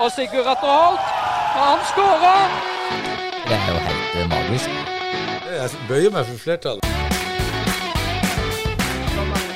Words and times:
Og 0.00 0.08
Sigurd 0.12 0.46
Atter 0.48 0.70
Holt. 0.80 1.08
Og 1.56 1.64
han 1.70 1.80
skårer! 1.90 2.52
Det 3.48 3.56
er 3.56 3.66
jo 3.72 3.80
helt 3.88 4.14
eh, 4.20 4.28
magisk. 4.30 4.68
Jeg 5.56 5.68
bøyer 5.88 6.14
meg 6.14 6.24
for 6.28 6.40
flertallet. 6.44 6.86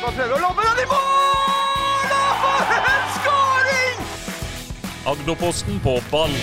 Prøver 0.03 0.35
å 0.37 0.43
lobbe 0.43 0.67
den 0.69 0.83
i 0.83 0.87
mål! 0.91 2.13
Og 2.19 2.37
for 2.45 2.77
en 2.93 3.09
skåring! 3.17 4.05
Agderposten 5.15 5.81
på 5.89 5.97
ball. 6.13 6.39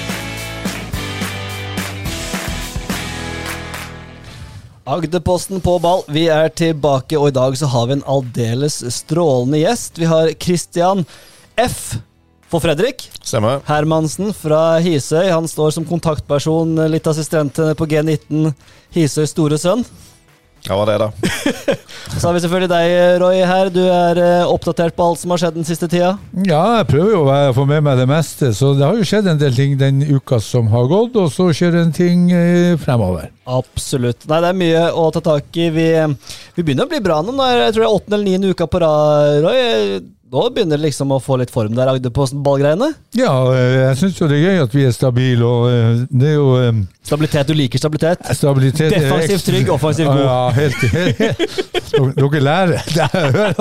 Agderposten 4.98 5.62
på 5.62 5.78
ball. 5.86 6.08
Vi 6.10 6.26
er 6.34 6.50
tilbake, 6.50 7.22
og 7.22 7.30
i 7.30 7.38
dag 7.38 7.58
så 7.58 7.70
har 7.70 7.92
vi 7.92 8.00
en 8.00 8.08
aldeles 8.18 8.82
strålende 8.98 9.62
gjest. 9.62 10.02
Vi 10.02 10.10
har 10.10 10.34
Christian 10.42 11.06
F. 11.56 12.02
for 12.52 12.64
Fredrik. 12.64 13.08
Stemmer. 13.24 13.64
Hermansen 13.70 14.36
fra 14.36 14.78
Hisøy. 14.84 15.32
Han 15.32 15.50
står 15.50 15.74
som 15.78 15.88
kontaktperson, 15.88 16.76
litt 16.92 17.08
assistent 17.08 17.58
på 17.80 17.90
G19, 17.90 18.52
Hisøys 18.96 19.34
store 19.34 19.60
sønn. 19.62 19.86
Ja, 20.68 20.76
hva 20.78 20.86
det, 20.86 20.98
da? 21.02 21.08
Så 22.20 22.28
har 22.28 22.36
vi 22.36 22.42
selvfølgelig 22.44 22.70
deg, 22.70 22.92
Roy, 23.22 23.40
her. 23.50 23.72
Du 23.74 23.82
er 23.82 24.20
eh, 24.22 24.50
oppdatert 24.50 24.94
på 24.98 25.08
alt 25.08 25.22
som 25.22 25.34
har 25.34 25.42
skjedd 25.42 25.58
den 25.58 25.66
siste 25.66 25.90
tida. 25.90 26.12
Ja, 26.46 26.62
jeg 26.78 26.88
prøver 26.92 27.16
jo 27.16 27.24
å 27.26 27.38
få 27.58 27.66
med 27.70 27.82
meg 27.88 27.98
det 27.98 28.06
meste, 28.10 28.52
så 28.58 28.74
det 28.78 28.86
har 28.86 29.00
jo 29.00 29.08
skjedd 29.08 29.32
en 29.32 29.42
del 29.42 29.58
ting 29.58 29.74
den 29.80 30.04
uka 30.06 30.38
som 30.44 30.70
har 30.74 30.86
gått, 30.92 31.18
og 31.18 31.32
så 31.34 31.50
skjer 31.56 31.74
det 31.74 31.84
en 31.88 31.96
ting 31.96 32.30
eh, 32.36 32.76
fremover. 32.82 33.32
Absolutt. 33.50 34.28
Nei, 34.30 34.42
det 34.44 34.52
er 34.52 34.62
mye 34.62 34.88
å 35.02 35.10
ta 35.16 35.24
tak 35.32 35.50
i. 35.58 35.72
Vi, 35.74 35.90
vi 36.58 36.66
begynner 36.68 36.86
å 36.86 36.94
bli 36.94 37.02
bra 37.04 37.22
nå. 37.26 37.34
Er 37.42 37.66
Jeg 37.66 37.78
tror 37.78 37.86
det 37.86 37.90
er 37.90 37.98
åttende 37.98 38.20
eller 38.20 38.30
niende 38.30 38.54
uka 38.54 38.70
på 38.70 38.84
rad, 38.86 39.42
Roy. 39.48 40.02
Nå 40.32 40.46
begynner 40.56 40.80
det 40.80 40.86
liksom 40.86 41.10
å 41.12 41.18
få 41.20 41.36
litt 41.42 41.50
form 41.52 41.74
der, 41.76 41.90
Agderposten-ballgreiene. 41.92 42.88
Ja, 43.20 43.34
eh, 43.52 43.74
jeg 43.82 43.98
syns 44.00 44.22
jo 44.22 44.30
det 44.32 44.38
er 44.38 44.46
gøy 44.46 44.62
at 44.64 44.76
vi 44.78 44.86
er 44.88 44.94
stabile, 44.96 45.44
og 45.44 45.66
eh, 45.68 46.06
det 46.08 46.30
er 46.30 46.38
jo 46.38 46.54
um, 46.72 46.80
Stabilitet. 47.04 47.50
Du 47.50 47.58
liker 47.58 47.82
stabilitet. 47.82 48.24
stabilitet 48.38 48.96
Defensivt 48.96 49.44
trygg, 49.50 49.72
offensivt 49.76 50.08
god. 50.08 50.22
Ja, 50.24 50.38
helt, 50.56 50.86
helt, 50.96 51.20
helt. 51.20 52.22
Dere 52.22 52.44
lærer. 52.48 52.88
Dere, 52.96 53.52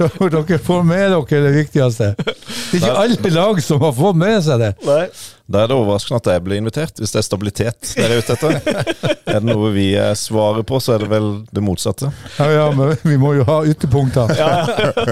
dere, 0.00 0.32
dere 0.38 0.60
får 0.70 0.88
med 0.88 1.04
dere 1.12 1.44
det 1.50 1.54
viktigste. 1.58 2.14
Det 2.16 2.32
er 2.32 2.80
ikke 2.80 2.96
alle 3.04 3.34
lag 3.36 3.64
som 3.68 3.84
har 3.84 3.92
fått 4.00 4.22
med 4.24 4.38
seg 4.46 4.64
det. 4.64 4.72
Nei. 4.88 5.02
Da 5.44 5.60
er 5.60 5.68
det 5.68 5.76
overraskende 5.76 6.16
at 6.22 6.28
jeg 6.32 6.42
ble 6.46 6.56
invitert, 6.56 6.96
hvis 6.96 7.10
det 7.12 7.18
er 7.20 7.24
stabilitet 7.26 7.90
dere 7.98 8.14
er 8.16 8.22
ute 8.24 8.32
etter. 8.32 8.54
Er 9.34 9.40
det 9.42 9.48
noe 9.48 9.70
vi 9.74 9.88
eh, 9.98 10.12
svarer 10.16 10.62
på, 10.64 10.78
så 10.80 10.94
er 10.94 11.02
det 11.02 11.08
vel 11.10 11.24
det 11.52 11.62
motsatte. 11.64 12.08
Ja, 12.38 12.46
ja, 12.52 12.64
men 12.76 12.92
vi 13.02 13.16
må 13.18 13.32
jo 13.34 13.44
ha 13.48 13.56
ytterpunkter. 13.66 14.30
ja, 14.38 14.48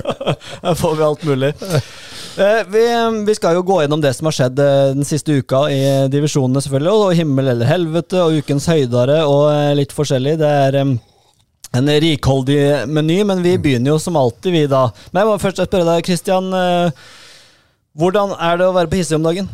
Her 0.64 0.76
får 0.78 0.94
vi 1.00 1.04
alt 1.08 1.24
mulig. 1.26 1.50
Eh, 2.38 2.60
Vi, 2.70 2.84
vi 3.26 3.34
skal 3.36 3.56
jo 3.58 3.64
gå 3.66 3.80
gjennom 3.82 4.00
det 4.04 4.12
som 4.16 4.28
har 4.30 4.36
skjedd 4.36 4.62
eh, 4.62 4.92
den 4.94 5.08
siste 5.08 5.34
uka 5.40 5.64
i 5.74 5.80
divisjonene, 6.12 6.62
selvfølgelig. 6.64 6.92
Og 7.08 7.16
himmel 7.18 7.50
eller 7.56 7.68
helvete, 7.68 8.20
og 8.22 8.38
ukens 8.44 8.68
høydere, 8.70 9.18
og 9.28 9.50
litt 9.80 9.92
forskjellig. 9.96 10.36
Det 10.40 10.52
er 10.68 10.78
en 10.84 11.90
rikholdig 12.06 12.60
meny, 12.92 13.18
men 13.32 13.42
vi 13.44 13.56
begynner 13.58 13.94
jo 13.96 13.98
som 14.00 14.16
alltid, 14.20 14.52
vi 14.54 14.64
da. 14.70 14.86
Men 15.10 15.24
jeg 15.24 15.32
må 15.32 15.36
først 15.42 15.64
spørre 15.66 15.88
deg, 15.96 16.06
Christian. 16.08 16.52
eh, 16.54 17.04
Hvordan 17.98 18.32
er 18.38 18.60
det 18.62 18.70
å 18.70 18.76
være 18.78 18.88
på 18.92 19.02
Hisøy 19.02 19.18
om 19.18 19.26
dagen? 19.28 19.50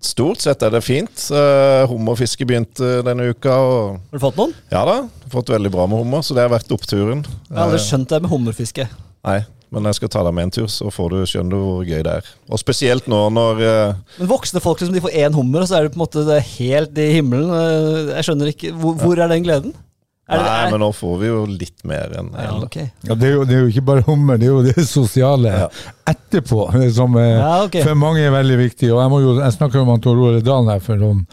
Stort 0.00 0.40
sett 0.40 0.62
er 0.64 0.72
det 0.72 0.80
fint. 0.86 1.26
Uh, 1.28 1.84
hummerfiske 1.90 2.46
begynte 2.48 3.02
denne 3.04 3.26
uka. 3.34 3.52
Og 3.52 3.98
Har 4.10 4.16
du 4.16 4.22
fått 4.22 4.38
noen? 4.40 4.54
ja 4.72 4.80
da, 4.88 4.94
fått 5.32 5.52
veldig 5.52 5.70
bra 5.74 5.84
med 5.90 6.00
hummer, 6.00 6.22
så 6.24 6.32
det 6.36 6.46
har 6.46 6.52
vært 6.54 6.72
oppturen. 6.72 7.20
Jeg 7.50 7.56
har 7.58 7.66
aldri 7.66 7.80
Eh, 7.82 7.84
skjønt 7.90 8.08
det 8.08 8.22
med 8.24 8.30
hummerfiske. 8.32 8.86
nei, 9.28 9.40
men 9.70 9.84
jeg 9.84 9.94
skal 10.00 10.08
ta 10.08 10.22
deg 10.24 10.32
med 10.34 10.44
en 10.48 10.50
tur, 10.56 10.66
så 10.72 10.88
får 10.90 11.10
du 11.12 11.18
skjønne 11.28 11.60
hvor 11.60 11.84
gøy 11.84 12.00
det 12.02 12.14
er. 12.16 12.30
Og 12.48 12.58
spesielt 12.58 13.06
nå 13.12 13.20
når 13.30 13.60
eh, 13.60 13.94
Men 14.18 14.28
voksne 14.32 14.60
folk 14.64 14.80
liksom, 14.80 14.94
de 14.96 15.04
får 15.04 15.12
én 15.20 15.36
hummer, 15.36 15.60
og 15.60 15.68
så 15.68 15.76
er 15.76 15.82
det 15.84 15.92
på 15.92 16.00
en 16.00 16.06
måte 16.06 16.40
helt 16.56 16.96
i 16.98 17.10
himmelen. 17.20 17.52
Eh, 17.52 18.16
Jeg 18.16 18.24
skjønner 18.30 18.54
ikke 18.54 18.72
Hvor, 18.80 18.96
hvor 19.04 19.20
er 19.20 19.28
den 19.28 19.44
gleden? 19.44 19.74
Er 20.30 20.38
det, 20.38 20.46
Nei, 20.46 20.70
men 20.70 20.82
nå 20.84 20.88
får 20.94 21.14
vi 21.18 21.26
jo 21.26 21.38
litt 21.50 21.80
mer 21.90 22.12
enn 22.20 22.28
ja, 22.38 22.50
okay. 22.62 22.84
Ja, 23.02 23.16
det, 23.18 23.26
er 23.26 23.32
jo, 23.34 23.46
det 23.48 23.54
er 23.56 23.64
jo 23.64 23.70
ikke 23.72 23.82
bare 23.88 24.04
hummer, 24.06 24.38
det 24.38 24.46
er 24.46 24.52
jo 24.52 24.60
det 24.62 24.84
sosiale 24.86 25.50
Ja. 25.50 25.64
etterpå 26.12 26.68
som 26.94 27.16
er, 27.18 27.32
Ja, 27.40 27.48
ok. 27.64 27.80
for 27.82 27.98
mange 27.98 28.22
er 28.22 28.30
veldig 28.34 28.58
viktig. 28.60 28.92
Og 28.94 29.00
Jeg, 29.02 29.24
jo, 29.24 29.32
jeg 29.40 29.56
med 29.74 29.90
han 29.96 30.04
Tor 30.04 30.20
Ole 30.28 30.42
Dalen 30.46 30.70
her 30.70 30.84
for 30.84 31.00
noen 31.00 31.24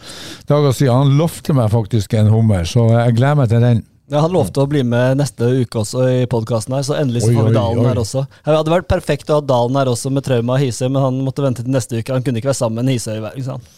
dager 0.50 0.74
siden. 0.74 0.94
Han 0.98 1.14
lovte 1.20 1.54
meg 1.54 1.70
faktisk 1.70 2.18
en 2.18 2.32
hummer, 2.34 2.66
så 2.66 2.88
jeg 2.90 3.14
gleder 3.20 3.38
meg 3.38 3.48
til 3.54 3.62
den. 3.62 3.84
Ja, 4.08 4.22
han 4.24 4.32
lovte 4.32 4.62
å 4.64 4.68
bli 4.70 4.80
med 4.88 5.18
neste 5.20 5.44
uke 5.60 5.82
også 5.82 6.06
i 6.08 6.22
podkasten 6.32 6.72
her, 6.74 6.84
så 6.86 6.96
endelig 6.96 7.26
så 7.26 7.32
får 7.36 7.50
vi 7.50 7.56
Dalen 7.58 7.82
oi. 7.84 7.88
her 7.90 8.00
også. 8.00 8.22
Det 8.40 8.54
hadde 8.56 8.72
vært 8.72 8.88
perfekt 8.88 9.28
å 9.30 9.38
ha 9.38 9.44
Dalen 9.44 9.76
her 9.76 9.90
også 9.92 10.10
med 10.10 10.24
trauma 10.24 10.56
og 10.56 10.62
Hisøy, 10.64 10.88
men 10.88 11.02
han 11.04 11.18
måtte 11.26 11.44
vente 11.44 11.62
til 11.62 11.74
neste 11.74 12.00
uke. 12.00 12.14
Han 12.16 12.24
kunne 12.24 12.40
ikke 12.40 12.48
være 12.50 12.62
sammen 12.62 12.82
med 12.88 12.96
Hisøy. 12.96 13.18
hver 13.20 13.36
sant? 13.44 13.68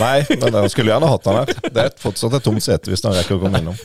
Nei, 0.00 0.24
men 0.40 0.56
jeg 0.64 0.72
skulle 0.72 0.90
gjerne 0.90 1.06
hatt 1.06 1.28
han 1.30 1.36
her. 1.42 1.52
Det 1.68 1.82
er 1.84 1.92
fortsatt 2.02 2.32
et 2.40 2.42
tomt 2.48 2.64
sete 2.64 2.90
hvis 2.90 3.04
han 3.06 3.14
rekker 3.14 3.36
å 3.36 3.42
komme 3.44 3.60
innom. 3.60 3.76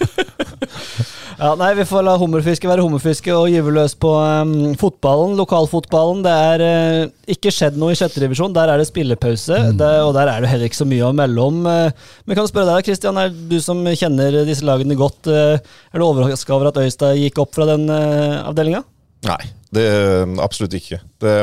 Ja, 1.39 1.53
nei, 1.55 1.69
Vi 1.77 1.85
får 1.87 2.03
la 2.03 2.15
hummerfiske 2.19 2.67
være 2.67 2.83
hummerfiske 2.83 3.31
og 3.35 3.47
gyve 3.51 3.71
løs 3.75 3.93
på 3.95 4.11
um, 4.11 4.53
fotballen, 4.79 5.37
lokalfotballen. 5.39 6.23
Det 6.25 6.33
er 6.49 6.63
uh, 6.65 7.13
ikke 7.31 7.53
skjedd 7.55 7.79
noe 7.79 7.95
i 7.95 7.99
sjette 7.99 8.19
divisjon. 8.23 8.55
Der 8.55 8.73
er 8.73 8.81
det 8.81 8.89
spillepause, 8.89 9.61
det, 9.79 9.91
og 10.03 10.11
der 10.17 10.33
er 10.33 10.43
det 10.43 10.51
heller 10.51 10.67
ikke 10.67 10.81
så 10.81 10.89
mye 10.89 11.07
å 11.07 11.15
melde 11.15 11.45
om. 11.45 11.61
Uh, 11.63 12.09
men 12.25 12.35
kan 12.35 12.47
du 12.47 12.51
spørre 12.51 12.73
deg, 12.73 12.89
Kristian, 12.89 13.21
er 13.21 13.31
du 13.31 13.59
som 13.63 13.85
kjenner 13.87 14.41
disse 14.49 14.67
lagene 14.67 14.99
godt, 14.99 15.31
uh, 15.31 15.55
er 15.55 16.01
du 16.01 16.07
overraska 16.07 16.57
over 16.57 16.73
at 16.73 16.81
Øystad 16.83 17.19
gikk 17.21 17.39
opp 17.45 17.55
fra 17.55 17.69
den 17.71 17.87
uh, 17.87 18.43
avdelinga? 18.49 18.83
Nei, 19.27 19.41
det 19.75 19.87
absolutt 20.39 20.75
ikke. 20.77 21.01
Det, 21.19 21.33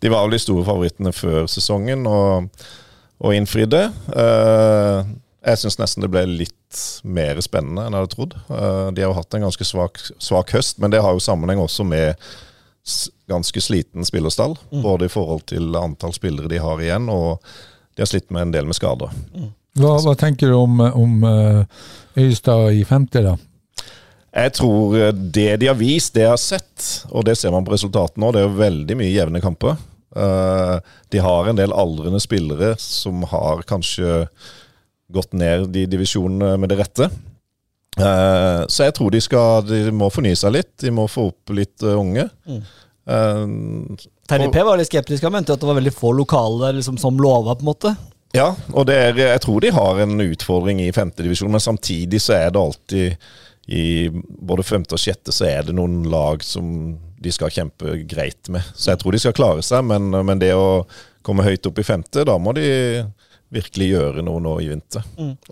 de 0.00 0.10
var 0.12 0.26
vel 0.26 0.36
de 0.36 0.42
store 0.42 0.66
favorittene 0.66 1.12
før 1.14 1.48
sesongen 1.50 2.06
og, 2.08 2.50
og 3.18 3.34
innfridde. 3.34 3.88
Eh, 4.12 5.08
jeg 5.46 5.60
syns 5.60 5.78
nesten 5.78 6.04
det 6.04 6.10
ble 6.12 6.24
litt 6.26 6.82
mer 7.06 7.38
spennende 7.44 7.86
enn 7.86 7.94
jeg 7.94 8.04
hadde 8.04 8.14
trodd. 8.14 8.36
Eh, 8.50 8.90
de 8.94 9.04
har 9.04 9.12
jo 9.12 9.18
hatt 9.18 9.36
en 9.36 9.46
ganske 9.46 9.66
svak, 9.66 10.00
svak 10.18 10.52
høst, 10.56 10.80
men 10.82 10.94
det 10.94 11.02
har 11.04 11.14
jo 11.14 11.22
sammenheng 11.22 11.62
også 11.62 11.86
med 11.86 12.18
ganske 13.28 13.60
sliten 13.60 14.06
spillerstall. 14.08 14.56
Både 14.70 15.06
i 15.06 15.12
forhold 15.12 15.46
til 15.52 15.76
antall 15.76 16.14
spillere 16.16 16.50
de 16.50 16.60
har 16.62 16.82
igjen, 16.82 17.08
og 17.12 17.44
de 17.94 18.04
har 18.04 18.10
slitt 18.10 18.30
med 18.34 18.48
en 18.48 18.54
del 18.54 18.68
med 18.68 18.78
skader. 18.78 19.12
Hva, 19.78 19.98
hva 20.02 20.14
tenker 20.18 20.50
du 20.50 20.56
om, 20.58 20.80
om 20.80 21.28
eh, 21.28 21.84
Øystad 22.18 22.72
i 22.74 22.82
femte, 22.88 23.22
da? 23.22 23.36
Jeg 24.38 24.54
tror 24.58 24.96
eh, 24.98 25.12
det 25.14 25.50
de 25.62 25.70
har 25.70 25.78
vist, 25.78 26.14
det 26.16 26.26
jeg 26.26 26.34
har 26.34 26.42
sett, 26.42 26.88
og 27.12 27.26
det 27.28 27.36
ser 27.38 27.54
man 27.54 27.66
på 27.66 27.74
resultatene 27.76 28.24
nå, 28.24 28.32
det 28.34 28.42
er 28.42 28.48
jo 28.48 28.58
veldig 28.58 28.98
mye 28.98 29.14
jevne 29.14 29.42
kamper. 29.44 29.78
Eh, 30.16 30.76
de 31.12 31.22
har 31.22 31.48
en 31.48 31.58
del 31.58 31.74
aldrende 31.74 32.20
spillere 32.22 32.74
som 32.82 33.22
har 33.30 33.62
kanskje 33.68 34.26
gått 35.12 35.32
ned 35.36 35.68
de 35.72 35.86
divisjonene 35.88 36.56
med 36.60 36.72
det 36.72 36.78
rette. 36.80 37.08
Eh, 37.98 38.60
så 38.70 38.86
jeg 38.86 38.94
tror 38.94 39.10
de 39.10 39.20
skal 39.24 39.64
De 39.66 39.80
må 39.90 40.06
fornye 40.12 40.38
seg 40.38 40.54
litt. 40.54 40.74
De 40.82 40.92
må 40.94 41.08
få 41.10 41.30
opp 41.32 41.54
litt 41.56 41.82
uh, 41.86 41.96
unge. 41.98 42.28
Eh, 42.48 43.42
Terje 44.28 44.52
P 44.52 44.62
var 44.68 44.78
litt 44.78 44.90
skeptisk. 44.90 45.24
Han 45.26 45.34
mente 45.38 45.56
at 45.56 45.62
det 45.62 45.68
var 45.68 45.80
veldig 45.80 45.94
få 45.96 46.12
lokale 46.16 46.66
der 46.66 46.78
liksom, 46.78 47.00
som 47.00 47.18
lova, 47.20 47.56
på 47.56 47.64
en 47.64 47.72
måte. 47.72 47.96
Ja, 48.36 48.52
og 48.76 48.86
det 48.90 48.96
er, 49.00 49.20
jeg 49.32 49.40
tror 49.40 49.64
de 49.64 49.72
har 49.72 50.00
en 50.04 50.20
utfordring 50.20 50.82
i 50.84 50.92
femtedivisjon, 50.92 51.50
men 51.50 51.64
samtidig 51.64 52.20
så 52.20 52.36
er 52.36 52.50
det 52.52 52.60
alltid 52.60 53.30
i 53.68 54.08
både 54.12 54.64
femte 54.64 54.96
og 54.96 55.00
sjette 55.00 55.32
så 55.32 55.44
er 55.48 55.66
det 55.66 55.74
noen 55.76 56.02
lag 56.08 56.44
som 56.44 56.68
de 57.20 57.32
skal 57.32 57.52
kjempe 57.52 57.98
greit 58.08 58.48
med. 58.52 58.64
Så 58.76 58.92
jeg 58.92 59.00
tror 59.00 59.16
de 59.16 59.20
skal 59.20 59.36
klare 59.36 59.64
seg, 59.64 59.84
men, 59.88 60.12
men 60.12 60.40
det 60.40 60.54
å 60.56 60.84
komme 61.24 61.44
høyt 61.44 61.66
opp 61.68 61.80
i 61.80 61.84
femte, 61.84 62.24
da 62.24 62.36
må 62.40 62.54
de 62.56 62.68
virkelig 63.54 63.86
gjøre 63.92 64.22
noe 64.26 64.40
nå 64.44 64.56
i 64.60 64.68
vinter. 64.68 65.04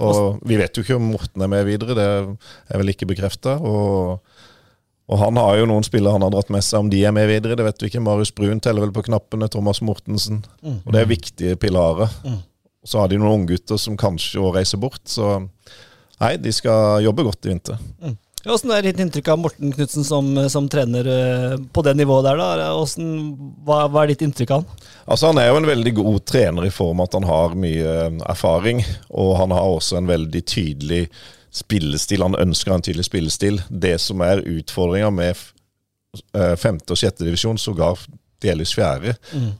Og 0.05 0.41
vi 0.45 0.59
vet 0.61 0.77
jo 0.77 0.83
ikke 0.85 0.99
om 0.99 1.07
Morten 1.15 1.43
er 1.43 1.49
med 1.49 1.65
videre, 1.69 1.97
det 1.97 2.07
er 2.07 2.81
vel 2.83 2.93
ikke 2.93 3.09
bekrefta. 3.09 3.57
Og, 3.65 4.19
og 5.09 5.21
han 5.23 5.39
har 5.41 5.57
jo 5.61 5.69
noen 5.71 5.87
spillere 5.87 6.13
han 6.17 6.25
har 6.27 6.35
dratt 6.35 6.51
med 6.53 6.65
seg, 6.67 6.85
om 6.85 6.91
de 6.93 7.01
er 7.09 7.15
med 7.17 7.29
videre, 7.31 7.57
det 7.57 7.65
vet 7.65 7.81
vi 7.83 7.89
ikke. 7.93 8.03
Marius 8.05 8.35
Brun 8.37 8.61
teller 8.61 8.85
vel 8.85 8.93
på 8.97 9.07
knappene, 9.09 9.49
Thomas 9.49 9.81
Mortensen. 9.81 10.43
Og 10.85 10.93
det 10.93 11.01
er 11.05 11.11
viktige 11.15 11.57
pilarer. 11.63 12.13
Så 12.87 13.01
har 13.01 13.09
de 13.11 13.19
noen 13.19 13.41
unggutter 13.43 13.81
som 13.81 13.97
kanskje 13.99 14.39
òg 14.45 14.59
reiser 14.61 14.79
bort, 14.79 15.03
så 15.11 15.41
nei, 16.21 16.37
de 16.39 16.53
skal 16.55 17.01
jobbe 17.05 17.25
godt 17.27 17.49
i 17.49 17.51
vinter. 17.55 17.81
Åssen 18.47 18.71
er 18.71 18.85
ditt 18.87 19.01
inntrykk 19.03 19.29
av 19.33 19.41
Morten 19.43 19.73
Knutsen 19.75 20.05
som, 20.07 20.29
som 20.51 20.69
trener 20.71 21.09
eh, 21.11 21.55
på 21.73 21.83
det 21.83 21.97
nivået 21.99 22.29
der? 22.29 22.39
da? 22.39 22.69
Hvordan, 22.77 23.09
hva, 23.67 23.79
hva 23.91 24.05
er 24.05 24.13
ditt 24.13 24.23
inntrykk 24.23 24.53
av 24.55 24.61
han? 24.63 24.85
Altså 25.07 25.31
Han 25.33 25.41
er 25.43 25.49
jo 25.51 25.57
en 25.59 25.67
veldig 25.67 25.93
god 25.99 26.21
trener 26.31 26.69
i 26.69 26.75
form 26.75 27.03
at 27.03 27.17
han 27.19 27.27
har 27.27 27.57
mye 27.59 27.97
eh, 28.05 28.21
erfaring, 28.31 28.85
og 29.11 29.33
han 29.41 29.55
har 29.55 29.67
også 29.67 29.99
en 29.99 30.11
veldig 30.11 30.45
tydelig 30.47 31.09
spillestil. 31.57 32.23
Han 32.23 32.39
ønsker 32.39 32.77
en 32.77 32.87
tydelig 32.87 33.09
spillestil. 33.09 33.59
Det 33.69 33.97
som 34.03 34.23
er 34.23 34.45
utfordringa 34.45 35.11
med 35.17 35.35
eh, 36.37 36.55
femte 36.61 36.95
og 36.95 37.03
sjette 37.03 37.27
divisjon, 37.27 37.59
sågar 37.59 37.99
delvis 38.45 38.77
fjerde, 38.77 39.17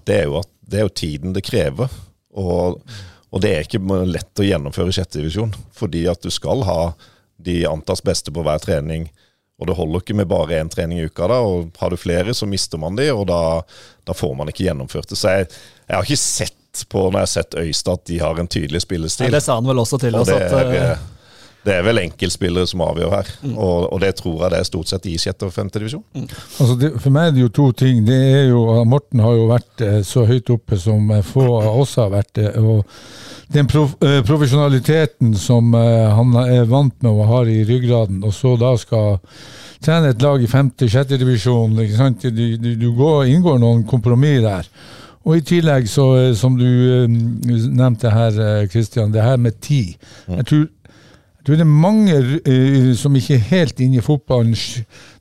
det 0.07 0.21
er 0.21 0.31
jo 0.31 0.39
at 0.45 0.51
det 0.67 0.79
er 0.79 0.87
jo 0.87 0.95
tiden 1.03 1.35
det 1.35 1.43
krever. 1.47 1.91
Og, 2.37 2.79
og 3.33 3.43
det 3.43 3.51
er 3.51 3.67
ikke 3.67 3.83
lett 4.07 4.43
å 4.43 4.47
gjennomføre 4.47 4.93
i 4.93 4.99
sjette 4.99 5.19
divisjon, 5.19 5.55
fordi 5.75 6.05
at 6.11 6.23
du 6.23 6.31
skal 6.31 6.63
ha 6.69 6.81
de 7.37 7.65
antas 7.69 8.03
beste 8.05 8.33
på 8.33 8.43
hver 8.47 8.59
trening. 8.63 9.09
Og 9.61 9.67
det 9.71 9.77
holder 9.79 10.03
ikke 10.03 10.15
med 10.19 10.29
bare 10.29 10.59
én 10.61 10.69
trening 10.69 10.99
i 11.01 11.07
uka. 11.09 11.27
da, 11.29 11.39
og 11.41 11.71
Har 11.81 11.91
du 11.91 11.97
flere, 11.97 12.35
så 12.35 12.47
mister 12.47 12.79
man 12.79 12.97
de, 12.99 13.09
og 13.13 13.27
da, 13.31 13.63
da 14.05 14.13
får 14.13 14.35
man 14.37 14.49
ikke 14.53 14.67
gjennomført 14.69 15.09
det. 15.09 15.17
Så 15.17 15.33
jeg, 15.33 15.47
jeg 15.89 15.97
har 15.97 16.05
ikke 16.05 16.21
sett 16.21 16.83
på 16.93 17.07
når 17.07 17.23
jeg 17.23 17.25
har 17.25 17.33
sett 17.33 17.55
Øystad 17.57 17.93
at 18.03 18.05
de 18.11 18.19
har 18.21 18.39
en 18.41 18.49
tydelig 18.53 18.83
Ja, 18.83 18.85
spillestil. 18.85 19.31
det 19.33 19.41
sa 19.43 19.55
han 19.57 19.65
vel 19.65 19.79
også 19.81 19.97
til 20.03 20.15
Og 20.15 20.27
oss. 20.27 20.29
At, 20.29 20.53
er, 20.53 20.75
eh, 20.77 20.99
det 21.67 21.75
er 21.75 21.85
vel 21.87 21.99
enkeltspillere 22.05 22.71
som 22.71 22.85
avgjør 22.87 23.13
her. 23.17 23.31
Og, 23.53 23.93
og 23.93 24.01
det 24.03 24.15
tror 24.21 24.45
jeg 24.45 24.55
det 24.55 24.63
er 24.63 24.69
stort 24.69 24.93
sett 24.93 25.09
i 25.11 25.17
sjette 25.19 25.49
og 25.49 25.55
femte 25.55 25.83
divisjon. 25.83 26.05
Altså 26.23 26.79
det, 26.79 26.93
for 27.03 27.15
meg 27.15 27.31
er 27.31 27.37
det 27.37 27.45
jo 27.45 27.53
to 27.61 27.71
ting. 27.85 28.05
Det 28.07 28.19
er 28.41 28.45
jo, 28.53 28.65
Morten 28.87 29.25
har 29.25 29.35
jo 29.35 29.49
vært 29.51 29.87
eh, 29.87 30.03
så 30.07 30.25
høyt 30.29 30.53
oppe 30.55 30.79
som 30.81 31.11
eh, 31.11 31.25
få 31.27 31.47
av 31.59 31.81
oss 31.83 31.97
har 31.99 32.13
vært 32.15 32.37
det. 32.39 32.53
og 32.63 32.85
den 33.49 33.67
prof, 33.67 33.95
eh, 34.03 34.23
profesjonaliteten 34.27 35.35
som 35.39 35.75
eh, 35.75 36.11
han 36.11 36.35
er 36.41 36.67
vant 36.67 36.95
med 37.03 37.13
og 37.13 37.29
har 37.31 37.51
i 37.51 37.63
ryggraden, 37.65 38.25
og 38.27 38.35
så 38.35 38.57
da 38.59 38.73
skal 38.81 39.21
trene 39.85 40.11
et 40.11 40.23
lag 40.23 40.43
i 40.43 40.51
femte-sjette 40.51 41.19
divisjon. 41.21 41.77
ikke 41.79 41.99
sant? 41.99 42.27
Du, 42.27 42.47
du, 42.59 42.73
du 42.75 42.89
går, 42.97 43.27
inngår 43.31 43.61
noen 43.63 43.85
kompromiss 43.87 44.43
der. 44.43 44.71
Og 45.27 45.39
i 45.39 45.45
tillegg, 45.47 45.87
så, 45.91 46.09
eh, 46.19 46.33
som 46.39 46.59
du 46.59 46.67
eh, 46.67 47.07
nevnte 47.07 48.11
her, 48.11 48.67
Kristian, 48.73 49.15
det 49.15 49.23
her 49.23 49.39
med 49.39 49.61
tid. 49.63 49.95
Jeg 50.27 50.47
tror 50.51 50.67
tror 51.47 51.59
det 51.61 51.65
er 51.65 51.71
mange 51.71 52.17
uh, 52.19 52.93
som 52.99 53.17
ikke 53.17 53.39
er 53.39 53.51
helt 53.53 53.83
inne 53.85 54.01
i 54.01 54.05
fotballen. 54.05 54.55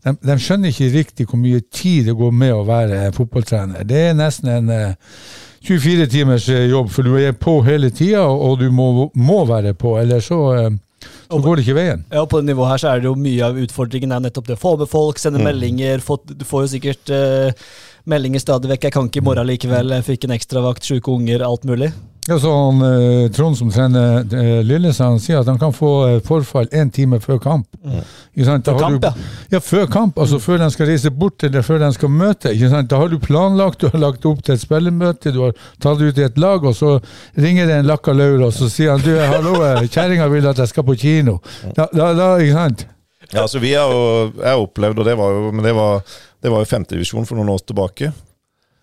De, 0.03 0.15
de 0.25 0.37
skjønner 0.41 0.73
ikke 0.73 0.93
riktig 0.95 1.27
hvor 1.29 1.41
mye 1.41 1.61
tid 1.69 2.09
det 2.09 2.17
går 2.17 2.33
med 2.33 2.55
å 2.55 2.63
være 2.67 3.11
fotballtrener. 3.15 3.85
Det 3.87 4.07
er 4.09 4.17
nesten 4.17 4.51
en 4.51 4.71
uh, 4.73 5.19
24 5.65 6.07
timers 6.11 6.47
eh, 6.49 6.67
jobb, 6.69 6.89
for 6.93 7.05
du 7.05 7.15
er 7.17 7.33
på 7.33 7.57
hele 7.65 7.89
tida, 7.93 8.25
og, 8.29 8.59
du 8.61 8.69
må, 8.73 9.09
må 9.17 9.39
være 9.49 9.73
på. 9.77 9.95
Eller 10.01 10.21
så, 10.21 10.39
uh, 10.53 11.07
så 11.25 11.41
går 11.41 11.57
det 11.57 11.65
ikke 11.65 11.77
veien. 11.79 12.05
Ja, 12.13 12.25
På 12.29 12.41
det 12.41 12.51
nivået 12.51 12.73
her 12.73 12.83
så 12.83 12.91
er 12.91 13.01
det 13.01 13.09
jo 13.09 13.15
mye 13.17 13.49
av 13.49 13.57
utfordringen 13.65 14.13
er 14.13 14.25
nettopp 14.27 14.49
det 14.49 14.59
å 14.59 14.61
få 14.61 14.75
med 14.81 14.91
folk, 14.91 15.21
sende 15.21 15.41
meldinger. 15.43 16.03
Få, 16.05 16.19
du 16.29 16.45
får 16.45 16.65
jo 16.65 16.73
sikkert 16.75 17.13
uh, 17.13 17.69
meldinger 18.05 18.43
stadig 18.43 18.69
vekk. 18.75 18.85
'Jeg 18.85 18.97
kan 18.97 19.09
ikke 19.09 19.23
i 19.23 19.29
morgen 19.29 19.49
likevel', 19.49 19.95
jeg 19.97 20.09
fikk 20.11 20.27
en 20.27 20.37
ekstravakt, 20.37 20.85
sjuke 20.85 21.13
unger, 21.13 21.45
alt 21.45 21.65
mulig. 21.65 21.93
Ja, 22.27 22.39
så 22.39 22.51
han, 22.51 22.81
eh, 22.81 23.31
Trond 23.31 23.57
som 23.57 23.69
trener 23.71 24.17
eh, 24.33 24.63
Lillesand, 24.65 25.21
sier 25.21 25.43
at 25.43 25.49
han 25.49 25.59
kan 25.61 25.73
få 25.73 25.89
eh, 26.07 26.15
forfall 26.25 26.65
én 26.73 26.89
time 26.89 27.19
før 27.21 27.37
kamp. 27.37 27.67
Da 27.83 28.01
Før 28.33 28.71
har 28.71 28.79
kamp, 28.79 29.03
du, 29.03 29.27
ja. 29.53 29.59
Før 29.61 29.85
kamp, 29.93 30.17
altså 30.17 30.39
før 30.41 30.57
de 30.63 30.71
skal 30.73 30.89
reise 30.89 31.11
bort 31.13 31.45
eller 31.45 31.61
før 31.61 31.83
de 31.83 31.91
skal 31.93 32.09
møte. 32.09 32.55
Da 32.89 32.97
har 32.97 33.13
du 33.13 33.19
planlagt, 33.21 33.79
du 33.85 33.91
har 33.93 34.01
lagt 34.01 34.25
opp 34.25 34.41
til 34.41 34.55
et 34.55 34.63
spillemøte, 34.63 35.35
du 35.35 35.43
har 35.43 35.53
tatt 35.77 36.01
ut 36.01 36.17
i 36.17 36.25
et 36.25 36.41
lag, 36.41 36.65
og 36.65 36.73
så 36.75 36.97
ringer 37.37 37.69
det 37.69 37.77
en 37.77 37.91
lakka 37.93 38.17
laur, 38.17 38.47
og 38.49 38.57
så 38.57 38.71
sier 38.73 38.95
han 38.95 39.05
du, 39.05 39.13
hallo, 39.21 39.59
eh, 39.61 39.85
kjerringa 39.85 40.25
vil 40.33 40.49
at 40.49 40.65
jeg 40.65 40.73
skal 40.73 40.89
på 40.89 40.97
kino. 40.97 41.37
Da, 41.77 41.85
da, 41.93 42.09
da 42.17 42.33
ikke 42.41 42.57
sant? 42.57 42.87
Ja, 43.31 43.43
altså 43.45 43.57
vi 43.61 43.71
har 43.73 43.89
jo 43.89 44.31
Jeg 44.37 44.59
opplevd, 44.61 44.99
og 45.01 45.05
det 45.07 45.15
var 45.17 45.31
jo 45.33 45.47
Men 45.49 45.65
det 45.65 45.71
var, 45.73 46.03
det 46.45 46.51
var 46.53 46.61
jo 46.61 46.67
femtedivisjon 46.69 47.25
for 47.25 47.37
noen 47.39 47.49
år 47.53 47.63
tilbake. 47.65 48.11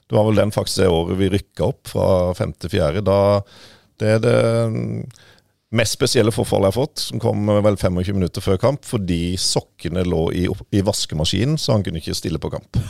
Det 0.09 0.17
var 0.19 0.27
vel 0.29 0.41
den 0.41 0.55
faktisk 0.55 0.83
det 0.83 0.89
året 0.93 1.21
vi 1.21 1.31
rykka 1.33 1.69
opp 1.69 1.93
fra 1.93 2.07
femte 2.39 2.67
til 2.67 2.75
fjerde. 2.77 3.05
Da 3.07 3.19
Det 4.01 4.17
er 4.17 4.23
det 4.25 4.39
mest 5.73 5.97
spesielle 5.97 6.33
forfallet 6.35 6.69
jeg 6.69 6.75
har 6.75 6.79
fått, 6.87 7.03
som 7.09 7.21
kom 7.23 7.49
vel 7.65 7.77
25 7.81 8.17
minutter 8.17 8.45
før 8.45 8.59
kamp, 8.61 8.85
fordi 8.89 9.35
sokkene 9.41 10.05
lå 10.07 10.27
i, 10.37 10.47
i 10.77 10.83
vaskemaskinen, 10.85 11.57
så 11.61 11.77
han 11.77 11.85
kunne 11.87 12.03
ikke 12.03 12.17
stille 12.19 12.41
på 12.43 12.53
kamp. 12.53 12.77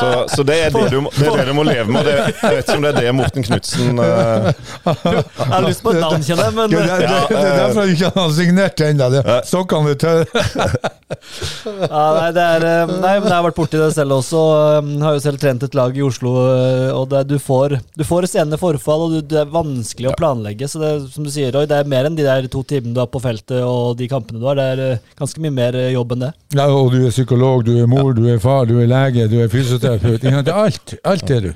Så, 0.00 0.06
så 0.34 0.42
det, 0.42 0.56
er 0.58 0.70
det, 0.74 0.88
du, 0.90 1.00
må- 1.04 1.10
det 1.14 1.26
er 1.28 1.36
det 1.38 1.44
du 1.46 1.52
må 1.54 1.62
leve 1.66 1.84
med. 1.92 2.02
Det, 2.06 2.14
jeg 2.40 2.56
vet 2.56 2.64
ikke 2.64 2.76
om 2.80 2.82
det 2.82 2.90
er 2.90 2.96
det 3.04 3.12
Morten 3.14 3.44
Knutsen 3.46 4.00
uh, 4.00 4.48
Jeg 4.50 5.50
har 5.52 5.66
lyst 5.66 5.84
på 5.84 5.92
et 5.92 6.00
navn, 6.02 6.24
kjenner 6.26 6.48
jeg, 6.48 6.56
men 6.56 6.74
Ja, 6.74 6.80
det, 6.82 6.96
det, 7.04 7.20
det 7.30 7.42
er 7.44 7.60
derfor 7.60 7.86
du 7.86 7.94
ikke 7.94 8.10
har 8.16 8.32
signert 8.34 8.82
ennå. 8.88 9.22
Sokkene 9.46 9.94
er 9.94 10.00
tørre. 10.02 10.88
Ja, 11.10 12.02
nei, 12.14 12.28
det 12.36 12.42
er, 12.42 12.64
eh, 12.68 12.90
nei, 13.02 13.16
men 13.18 13.24
jeg 13.26 13.32
har 13.34 13.42
vært 13.42 13.56
borti 13.58 13.78
det 13.80 13.88
selv 13.96 14.14
også. 14.20 14.40
Jeg 14.78 15.00
Har 15.02 15.16
jo 15.16 15.22
selv 15.24 15.40
trent 15.42 15.64
et 15.66 15.74
lag 15.74 15.96
i 15.98 16.04
Oslo, 16.06 16.34
eh, 16.52 16.90
og 16.94 17.08
det, 17.10 17.24
du 17.32 17.34
får 17.42 17.74
Du 17.98 18.04
får 18.06 18.28
sene 18.30 18.58
forfall, 18.60 19.08
og 19.08 19.16
du, 19.16 19.18
det 19.32 19.40
er 19.42 19.50
vanskelig 19.50 20.12
å 20.12 20.14
planlegge. 20.18 20.68
Så 20.70 20.78
det, 20.78 20.92
som 21.10 21.24
du 21.26 21.30
sier, 21.32 21.50
Roy, 21.54 21.66
det 21.70 21.76
er 21.80 21.88
mer 21.90 22.06
enn 22.08 22.16
de 22.18 22.24
der 22.26 22.46
to 22.52 22.62
timene 22.66 22.94
du 22.96 23.00
har 23.02 23.08
på 23.10 23.20
feltet 23.22 23.58
og 23.66 23.96
de 23.98 24.06
kampene 24.10 24.40
du 24.40 24.46
har. 24.48 24.58
Det 24.58 24.66
er 24.74 24.82
eh, 24.86 25.08
ganske 25.18 25.42
mye 25.44 25.54
mer 25.56 25.76
eh, 25.78 25.90
jobb 25.94 26.14
enn 26.16 26.24
det. 26.26 26.30
Ja, 26.56 26.68
og 26.72 26.92
du 26.94 27.00
er 27.06 27.14
psykolog, 27.14 27.64
du 27.66 27.74
er 27.82 27.88
mor, 27.90 28.12
du 28.16 28.24
er 28.32 28.38
far, 28.42 28.64
du 28.70 28.76
er 28.82 28.88
lege, 28.90 29.26
du 29.30 29.38
er 29.44 29.50
fysioterapeut. 29.52 30.20
Det 30.22 30.32
er 30.38 30.54
Alt, 30.60 30.94
alt 31.04 31.30
er 31.36 31.48
du. 31.48 31.50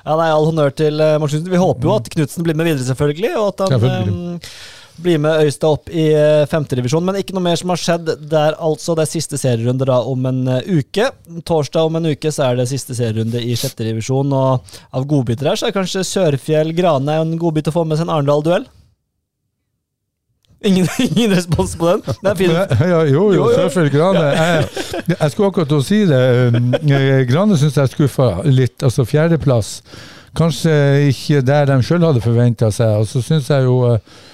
Ja, 0.00 0.14
nei, 0.16 0.30
All 0.32 0.46
honnør 0.48 0.70
til 0.72 0.96
uh, 0.96 1.16
Martinsen. 1.20 1.50
Vi 1.52 1.58
håper 1.60 1.88
jo 1.90 1.96
at 2.00 2.06
Knutsen 2.14 2.44
blir 2.46 2.56
med 2.56 2.70
videre, 2.70 2.86
selvfølgelig. 2.88 3.32
Og 3.36 3.48
at 3.52 3.64
han 3.66 3.74
Selvfølgelig. 3.74 4.14
eh, 4.40 4.54
blir 5.02 5.20
med 5.22 5.44
Øystad 5.44 5.76
opp 5.76 5.90
i 5.92 6.08
uh, 6.14 6.46
femtedivisjon. 6.50 7.04
Men 7.06 7.18
ikke 7.20 7.36
noe 7.36 7.44
mer 7.44 7.58
som 7.60 7.72
har 7.72 7.80
skjedd 7.80 8.10
der, 8.30 8.56
altså. 8.58 8.96
Det 8.96 9.06
er 9.06 9.12
siste 9.12 9.40
serierunde 9.40 9.88
da 9.88 10.00
om 10.06 10.26
en 10.28 10.42
eh, 10.50 10.68
uke. 10.80 11.10
Torsdag 11.46 11.88
om 11.88 12.00
en 12.00 12.10
uke 12.10 12.32
så 12.34 12.48
er 12.48 12.60
det 12.60 12.68
siste 12.70 12.96
serierunde 12.98 13.40
i 13.42 13.56
sjette 13.58 13.86
divisjon. 13.86 14.32
Og 14.34 14.76
av 14.96 15.08
godbiter 15.08 15.50
her 15.50 15.60
så 15.60 15.68
er 15.68 15.76
kanskje 15.76 16.06
Sørfjell 16.06 16.74
Grane 16.76 17.20
en 17.22 17.38
godbit 17.40 17.70
å 17.70 17.74
få 17.74 17.86
med 17.88 18.00
seg 18.00 18.08
en 18.08 18.14
Arendal-duell. 18.18 18.68
Ingen, 20.64 20.86
ingen 20.98 21.30
respons 21.30 21.76
på 21.76 21.88
den? 21.88 22.02
Det 22.22 22.30
er 22.30 22.34
fint. 22.34 22.52
Ja, 22.92 23.02
jo, 23.08 23.32
jo, 23.32 23.48
selvfølgelig. 23.54 23.92
Grane. 23.96 24.24
Jeg, 24.24 24.64
jeg 25.16 25.30
skulle 25.32 25.48
akkurat 25.52 25.70
til 25.72 25.80
å 25.80 25.84
si 25.84 26.00
det. 26.08 26.22
Eh, 26.84 27.20
Grane 27.30 27.58
syns 27.60 27.78
jeg 27.80 27.94
skuffa 27.94 28.32
litt. 28.48 28.76
Altså 28.84 29.06
fjerdeplass. 29.08 29.78
Kanskje 30.36 30.72
ikke 31.10 31.40
der 31.42 31.66
de 31.70 31.80
sjøl 31.82 32.04
hadde 32.06 32.22
forventa 32.24 32.70
seg. 32.74 33.00
Og 33.00 33.08
så 33.08 33.22
syns 33.24 33.48
jeg 33.50 33.66
jo 33.66 33.80
eh, 33.88 33.96
eh, 33.96 34.28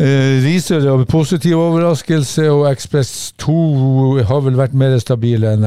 Risør 0.00 0.86
er 0.88 1.02
positiv 1.10 1.58
overraskelse, 1.60 2.46
og 2.48 2.68
Ekspress 2.70 3.34
2 3.42 3.56
har 4.30 4.46
vel 4.46 4.56
vært 4.56 4.76
mer 4.78 4.94
stabile 5.02 5.50
enn 5.56 5.66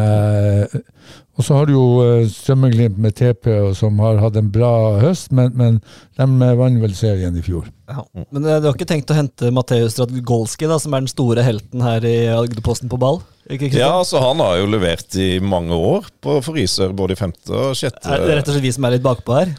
Og 1.37 1.45
så 1.45 1.57
har 1.57 1.69
du 1.69 1.73
jo 1.73 1.85
eh, 2.03 2.27
Strømmeglimt 2.29 2.97
med 3.01 3.15
TP, 3.17 3.49
som 3.77 3.97
har 4.01 4.21
hatt 4.21 4.37
en 4.37 4.51
bra 4.53 4.99
høst, 5.01 5.31
men, 5.33 5.53
men 5.57 5.79
de 6.17 6.49
vant 6.59 6.81
vel 6.81 6.93
serien 6.97 7.37
i 7.37 7.41
fjor. 7.45 7.69
Ja. 7.89 8.05
Men 8.29 8.45
eh, 8.45 8.59
du 8.61 8.69
har 8.69 8.77
ikke 8.77 8.89
tenkt 8.89 9.13
å 9.13 9.17
hente 9.17 9.49
Mateusz 9.53 9.97
Radgolski, 10.01 10.69
da, 10.69 10.77
som 10.81 10.93
er 10.93 11.05
den 11.05 11.13
store 11.13 11.45
helten 11.45 11.81
her 11.85 12.05
i 12.05 12.15
Agderposten 12.33 12.89
på 12.89 13.01
ball? 13.01 13.21
Ja, 13.49 13.89
altså 13.97 14.21
Han 14.23 14.39
har 14.39 14.61
jo 14.61 14.69
levert 14.71 15.17
i 15.19 15.35
mange 15.43 15.75
år 15.75 16.07
på 16.23 16.37
for 16.45 16.55
Risør, 16.55 16.93
både 16.95 17.17
i 17.17 17.19
femte 17.19 17.51
og 17.51 17.75
sjette. 17.75 18.05
Er 18.07 18.23
det 18.23 18.37
rett 18.39 18.49
og 18.49 18.55
slett 18.55 18.65
vi 18.69 18.71
som 18.77 18.87
er 18.87 18.95
litt 18.95 19.05
bakpå 19.05 19.35
her? 19.35 19.51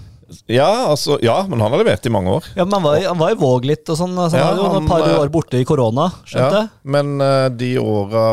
Ja, 0.49 0.69
altså, 0.91 1.19
ja, 1.23 1.37
men 1.49 1.61
han 1.61 1.71
har 1.75 1.81
levert 1.83 2.07
i 2.07 2.13
mange 2.13 2.31
år. 2.39 2.45
Ja, 2.57 2.65
men 2.65 2.73
Han 2.79 2.83
var, 2.83 2.97
i- 3.01 3.05
han 3.09 3.19
var 3.19 3.31
i 3.35 3.39
Våg 3.41 3.65
litt, 3.69 3.89
og 3.89 3.97
sånn. 3.99 4.15
Altså, 4.19 4.39
Ja, 4.39 4.47
han 4.53 4.57
var 4.59 4.75
jo 4.75 4.83
et 4.83 4.89
par 4.89 5.05
eh, 5.09 5.19
år 5.21 5.29
borte 5.35 5.61
i 5.61 5.65
korona, 5.69 6.11
skjønte 6.25 6.61
jeg? 6.63 6.69
men 6.85 7.21
uh, 7.21 7.49
de 7.49 7.75
åra 7.79 8.25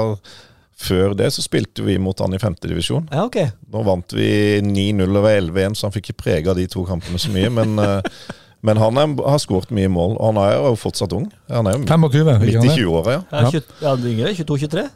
før 0.82 1.14
det 1.16 1.28
så 1.36 1.44
spilte 1.46 1.84
vi 1.86 1.98
mot 2.02 2.18
han 2.24 2.34
i 2.34 2.40
femtedivisjon. 2.42 3.08
Ja, 3.14 3.26
okay. 3.28 3.52
Nå 3.72 3.84
vant 3.86 4.16
vi 4.18 4.62
9-0 4.66 5.18
over 5.20 5.36
11-1, 5.42 5.76
så 5.78 5.86
han 5.90 5.94
fikk 5.94 6.10
ikke 6.10 6.24
prega 6.24 6.56
de 6.58 6.66
to 6.72 6.86
kampene 6.88 7.20
så 7.22 7.30
mye. 7.34 7.52
Men, 7.54 7.76
Uh, 7.78 8.02
men 8.66 8.78
han 8.78 8.98
er, 8.98 9.14
har 9.26 9.40
skåret 9.42 9.72
mye 9.74 9.90
mål, 9.90 10.16
og 10.18 10.34
han 10.34 10.40
er 10.44 10.56
jo 10.58 10.74
fortsatt 10.78 11.14
ung. 11.18 11.28
Han 11.50 11.68
er 11.70 11.78
jo 11.78 11.86
25, 11.86 12.40
midt 12.46 12.66
i 12.66 12.74
20-åra, 12.82 13.20
ja. 13.20 13.22
Ja, 13.32 13.50
20, 13.50 13.64
ja, 13.82 13.94
yngre? 14.14 14.34
22-23? 14.38 14.88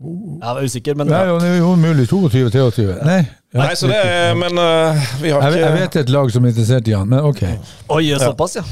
Jeg 0.00 0.54
var 0.56 0.62
usikker, 0.64 0.94
men 0.96 1.10
Nei, 1.12 1.18
ja. 1.20 1.28
jo, 1.28 1.38
det 1.42 1.48
jo 1.58 1.72
mulig 1.76 2.06
22-23. 2.08 2.84
Nei, 3.04 3.18
ja, 3.52 3.64
Nei, 3.66 3.72
så 3.76 3.88
det 3.90 3.98
er, 4.00 4.30
Men 4.38 4.56
uh, 4.56 5.08
vi 5.20 5.28
har 5.34 5.42
jeg, 5.44 5.52
vet- 5.58 5.64
jeg 5.66 5.74
vet 5.82 5.98
et 6.04 6.12
lag 6.14 6.30
som 6.32 6.46
er 6.46 6.54
interessert 6.54 6.88
i 6.88 6.94
han, 6.96 7.10
men 7.10 7.26
ok. 7.28 7.42
Oi, 7.98 8.06
såpass, 8.22 8.56
ja. 8.62 8.64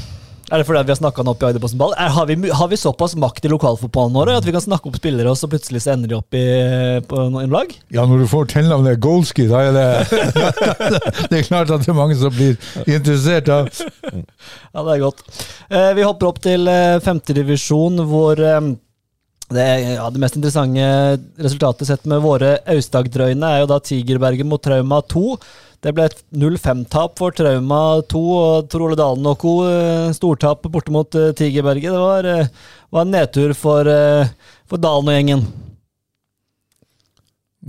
Er 0.49 0.57
det 0.57 0.65
fordi 0.65 0.81
vi 0.81 0.89
har 0.89 0.97
snakka 0.97 1.21
han 1.21 1.27
opp 1.29 1.43
i 1.43 1.45
Agderposten 1.51 1.77
ball? 1.77 1.91
Er, 1.93 2.09
har, 2.15 2.25
vi, 2.25 2.49
har 2.49 2.69
vi 2.71 2.77
såpass 2.81 3.13
makt 3.21 3.45
i 3.45 3.51
lokalfotballen 3.53 4.15
vår 4.17 4.31
at 4.39 4.47
vi 4.47 4.53
kan 4.55 4.63
snakke 4.65 4.89
opp 4.89 4.97
spillere, 4.97 5.29
og 5.29 5.37
så 5.37 5.45
plutselig 5.51 5.83
så 5.85 5.91
ender 5.93 6.09
de 6.09 6.17
opp 6.17 6.33
i, 6.33 6.41
på 7.05 7.19
en 7.27 7.53
lag? 7.53 7.75
Ja, 7.93 8.07
når 8.09 8.23
du 8.23 8.27
får 8.31 8.49
tilnavnet 8.55 8.97
Golski, 9.03 9.45
da 9.51 9.61
er 9.67 9.77
det 9.77 9.85
Det 11.29 11.43
er 11.43 11.45
klart 11.45 11.69
at 11.69 11.85
det 11.85 11.93
er 11.93 11.99
mange 12.01 12.17
som 12.17 12.33
blir 12.33 12.57
interessert. 12.89 13.45
da. 13.45 13.59
Ja, 14.09 14.81
det 14.81 14.95
er 14.97 15.03
godt. 15.05 15.21
Eh, 15.69 15.91
vi 15.99 16.07
hopper 16.09 16.31
opp 16.33 16.41
til 16.41 16.65
eh, 16.73 16.97
femtedivisjon, 17.05 18.01
hvor 18.09 18.41
det, 19.49 19.65
ja, 19.95 20.09
det 20.13 20.21
mest 20.21 20.35
interessante 20.37 20.83
resultatet 21.41 21.89
sett 21.89 22.05
med 22.09 22.21
våre 22.21 22.59
Austagdrøyne 22.69 23.47
er 23.49 23.63
jo 23.63 23.69
da 23.71 23.79
Tigerberget 23.81 24.45
mot 24.45 24.61
Trauma 24.61 24.99
2. 25.09 25.23
Det 25.81 25.93
ble 25.95 26.05
et 26.09 26.19
0-5-tap 26.35 27.15
for 27.17 27.33
Trauma 27.33 27.79
2 28.11 28.21
og 28.35 28.67
Tor 28.69 28.83
Ole 28.85 28.99
Dalen 28.99 29.25
og 29.31 29.39
co. 29.41 29.53
eh, 29.65 30.11
Stortap 30.13 30.67
borte 30.69 30.93
mot 30.93 31.17
eh, 31.17 31.31
Tigerberget. 31.33 31.95
Det 31.95 32.03
var, 32.03 32.27
eh, 32.29 32.51
var 32.93 33.07
en 33.07 33.15
nedtur 33.15 33.55
for, 33.57 33.89
for 34.69 34.83
Dalen 34.85 35.09
og 35.09 35.17
gjengen. 35.17 35.43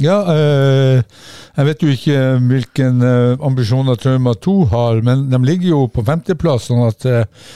Ja, 0.01 0.21
øh, 0.35 1.01
jeg 1.57 1.67
vet 1.67 1.83
jo 1.83 1.97
ikke 1.97 2.21
hvilken 2.51 3.03
ambisjoner 3.43 3.97
Trauma 3.99 4.37
2 4.37 4.59
har, 4.75 5.01
men 5.07 5.29
de 5.33 5.41
ligger 5.47 5.73
jo 5.73 5.85
på 5.91 6.05
femteplass, 6.07 6.69
sånn 6.69 6.87
at 6.87 7.09
eh, 7.09 7.47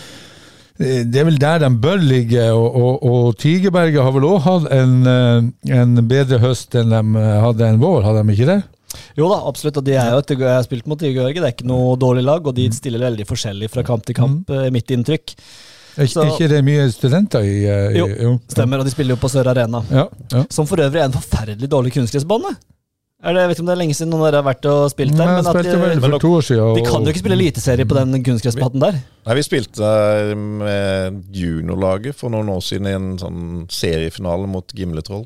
det 0.78 1.20
er 1.20 1.26
vel 1.28 1.36
der 1.38 1.60
de 1.62 1.70
bør 1.78 2.00
ligge. 2.02 2.44
Og, 2.50 2.74
og, 2.74 3.04
og 3.06 3.36
Tigerberget 3.38 4.02
har 4.02 4.14
vel 4.14 4.26
òg 4.26 4.40
hatt 4.42 4.70
en, 4.74 4.94
eh, 5.06 5.76
en 5.78 6.00
bedre 6.10 6.40
høst 6.42 6.74
enn 6.78 6.90
de 6.90 7.02
eh, 7.20 7.34
hadde 7.44 7.68
en 7.68 7.82
vår, 7.82 8.00
hadde 8.06 8.24
de 8.24 8.34
ikke 8.34 8.48
det? 8.50 8.60
Jo 9.18 9.28
da, 9.30 9.38
absolutt. 9.46 9.78
Og 9.78 9.86
de 9.86 9.94
er 9.98 10.10
jo 10.14 10.22
et, 10.22 10.34
jeg 10.34 10.50
har 10.50 10.66
spilt 10.66 10.90
mot 10.90 10.98
Tigerberget. 10.98 11.42
Det 11.42 11.50
er 11.50 11.54
ikke 11.56 11.70
noe 11.70 11.94
dårlig 12.00 12.26
lag, 12.26 12.42
og 12.50 12.58
de 12.58 12.66
stiller 12.74 13.06
veldig 13.06 13.28
forskjellig 13.28 13.70
fra 13.70 13.86
kamp 13.86 14.06
til 14.08 14.18
kamp, 14.18 14.50
er 14.50 14.74
mitt 14.74 14.90
inntrykk. 14.94 15.36
Er, 15.94 16.08
ikke, 16.08 16.26
ikke 16.32 16.50
det 16.50 16.62
mye 16.66 16.88
studenter 16.90 17.44
i, 17.46 17.58
i 17.70 17.98
jo, 18.00 18.08
Jo, 18.10 18.30
Stemmer, 18.50 18.82
og 18.82 18.88
de 18.88 18.90
spiller 18.90 19.14
jo 19.14 19.20
på 19.22 19.30
Sør 19.30 19.52
Arena. 19.52 19.78
Ja, 19.94 20.08
ja. 20.32 20.42
Som 20.50 20.66
for 20.66 20.82
øvrig 20.82 20.98
er 20.98 21.06
en 21.06 21.14
forferdelig 21.14 21.70
dårlig 21.70 21.94
kunstgressbane. 21.94 22.50
Er 23.24 23.32
det, 23.32 23.40
jeg 23.40 23.48
vet 23.50 23.56
ikke 23.56 23.64
om 23.64 23.68
det 23.70 23.74
er 23.74 23.80
lenge 23.80 23.94
siden 23.96 24.10
noen 24.12 24.20
av 24.20 24.26
dere 24.28 24.40
har 24.42 24.46
vært 24.50 24.66
og 24.68 24.82
spilt 24.92 25.14
der, 25.14 25.20
Men 25.24 25.30
men 25.32 25.38
jeg 25.38 25.46
at 25.48 25.54
spilte 25.56 25.78
vel 25.80 25.94
de, 25.94 26.00
for 26.04 26.24
to 26.24 26.32
år 26.38 26.44
siden. 26.44 26.74
de 26.76 26.82
kan 26.84 27.06
jo 27.06 27.12
ikke 27.14 27.22
spille 27.22 27.38
eliteserie 27.38 27.86
på 27.88 27.96
den 27.96 28.18
kunstgressmatten 28.26 28.84
der. 28.84 28.98
Nei, 29.24 29.36
Vi 29.38 29.44
spilte 29.46 29.80
der 29.80 30.34
med 30.36 31.22
juniorlaget 31.32 32.18
for 32.18 32.34
noen 32.34 32.52
år 32.52 32.60
siden 32.66 32.90
i 32.90 32.92
en 32.98 33.08
sånn 33.22 33.40
seriefinale 33.72 34.50
mot 34.50 34.76
Gimletroll. 34.76 35.24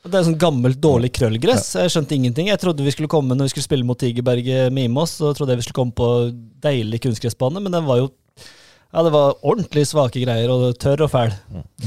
Det 0.00 0.16
er 0.16 0.24
sånn 0.30 0.38
gammelt, 0.40 0.78
dårlig 0.80 1.10
krøllgress. 1.12 1.74
Jeg 1.76 1.90
skjønte 1.92 2.14
ingenting. 2.16 2.46
Jeg 2.48 2.60
trodde 2.62 2.86
vi 2.86 2.94
skulle 2.94 3.10
komme 3.12 3.34
når 3.36 3.50
vi 3.50 3.52
skulle 3.52 3.66
spille 3.66 3.84
mot 3.84 3.98
Tigerberget 4.00 4.72
Mimos, 4.72 5.18
så 5.18 5.34
trodde 5.36 5.52
jeg 5.52 5.60
vi 5.60 5.66
skulle 5.66 5.80
komme 5.82 5.92
på 5.98 6.08
deilig 6.64 7.02
kunstgressbane, 7.04 7.60
men 7.60 7.74
den 7.74 7.84
var 7.84 7.98
jo 8.00 8.08
ja, 8.92 9.02
det 9.06 9.10
var 9.14 9.36
ordentlig 9.46 9.84
svake 9.86 10.18
greier, 10.24 10.50
og 10.50 10.74
tørr 10.82 11.04
og 11.06 11.10
fæl. 11.12 11.30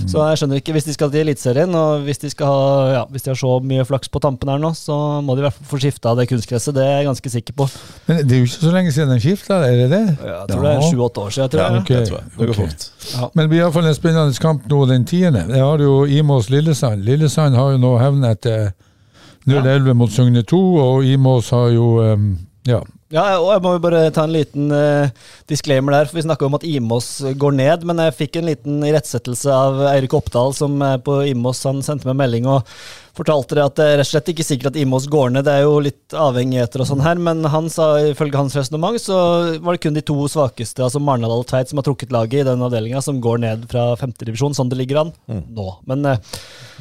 Så 0.07 0.21
jeg 0.29 0.37
skjønner 0.39 0.59
ikke, 0.61 0.71
hvis 0.77 0.85
de 0.87 0.93
skal 0.95 1.09
til 1.11 1.19
Eliteserien, 1.25 1.73
og 1.75 2.05
hvis 2.05 2.21
de, 2.21 2.29
skal 2.31 2.47
ha, 2.47 2.61
ja, 2.93 3.01
hvis 3.11 3.25
de 3.25 3.31
har 3.33 3.39
så 3.41 3.57
mye 3.63 3.83
flaks 3.89 4.07
på 4.13 4.21
tampen 4.23 4.47
her 4.53 4.61
nå, 4.63 4.69
så 4.77 4.95
må 5.21 5.35
de 5.35 5.43
i 5.43 5.45
hvert 5.47 5.57
fall 5.57 5.67
få 5.73 5.79
skifta 5.83 6.13
det 6.15 6.29
kunstgresset. 6.31 6.75
Det 6.77 6.85
er 6.85 6.93
jeg 7.01 7.09
ganske 7.09 7.33
sikker 7.33 7.57
på. 7.59 7.67
Men 8.07 8.21
det 8.23 8.37
er 8.37 8.39
jo 8.39 8.47
ikke 8.47 8.61
så 8.69 8.71
lenge 8.77 8.93
siden 8.95 9.11
de 9.11 9.19
skifta, 9.25 9.59
er 9.67 9.75
det 9.83 9.89
det? 9.91 10.01
Ja, 10.23 10.37
Jeg 10.45 10.53
tror 10.53 10.63
det 10.63 10.71
er 10.77 10.87
sju-åtte 10.87 11.25
år 11.25 11.35
siden. 11.35 11.43
Jeg 11.43 11.51
tror 11.51 11.61
Ja, 11.61 11.67
jeg. 11.73 11.81
ok. 11.81 11.91
det 11.91 12.07
tror 12.07 12.17
jeg. 12.21 12.31
Det 12.39 12.47
går 12.47 12.59
fort. 12.61 13.35
Men 13.35 13.43
det 13.43 13.49
blir 13.51 13.63
iallfall 13.65 13.91
en 13.91 13.99
spennende 13.99 14.39
kamp 14.47 14.65
nå 14.71 14.81
den 14.93 15.05
tiende. 15.05 15.43
Det 15.51 15.59
har 15.59 15.83
jo 15.83 15.93
Imås 16.07 16.49
Lillesand. 16.49 17.03
Lillesand 17.03 17.55
har 17.59 17.75
jo 17.75 17.83
nå 17.83 17.93
hevnet 17.99 18.41
til 18.47 18.71
0-11 19.51 19.93
mot 19.99 20.11
Søgne 20.11 20.41
2, 20.47 20.59
og 20.79 21.03
Imås 21.05 21.49
har 21.51 21.67
jo 21.75 21.87
um, 22.13 22.29
ja. 22.67 22.79
Ja, 23.13 23.37
og 23.37 23.51
jeg 23.51 23.61
må 23.61 23.75
jo 23.75 23.81
bare 23.83 24.07
ta 24.09 24.23
en 24.25 24.33
liten 24.33 24.71
uh, 24.73 25.11
disclaimer 25.49 25.93
der, 25.93 26.07
for 26.09 26.17
vi 26.17 26.23
snakka 26.25 26.47
om 26.47 26.57
at 26.57 26.65
Imos 26.65 27.09
går 27.37 27.53
ned, 27.59 27.85
men 27.85 28.01
jeg 28.01 28.15
fikk 28.17 28.39
en 28.39 28.49
liten 28.49 28.79
irettsettelse 28.87 29.53
av 29.53 29.83
Eirik 29.91 30.15
Oppdal, 30.17 30.55
som 30.57 30.81
på 31.05 31.19
Imos. 31.29 31.61
Han 31.69 31.83
sendte 31.85 32.09
meg 32.09 32.17
melding 32.23 32.49
og 32.49 32.65
fortalte 33.13 33.53
det 33.57 33.63
at 33.63 33.75
det 33.77 33.85
er 33.85 33.97
rett 33.99 34.07
og 34.07 34.09
slett 34.09 34.29
ikke 34.33 34.45
sikkert 34.45 34.71
at 34.71 34.77
Imos 34.81 35.05
går 35.11 35.29
ned. 35.35 35.45
Det 35.45 35.53
er 35.53 35.65
jo 35.67 35.75
litt 35.85 36.15
avhengigheter 36.17 36.81
og 36.81 36.87
sånn 36.89 37.03
her, 37.05 37.19
men 37.21 37.43
han 37.53 37.67
sa 37.69 37.91
ifølge 38.09 38.39
hans 38.39 38.55
resonnement 38.57 38.97
så 39.01 39.17
var 39.61 39.75
det 39.77 39.83
kun 39.83 39.93
de 39.97 40.01
to 40.05 40.15
svakeste, 40.31 40.81
altså 40.85 41.01
Marnardal 41.03 41.43
og 41.43 41.47
Tveit, 41.51 41.69
som 41.69 41.77
har 41.81 41.85
trukket 41.85 42.13
laget 42.15 42.41
i 42.41 42.47
den 42.47 42.63
avdelinga, 42.65 43.01
som 43.05 43.19
går 43.21 43.41
ned 43.43 43.67
fra 43.71 43.91
femtedivisjon, 44.01 44.55
sånn 44.57 44.71
det 44.73 44.79
ligger 44.81 45.03
an 45.03 45.13
nå. 45.29 45.67
Men 45.89 46.05
eh, 46.09 46.23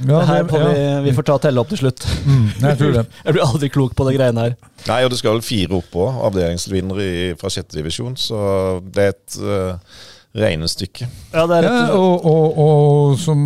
ja, 0.06 0.22
det 0.22 0.28
her 0.30 0.48
får 0.48 0.64
ja. 0.64 0.70
vi, 0.72 0.86
vi 1.10 1.16
får 1.18 1.28
ta 1.28 1.36
og 1.36 1.44
telle 1.44 1.60
opp 1.64 1.72
til 1.74 1.82
slutt. 1.84 2.06
Mm, 2.24 2.46
jeg 2.64 2.80
tror 2.80 2.96
det. 2.96 3.04
Jeg 3.26 3.36
blir 3.36 3.44
aldri 3.44 3.68
klok 3.72 3.92
på 3.98 4.08
de 4.08 4.16
greiene 4.16 4.46
her. 4.48 4.56
Nei, 4.88 5.02
og 5.04 5.12
det 5.12 5.20
skal 5.20 5.36
vel 5.36 5.44
fire 5.46 5.76
oppå, 5.78 6.08
avdelingsvinnere 6.30 7.04
i- 7.06 7.34
fra 7.38 7.52
sjette 7.52 7.76
divisjon, 7.76 8.16
så 8.18 8.80
det 8.82 9.04
er 9.04 9.12
et 9.14 9.36
uh, 9.44 10.00
regnestykke. 10.38 11.08
Ja, 11.32 11.44
det 11.48 11.58
er 11.58 11.66
rett 11.66 11.94
og, 11.96 12.24
og, 12.28 12.58
og 12.62 13.16
som 13.20 13.42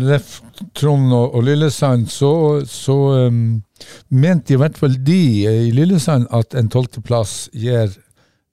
Leff, 0.00 0.38
Trond 0.76 1.12
og, 1.14 1.36
og 1.38 1.44
Lillesand, 1.46 2.08
så, 2.12 2.32
så 2.68 2.96
um, 3.28 3.60
mente 4.12 4.54
i 4.54 4.60
hvert 4.60 4.78
fall 4.78 4.98
de 5.04 5.20
i 5.48 5.70
Lillesand 5.74 6.28
at 6.34 6.56
en 6.58 6.68
tolvteplass 6.72 7.46
gir 7.56 7.94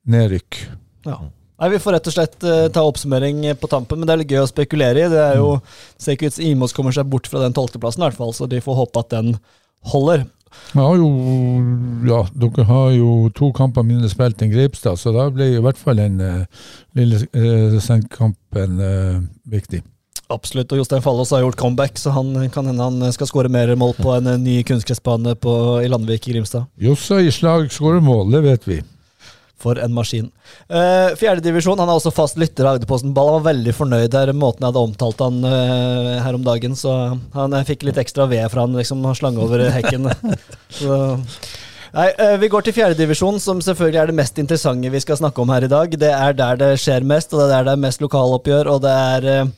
nedrykk. 0.08 0.62
Ja. 1.08 1.20
Nei, 1.56 1.70
Vi 1.72 1.80
får 1.80 1.96
rett 1.96 2.08
og 2.12 2.16
slett 2.16 2.48
uh, 2.48 2.68
ta 2.72 2.84
oppsummering 2.84 3.44
på 3.60 3.72
tampen, 3.72 4.00
men 4.00 4.08
det 4.08 4.16
er 4.16 4.24
litt 4.24 4.32
gøy 4.36 4.44
å 4.44 4.52
spekulere 4.52 5.06
i. 5.06 5.12
Det 5.12 5.22
er 5.24 5.38
jo 5.40 5.58
Ser 5.96 6.18
ikke 6.18 6.32
ut 6.32 6.38
som 6.38 6.48
Imos 6.48 6.76
kommer 6.76 6.96
seg 6.96 7.08
bort 7.12 7.28
fra 7.32 7.44
den 7.44 7.56
tolvteplassen, 7.56 8.04
i 8.04 8.10
hvert 8.10 8.20
fall, 8.20 8.34
så 8.36 8.48
de 8.52 8.64
får 8.64 8.82
håpe 8.82 9.04
at 9.04 9.14
den 9.16 9.36
holder. 9.92 10.26
Har 10.76 10.98
jo, 11.00 11.10
ja, 12.08 12.22
dere 12.36 12.68
har 12.68 12.90
jo 12.92 13.30
to 13.36 13.52
kamper 13.56 13.86
mindre 13.88 14.10
spilt 14.12 14.42
enn 14.44 14.52
Greipstad, 14.52 15.00
så 15.00 15.14
da 15.16 15.30
blir 15.32 15.56
i 15.56 15.64
hvert 15.64 15.80
fall 15.80 16.02
den 16.02 16.20
uh, 16.20 16.66
Lillesand-kampen 16.98 18.82
uh, 18.82 19.22
viktig. 19.48 19.86
Absolutt. 20.34 20.72
Og 20.74 20.82
Jostein 20.82 21.04
Fallås 21.06 21.32
har 21.36 21.44
gjort 21.44 21.60
comeback, 21.60 22.00
så 22.02 22.10
han 22.16 22.34
kan 22.54 22.66
hende 22.66 22.84
han 22.84 23.14
skal 23.14 23.30
skåre 23.30 23.52
mer 23.52 23.70
mål 23.78 23.94
på 24.00 24.10
en 24.16 24.32
eh, 24.32 24.42
ny 24.42 24.56
kunstgressbane 24.66 25.36
i 25.86 25.92
Landvik 25.92 26.28
i 26.28 26.34
Grimstad. 26.34 26.66
Jossa 26.82 27.22
i 27.22 27.32
slag 27.34 27.70
skårer 27.74 28.02
mål, 28.04 28.32
det 28.34 28.42
vet 28.48 28.68
vi. 28.68 28.80
For 29.62 29.80
en 29.80 29.94
maskin. 29.96 30.28
Uh, 30.68 31.16
Fjerdedivisjon. 31.18 31.80
Han 31.80 31.90
er 31.90 31.98
også 31.98 32.12
fast 32.14 32.40
lytter 32.40 32.68
av 32.68 32.76
Agderposten 32.76 33.14
Ball. 33.16 33.32
Han 33.32 33.40
var 33.40 33.54
veldig 33.54 33.76
fornøyd 33.78 34.10
der 34.14 34.34
måten 34.36 34.66
jeg 34.66 34.74
hadde 34.74 34.84
omtalt 34.90 35.24
han 35.24 35.40
uh, 35.48 36.16
her 36.26 36.38
om 36.38 36.44
dagen. 36.46 36.76
Så 36.78 36.92
han 37.36 37.56
jeg 37.62 37.70
fikk 37.72 37.88
litt 37.88 38.02
ekstra 38.02 38.28
ved 38.32 38.50
fra 38.52 38.68
han, 38.68 38.76
liksom. 38.76 39.06
Han 39.08 39.18
slang 39.18 39.40
over 39.42 39.64
hekken. 39.76 40.12
så 40.82 41.00
Nei, 41.96 42.10
eh, 42.20 42.36
Vi 42.42 42.50
går 42.52 42.66
til 42.66 42.76
fjerdedivisjon, 42.76 43.40
som 43.40 43.62
selvfølgelig 43.64 44.00
er 44.02 44.10
det 44.12 44.18
mest 44.18 44.40
interessante 44.42 44.92
vi 44.92 45.00
skal 45.00 45.16
snakke 45.16 45.40
om 45.42 45.52
her 45.54 45.64
i 45.64 45.72
dag. 45.72 45.94
Det 45.96 46.12
er 46.12 46.34
der 46.36 46.60
det 46.60 46.72
skjer 46.82 47.08
mest, 47.08 47.32
og 47.34 47.40
det 47.40 47.46
er 47.46 47.54
der 47.54 47.70
det 47.70 47.76
er 47.78 47.86
mest 47.86 48.04
lokaloppgjør, 48.04 48.70
og 48.74 48.82
det 48.84 48.92
er 48.92 49.28
eh, 49.32 49.54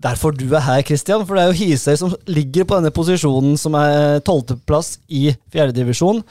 derfor 0.00 0.32
du 0.32 0.46
er 0.54 0.64
her, 0.64 0.80
Christian. 0.82 1.26
For 1.26 1.36
det 1.36 1.44
er 1.44 1.52
jo 1.52 1.58
Hisøy 1.60 1.96
som 2.00 2.14
ligger 2.24 2.64
på 2.64 2.78
denne 2.78 2.94
posisjonen 2.94 3.58
som 3.60 3.76
er 3.76 4.24
tolvteplass 4.24 4.96
i 5.12 5.34
fjerdedivisjon. 5.52 6.24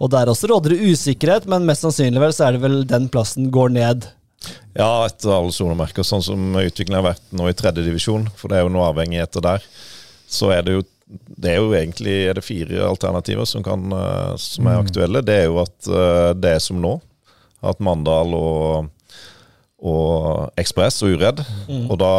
Og 0.00 0.08
der 0.12 0.30
også 0.32 0.48
råder 0.48 0.74
det 0.74 0.94
usikkerhet, 0.94 1.46
men 1.50 1.66
mest 1.68 1.84
sannsynlig 1.84 2.22
vel 2.22 2.32
så 2.32 2.46
er 2.46 2.56
det 2.56 2.64
vel 2.64 2.80
den 2.88 3.10
plassen 3.12 3.50
går 3.52 3.74
ned. 3.74 4.06
Ja, 4.72 5.04
etter 5.04 5.34
alle 5.34 5.52
solemerker, 5.52 6.06
sånn 6.06 6.24
som 6.24 6.54
utviklingen 6.56 7.02
har 7.02 7.10
vært 7.10 7.34
nå 7.36 7.50
i 7.50 7.56
tredje 7.56 7.84
divisjon, 7.84 8.30
for 8.38 8.48
det 8.48 8.60
er 8.60 8.64
jo 8.64 8.72
noe 8.72 8.88
avhengigheter 8.88 9.44
der, 9.44 9.66
så 10.30 10.54
er 10.54 10.64
det 10.64 10.78
jo 10.78 10.86
det 11.10 11.50
er 11.50 11.58
jo 11.58 11.72
egentlig 11.74 12.12
er 12.30 12.38
det 12.38 12.46
fire 12.46 12.84
alternativer 12.86 13.48
som, 13.48 13.64
kan, 13.66 13.82
eh, 13.90 14.34
som 14.38 14.68
er 14.70 14.78
aktuelle. 14.78 15.24
Det 15.26 15.40
er 15.40 15.48
jo 15.48 15.56
at 15.58 15.88
eh, 15.90 16.30
det 16.38 16.52
er 16.54 16.62
som 16.62 16.78
nå. 16.78 16.92
At 17.66 17.82
Mandal 17.82 18.30
og, 18.38 18.86
og 19.82 20.54
Ekspress 20.60 21.02
og 21.02 21.16
Uredd. 21.16 21.42
Og 21.90 21.96
da, 21.98 22.12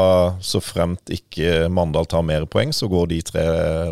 så 0.43 0.59
fremt 0.59 1.13
ikke 1.13 1.69
Mandal 1.71 2.09
tar 2.11 2.25
mer 2.27 2.43
poeng, 2.51 2.75
så 2.75 2.91
går 2.91 3.13
de 3.13 3.21
tre 3.31 3.45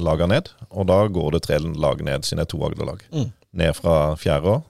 lagene 0.04 0.36
ned. 0.36 0.52
Og 0.70 0.90
da 0.92 1.00
går 1.08 1.38
det 1.38 1.46
tre 1.48 1.62
lag 1.64 2.04
ned, 2.04 2.28
siden 2.28 2.44
det 2.44 2.50
er 2.50 2.52
to 2.58 2.62
Agder-lag. 2.68 3.08
Ned 3.58 3.76
fra 3.78 4.16
fjerde 4.20 4.58
år. 4.58 4.62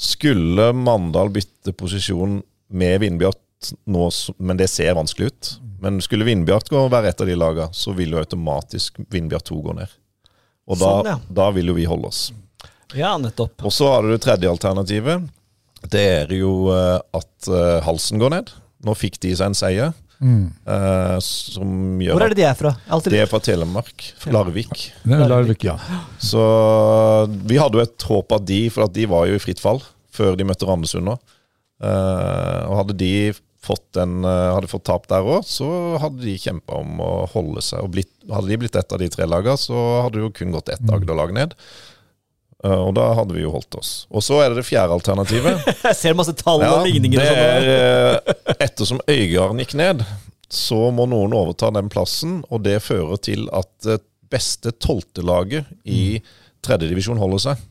Skulle 0.00 0.72
Mandal 0.72 1.30
bytte 1.34 1.72
posisjon 1.76 2.40
med 2.72 3.00
Vindbjart 3.02 3.72
nå, 3.84 4.06
men 4.40 4.56
det 4.56 4.70
ser 4.72 4.94
vanskelig 4.96 5.26
ut. 5.30 5.50
Men 5.80 6.00
skulle 6.04 6.24
Vindbjart 6.28 6.68
gå 6.72 6.78
og 6.80 6.90
være 6.92 7.12
et 7.12 7.20
av 7.20 7.28
de 7.28 7.36
lagene, 7.36 7.72
så 7.76 7.92
vil 7.96 8.14
jo 8.16 8.20
automatisk 8.20 9.00
Vindbjart 9.12 9.48
2 9.50 9.60
gå 9.66 9.74
ned. 9.76 9.92
Og 10.70 10.78
da, 10.80 10.90
Sånn, 10.90 11.10
ja. 11.10 11.16
da 11.40 11.48
vil 11.56 11.72
jo 11.72 11.76
vi 11.76 11.86
holde 11.88 12.10
oss. 12.10 12.22
Ja, 12.96 13.14
nettopp. 13.20 13.60
Og 13.66 13.72
så 13.74 13.88
har 13.92 14.02
du 14.06 14.10
det 14.12 14.20
tredje 14.24 14.50
alternativet. 14.50 15.28
Det 15.90 16.02
er 16.24 16.32
jo 16.36 16.70
eh, 16.74 16.98
at 17.16 17.48
eh, 17.48 17.78
Halsen 17.86 18.20
går 18.20 18.34
ned. 18.34 18.52
Nå 18.84 18.94
fikk 18.98 19.18
de 19.22 19.32
seg 19.36 19.50
en 19.52 19.56
seier. 19.58 19.92
Eh, 20.20 21.16
som 21.24 22.00
gjør 22.02 22.16
Hvor 22.16 22.24
er 22.26 22.34
det 22.34 22.40
de 22.42 22.46
er 22.48 22.56
fra? 22.58 22.74
Altid. 22.92 23.14
de 23.14 23.20
er 23.22 23.30
fra 23.30 23.40
Telemark. 23.44 24.06
Larvik. 24.32 24.90
Er 25.08 25.26
Larvik, 25.30 25.64
ja. 25.64 25.76
Så 26.30 26.42
vi 27.48 27.60
hadde 27.60 27.80
jo 27.80 27.84
et 27.86 28.08
håp 28.10 28.36
at 28.36 28.46
de, 28.48 28.62
for 28.72 28.86
at 28.88 28.96
de 28.96 29.06
var 29.10 29.28
jo 29.30 29.38
i 29.38 29.42
fritt 29.42 29.62
fall 29.62 29.82
før 30.14 30.36
de 30.36 30.44
møtte 30.48 30.66
Randesund 30.68 31.06
nå. 31.08 31.14
Eh, 31.80 32.60
og 32.68 32.82
hadde 32.82 32.98
de 33.00 33.12
fått 33.64 33.98
en, 34.00 34.24
eh, 34.24 34.50
hadde 34.56 34.70
fått 34.72 34.86
tap 34.88 35.06
der 35.10 35.24
òg, 35.24 35.44
så 35.48 35.68
hadde 36.00 36.24
de 36.24 36.36
kjempa 36.40 36.80
om 36.80 37.00
å 37.04 37.12
holde 37.32 37.62
seg. 37.64 37.84
Og 37.84 37.92
blitt, 37.94 38.12
hadde 38.28 38.48
de 38.48 38.58
blitt 38.60 38.76
ett 38.76 38.92
av 38.92 39.00
de 39.02 39.08
tre 39.12 39.28
lagene, 39.28 39.56
så 39.60 39.76
hadde 40.04 40.16
det 40.18 40.24
jo 40.26 40.32
kun 40.36 40.54
gått 40.56 40.72
ett 40.72 40.92
Agder-lag 40.92 41.32
ned. 41.36 41.54
Eh, 42.64 42.76
og 42.76 42.92
da 42.98 43.06
hadde 43.16 43.32
vi 43.36 43.44
jo 43.44 43.52
holdt 43.54 43.78
oss. 43.78 43.92
Og 44.12 44.24
så 44.24 44.40
er 44.44 44.50
det 44.52 44.60
det 44.60 44.66
fjerde 44.68 44.92
alternativet. 44.98 45.62
Jeg 45.88 45.96
ser 45.96 46.18
masse 46.18 46.34
tall 46.36 46.60
Ja, 46.64 46.74
og 46.80 46.86
ligninger. 46.88 47.20
det 47.22 47.30
sånn. 47.30 47.40
er 47.40 47.70
eh, 47.72 48.54
Ettersom 48.66 49.00
Øygarden 49.08 49.62
gikk 49.64 49.74
ned, 49.80 50.04
så 50.50 50.90
må 50.92 51.06
noen 51.08 51.32
overta 51.36 51.70
den 51.72 51.88
plassen, 51.92 52.40
og 52.50 52.64
det 52.66 52.80
fører 52.84 53.20
til 53.22 53.46
at 53.54 53.70
det 53.86 54.00
beste 54.30 54.72
tolvtelaget 54.82 55.66
i 55.90 56.20
tredjedivisjon 56.62 57.18
holder 57.18 57.44
seg. 57.48 57.62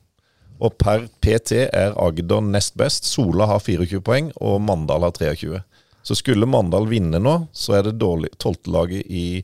Og 0.60 0.74
per 0.82 1.06
PT 1.24 1.62
er 1.70 1.94
Agder 1.96 2.42
nest 2.44 2.74
best. 2.80 3.06
Sola 3.08 3.46
har 3.48 3.62
24 3.64 4.02
poeng, 4.04 4.32
og 4.44 4.58
Mandal 4.66 5.06
har 5.08 5.14
23. 5.16 5.62
Så 6.04 6.18
skulle 6.20 6.48
Mandal 6.50 6.88
vinne 6.90 7.20
nå, 7.22 7.36
så 7.56 7.78
er 7.78 7.86
det 7.88 8.00
tolvtelaget 8.42 9.06
i 9.08 9.44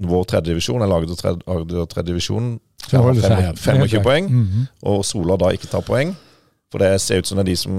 vår 0.00 0.24
tredjedivisjon, 0.30 0.80
eller 0.86 1.02
Agder 1.50 1.88
tredjedivisjon, 1.90 2.54
Så 2.90 3.02
holder 3.04 3.22
seg, 3.26 3.44
ja. 3.44 3.52
25 3.54 4.02
poeng 4.04 4.28
-hmm. 4.30 4.66
og 4.82 5.04
Sola 5.04 5.36
da 5.40 5.52
ikke 5.54 5.70
tar 5.70 5.84
poeng, 5.86 6.14
for 6.70 6.78
det 6.78 7.00
ser 7.00 7.18
ut 7.18 7.26
som 7.26 7.38
det 7.38 7.42
er 7.42 7.50
de 7.50 7.56
som 7.56 7.72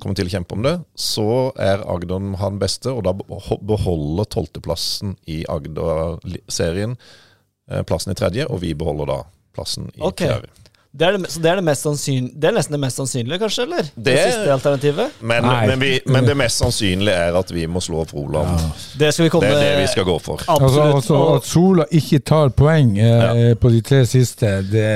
kommer 0.00 0.14
til 0.14 0.26
å 0.26 0.30
kjempe 0.30 0.54
om 0.54 0.62
det, 0.62 0.76
så 0.94 1.52
er 1.58 1.82
Agder 1.82 2.36
han 2.38 2.58
beste, 2.58 2.90
og 2.90 3.04
da 3.04 3.12
beho- 3.12 3.60
beholder 3.66 4.24
tolvteplassen 4.24 5.16
i 5.26 5.44
Agder-serien 5.48 6.96
eh, 7.70 7.82
plassen 7.82 8.12
i 8.12 8.14
tredje, 8.14 8.46
og 8.46 8.60
vi 8.60 8.74
beholder 8.74 9.06
da 9.06 9.22
plassen 9.54 9.90
i 9.96 10.00
okay. 10.00 10.28
fjerde. 10.28 10.59
Det 10.92 11.06
er, 11.06 11.12
det, 11.14 11.28
så 11.30 11.38
det 11.38 11.50
er, 11.50 11.54
det, 11.60 11.64
mest 11.64 11.84
det 12.40 12.48
er 12.48 12.54
nesten 12.56 12.74
det 12.74 12.80
mest 12.82 12.96
sannsynlige, 12.98 13.38
kanskje? 13.38 13.62
eller? 13.62 13.82
Det, 13.94 14.04
Det- 14.08 14.24
siste 14.32 14.52
alternativet? 14.52 15.12
Men, 15.22 15.46
men, 15.46 15.80
vi, 15.80 16.00
men 16.06 16.26
det 16.26 16.34
mest 16.36 16.58
sannsynlige 16.58 17.14
er 17.14 17.36
at 17.38 17.52
vi 17.54 17.66
må 17.70 17.78
slå 17.80 18.02
Froland. 18.10 18.58
Det 18.98 19.12
skal 19.14 19.28
vi 19.28 19.30
Det 19.30 19.52
er 19.52 19.60
det 19.60 19.82
vi 19.84 19.86
skal 19.92 20.04
gå 20.08 20.18
for. 20.18 20.42
Altså, 20.50 20.82
altså, 20.82 21.20
at 21.36 21.44
Sola 21.46 21.84
ikke 21.94 22.18
tar 22.18 22.48
poeng 22.58 22.98
eh, 22.98 23.54
på 23.54 23.70
de 23.70 23.80
tre 23.86 24.02
siste, 24.06 24.50
det, 24.72 24.88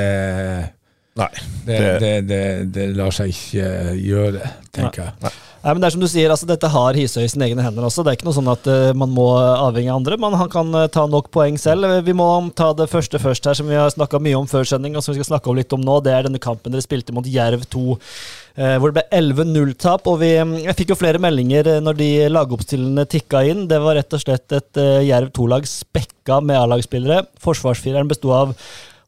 Nei. 1.17 1.29
det, 1.67 1.79
Det- 1.79 2.01
det, 2.01 2.29
det, 2.29 2.75
det 2.75 2.89
lar 2.97 3.11
seg 3.15 3.31
ikke 3.31 3.95
gjøre, 4.03 4.51
tenker 4.75 5.03
jeg. 5.05 5.33
Nei, 5.65 5.73
men 5.73 5.81
det 5.81 5.87
er 5.89 5.95
som 5.95 6.03
du 6.03 6.09
sier, 6.13 6.29
altså 6.29 6.45
Dette 6.45 6.69
har 6.69 6.97
Hisøy 6.99 7.23
i 7.25 7.29
sine 7.33 7.47
egne 7.47 7.65
hender 7.65 7.87
også. 7.89 8.03
Det 8.05 8.13
er 8.13 8.19
ikke 8.19 8.27
noe 8.27 8.37
sånn 8.37 8.51
at 8.53 8.67
uh, 8.69 8.91
man 9.01 9.09
må 9.17 9.31
avhengig 9.33 9.89
av 9.89 10.03
andre. 10.03 10.19
Men 10.21 10.37
han 10.37 10.51
kan 10.53 10.69
uh, 10.77 10.85
ta 10.93 11.07
nok 11.09 11.31
poeng 11.33 11.57
selv. 11.61 11.89
Vi 12.05 12.13
må 12.17 12.27
ta 12.53 12.67
det 12.77 12.91
første 12.93 13.17
først 13.23 13.49
her, 13.49 13.57
som 13.57 13.71
vi 13.73 13.79
har 13.81 13.89
snakka 13.95 14.21
mye 14.21 14.37
om 14.37 14.51
før 14.51 14.69
sending, 14.69 14.93
og 14.93 15.07
som 15.07 15.15
vi 15.15 15.23
skal 15.23 15.31
snakke 15.31 15.49
om 15.49 15.57
litt 15.57 15.73
om 15.73 15.81
nå. 15.81 15.97
Det 16.05 16.13
er 16.13 16.29
denne 16.29 16.43
kampen 16.43 16.75
dere 16.75 16.85
spilte 16.85 17.17
mot 17.17 17.25
Jerv 17.25 17.65
2. 17.73 17.97
Uh, 17.97 18.77
hvor 18.77 18.93
det 18.93 18.99
ble 18.99 19.23
11-0-tap. 19.23 20.05
og 20.13 20.21
vi, 20.21 20.35
Jeg 20.67 20.79
fikk 20.83 20.93
jo 20.93 21.01
flere 21.01 21.23
meldinger 21.25 21.79
når 21.81 21.97
de 22.03 22.13
lagoppstillende 22.29 23.09
tikka 23.09 23.47
inn. 23.49 23.65
Det 23.71 23.81
var 23.81 23.97
rett 23.97 24.21
og 24.21 24.21
slett 24.21 24.61
et 24.61 24.85
Jerv 25.09 25.33
2-lag 25.33 25.65
spekka 25.65 26.43
med 26.45 26.61
A-lagsspillere. 26.61 27.25
Forsvarsfireren 27.41 28.13
besto 28.13 28.37
av 28.37 28.53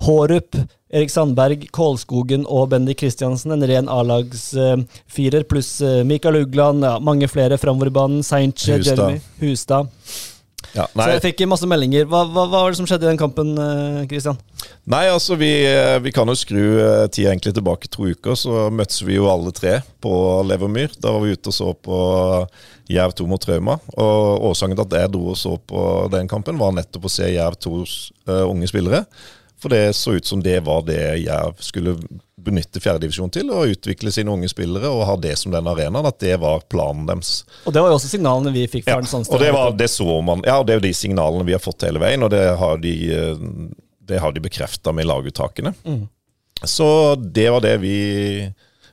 Hårup, 0.04 0.56
Erik 0.92 1.10
Sandberg, 1.10 1.66
Kålskogen 1.74 2.46
og 2.46 2.70
Bendy 2.70 2.94
Kristiansen. 2.98 3.54
En 3.56 3.66
ren 3.66 3.90
A-lagsfirer, 3.90 5.42
uh, 5.42 5.48
pluss 5.50 5.76
uh, 5.82 6.02
Mikael 6.06 6.42
Ugland, 6.44 6.84
ja, 6.86 6.96
mange 7.02 7.28
flere 7.30 7.58
framover 7.58 7.90
i 7.90 7.96
banen. 7.98 8.24
Seinche, 8.26 8.78
Jeremy, 8.78 9.20
Hustad. 9.42 9.90
Ja, 10.76 10.84
så 10.92 11.06
jeg 11.14 11.22
fikk 11.24 11.40
masse 11.48 11.66
meldinger. 11.68 12.04
Hva, 12.10 12.24
hva, 12.28 12.44
hva, 12.50 12.60
var 12.66 12.72
det 12.72 12.78
som 12.78 12.88
skjedde 12.88 13.06
i 13.06 13.08
den 13.08 13.20
kampen, 13.20 13.54
Kristian? 14.10 14.36
Uh, 14.36 14.74
nei, 14.92 15.06
altså 15.08 15.38
vi, 15.40 15.48
eh, 15.64 15.96
vi, 16.04 16.12
kan 16.12 16.28
jo 16.28 16.34
skru 16.36 16.64
tida 17.12 17.30
egentlig 17.30 17.54
tilbake 17.56 17.88
to 17.92 18.10
uker. 18.10 18.36
Så 18.36 18.66
møttes 18.74 19.00
vi 19.06 19.16
jo 19.16 19.30
alle 19.30 19.54
tre 19.56 19.78
på 20.04 20.12
Levermyr. 20.44 20.98
Da 21.00 21.14
var 21.14 21.24
vi 21.24 21.32
ute 21.36 21.52
og 21.52 21.56
så 21.56 21.72
på 21.72 22.00
Jerv 22.92 23.16
2 23.16 23.28
mot 23.30 23.42
Trauma. 23.42 23.78
Og 23.96 24.50
årsaken 24.50 24.76
til 24.76 24.86
at 24.86 24.98
jeg 25.00 25.14
dro 25.16 25.32
og 25.32 25.40
så 25.40 25.56
på 25.58 25.80
den 26.12 26.28
kampen, 26.30 26.60
var 26.60 26.76
nettopp 26.76 27.08
å 27.08 27.14
se 27.16 27.32
Jerv 27.32 27.58
2s 27.62 27.96
uh, 28.28 28.44
unge 28.44 28.68
spillere. 28.70 29.06
For 29.60 29.72
det 29.72 29.96
så 29.96 30.16
ut 30.18 30.26
som 30.28 30.42
det 30.44 30.58
var 30.66 30.82
det 30.84 31.00
Jerv 31.22 31.60
skulle 31.64 31.96
benytte 32.46 32.80
fjerdedivisjon 32.82 33.32
til. 33.32 33.50
Å 33.50 33.64
utvikle 33.72 34.12
sine 34.12 34.32
unge 34.32 34.50
spillere 34.52 34.90
og 34.92 35.06
ha 35.08 35.16
det 35.20 35.34
som 35.40 35.54
den 35.54 35.68
arenaen. 35.70 36.06
At 36.06 36.20
det 36.22 36.36
var 36.42 36.66
planen 36.70 37.06
deres. 37.08 37.40
Og 37.64 37.74
det 37.74 37.82
var 37.82 37.90
jo 37.92 37.98
også 37.98 38.12
signalene 38.12 38.52
vi 38.54 38.66
fikk 38.70 38.84
fra 38.86 38.98
ja, 38.98 39.06
den 39.06 39.24
Og 39.24 39.40
det, 39.42 39.52
var, 39.56 39.72
det 39.78 39.88
så 39.92 40.20
man, 40.24 40.44
ja, 40.46 40.58
og 40.60 40.68
det 40.68 40.76
er 40.76 40.82
jo 40.82 40.86
de 40.88 40.92
signalene 40.96 41.48
vi 41.48 41.56
har 41.56 41.64
fått 41.64 41.88
hele 41.88 42.02
veien, 42.02 42.22
og 42.22 42.30
det 42.34 42.44
har 42.60 42.78
de, 42.82 42.94
det 44.06 44.20
har 44.22 44.36
de 44.36 44.44
bekrefta 44.44 44.92
med 44.94 45.08
laguttakene. 45.08 45.72
Mm. 45.88 46.04
Så 46.64 46.88
det 47.16 47.48
var 47.52 47.64
det 47.64 47.76
vi 47.82 47.96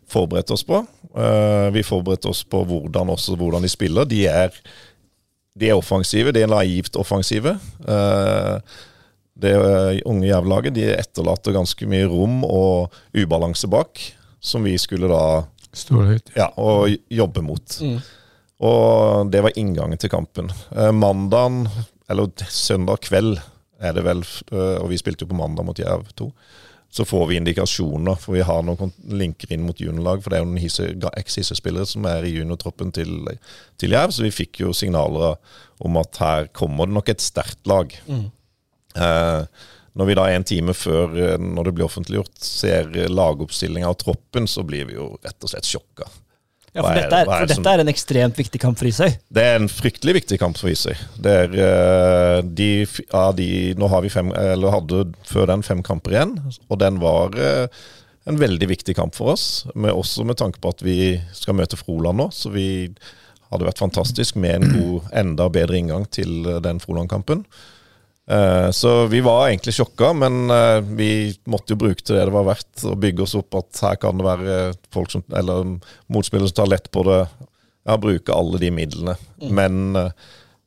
forberedte 0.09 0.55
oss 0.55 0.65
på. 0.67 0.81
Uh, 1.13 1.69
vi 1.75 1.83
forberedte 1.85 2.31
oss 2.31 2.43
på 2.47 2.63
hvordan, 2.67 3.11
også, 3.13 3.37
hvordan 3.39 3.63
de 3.63 3.71
spiller. 3.71 4.07
De 4.09 4.25
er, 4.27 4.55
de 5.59 5.69
er 5.69 5.77
offensive. 5.77 6.33
De 6.33 6.43
er 6.43 6.51
naivt 6.51 6.97
offensive. 6.99 7.55
Uh, 7.85 8.59
det 9.39 9.53
eh, 9.53 10.01
unge 10.05 10.27
jævlaget 10.27 10.75
de 10.75 10.89
etterlater 10.93 11.55
ganske 11.55 11.87
mye 11.89 12.09
rom 12.09 12.43
og 12.45 12.93
ubalanse 13.17 13.69
bak, 13.71 14.01
som 14.43 14.65
vi 14.67 14.75
skulle 14.81 15.09
da. 15.11 15.23
Ja, 16.37 16.51
og 16.61 16.91
jobbe 17.09 17.41
mot. 17.41 17.79
Mm. 17.81 17.97
Og 18.63 19.31
det 19.33 19.41
var 19.43 19.57
inngangen 19.59 19.99
til 19.99 20.11
kampen. 20.13 20.51
Eh, 20.75 20.91
mandagen, 20.93 21.65
eller 22.11 22.29
søndag 22.49 23.01
kveld 23.07 23.39
er 23.83 23.95
det 23.97 24.03
vel, 24.05 24.21
eh, 24.53 24.77
og 24.79 24.91
vi 24.91 24.99
spilte 25.01 25.25
jo 25.25 25.33
på 25.33 25.39
mandag 25.39 25.65
mot 25.65 25.79
Jerv 25.79 26.13
2, 26.19 26.29
så 26.93 27.05
får 27.09 27.25
vi 27.31 27.39
indikasjoner, 27.39 28.19
for 28.21 28.37
vi 28.37 28.45
har 28.45 28.61
noen 28.61 28.93
linker 29.09 29.49
inn 29.55 29.63
mot 29.65 29.79
juniorlag. 29.81 30.21
For 30.21 30.29
det 30.29 30.37
er 30.37 30.43
jo 30.43 30.51
noen 30.51 31.09
eks-Hisse-spillere 31.17 31.89
som 31.89 32.05
er 32.05 32.27
i 32.27 32.35
juniortroppen 32.35 32.93
til, 32.93 33.15
til 33.81 33.95
Jerv, 33.97 34.13
så 34.13 34.27
vi 34.27 34.29
fikk 34.35 34.61
jo 34.61 34.75
signaler 34.77 35.39
om 35.81 35.97
at 35.97 36.21
her 36.21 36.51
kommer 36.53 36.85
det 36.85 36.93
nok 36.99 37.09
et 37.09 37.25
sterkt 37.25 37.65
lag. 37.65 37.97
Mm. 38.05 38.27
Eh, 38.95 39.69
når 39.93 40.09
vi 40.09 40.17
da 40.17 40.25
en 40.33 40.45
time 40.47 40.73
før 40.77 41.13
eh, 41.13 41.37
når 41.37 41.69
det 41.69 41.75
blir 41.77 41.87
offentliggjort, 41.87 42.33
ser 42.41 42.91
lagoppstillinga 43.09 43.89
av 43.89 43.97
troppen, 44.01 44.49
så 44.49 44.65
blir 44.65 44.89
vi 44.89 44.97
jo 44.97 45.13
rett 45.23 45.45
og 45.45 45.53
slett 45.53 45.69
sjokka. 45.69 46.09
Ja, 46.73 46.81
For, 46.81 46.97
dette 46.97 47.17
er, 47.21 47.27
for 47.29 47.49
dette 47.51 47.71
er, 47.75 47.81
en 47.83 47.91
ekstremt 47.91 48.39
viktig 48.39 48.59
kamp 48.61 48.79
for 48.79 48.89
Isøy? 48.89 49.11
Det 49.29 49.41
er 49.45 49.59
en 49.59 49.69
fryktelig 49.69 50.15
viktig 50.17 50.39
kamp 50.41 50.57
for 50.57 50.71
Isøy. 50.71 50.95
Det 51.21 51.33
er 51.43 51.57
eh, 51.67 52.37
de, 52.41 52.69
ja, 53.03 53.27
de, 53.37 53.49
Nå 53.77 53.89
har 53.93 54.01
vi 54.01 54.13
fem, 54.13 54.31
eller 54.33 54.73
hadde 54.73 55.03
før 55.29 55.51
den 55.53 55.65
fem 55.65 55.83
kamper 55.85 56.15
igjen, 56.15 56.33
og 56.65 56.79
den 56.81 56.97
var 57.03 57.37
en 57.37 58.39
veldig 58.39 58.71
viktig 58.71 58.95
kamp 58.97 59.13
for 59.13 59.35
oss. 59.35 59.67
Med, 59.75 59.93
også 59.93 60.25
med 60.25 60.39
tanke 60.41 60.61
på 60.63 60.73
at 60.73 60.81
vi 60.81 60.97
skal 61.37 61.59
møte 61.59 61.77
Froland 61.77 62.17
nå, 62.23 62.31
så 62.33 62.49
vi 62.53 62.65
hadde 63.53 63.67
vært 63.67 63.83
fantastisk 63.83 64.39
med 64.41 64.57
en 64.57 64.73
god, 64.73 65.11
enda 65.21 65.49
bedre 65.53 65.77
inngang 65.77 66.09
til 66.09 66.41
den 66.65 66.81
Froland-kampen. 66.81 67.45
Eh, 68.27 68.69
så 68.71 69.05
vi 69.05 69.21
var 69.21 69.47
egentlig 69.47 69.73
sjokka, 69.73 70.13
men 70.13 70.49
eh, 70.49 70.79
vi 70.95 71.09
måtte 71.51 71.75
jo 71.75 71.81
bruke 71.83 72.03
til 72.03 72.15
det 72.15 72.27
det 72.29 72.35
var 72.35 72.47
verdt, 72.47 72.85
å 72.87 72.95
bygge 72.95 73.25
oss 73.25 73.35
opp 73.35 73.57
at 73.59 73.81
her 73.83 73.97
kan 73.99 74.19
det 74.19 74.27
være 74.27 74.59
folk 74.95 75.11
som, 75.11 75.25
eller 75.35 75.75
motspillere 76.13 76.51
som 76.51 76.61
tar 76.61 76.71
lett 76.71 76.87
på 76.93 77.03
det. 77.09 77.19
Ja, 77.83 77.97
bruke 77.99 78.35
alle 78.35 78.61
de 78.61 78.69
midlene. 78.71 79.17
Mm. 79.41 79.49
Men 79.59 79.99
eh, 79.99 80.13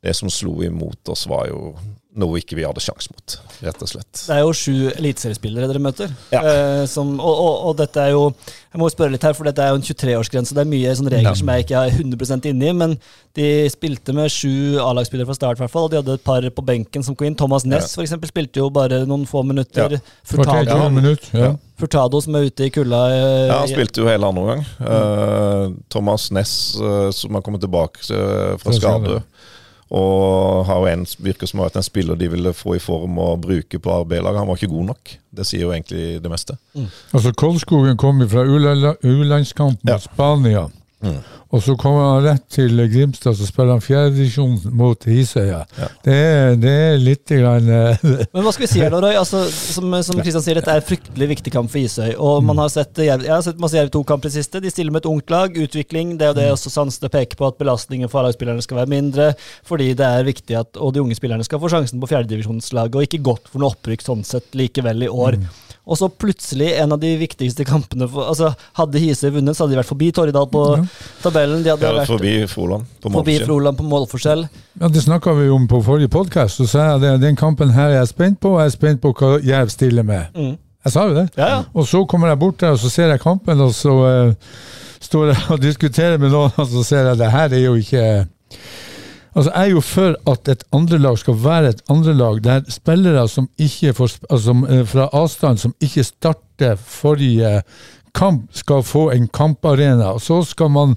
det 0.05 0.13
som 0.19 0.29
slo 0.29 0.59
imot 0.63 1.09
oss, 1.09 1.25
var 1.29 1.47
jo 1.49 1.73
noe 2.17 2.39
ikke 2.41 2.57
vi 2.57 2.65
hadde 2.65 2.81
sjanse 2.81 3.11
mot, 3.13 3.35
rett 3.63 3.83
og 3.83 3.89
slett. 3.89 4.11
Det 4.19 4.33
er 4.33 4.41
jo 4.41 4.53
sju 4.57 4.89
eliteseriespillere 4.91 5.69
dere 5.69 5.81
møter. 5.83 6.13
Ja. 6.33 6.41
Eh, 6.41 6.83
som, 6.89 7.15
og, 7.19 7.33
og, 7.33 7.53
og, 7.69 7.75
dette 7.77 8.01
er 8.01 8.15
jo 8.15 8.23
Jeg 8.73 8.81
må 8.81 8.89
spørre 8.91 9.13
litt 9.13 9.25
her, 9.25 9.35
for 9.37 9.47
dette 9.47 9.63
er 9.63 9.71
jo 9.71 9.79
en 9.79 9.85
23-årsgrense. 9.85 10.55
Det 10.57 10.63
er 10.63 10.69
mye 10.69 10.95
sånne 10.97 11.13
regler 11.13 11.31
ja. 11.31 11.37
som 11.39 11.51
jeg 11.53 11.65
ikke 11.65 11.83
er 11.83 11.95
100% 11.97 12.49
inne 12.51 12.67
i. 12.67 12.73
Men 12.77 12.95
de 13.37 13.47
spilte 13.73 14.13
med 14.17 14.33
sju 14.33 14.77
A-lagsspillere 14.83 15.29
fra 15.29 15.37
start, 15.37 15.61
hvert 15.61 15.73
fall, 15.73 15.87
og 15.87 15.93
de 15.93 15.99
hadde 16.01 16.17
et 16.19 16.25
par 16.25 16.45
på 16.57 16.65
benken 16.65 17.05
som 17.05 17.17
kom 17.17 17.29
inn. 17.29 17.37
Thomas 17.37 17.65
Ness 17.65 17.95
ja. 17.95 18.03
f.eks. 18.03 18.29
spilte 18.29 18.61
jo 18.61 18.69
bare 18.73 19.03
noen 19.09 19.25
få 19.29 19.43
minutter. 19.47 19.97
Ja. 19.97 20.17
Furtado, 20.27 20.79
minutt, 20.93 21.29
ja. 21.37 21.53
Furtado 21.77 22.21
som 22.25 22.37
er 22.37 22.49
ute 22.49 22.65
i 22.67 22.73
kulda. 22.73 23.03
Eh, 23.13 23.43
ja, 23.51 23.59
han 23.61 23.69
spilte 23.71 24.01
jo 24.01 24.09
hele 24.09 24.29
andre 24.29 24.45
omgang. 24.45 24.65
Mm. 24.81 24.87
Uh, 24.89 25.77
Thomas 25.93 26.31
Ness, 26.33 26.55
uh, 26.81 27.09
som 27.13 27.37
har 27.37 27.45
kommet 27.45 27.61
tilbake 27.65 28.01
uh, 28.09 28.57
fra 28.61 28.73
skade. 28.77 29.21
Og 29.89 30.65
har 30.67 30.81
jo 30.81 30.87
en, 30.91 31.05
virker 31.23 31.47
som 31.47 31.61
en 31.63 31.83
spiller 31.85 32.17
de 32.19 32.27
ville 32.31 32.53
få 32.53 32.75
i 32.75 32.81
form 32.83 33.19
og 33.23 33.41
bruke 33.45 33.79
på 33.79 33.99
B-laget. 34.03 34.39
Han 34.41 34.49
var 34.49 34.59
ikke 34.59 34.73
god 34.73 34.89
nok. 34.91 35.13
Det 35.37 35.45
sier 35.47 35.63
jo 35.63 35.71
egentlig 35.71 36.19
det 36.23 36.31
meste. 36.31 36.57
Mm. 36.75 36.89
Altså 37.13 37.31
Kolskogen 37.31 37.97
kom 37.97 38.19
fra 38.29 38.43
U-landskamp 38.43 39.79
mot 39.83 39.93
ja. 39.93 39.99
Spania. 40.03 40.67
Mm. 40.97 41.19
Og 41.53 41.61
så 41.61 41.75
kommer 41.77 42.07
han 42.07 42.23
rett 42.25 42.45
til 42.51 42.79
Grimstad, 42.89 43.35
så 43.37 43.45
spiller 43.45 43.75
han 43.75 43.83
fjerdedivisjon 43.85 44.55
mot 44.75 45.05
Hisøya. 45.05 45.59
Ja. 45.77 45.89
Det, 46.03 46.15
det, 46.63 46.73
er 46.87 46.97
litt 46.97 47.29
grann 47.29 47.69
eh, 47.69 48.01
Men 48.33 48.43
hva 48.43 48.53
skal 48.55 48.65
vi 48.65 48.69
si 48.71 48.81
her 48.81 48.89
da, 48.91 49.01
Roy? 49.03 49.13
Altså, 49.19 49.43
som 49.51 49.93
Kristian 49.93 50.43
sier, 50.43 50.57
dette 50.57 50.73
er 50.73 50.81
en 50.81 50.87
fryktelig 50.87 51.29
viktig 51.35 51.53
kamp 51.53 51.69
for 51.71 51.79
Hisøy. 51.83 52.15
Og 52.15 52.41
mm. 52.41 52.49
man 52.49 52.63
har 52.63 52.73
sett, 52.73 53.03
jeg 53.05 53.29
har 53.29 53.45
sett 53.45 53.61
masse 53.61 53.77
Jerv 53.77 53.93
2-kamper 53.93 54.33
i 54.33 54.37
siste. 54.39 54.63
De 54.63 54.73
stiller 54.73 54.95
med 54.95 55.05
et 55.05 55.11
ungt 55.11 55.31
lag. 55.33 55.61
Utvikling. 55.67 56.17
Det 56.17 56.27
er 56.27 56.33
jo 56.33 56.39
det 56.41 56.49
mm. 56.49 56.55
også 56.57 56.73
sansene 56.73 57.13
peker 57.13 57.39
på, 57.39 57.51
at 57.51 57.61
belastningen 57.61 58.11
for 58.11 58.23
A-lagsspillerne 58.23 58.65
skal 58.65 58.81
være 58.81 58.93
mindre. 58.97 59.29
Fordi 59.69 59.91
det 59.97 60.09
er 60.09 60.27
viktig 60.27 60.57
at 60.59 60.81
og 60.81 60.97
de 60.97 61.05
unge 61.05 61.15
spillerne 61.19 61.45
skal 61.45 61.61
få 61.61 61.71
sjansen 61.71 62.01
på 62.01 62.09
fjerdedivisjonslaget, 62.09 62.97
og 62.97 63.05
ikke 63.05 63.23
godt 63.23 63.53
for 63.53 63.61
noe 63.61 63.75
opprykk 63.75 64.03
sånn 64.03 64.25
sett 64.27 64.57
likevel 64.57 65.05
i 65.05 65.13
år. 65.13 65.37
Mm. 65.39 65.66
Og 65.87 65.95
så 65.95 66.09
plutselig, 66.11 66.73
en 66.81 66.91
av 66.91 66.99
de 66.99 67.13
viktigste 67.15 67.63
kampene 67.67 68.09
for, 68.11 68.27
altså 68.27 68.51
Hadde 68.75 68.99
Hise 68.99 69.31
vunnet, 69.31 69.55
så 69.55 69.63
hadde 69.63 69.77
de 69.77 69.79
vært 69.79 69.87
forbi 69.87 70.09
Torridal 70.11 70.49
på 70.51 70.63
ja. 70.75 70.83
tabellen. 71.23 71.61
De 71.63 71.71
hadde 71.71 71.87
ja, 71.87 71.93
vært 71.95 72.11
forbi 72.11 72.33
Froland 72.51 72.89
på 72.99 73.11
Forbi 73.13 73.37
Froland 73.45 73.79
på 73.79 73.87
målforskjell. 73.87 74.43
Ja, 74.81 74.89
Det 74.91 75.05
snakka 75.05 75.33
vi 75.39 75.47
om 75.53 75.67
på 75.71 75.79
forrige 75.85 76.11
podkast. 76.11 76.59
Så 76.59 76.67
sa 76.67 76.89
jeg 76.89 77.15
at 77.15 77.23
den 77.23 77.39
kampen 77.39 77.71
her 77.71 77.93
er 77.93 78.01
jeg 78.01 78.11
spent 78.11 78.41
på, 78.43 78.57
og 78.57 78.65
jeg 78.65 78.73
er 78.73 78.75
spent 78.75 79.03
på 79.03 79.13
hva 79.15 79.37
Jerv 79.47 79.71
stiller 79.71 80.07
med. 80.07 80.27
Mm. 80.35 80.57
Jeg 80.87 80.93
sa 80.93 81.05
jo 81.07 81.15
det. 81.15 81.27
Ja, 81.39 81.47
ja. 81.55 81.61
Og 81.73 81.87
så 81.87 82.03
kommer 82.07 82.31
jeg 82.31 82.39
bort 82.43 82.59
der, 82.59 82.75
og 82.75 82.83
så 82.83 82.91
ser 82.91 83.13
jeg 83.13 83.23
kampen, 83.23 83.63
og 83.63 83.71
så 83.75 83.95
uh, 83.95 84.51
står 85.03 85.31
jeg 85.31 85.39
og 85.55 85.63
diskuterer 85.63 86.19
med 86.19 86.35
noen, 86.35 86.51
og 86.51 86.67
så 86.67 86.83
ser 86.83 87.05
jeg 87.05 87.15
at 87.15 87.23
det 87.23 87.31
her 87.31 87.55
er 87.55 87.63
jo 87.63 87.75
ikke 87.79 88.03
Altså, 89.37 89.51
Jeg 89.53 89.67
er 89.67 89.71
jo 89.75 89.81
for 89.85 90.15
at 90.31 90.49
et 90.49 90.63
andrelag 90.73 91.17
skal 91.21 91.35
være 91.43 91.69
et 91.69 91.81
andrelag 91.93 92.39
der 92.43 92.63
spillere 92.73 93.27
som 93.29 93.49
ikke 93.57 93.93
får, 93.93 94.15
altså, 94.31 94.55
eh, 94.69 94.85
fra 94.85 95.09
avstand 95.13 95.57
som 95.61 95.75
ikke 95.81 96.03
starter 96.03 96.75
forrige 96.75 97.61
kamp, 98.15 98.49
skal 98.51 98.81
få 98.83 99.11
en 99.11 99.27
kamparena. 99.27 100.17
Så 100.19 100.41
skal 100.43 100.69
man 100.69 100.95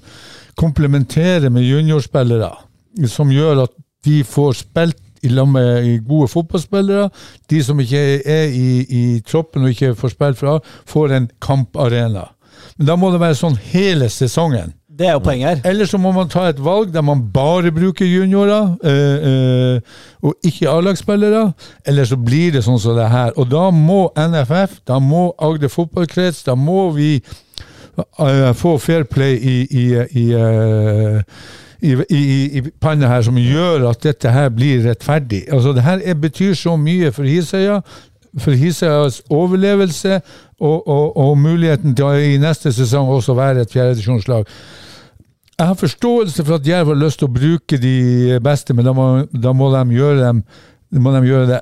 komplementere 0.57 1.49
med 1.49 1.61
juniorspillere, 1.61 2.51
som 3.07 3.29
gjør 3.29 3.63
at 3.63 3.69
de 4.05 4.23
får 4.23 4.53
spilt 4.53 4.97
i 5.21 5.29
lag 5.29 5.47
med 5.47 6.07
gode 6.07 6.27
fotballspillere. 6.27 7.09
De 7.49 7.63
som 7.63 7.79
ikke 7.79 8.23
er 8.25 8.49
i, 8.49 8.85
i 8.89 9.19
troppen 9.19 9.63
og 9.63 9.69
ikke 9.69 9.95
får 9.95 10.15
spilt 10.15 10.37
fra, 10.41 10.59
får 10.85 11.13
en 11.13 11.29
kamparena. 11.41 12.25
Men 12.77 12.87
da 12.87 12.95
må 12.95 13.11
det 13.11 13.21
være 13.21 13.37
sånn 13.37 13.57
hele 13.69 14.09
sesongen. 14.09 14.73
Det 15.01 15.07
er 15.09 15.15
jo 15.17 15.19
poenget 15.19 15.49
her. 15.49 15.69
Eller 15.71 15.85
så 15.89 15.97
må 15.97 16.11
man 16.13 16.29
ta 16.29 16.43
et 16.51 16.59
valg 16.61 16.91
der 16.93 17.01
man 17.01 17.23
bare 17.33 17.71
bruker 17.71 18.05
juniorer, 18.05 18.75
øh, 18.83 19.75
øh, 19.75 19.81
og 20.21 20.35
ikke 20.43 20.69
A-lagsspillere. 20.69 21.51
Eller 21.85 22.05
så 22.05 22.17
blir 22.21 22.51
det 22.53 22.61
sånn 22.61 22.77
som 22.79 22.93
det 22.99 23.07
her. 23.09 23.33
Og 23.33 23.49
da 23.49 23.69
må 23.73 24.11
NFF, 24.13 24.77
da 24.87 24.99
må 25.01 25.31
Agder 25.41 25.73
fotballkrets, 25.73 26.43
da 26.45 26.53
må 26.55 26.91
vi 26.93 27.15
øh, 27.17 28.53
få 28.55 28.77
fair 28.77 29.03
play 29.09 29.39
i, 29.41 29.57
i, 29.71 29.85
i 30.21 30.27
i, 31.81 31.95
i, 32.57 32.61
panna 32.81 33.07
her 33.09 33.23
som 33.25 33.37
gjør 33.41 33.87
at 33.89 34.03
dette 34.03 34.29
her 34.29 34.51
blir 34.53 34.83
rettferdig. 34.85 35.47
Altså 35.49 35.73
Det 35.73 35.81
her 35.81 35.99
er, 36.05 36.13
betyr 36.13 36.53
så 36.53 36.75
mye 36.77 37.09
for 37.11 37.25
Hisøya, 37.25 37.79
for 38.37 38.51
Hisøyas 38.51 39.21
overlevelse 39.29 40.21
og, 40.59 40.87
og, 40.87 41.17
og, 41.17 41.37
muligheten 41.37 41.95
til 41.95 42.05
å 42.05 42.13
i 42.13 42.37
neste 42.37 42.69
sesong 42.73 43.09
også 43.09 43.33
være 43.33 43.65
et 43.65 43.73
fjerdedivisjonslag. 43.73 44.45
Jeg 45.61 45.69
har 45.69 45.77
forståelse 45.77 46.45
for 46.45 46.57
at 46.57 46.67
Jerv 46.67 46.89
har 46.89 46.97
lyst 46.97 47.21
til 47.21 47.29
å 47.29 47.33
bruke 47.33 47.77
de 47.81 48.39
beste, 48.41 48.73
men 48.73 48.87
da 48.87 48.93
må, 48.97 49.09
da 49.29 49.53
må, 49.53 49.69
de, 49.75 49.83
gjøre 49.93 50.23
dem, 50.23 50.39
må 50.97 51.13
de 51.13 51.21
gjøre 51.27 51.49
det 51.51 51.59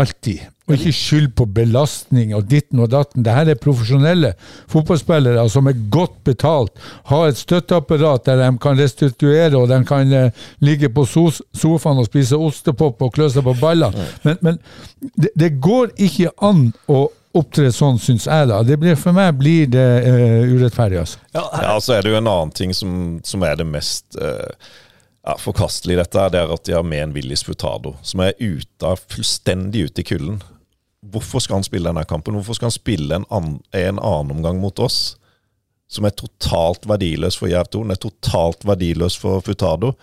alltid. 0.00 0.48
Og 0.66 0.74
ikke 0.76 0.94
skyld 0.94 1.28
på 1.38 1.46
belastning 1.50 2.32
og 2.34 2.48
ditten 2.50 2.82
og 2.82 2.90
datten. 2.92 3.24
Dette 3.26 3.54
er 3.54 3.60
profesjonelle 3.60 4.32
fotballspillere 4.70 5.44
som 5.50 5.70
er 5.70 5.78
godt 5.92 6.16
betalt, 6.26 6.74
har 7.10 7.28
et 7.28 7.38
støtteapparat 7.38 8.26
der 8.26 8.42
de 8.42 8.50
kan 8.62 8.78
restituere, 8.78 9.54
og 9.58 9.70
de 9.70 9.80
kan 9.86 10.12
eh, 10.14 10.42
ligge 10.62 10.90
på 10.94 11.06
sofaen 11.06 12.02
og 12.02 12.10
spise 12.10 12.38
ostepop 12.38 13.02
og 13.02 13.14
klø 13.14 13.30
seg 13.30 13.46
på 13.46 13.56
baller. 13.62 13.94
Men, 14.26 14.42
men 14.42 14.60
det, 15.14 15.34
det 15.38 15.56
går 15.62 15.94
ikke 15.98 16.34
an 16.50 16.70
å 16.90 17.08
opptre 17.36 17.70
sånn, 17.72 17.98
syns 18.02 18.26
jeg. 18.26 18.48
da. 18.50 18.60
Det 18.66 18.76
blir, 18.80 18.96
for 18.98 19.14
meg 19.16 19.36
blir 19.38 19.68
det 19.70 19.88
uh, 20.06 20.54
urettferdig. 20.56 20.98
altså. 21.04 21.20
Ja, 21.36 21.74
så 21.80 21.94
er 21.96 22.02
det 22.06 22.14
jo 22.14 22.18
en 22.18 22.30
annen 22.30 22.54
ting 22.56 22.72
som, 22.74 22.94
som 23.26 23.44
er 23.46 23.58
det 23.60 23.66
mest 23.70 24.18
uh, 24.18 24.50
ja, 25.26 25.36
forkastelige 25.38 25.98
i 25.98 26.00
dette, 26.02 26.24
det 26.34 26.40
er 26.40 26.54
at 26.56 26.64
de 26.66 26.74
har 26.74 26.86
med 26.86 27.04
en 27.04 27.14
Willis 27.14 27.44
Futado, 27.46 27.94
som 28.02 28.24
er 28.24 28.34
ute, 28.40 28.82
av- 28.86 29.02
fullstendig 29.12 29.86
ute 29.90 30.02
i 30.02 30.08
kulden. 30.10 30.40
Hvorfor 31.10 31.40
skal 31.44 31.60
han 31.60 31.66
spille 31.68 31.88
denne 31.88 32.04
kampen? 32.08 32.34
Hvorfor 32.36 32.58
skal 32.58 32.68
han 32.70 32.76
spille 32.76 33.20
en, 33.20 33.28
an, 33.32 33.54
en 33.76 33.98
annen 34.02 34.34
omgang 34.36 34.58
mot 34.60 34.82
oss? 34.82 35.14
Som 35.90 36.06
er 36.06 36.14
totalt 36.14 36.84
verdiløs 36.86 37.38
for 37.40 37.50
Jerv 37.50 37.70
2, 37.72 37.84
den 37.86 37.94
er 37.94 38.02
totalt 38.02 38.66
verdiløs 38.68 39.16
for 39.18 39.42
Futado. 39.42 39.94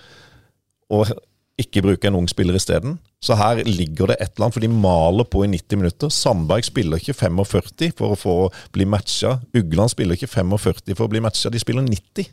Og 0.92 1.12
ikke 1.60 1.84
bruke 1.86 2.10
en 2.10 2.18
ung 2.20 2.28
spiller 2.30 2.58
isteden. 2.58 2.98
Så 3.24 3.34
her 3.34 3.64
ligger 3.66 4.12
det 4.12 4.20
et 4.22 4.36
eller 4.36 4.46
annet, 4.46 4.56
for 4.56 4.64
de 4.64 4.70
maler 4.70 5.26
på 5.26 5.42
i 5.42 5.50
90 5.50 5.82
minutter. 5.82 6.12
Sandberg 6.14 6.68
spiller 6.68 7.02
ikke 7.02 7.18
45 7.18 7.96
for 7.98 8.14
å 8.14 8.20
få 8.20 8.36
bli 8.76 8.86
matcha. 8.86 9.40
Ugland 9.58 9.94
spiller 9.94 10.18
ikke 10.18 10.30
45 10.30 10.94
for 10.94 11.08
å 11.08 11.12
bli 11.12 11.24
matcha, 11.26 11.50
de 11.50 11.62
spiller 11.62 11.86
90. 11.88 12.30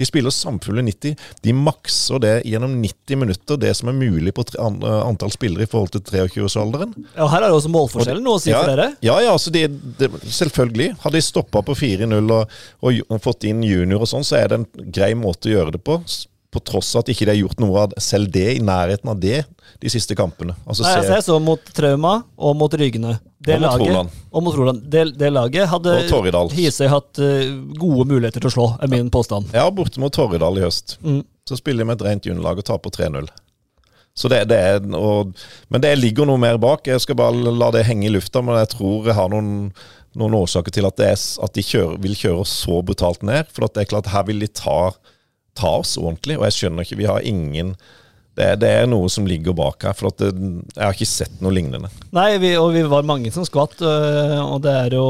De 0.00 0.06
spiller 0.08 0.32
samfulle 0.32 0.82
90. 0.82 1.14
De 1.44 1.52
makser 1.52 2.20
det 2.24 2.32
gjennom 2.48 2.74
90 2.80 3.18
minutter, 3.20 3.58
det 3.60 3.74
som 3.76 3.90
er 3.92 3.98
mulig 3.98 4.32
på 4.34 4.44
tre, 4.48 4.58
antall 4.58 5.30
spillere 5.34 5.66
i 5.66 5.70
forhold 5.70 5.92
til 5.92 6.02
23-årsalderen. 6.08 6.94
Ja, 7.12 7.28
her 7.28 7.44
er 7.44 7.52
det 7.52 7.58
også 7.60 7.70
målforskjellen 7.74 8.24
noe 8.24 8.40
å 8.40 8.42
si 8.42 8.50
ja, 8.50 8.64
for 8.64 8.72
dere. 8.72 8.88
Ja, 9.04 9.18
ja, 9.22 9.36
altså 9.36 9.52
det, 9.54 9.66
det, 10.00 10.08
selvfølgelig. 10.24 10.94
Hadde 11.04 11.20
de 11.20 11.26
stoppa 11.26 11.62
på 11.66 11.76
4-0 11.76 12.18
og, 12.38 12.58
og 12.82 13.02
og 13.12 13.22
fått 13.22 13.44
inn 13.50 13.60
junior 13.66 14.02
og 14.02 14.08
sånn, 14.10 14.24
så 14.24 14.40
er 14.40 14.50
det 14.50 14.62
en 14.62 14.90
grei 14.96 15.12
måte 15.18 15.52
å 15.52 15.58
gjøre 15.58 15.76
det 15.76 15.84
på. 15.84 16.00
På 16.52 16.60
tross 16.60 16.90
av 16.94 17.02
at 17.02 17.10
ikke 17.12 17.24
de 17.24 17.32
har 17.32 17.40
gjort 17.40 17.60
noe 17.62 17.84
av 17.86 17.94
selv 18.02 18.28
det 18.32 18.48
i 18.58 18.62
nærheten 18.62 19.08
av 19.08 19.20
det 19.20 19.42
de 19.80 19.90
siste 19.92 20.14
kampene. 20.18 20.52
Altså, 20.66 20.84
Nei, 20.84 20.94
altså 21.00 21.14
jeg 21.16 21.24
så 21.26 21.38
mot 21.42 21.70
Trauma 21.74 22.14
og 22.36 22.56
mot 22.60 22.74
Rygene. 22.76 23.16
Det 23.42 23.56
Og 23.56 23.64
laget, 23.64 23.94
mot 23.96 24.18
Og 24.30 24.44
mot 24.46 24.58
Roland. 24.58 24.82
Det, 24.86 25.06
det 25.18 25.32
laget 25.32 25.70
hadde 25.72 25.96
Hisøy 26.54 26.90
hatt 26.92 27.18
eh, 27.24 27.48
gode 27.80 28.06
muligheter 28.12 28.44
til 28.44 28.52
å 28.52 28.54
slå, 28.54 28.66
er 28.78 28.92
min 28.92 29.08
påstand. 29.10 29.50
Ja, 29.56 29.64
borte 29.74 30.02
mot 30.02 30.14
Torridal 30.14 30.60
i 30.60 30.66
høst. 30.66 30.98
Mm. 31.02 31.22
Så 31.48 31.58
spiller 31.58 31.88
med 31.88 31.98
et 31.98 32.06
rent 32.06 32.28
juniorlag 32.28 32.60
og 32.62 32.68
taper 32.68 32.94
3-0. 32.94 33.32
Så 34.14 34.28
det, 34.28 34.44
det 34.52 34.58
er, 34.60 34.84
og, 34.96 35.32
men 35.72 35.82
det 35.82 35.94
ligger 35.96 36.28
noe 36.28 36.40
mer 36.40 36.60
bak. 36.60 36.86
Jeg 36.86 37.00
skal 37.02 37.16
bare 37.18 37.52
la 37.56 37.70
det 37.74 37.86
henge 37.88 38.06
i 38.10 38.12
lufta, 38.12 38.44
men 38.44 38.60
jeg 38.60 38.74
tror 38.74 39.08
jeg 39.08 39.16
har 39.16 39.32
noen, 39.32 39.70
noen 40.20 40.36
årsaker 40.36 40.74
til 40.74 40.86
at, 40.88 40.98
det 41.00 41.08
er, 41.14 41.22
at 41.46 41.56
de 41.56 41.64
kjører, 41.64 41.96
vil 42.04 42.18
kjøre 42.18 42.44
oss 42.44 42.52
så 42.66 42.82
brutalt 42.84 43.24
ned. 43.26 43.48
For 43.54 43.66
at 43.66 43.74
det 43.74 43.86
er 43.86 43.92
klart, 43.94 44.12
her 44.12 44.26
vil 44.28 44.44
de 44.44 44.50
ta, 44.52 44.92
ta 45.58 45.78
oss 45.82 45.96
ordentlig, 46.00 46.38
og 46.38 46.46
jeg 46.48 46.58
skjønner 46.58 46.86
ikke 46.86 47.00
Vi 47.02 47.10
har 47.10 47.26
ingen 47.28 47.74
det, 48.36 48.44
er- 48.48 48.56
det 48.62 48.68
er 48.80 48.86
noe 48.88 49.08
som 49.12 49.26
ligger 49.28 49.52
bak 49.58 49.82
her, 49.84 49.92
for 49.98 50.08
at 50.12 50.18
det, 50.22 50.32
jeg 50.72 50.82
har 50.86 50.94
ikke 50.96 51.10
sett 51.10 51.38
noe 51.44 51.52
lignende. 51.52 51.90
Nei, 52.16 52.30
vi, 52.40 52.54
og 52.56 52.72
vi 52.72 52.82
var 52.88 53.04
mange 53.04 53.32
som 53.34 53.44
skvatt, 53.44 53.76
øh, 53.84 54.38
og 54.46 54.62
det 54.64 54.72
er 54.86 54.96
jo 54.96 55.06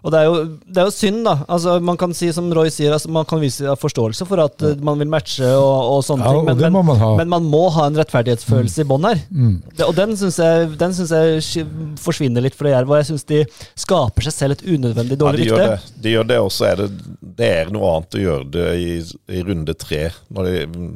og 0.00 0.14
det 0.14 0.16
er, 0.22 0.24
jo, 0.30 0.36
det 0.64 0.78
er 0.80 0.86
jo 0.88 0.92
synd, 0.96 1.18
da. 1.26 1.32
Altså, 1.52 1.74
man 1.84 1.98
kan 2.00 2.14
si 2.16 2.30
som 2.32 2.46
Roy 2.56 2.70
sier, 2.72 2.94
altså, 2.96 3.10
man 3.12 3.26
kan 3.28 3.36
vise 3.42 3.68
forståelse 3.76 4.24
for 4.24 4.40
at 4.40 4.62
øh, 4.64 4.78
man 4.80 4.96
vil 4.96 5.10
matche 5.12 5.44
og, 5.44 5.90
og 5.98 6.00
sånne 6.06 6.24
Ja, 6.24 6.30
ting, 6.32 6.38
og 6.40 6.46
men, 6.48 6.56
det 6.62 6.70
må 6.72 6.80
men, 6.80 6.88
man 6.94 7.02
ha. 7.02 7.10
men 7.18 7.28
man 7.34 7.48
må 7.52 7.60
ha 7.74 7.84
en 7.90 7.98
rettferdighetsfølelse 8.00 8.80
i 8.80 8.88
bånn 8.88 9.04
her. 9.10 9.20
Det, 9.28 9.84
og 9.84 9.92
den 10.00 10.16
syns 10.16 10.40
jeg, 10.40 10.70
den 10.80 10.96
synes 10.96 11.12
jeg 11.12 11.44
sk- 11.44 11.76
forsvinner 12.00 12.40
litt 12.48 12.56
fra 12.56 12.70
det 12.70 12.72
Jerv, 12.78 12.94
og 12.94 13.02
jeg 13.02 13.10
syns 13.10 13.28
de 13.28 13.42
skaper 13.84 14.30
seg 14.30 14.38
selv 14.38 14.56
et 14.56 14.64
unødvendig 14.72 15.18
Ja, 15.18 15.24
dårlig 15.26 15.44
de 15.44 15.50
gjør 15.52 15.60
rykte. 15.66 15.76
det. 15.92 16.02
De 16.08 16.16
gjør 16.16 16.30
det, 16.32 16.40
og 16.48 16.52
så 16.56 16.70
er 16.72 16.80
det, 16.80 16.88
det 17.42 17.52
er 17.60 17.74
noe 17.76 17.92
annet 17.98 18.16
å 18.16 18.24
gjøre 18.24 18.48
det 18.56 18.68
i, 18.80 18.90
i 19.36 19.44
runde 19.52 19.76
tre. 19.84 20.06
Når 20.32 20.48
de, 20.48 20.88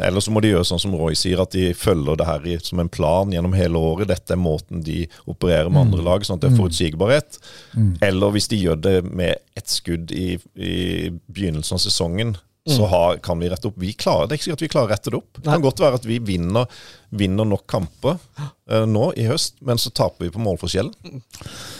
eller 0.00 0.24
så 0.24 0.32
må 0.34 0.40
de 0.42 0.50
gjøre 0.54 0.66
sånn 0.68 0.82
som 0.82 0.94
Roy 0.98 1.16
sier, 1.18 1.40
at 1.42 1.54
de 1.54 1.68
følger 1.76 2.18
det 2.18 2.26
her 2.28 2.46
i, 2.48 2.56
som 2.62 2.80
en 2.82 2.90
plan 2.92 3.30
gjennom 3.32 3.54
hele 3.56 3.78
året. 3.78 4.08
Dette 4.10 4.34
er 4.34 4.40
måten 4.40 4.82
de 4.86 5.04
opererer 5.30 5.70
med 5.70 5.86
andre 5.86 6.06
lag, 6.06 6.24
sånn 6.26 6.40
at 6.40 6.46
det 6.46 6.52
er 6.52 6.58
forutsigbarhet. 6.58 7.38
Eller 8.04 8.34
hvis 8.34 8.50
de 8.50 8.62
gjør 8.62 8.80
det 8.80 8.96
med 9.06 9.38
ett 9.54 9.70
skudd 9.70 10.10
i, 10.14 10.34
i 10.56 11.10
begynnelsen 11.30 11.78
av 11.78 11.84
sesongen, 11.84 12.36
så 12.64 12.86
har, 12.88 13.18
kan 13.20 13.36
vi 13.38 13.48
rette 13.52 13.68
opp. 13.68 13.74
Vi 13.76 13.90
klarer, 13.92 14.24
det 14.24 14.34
er 14.34 14.38
ikke 14.40 14.46
sikkert 14.46 14.62
vi 14.64 14.68
klarer 14.72 14.88
å 14.88 14.92
rette 14.94 15.10
det 15.12 15.18
opp. 15.18 15.36
Det 15.36 15.44
kan 15.44 15.64
godt 15.64 15.82
være 15.84 15.98
at 16.00 16.06
vi 16.08 16.16
vinner, 16.24 16.64
vinner 17.14 17.46
nok 17.48 17.66
kamper 17.70 18.18
eh, 18.70 18.84
nå 18.90 19.10
i 19.20 19.28
høst, 19.28 19.56
men 19.64 19.80
så 19.80 19.92
taper 19.94 20.26
vi 20.26 20.34
på 20.34 20.42
målforskjellen. 20.42 21.22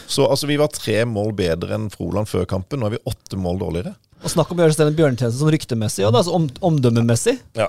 Så 0.07 0.27
altså, 0.27 0.47
vi 0.49 0.59
var 0.61 0.73
tre 0.73 1.01
mål 1.09 1.33
bedre 1.37 1.75
enn 1.77 1.91
Froland 1.93 2.29
før 2.31 2.47
kampen. 2.49 2.81
Nå 2.81 2.89
er 2.89 2.97
vi 2.97 3.05
åtte 3.09 3.39
mål 3.41 3.61
dårligere. 3.63 3.95
Og 4.25 4.31
snakk 4.31 4.49
om 4.51 4.57
å 4.57 4.65
gjøre 4.65 4.87
en 4.87 4.95
bjørnetjeneste 4.97 5.37
sånn 5.37 5.51
ryktemessig, 5.53 6.05
og 6.07 6.15
altså 6.17 6.33
om, 6.33 6.47
omdømmemessig. 6.65 7.35
Ja. 7.57 7.67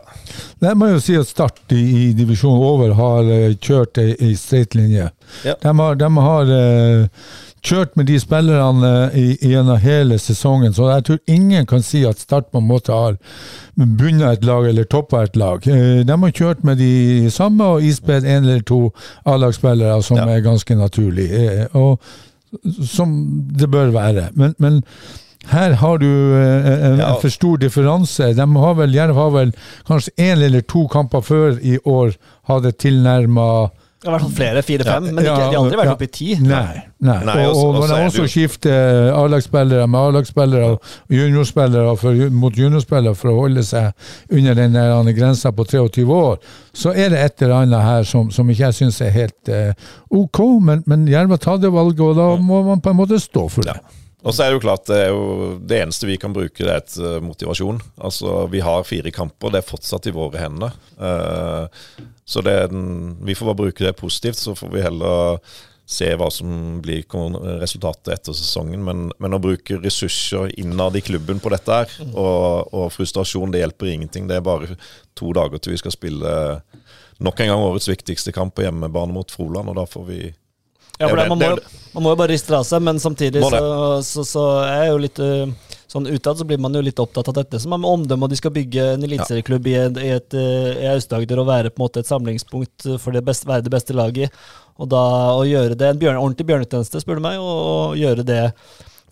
Det 0.63 0.73
må 0.79 0.89
jo 0.95 1.03
si 1.05 1.17
at 1.19 1.29
Start 1.29 1.75
i, 1.75 1.83
i 1.83 2.05
divisjon 2.17 2.57
over 2.57 2.95
har 2.97 3.29
eh, 3.33 3.57
kjørt 3.61 4.01
ei, 4.01 4.15
ei 4.25 4.37
streit 4.41 4.77
linje. 4.79 5.11
Ja. 5.45 5.57
De 5.61 5.75
har, 5.83 5.99
de 6.01 6.11
har 6.17 6.55
eh, 6.57 7.27
kjørt 7.67 7.97
med 7.99 8.07
de 8.09 8.17
spillerne 8.23 8.91
eh, 9.11 9.17
i, 9.19 9.51
gjennom 9.53 9.81
hele 9.83 10.19
sesongen, 10.23 10.75
så 10.77 10.89
jeg 10.95 11.05
tror 11.09 11.19
ingen 11.37 11.67
kan 11.67 11.83
si 11.85 12.05
at 12.09 12.21
Start 12.23 12.49
på 12.55 12.63
en 12.63 12.69
måte 12.71 12.95
har 12.95 13.17
bundet 13.77 14.39
et 14.39 14.47
lag 14.49 14.69
eller 14.71 14.87
toppa 14.89 15.25
et 15.27 15.37
lag. 15.37 15.67
Eh, 15.67 16.01
de 16.07 16.19
har 16.23 16.33
kjørt 16.39 16.63
med 16.65 16.79
de 16.81 17.29
samme 17.35 17.67
og 17.77 17.85
ispedd 17.87 18.25
en 18.25 18.45
eller 18.47 18.63
to 18.67 18.81
A-lagsspillere, 19.27 19.99
som 20.03 20.17
Ja. 20.23 20.29
er 20.37 20.41
ganske 20.47 20.75
naturlig, 20.79 21.29
eh, 21.33 21.67
og 21.77 22.01
som 22.87 23.17
det 23.59 23.69
bør 23.71 23.91
være. 23.93 24.29
Men, 24.35 24.55
men 24.59 24.83
her 25.51 25.75
har 25.79 25.99
du 26.03 26.07
eh, 26.09 26.71
en, 26.93 26.99
Ja. 26.99 27.15
for 27.21 27.29
stor 27.31 27.57
differanse. 27.63 28.33
De 28.35 28.47
har 28.57 28.75
vel, 28.79 28.95
Jerv 28.95 29.15
har 29.15 29.31
vel 29.35 29.53
kanskje 29.87 30.15
én 30.19 30.43
eller 30.43 30.61
to 30.63 30.87
kamper 30.89 31.21
før 31.23 31.59
i 31.63 31.77
år 31.85 32.15
hadde 32.49 32.73
tilnærma 32.73 33.71
I 34.05 34.11
hvert 34.11 34.21
fall 34.21 34.33
flere, 34.37 34.61
fire-fem, 34.63 35.07
men 35.09 35.23
ikke, 35.23 35.33
de 35.33 35.45
har 35.47 35.55
aldri 35.57 35.79
vært 35.81 35.91
oppe 35.95 36.05
i 36.05 36.11
ti. 36.13 36.27
Nei. 36.45 36.83
nei. 37.01 37.17
Nei, 37.25 37.37
og, 37.49 37.79
og 37.79 37.87
er 37.87 37.95
det 37.95 38.01
også 38.11 38.27
skifter 38.29 39.09
A-lagsspillere 39.17 39.87
med 39.89 40.11
A-lagsspillere 40.11 40.69
og 40.75 41.17
juniorspillere 41.17 41.97
for, 42.03 42.21
mot 42.37 42.61
juniorspillere 42.61 43.17
for 43.17 43.33
å 43.33 43.39
holde 43.41 43.65
seg 43.65 43.97
under 44.29 44.59
den 44.61 44.77
der 44.77 45.13
grensa 45.17 45.51
på 45.57 45.65
23 45.65 46.05
år, 46.13 46.37
så 46.77 46.93
er 46.93 47.15
det 47.15 47.25
et 47.25 47.47
eller 47.47 47.63
annet 47.63 47.87
her 47.89 48.09
som, 48.13 48.29
som 48.31 48.53
ikke 48.53 48.69
jeg 48.69 48.81
syns 48.83 49.01
er 49.01 49.17
helt 49.17 49.53
uh, 49.53 49.93
ok, 50.13 50.45
men, 50.61 50.85
men 50.85 51.09
Jerv 51.09 51.33
har 51.33 51.41
tatt 51.49 51.65
det 51.65 51.73
valget, 51.73 52.05
og 52.05 52.21
da 52.21 52.35
må 52.37 52.67
man 52.69 52.85
på 52.85 52.93
en 52.93 53.01
måte 53.01 53.23
stå 53.23 53.49
for 53.49 53.65
det. 53.65 53.81
Og 54.27 54.35
så 54.35 54.43
er 54.43 54.51
det 54.51 54.57
jo 54.57 54.65
klart, 54.65 54.89
det, 54.91 54.99
jo, 55.13 55.53
det 55.63 55.79
eneste 55.85 56.09
vi 56.09 56.19
kan 56.19 56.35
bruke, 56.35 56.59
det 56.59 56.73
er 56.73 56.83
et 56.83 56.97
eh, 56.99 57.21
motivasjon. 57.23 57.79
Altså, 58.03 58.47
Vi 58.51 58.63
har 58.65 58.87
fire 58.89 59.13
kamper, 59.15 59.55
det 59.55 59.63
er 59.63 59.69
fortsatt 59.69 60.09
i 60.11 60.15
våre 60.17 60.43
hender. 60.43 60.75
Uh, 60.99 61.71
så 62.27 62.43
det 62.43 62.57
den, 62.73 63.15
vi 63.23 63.37
får 63.39 63.53
bare 63.53 63.61
bruke 63.63 63.87
det 63.87 63.95
positivt, 64.01 64.41
så 64.41 64.57
får 64.59 64.73
vi 64.73 64.83
heller 64.83 65.39
se 65.87 66.09
hva 66.19 66.27
som 66.35 66.81
blir 66.83 67.05
resultatet 67.61 68.11
etter 68.17 68.35
sesongen. 68.35 68.83
Men, 68.83 69.05
men 69.23 69.37
å 69.37 69.43
bruke 69.43 69.79
ressurser 69.79 70.51
innad 70.59 70.99
i 70.99 71.05
klubben 71.07 71.39
på 71.39 71.53
dette 71.55 71.79
her, 71.79 71.93
og, 72.09 72.75
og 72.75 72.91
frustrasjon, 72.97 73.55
det 73.55 73.63
hjelper 73.63 73.93
ingenting. 73.93 74.27
Det 74.27 74.41
er 74.41 74.49
bare 74.49 74.75
to 75.15 75.31
dager 75.37 75.63
til 75.63 75.77
vi 75.77 75.83
skal 75.85 75.95
spille 75.95 76.33
nok 77.23 77.41
en 77.41 77.53
gang 77.53 77.63
årets 77.69 77.89
viktigste 77.89 78.35
kamp 78.35 78.57
på 78.57 78.67
hjemmebane 78.67 79.15
mot 79.15 79.31
Froland, 79.31 79.71
og 79.71 79.79
da 79.79 79.87
får 79.89 80.11
vi 80.11 80.21
Ja, 80.99 81.09
for 81.11 81.17
Det 81.17 81.25
det, 81.27 81.29
man, 81.29 81.39
må, 81.39 81.49
jo- 81.53 81.81
man 81.95 82.03
må 82.07 82.13
jo 82.15 82.19
bare 82.23 82.33
riste 82.33 82.55
av 82.57 82.65
seg, 82.65 82.83
men 82.87 82.99
samtidig 83.03 83.43
så, 83.45 83.61
så, 84.07 84.25
så 84.25 84.45
er 84.65 84.85
jeg 84.87 84.93
jo 84.95 85.01
litt 85.07 85.23
øh, 85.25 85.55
Sånn 85.87 86.09
utad 86.11 86.35
så 86.37 86.43
blir 86.45 86.59
man 86.59 86.75
jo 86.75 86.81
litt 86.83 86.99
opptatt 86.99 87.29
av 87.31 87.35
dette 87.37 87.61
som 87.63 87.73
er 87.73 87.79
med 87.79 87.87
omdømme, 87.89 88.27
og 88.27 88.33
de 88.33 88.37
skal 88.41 88.51
bygge 88.53 88.87
en 88.97 89.05
eliteserieklubb 89.07 89.69
i, 89.71 89.75
i, 90.03 90.09
et, 90.17 90.35
øh, 90.35 90.73
i 90.83 90.89
Aust-Agder 90.91 91.39
og 91.39 91.47
være 91.47 91.71
på 91.71 91.79
en 91.79 91.85
måte 91.85 92.03
et 92.03 92.09
samlingspunkt 92.11 92.89
for 92.99 93.15
det 93.15 93.23
beste, 93.25 93.47
være 93.49 93.63
det 93.69 93.71
beste 93.73 93.95
laget. 93.95 94.35
Og 94.83 94.91
da 94.91 95.05
å 95.39 95.45
gjøre 95.47 95.79
det 95.79 95.87
en 95.93 96.01
bjørn, 96.03 96.19
ordentlig 96.19 96.49
bjørnetjeneste, 96.51 97.01
spør 97.05 97.21
du 97.21 97.25
meg, 97.29 97.39
og, 97.39 97.63
og 97.71 97.97
gjøre 98.03 98.27
det 98.27 98.41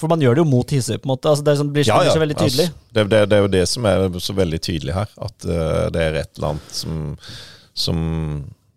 For 0.02 0.10
man 0.10 0.20
gjør 0.26 0.34
det 0.34 0.42
jo 0.42 0.48
mot 0.50 0.74
Hisøy, 0.74 0.98
på 0.98 1.06
en 1.06 1.12
måte. 1.14 1.30
Altså, 1.30 1.46
det 1.46 1.54
sånn, 1.62 1.70
det 1.70 1.78
blir, 1.78 1.86
blir 1.94 2.10
så 2.10 2.24
veldig 2.26 2.38
tydelig. 2.42 2.66
Altså, 2.74 2.94
det, 2.98 3.04
det, 3.14 3.22
det 3.30 3.38
er 3.38 3.44
jo 3.46 3.52
det 3.54 3.64
som 3.70 3.86
er 3.92 4.06
så 4.26 4.34
veldig 4.42 4.60
tydelig 4.66 4.96
her. 4.98 5.12
At 5.30 5.46
uh, 5.46 5.86
det 5.94 6.02
er 6.08 6.18
et 6.24 6.32
eller 6.40 6.48
annet 6.56 6.74
som, 6.82 6.96
som, 7.86 7.98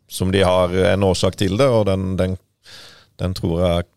som 0.07 0.31
de 0.37 0.45
har 0.45 0.77
en 0.93 1.03
årsak 1.09 1.35
til 1.41 1.57
det, 1.57 1.65
og 1.67 1.87
den, 1.89 2.11
den, 2.21 2.37
den 3.19 3.33
tror 3.37 3.61
jeg 3.65 3.87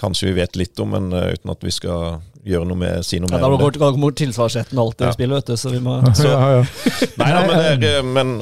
kanskje 0.00 0.28
vi 0.28 0.36
vet 0.40 0.56
litt 0.60 0.80
om, 0.82 0.90
men 0.92 1.12
eh, 1.16 1.32
uten 1.36 1.50
at 1.54 1.62
vi 1.64 1.72
skal 1.72 2.18
gjøre 2.46 2.66
noe 2.68 2.78
med, 2.78 3.04
si 3.06 3.18
noe 3.18 3.30
Ja, 3.32 3.38
mer 3.38 3.42
da 3.42 3.48
om 3.50 3.56
det. 3.58 3.64
går 3.64 3.78
går 3.80 4.00
mot 4.02 4.16
tilsvarsretten 4.16 4.78
alltid 4.78 5.06
Ja. 5.06 5.10
i 5.10 5.16
spillet, 5.16 5.36
vet 5.40 5.46
du, 5.46 5.56
så 5.56 5.70
vi 5.72 5.80
må 5.82 5.96
Så- 6.14 6.28
ja, 6.34 6.50
ja. 6.58 6.64
Nei, 7.22 7.30
da, 7.32 7.40
men, 7.48 7.80
det 7.80 7.94
er, 7.98 8.02
men 8.02 8.34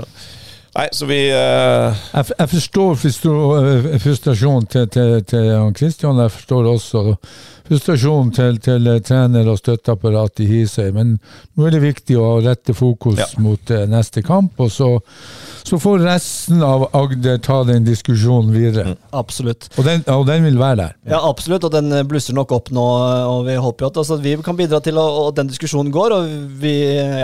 Nei, 0.74 0.88
så 0.90 1.06
vi 1.06 1.20
uh... 1.30 1.94
Jeg, 2.10 2.32
jeg 2.38 2.48
forstår 2.50 3.04
eh, 3.06 3.98
frustrasjonen 4.02 4.66
til, 4.66 4.88
til, 4.90 5.20
til 5.30 5.50
Christian. 5.78 6.18
Jeg 6.18 6.32
forstår 6.34 6.66
også 6.72 7.02
frustrasjonen 7.68 8.32
til, 8.36 8.58
til 8.64 8.86
eh, 8.90 8.98
trener 9.04 9.48
og 9.48 9.58
støtteapparat 9.60 10.42
i 10.44 10.48
Hisøy. 10.50 10.90
Men 10.96 11.14
nå 11.56 11.66
er 11.68 11.74
det 11.76 11.82
viktig 11.84 12.16
å 12.20 12.38
rette 12.44 12.74
fokus 12.76 13.18
Ja. 13.22 13.28
mot 13.40 13.70
eh, 13.72 13.86
neste 13.90 14.22
kamp, 14.26 14.58
og 14.60 14.70
så, 14.74 14.88
så 15.64 15.78
får 15.80 16.02
resten 16.04 16.62
av 16.66 16.86
Agder 16.96 17.38
ta 17.44 17.62
den 17.68 17.86
diskusjonen 17.86 18.52
videre. 18.54 18.96
Absolutt. 19.16 19.70
Og, 19.78 19.84
den, 19.88 20.04
og 20.12 20.26
den 20.28 20.44
vil 20.48 20.58
være 20.60 20.76
der. 20.82 20.96
Ja, 21.14 21.22
absolutt, 21.28 21.64
og 21.64 21.72
den 21.74 21.92
eh, 21.92 22.04
blusser 22.08 22.36
nok 22.36 22.52
opp 22.56 22.68
nå, 22.74 22.84
og 23.30 23.46
vi 23.48 23.56
håper 23.56 23.86
jo 23.86 23.92
at 23.92 24.02
altså, 24.04 24.20
vi 24.20 24.36
kan 24.44 24.58
bidra 24.60 24.82
til 24.84 25.00
at 25.00 25.40
den 25.40 25.48
diskusjonen 25.52 25.92
går, 25.94 26.18
og 26.18 26.34
vi, 26.60 26.74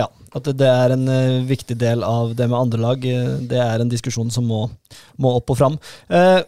ja, 0.01 0.07
at 0.33 0.47
det 0.57 0.67
er 0.71 0.93
en 0.95 1.05
viktig 1.49 1.75
del 1.81 2.05
av 2.07 2.33
det 2.39 2.47
med 2.47 2.55
andre 2.57 2.79
lag. 2.79 3.01
Det 3.51 3.59
er 3.59 3.83
en 3.83 3.89
diskusjon 3.91 4.31
som 4.31 4.45
må, 4.47 4.61
må 5.19 5.33
opp 5.37 5.51
og 5.51 5.57
fram. 5.59 5.75
Eh, 6.09 6.39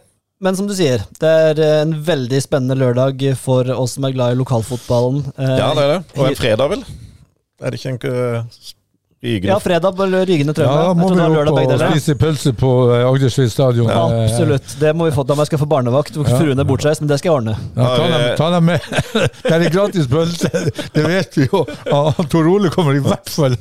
men 0.44 0.56
som 0.58 0.68
du 0.68 0.74
sier, 0.76 1.02
det 1.22 1.32
er 1.48 1.60
eh, 1.64 1.80
en 1.86 1.94
veldig 2.04 2.40
spennende 2.44 2.76
lørdag 2.76 3.22
for 3.40 3.68
oss 3.72 3.96
som 3.96 4.04
er 4.04 4.14
glad 4.16 4.34
i 4.34 4.40
lokalfotballen. 4.42 5.22
Eh, 5.38 5.54
Ja, 5.62 5.70
det 5.76 5.84
er 5.86 5.92
det. 5.94 6.00
Og 6.18 6.28
en 6.28 6.36
fredag, 6.38 6.72
vel? 6.74 6.84
Er 7.64 7.72
det 7.72 7.80
ikke 7.80 7.94
en 7.94 8.00
uh, 8.12 8.74
rygende 9.24 9.50
Ja, 9.52 9.58
fredag 9.64 9.96
på 9.96 10.06
Rygende 10.12 10.52
Ja, 10.52 10.58
Trøndelag. 10.58 10.84
da 10.84 10.94
må 10.94 11.08
vi 11.08 11.66
opp 11.72 11.72
og 11.74 11.84
spise 11.94 12.14
pølse 12.20 12.52
på 12.60 12.70
eh, 12.94 13.04
Agdersvik 13.08 13.50
stadion. 13.52 13.88
Ja, 13.88 14.04
Absolutt. 14.24 14.76
Det 14.80 14.92
må 14.96 15.08
vi 15.08 15.14
få. 15.16 15.24
Da 15.26 15.34
om 15.36 15.42
jeg 15.44 15.60
få 15.62 15.68
barnevakt. 15.70 16.16
Ja. 16.20 16.38
Fruen 16.38 16.60
er 16.60 16.68
bortreist, 16.68 17.00
men 17.02 17.08
det 17.10 17.18
skal 17.22 17.30
jeg 17.32 17.36
ordne. 17.40 17.56
Ja, 17.76 17.88
ta, 17.96 18.08
dem, 18.12 18.26
ta 18.38 18.50
dem 18.54 18.68
med. 18.68 18.90
Det 19.44 19.52
er 19.54 19.64
gratis 19.72 20.06
pølse, 20.10 20.48
det 20.94 21.04
vet 21.06 21.36
vi 21.38 21.46
jo. 21.50 21.64
Ja, 21.88 22.00
Tor 22.32 22.48
Ole 22.50 22.70
kommer 22.72 22.96
i 22.96 23.02
hvert 23.04 23.28
fall. 23.32 23.56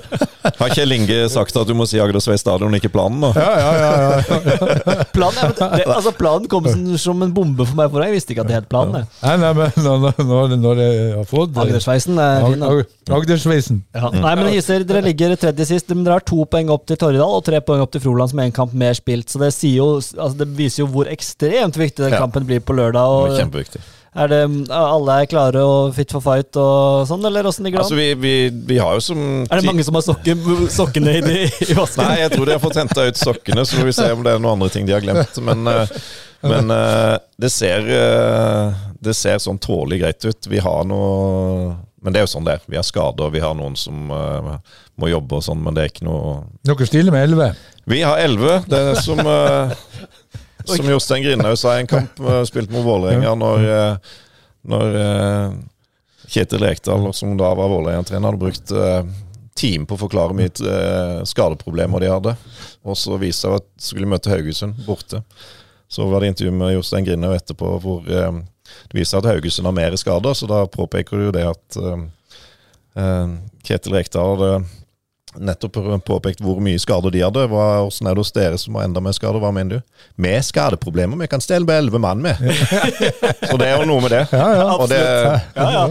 Har 0.60 0.72
Kjell 0.74 0.92
Inge 0.96 1.24
sagt 1.32 1.56
at 1.56 1.68
du 1.68 1.74
må 1.76 1.86
si 1.88 1.98
Agdersvik 2.02 2.38
stadion, 2.40 2.74
ikke 2.78 2.90
planen? 2.92 3.20
nå? 3.24 3.30
Ja, 3.38 3.52
ja, 3.58 3.72
ja, 3.78 3.90
ja. 3.94 4.96
Planen, 5.14 5.38
ja, 5.38 5.68
det, 5.76 5.84
altså, 5.86 6.12
planen 6.16 6.48
kom 6.50 6.66
som, 6.68 6.82
som 6.98 7.22
en 7.24 7.32
bombe 7.34 7.64
for 7.68 7.78
meg 7.78 7.90
forrige. 7.92 8.10
Jeg 8.10 8.18
visste 8.18 8.34
ikke 8.34 8.44
at 8.44 8.50
det 8.50 8.56
het 8.58 8.68
planen. 8.70 9.02
jeg. 9.02 9.10
Nei, 9.24 9.34
nei, 9.42 9.52
men 9.58 9.84
når, 9.84 10.24
når, 10.26 10.54
når 10.64 10.82
jeg 10.82 10.96
har 11.20 11.28
fått 11.30 11.60
Agdersveisen 11.64 12.18
er 12.20 12.46
fin. 12.48 12.64
da. 12.64 12.70
Ag- 12.72 12.82
Ag- 12.84 13.16
Agdersveisen. 13.20 13.82
Ja. 13.94 14.10
Nei, 14.14 14.34
men 14.40 14.50
Hisøy, 14.54 14.82
dere 14.88 15.03
ligger 15.06 15.36
tredje 15.40 15.66
sist. 15.68 15.90
Men 15.92 16.04
dere 16.06 16.18
har 16.18 16.26
to 16.26 16.44
poeng 16.50 16.70
opp 16.74 16.86
til 16.88 16.98
Torridal 17.00 17.38
og 17.40 17.44
tre 17.46 17.60
poeng 17.64 17.82
opp 17.84 17.92
til 17.94 18.02
Froland, 18.04 18.32
som 18.32 18.40
en 18.44 18.54
kamp 18.54 18.72
mer 18.76 18.96
spilt. 18.98 19.28
Så 19.30 19.40
det, 19.42 19.52
jo, 19.70 19.90
altså 19.98 20.34
det 20.40 20.48
viser 20.56 20.84
jo 20.84 20.88
hvor 20.94 21.10
ekstremt 21.10 21.78
viktig 21.78 22.06
den 22.06 22.16
kampen 22.16 22.46
blir 22.48 22.62
på 22.64 22.76
lørdag. 22.76 23.14
Og 23.14 23.36
kjempeviktig. 23.38 23.82
er 24.14 24.30
det, 24.30 24.40
alle 24.70 25.16
er 25.20 25.28
klare 25.30 25.62
og 25.66 25.94
fit 25.96 26.12
for 26.14 26.22
fight 26.22 26.54
og 26.60 27.06
sånn, 27.10 27.24
eller 27.26 27.48
åssen 27.50 27.66
ligger 27.66 27.82
det 27.82 27.86
Altså, 27.86 27.98
vi, 27.98 28.12
vi, 28.14 28.34
vi 28.68 28.78
har 28.78 28.94
jo 28.94 29.02
som 29.02 29.22
Er 29.48 29.58
det 29.58 29.66
mange 29.66 29.86
som 29.86 29.98
har 29.98 30.04
sokken, 30.06 30.44
sokkene 30.70 31.16
i, 31.18 31.40
i 31.48 31.74
vasken? 31.80 32.04
Nei, 32.04 32.20
jeg 32.22 32.34
tror 32.36 32.46
de 32.46 32.54
har 32.54 32.62
fått 32.62 32.78
henta 32.78 33.08
ut 33.08 33.18
sokkene, 33.18 33.64
så 33.66 33.80
får 33.80 33.90
vi 33.90 33.96
se 33.96 34.10
om 34.14 34.22
det 34.26 34.36
er 34.36 34.44
noen 34.44 34.58
andre 34.58 34.70
ting 34.74 34.86
de 34.86 34.94
har 34.94 35.02
glemt. 35.02 35.40
Men, 35.42 35.66
eh, 35.70 35.98
men 36.44 36.70
eh, 36.70 37.16
det 37.40 37.50
ser 37.50 37.88
eh, 37.88 38.82
Det 39.02 39.14
ser 39.16 39.42
sånn 39.42 39.58
tålelig 39.58 40.02
greit 40.04 40.24
ut. 40.28 40.46
Vi 40.52 40.60
har 40.62 40.86
noe 40.88 41.74
Men 42.04 42.14
det 42.14 42.20
er 42.20 42.26
jo 42.28 42.34
sånn 42.36 42.46
det 42.46 42.58
er. 42.58 42.64
Vi 42.70 42.78
har 42.78 42.86
skader, 42.86 43.32
vi 43.34 43.42
har 43.42 43.56
noen 43.58 43.74
som 43.80 44.12
må 45.00 45.10
jobbe 45.10 45.38
og 45.38 45.44
sånn, 45.46 45.62
men 45.64 45.76
det 45.76 45.84
er 45.84 45.92
ikke 45.92 46.06
noe 46.06 46.34
Dere 46.66 46.86
stiller 46.88 47.14
med 47.14 47.26
elleve. 47.26 47.48
Vi 47.90 48.00
har 48.04 48.20
elleve. 48.22 48.60
Det 48.70 48.78
er 48.78 49.00
som 49.02 49.20
uh, 49.20 49.74
Som 50.70 50.88
Jostein 50.88 51.24
Grindhaug 51.24 51.58
sa 51.60 51.74
i 51.76 51.82
en 51.82 51.90
kamp 51.90 52.20
uh, 52.24 52.40
spilt 52.48 52.70
mot 52.72 52.86
Vålerenga, 52.86 53.34
når, 53.36 53.64
eh, 53.68 54.12
når 54.72 54.94
eh, 54.96 55.56
Kjetil 56.32 56.64
Rekdal, 56.64 57.04
som 57.12 57.34
da 57.36 57.50
var 57.58 57.68
Vålerenga-trener, 57.68 58.30
hadde 58.30 58.40
brukt 58.40 58.72
time 59.60 59.84
på 59.84 59.98
å 59.98 60.00
forklare 60.00 60.32
mitt 60.38 60.62
uh, 60.64 61.20
skadeproblemer 61.28 62.00
de 62.00 62.08
hadde. 62.08 62.32
Og 62.80 62.96
så 62.96 63.18
viste 63.20 63.44
det 63.44 63.58
seg 63.58 63.58
at 63.60 63.68
de 63.68 63.86
skulle 63.90 64.08
møte 64.08 64.32
Haugesund 64.32 64.80
borte. 64.88 65.20
Så 65.94 66.06
var 66.06 66.20
det 66.20 66.26
intervju 66.26 66.52
med 66.52 66.72
Jostein 66.74 67.04
Grindhaug 67.04 67.36
etterpå 67.36 67.68
hvor 67.78 68.08
eh, 68.10 68.38
det 68.90 68.96
viste 68.98 69.14
seg 69.14 69.20
at 69.22 69.28
Haugesund 69.30 69.68
har 69.68 69.76
mer 69.76 69.94
skader, 70.00 70.34
så 70.34 70.48
da 70.50 70.64
påpeker 70.66 71.20
du 71.20 71.28
det 71.36 71.44
at 71.46 71.78
eh, 71.78 72.00
eh, 72.98 73.36
Kjetil 73.62 73.94
Rekdal 73.94 74.32
hadde 74.32 74.50
nettopp 75.40 75.78
påpekt 76.06 76.42
hvor 76.44 76.60
mye 76.62 76.80
skader 76.80 77.14
de 77.14 77.22
hadde. 77.24 77.46
Hva, 77.50 77.66
hvordan 77.84 78.10
er 78.10 78.16
det 78.16 78.24
hos 78.24 78.34
dere 78.34 78.58
som 78.60 78.78
har 78.78 78.88
enda 78.88 79.02
mer 79.04 79.16
skader? 79.16 79.40
Hva 79.42 79.52
mener 79.54 79.78
du? 79.78 80.08
Med 80.20 80.44
skadeproblemer. 80.46 81.18
Vi 81.24 81.30
kan 81.30 81.42
stelle 81.44 81.66
med 81.68 81.82
elleve 81.82 82.00
mann 82.02 82.22
med. 82.24 82.40
så 83.50 83.58
det 83.60 83.68
er 83.68 83.78
jo 83.80 83.88
noe 83.90 84.04
med 84.04 84.14
det. 84.14 84.24
Ja, 84.32 84.48
ja. 84.60 84.66
Og 84.78 84.90
det 84.92 85.00
Ja, 85.00 85.70
ja. 85.78 85.86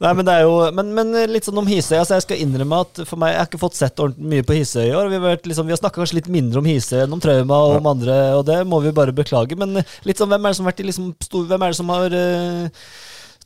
Nei, 0.00 0.12
men 0.16 0.24
det 0.24 0.32
er 0.32 0.44
jo 0.46 0.54
Men, 0.76 0.92
men 0.94 1.10
litt 1.32 1.46
sånn 1.48 1.58
om 1.60 1.68
Hisøy. 1.68 1.98
Altså, 1.98 2.16
jeg 2.16 2.24
skal 2.26 2.42
innrømme 2.44 2.80
at 2.84 3.02
for 3.08 3.20
meg 3.20 3.34
Jeg 3.34 3.40
har 3.42 3.48
ikke 3.50 3.62
fått 3.62 3.78
sett 3.78 4.00
ordentlig 4.02 4.30
mye 4.32 4.46
på 4.46 4.56
Hisøy 4.58 4.84
i 4.86 4.94
år. 4.96 5.10
Vi 5.12 5.20
har, 5.24 5.40
liksom, 5.52 5.68
vi 5.68 5.74
har 5.74 5.80
snakka 5.80 6.00
kanskje 6.00 6.20
litt 6.20 6.30
mindre 6.32 6.62
om 6.62 6.68
Hisøy 6.68 7.04
enn 7.04 7.16
om 7.16 7.22
Trauma 7.22 7.60
og 7.66 7.78
om 7.80 7.90
andre, 7.94 8.16
og 8.38 8.44
det 8.48 8.60
må 8.68 8.80
vi 8.84 8.94
bare 8.96 9.14
beklage. 9.16 9.58
Men 9.58 9.82
litt 10.06 10.20
sånn, 10.20 10.30
hvem 10.32 10.46
er 10.46 10.52
det 10.52 10.60
som 10.60 10.66
har 10.66 10.74
vært 10.74 10.84
i 10.84 10.88
liksom 10.90 11.12
stor, 11.24 11.46
Hvem 11.50 11.64
er 11.64 11.72
det 11.72 11.78
som 11.80 11.90
har 11.92 12.14
eh, 12.16 12.88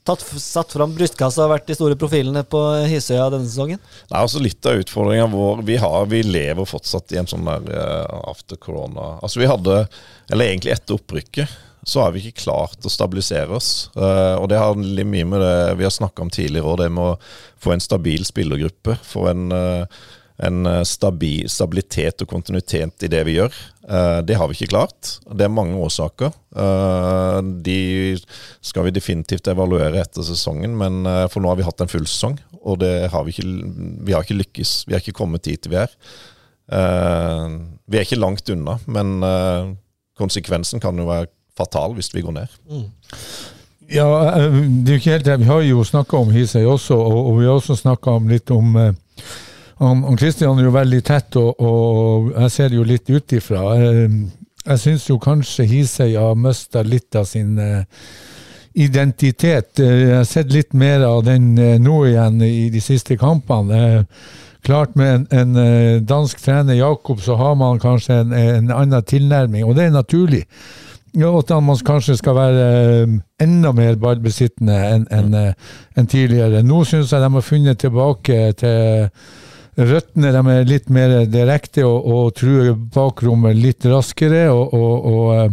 tatt, 0.06 0.24
satt 0.40 0.72
fram 0.76 0.94
brystkassa 0.96 1.46
og 1.46 1.54
vært 1.54 1.68
de 1.68 1.76
store 1.76 1.98
profilene 2.00 2.44
på 2.46 2.60
Hisøya 2.90 3.30
denne 3.32 3.48
sesongen? 3.48 3.82
Nei, 4.10 4.20
altså 4.20 4.42
Litt 4.42 4.66
av 4.68 4.80
utfordringa 4.82 5.28
vår 5.32 5.62
vi, 5.66 5.78
har, 5.80 6.08
vi 6.10 6.22
lever 6.26 6.68
fortsatt 6.68 7.14
i 7.14 7.20
en 7.20 7.30
sånn 7.30 7.46
der 7.48 7.70
eh, 7.72 8.16
after 8.30 8.60
corona 8.60 9.14
Altså 9.24 9.40
vi 9.42 9.48
hadde, 9.50 9.84
eller 10.32 10.50
egentlig 10.50 10.74
etter 10.74 10.98
opprykket, 10.98 11.54
så 11.84 12.00
har 12.00 12.14
vi 12.14 12.22
ikke 12.22 12.44
klart 12.44 12.84
å 12.84 12.92
stabilisere 12.92 13.52
oss. 13.56 13.90
Eh, 13.96 14.34
og 14.40 14.48
det 14.52 14.60
har 14.60 14.76
mye 14.76 15.28
med 15.28 15.42
det 15.44 15.56
vi 15.80 15.86
har 15.86 15.92
snakka 15.92 16.24
om 16.24 16.32
tidligere, 16.32 16.68
òg, 16.68 16.80
det 16.80 16.90
med 16.92 17.14
å 17.14 17.18
få 17.60 17.74
en 17.74 17.84
stabil 17.84 18.24
spillergruppe. 18.24 18.96
Få 19.04 19.28
en, 19.32 19.50
eh, 19.52 20.00
en 20.42 20.66
stabi, 20.82 21.44
stabilitet 21.46 22.24
og 22.24 22.30
kontinuitet 22.32 23.04
i 23.06 23.10
det 23.10 23.20
vi 23.28 23.36
gjør. 23.36 23.54
Eh, 23.88 24.20
det 24.26 24.38
har 24.40 24.48
vi 24.50 24.56
ikke 24.56 24.72
klart. 24.72 25.12
Det 25.30 25.46
er 25.46 25.52
mange 25.52 25.78
årsaker. 25.78 26.34
Eh, 26.56 27.38
de 27.66 27.78
skal 28.64 28.88
vi 28.88 28.94
definitivt 28.96 29.50
evaluere 29.52 30.02
etter 30.02 30.26
sesongen, 30.26 30.74
men 30.80 31.04
eh, 31.06 31.26
for 31.30 31.44
nå 31.44 31.52
har 31.52 31.60
vi 31.60 31.68
hatt 31.68 31.84
en 31.84 31.92
full 31.92 32.08
sesong, 32.08 32.38
og 32.64 32.82
har 32.82 33.26
vi, 33.26 33.34
ikke, 33.34 33.48
vi 34.08 34.14
har 34.16 34.24
ikke 34.24 34.40
lykkes. 34.40 34.76
Vi 34.88 34.96
har 34.96 35.04
ikke 35.04 35.18
kommet 35.20 35.44
dit 35.46 35.68
vi 35.68 35.78
er. 35.78 35.92
Eh, 36.72 37.48
vi 37.86 38.00
er 38.00 38.06
ikke 38.06 38.20
langt 38.20 38.48
unna, 38.50 38.78
men 38.86 39.18
eh, 39.22 39.72
konsekvensen 40.18 40.82
kan 40.82 40.98
jo 40.98 41.08
være 41.10 41.30
fatal 41.58 41.94
hvis 41.98 42.10
vi 42.14 42.24
går 42.24 42.38
ned. 42.40 42.60
Ja, 43.92 44.08
eh, 44.32 44.60
det 44.84 44.94
er 44.94 44.96
jo 44.96 45.02
ikke 45.02 45.16
helt 45.16 45.26
det. 45.28 45.40
Vi 45.42 45.50
har 45.50 45.64
jo 45.66 45.84
snakka 45.84 46.22
om 46.24 46.32
Hisøy 46.32 46.64
også, 46.64 46.96
og, 46.96 47.38
vi 47.40 47.48
har 47.48 47.58
også 47.58 47.76
snakka 47.76 48.16
litt 48.30 48.50
om 48.54 48.76
eh, 48.80 48.94
han, 49.78 50.04
han 50.06 50.18
Christian 50.20 50.58
er 50.58 50.68
jo 50.68 50.74
veldig 50.74 51.02
tett, 51.06 51.36
og, 51.40 51.60
og 51.60 52.30
jeg 52.36 52.50
ser 52.54 52.68
det 52.72 52.78
jo 52.78 52.86
litt 52.88 53.10
ut 53.10 53.32
ifra. 53.40 53.62
Eh, 53.78 54.16
Jeg 54.64 54.80
syns 54.80 55.08
jo 55.10 55.18
kanskje 55.20 55.66
Hisøy 55.68 56.14
har 56.16 56.34
mista 56.40 56.80
litt 56.82 57.14
av 57.20 57.26
sin 57.28 57.58
eh, 57.60 57.82
identitet. 58.74 59.78
Eh, 59.80 60.08
Jeg 60.08 60.16
har 60.16 60.24
sett 60.24 60.52
litt 60.52 60.72
mer 60.74 61.04
av 61.04 61.24
den 61.26 61.52
eh, 61.58 61.76
nå 61.78 61.98
igjen 62.08 62.40
i 62.42 62.70
de 62.72 62.80
siste 62.80 63.16
kampene. 63.20 63.82
Eh, 63.98 64.32
Klart 64.64 64.94
med 64.96 65.26
en, 65.28 65.56
en 65.58 66.04
dansk 66.08 66.38
trener, 66.40 66.72
Jakob, 66.78 67.18
så 67.20 67.34
har 67.36 67.52
man 67.60 67.76
kanskje 67.82 68.14
en, 68.22 68.30
en 68.32 68.70
annen 68.72 69.02
tilnærming, 69.04 69.60
og 69.68 69.74
det 69.76 69.84
er 69.84 69.92
naturlig. 69.92 70.40
Ja, 71.12 71.28
at 71.36 71.52
man 71.60 71.76
kanskje 71.84 72.16
skal 72.16 72.32
være 72.38 72.62
enda 73.44 73.74
mer 73.76 73.98
ballbesittende 74.00 74.78
enn 74.88 75.04
en, 75.12 75.36
en 76.00 76.08
tidligere. 76.08 76.62
Nå 76.64 76.80
syns 76.88 77.12
jeg 77.12 77.20
de 77.20 77.28
har 77.36 77.44
funnet 77.44 77.82
tilbake 77.84 78.38
til 78.56 79.12
røttene. 79.76 80.32
De 80.34 80.42
er 80.54 80.70
litt 80.70 80.90
mer 80.92 81.24
direkte 81.30 81.84
og, 81.86 82.06
og 82.06 82.32
truer 82.38 82.74
bakrommet 82.74 83.58
litt 83.58 83.86
raskere. 83.90 84.46
og, 84.52 84.74
og, 84.74 85.10
og 85.12 85.34
eh, 85.36 85.52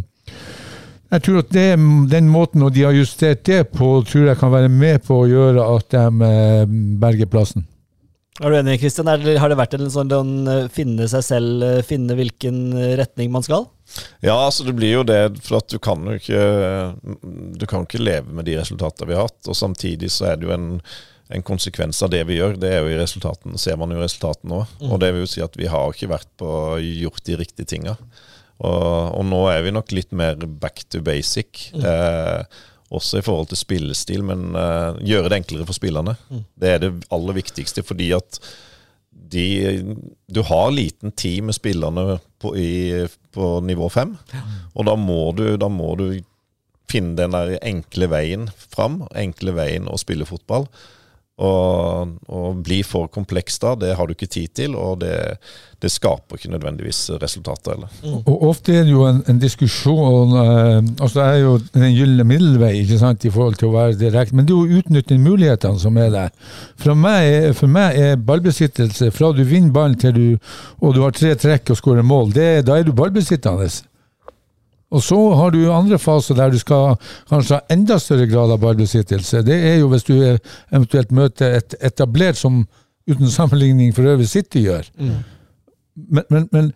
jeg 1.12 1.25
tror 1.25 1.41
at 1.41 1.51
det, 1.51 1.67
Den 2.12 2.29
måten 2.31 2.63
de 2.71 2.86
har 2.86 2.95
justert 2.95 3.43
det 3.47 3.65
på, 3.75 3.97
tror 4.07 4.29
jeg 4.29 4.39
kan 4.39 4.53
være 4.53 4.71
med 4.71 5.03
på 5.07 5.23
å 5.23 5.27
gjøre 5.29 5.67
at 5.75 5.91
de 5.91 6.29
eh, 6.29 6.79
berger 7.01 7.29
plassen. 7.31 7.67
Er 8.41 8.49
du 8.49 8.57
enig, 8.57 8.77
Kristian? 8.81 9.10
Har 9.12 9.51
det 9.51 9.57
vært 9.60 9.75
en 9.75 9.91
sånn 9.91 10.13
å 10.15 10.55
finne 10.71 11.05
seg 11.12 11.25
selv, 11.27 11.65
eh, 11.67 11.84
finne 11.86 12.15
hvilken 12.17 12.71
eh, 12.73 12.93
retning 12.97 13.29
man 13.34 13.43
skal? 13.45 13.67
Ja, 14.23 14.38
altså 14.47 14.63
det 14.65 14.77
blir 14.77 14.95
jo 14.95 15.03
det, 15.03 15.19
for 15.43 15.60
at 15.60 15.67
du 15.67 15.75
kan 15.84 16.05
jo 16.07 16.15
ikke 16.15 16.43
Du 17.60 17.65
kan 17.67 17.84
ikke 17.84 17.99
leve 17.99 18.31
med 18.31 18.47
de 18.47 18.55
resultatene 18.62 19.10
vi 19.10 19.17
har 19.19 19.27
hatt. 19.27 19.41
Og 19.51 19.57
samtidig 19.57 20.13
så 20.15 20.31
er 20.31 20.39
det 20.39 20.47
jo 20.47 20.55
en, 20.55 20.69
en 21.36 21.46
konsekvens 21.46 22.02
av 22.04 22.12
det 22.13 22.24
vi 22.30 22.39
gjør. 22.39 22.58
Det 22.62 22.72
er 22.72 22.82
jo 22.84 22.91
i 22.91 23.00
resultatene, 23.00 23.60
ser 23.62 23.78
man 23.80 23.94
jo 23.94 24.02
resultatene 24.02 24.52
nå. 24.54 24.63
Og 24.89 25.00
det 25.02 25.12
vil 25.13 25.26
jo 25.26 25.32
si 25.32 25.44
at 25.44 25.56
vi 25.60 25.70
har 25.72 25.94
ikke 25.94 26.12
vært 26.12 26.30
på 26.41 26.52
gjort 26.82 27.24
de 27.28 27.38
riktige 27.39 27.70
tinga. 27.74 27.96
Og, 28.62 29.15
og 29.17 29.24
nå 29.26 29.46
er 29.50 29.63
vi 29.65 29.74
nok 29.74 29.94
litt 29.96 30.12
mer 30.13 30.38
back 30.62 30.84
to 30.91 31.02
basic. 31.06 31.72
Eh, 31.74 32.60
også 32.91 33.22
i 33.22 33.24
forhold 33.26 33.50
til 33.52 33.62
spillestil, 33.62 34.26
men 34.28 34.52
eh, 34.58 35.00
gjøre 35.13 35.32
det 35.32 35.39
enklere 35.41 35.67
for 35.70 35.78
spillerne. 35.78 36.17
Det 36.60 36.76
er 36.76 36.84
det 36.84 36.91
aller 37.15 37.39
viktigste, 37.39 37.86
fordi 37.88 38.12
at 38.17 38.41
de, 39.32 39.46
du 40.28 40.41
har 40.44 40.74
liten 40.76 41.13
tid 41.15 41.46
med 41.48 41.56
spillerne 41.56 42.17
på, 42.41 42.52
i, 42.60 43.06
på 43.32 43.54
nivå 43.63 43.88
fem, 43.91 44.17
og 44.76 44.88
da 44.88 44.96
må, 45.00 45.22
du, 45.38 45.46
da 45.60 45.70
må 45.72 45.94
du 46.00 46.10
finne 46.91 47.15
den 47.15 47.36
der 47.36 47.56
enkle 47.63 48.10
veien 48.12 48.50
fram, 48.56 49.06
enkle 49.15 49.56
veien 49.56 49.88
å 49.88 50.00
spille 50.00 50.28
fotball. 50.28 50.67
Og, 51.41 52.17
bli 52.62 52.82
for 52.86 53.10
kompleks 53.10 53.58
da, 53.63 53.73
det 53.80 53.95
har 53.97 54.08
du 54.08 54.13
ikke 54.13 54.30
tid 54.30 54.51
til, 54.60 54.75
og 54.77 54.99
det, 55.01 55.15
det 55.82 55.89
skaper 55.89 56.38
ikke 56.38 56.51
nødvendigvis 56.54 56.99
resultater 57.21 57.73
heller. 57.73 57.95
Og 58.19 58.43
ofte 58.51 58.75
er 58.75 58.86
det 58.86 58.93
jo 58.93 59.08
en, 59.08 59.23
en 59.32 59.39
diskusjon 59.41 60.36
eh, 60.38 60.77
altså 61.01 61.15
Det 61.17 61.25
er 61.25 61.39
jo 61.41 61.56
den 61.73 61.95
gylne 61.95 62.27
middelvei 62.30 62.71
ikke 62.84 62.99
sant, 63.01 63.25
i 63.25 63.34
forhold 63.34 63.58
til 63.58 63.71
å 63.71 63.75
være 63.75 63.97
direkte, 63.97 64.38
men 64.38 64.45
det 64.45 64.54
er 64.54 64.60
jo 64.60 64.67
å 64.67 64.82
utnytte 64.82 65.19
mulighetene 65.21 65.82
som 65.82 65.97
er 65.97 66.13
der. 66.13 66.34
For 66.82 66.97
meg, 66.97 67.51
for 67.58 67.71
meg 67.71 67.97
er 67.97 68.21
ballbesittelse 68.21 69.10
fra 69.15 69.34
du 69.34 69.41
vinner 69.41 69.73
ballen 69.73 69.97
til 70.01 70.13
du 70.17 70.27
og 70.82 70.93
du 70.95 71.01
har 71.01 71.15
tre 71.15 71.34
trekk 71.39 71.73
og 71.73 71.80
skårer 71.80 72.06
mål, 72.06 72.36
det, 72.38 72.51
da 72.67 72.77
er 72.77 72.86
du 72.86 72.93
ballbesittende. 72.93 73.69
Og 74.91 75.04
så 75.04 75.17
har 75.39 75.54
du 75.54 75.62
andre 75.71 75.99
faser 75.99 76.36
der 76.36 76.51
du 76.51 76.60
skal 76.60 76.97
kanskje 77.30 77.60
ha 77.60 77.73
enda 77.73 77.99
større 77.99 78.27
grad 78.27 78.51
av 78.51 78.60
ballbesittelse. 78.60 79.43
Det 79.47 79.58
er 79.71 79.77
jo 79.80 79.91
hvis 79.93 80.08
du 80.08 80.15
eventuelt 80.19 81.12
møter 81.15 81.60
et 81.62 81.75
etablert 81.80 82.39
som 82.39 82.65
uten 83.10 83.30
sammenligning 83.32 83.95
for 83.95 84.08
øvrig 84.12 84.30
City 84.30 84.65
gjør. 84.67 84.89
Mm. 84.99 85.21
Men, 85.95 86.23
men, 86.30 86.47
men, 86.51 86.71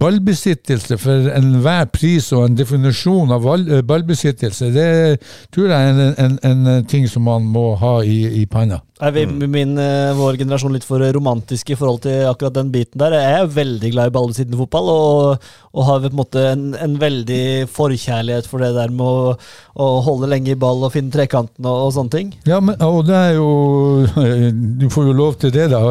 ballbesittelse 0.00 0.98
for 0.98 1.28
enhver 1.30 1.84
pris 1.94 2.32
og 2.34 2.48
en 2.48 2.56
definisjon 2.58 3.30
av 3.32 3.46
eh, 3.54 3.82
ballbesittelse, 3.86 4.72
det 4.74 4.88
tror 5.54 5.70
jeg 5.70 5.90
er 5.90 6.00
en, 6.18 6.38
en, 6.42 6.66
en 6.66 6.88
ting 6.90 7.06
som 7.08 7.22
man 7.22 7.46
må 7.46 7.68
ha 7.78 8.00
i, 8.02 8.42
i 8.42 8.46
panna. 8.50 8.80
Er 8.96 9.12
vi, 9.12 9.26
mm. 9.28 9.42
min, 9.52 9.72
eh, 9.76 10.14
vår 10.16 10.38
generasjon 10.40 10.72
litt 10.72 10.84
for 10.86 11.02
romantisk 11.12 11.68
i 11.68 11.76
forhold 11.76 11.98
til 12.06 12.22
akkurat 12.30 12.54
den 12.56 12.70
biten 12.72 12.96
der? 13.02 13.12
Jeg 13.12 13.40
er 13.42 13.50
veldig 13.52 13.90
glad 13.92 14.08
i 14.08 14.12
ballbesittende 14.14 14.56
fotball, 14.56 14.86
og, 14.88 15.48
og, 15.74 15.82
har 15.84 15.98
på 16.00 16.08
en 16.08 16.16
måte 16.16 16.44
en, 16.54 16.62
en, 16.80 16.94
veldig 17.02 17.68
forkjærlighet 17.68 18.48
for 18.48 18.64
det 18.64 18.70
der 18.72 18.94
med 18.96 19.04
å, 19.04 19.34
å 19.84 19.88
holde 20.06 20.30
lenge 20.32 20.54
i 20.54 20.56
ball 20.62 20.80
og 20.86 20.94
finne 20.94 21.12
trekanten 21.12 21.68
og, 21.68 21.82
og, 21.82 21.90
sånne 21.92 22.14
ting. 22.14 22.30
Ja, 22.48 22.62
men, 22.64 22.78
og 22.80 23.02
det 23.08 23.18
er 23.18 23.34
jo 23.36 23.50
Du 24.80 24.86
får 24.92 25.10
jo 25.10 25.16
lov 25.18 25.36
til 25.42 25.52
det, 25.52 25.68
da. 25.74 25.82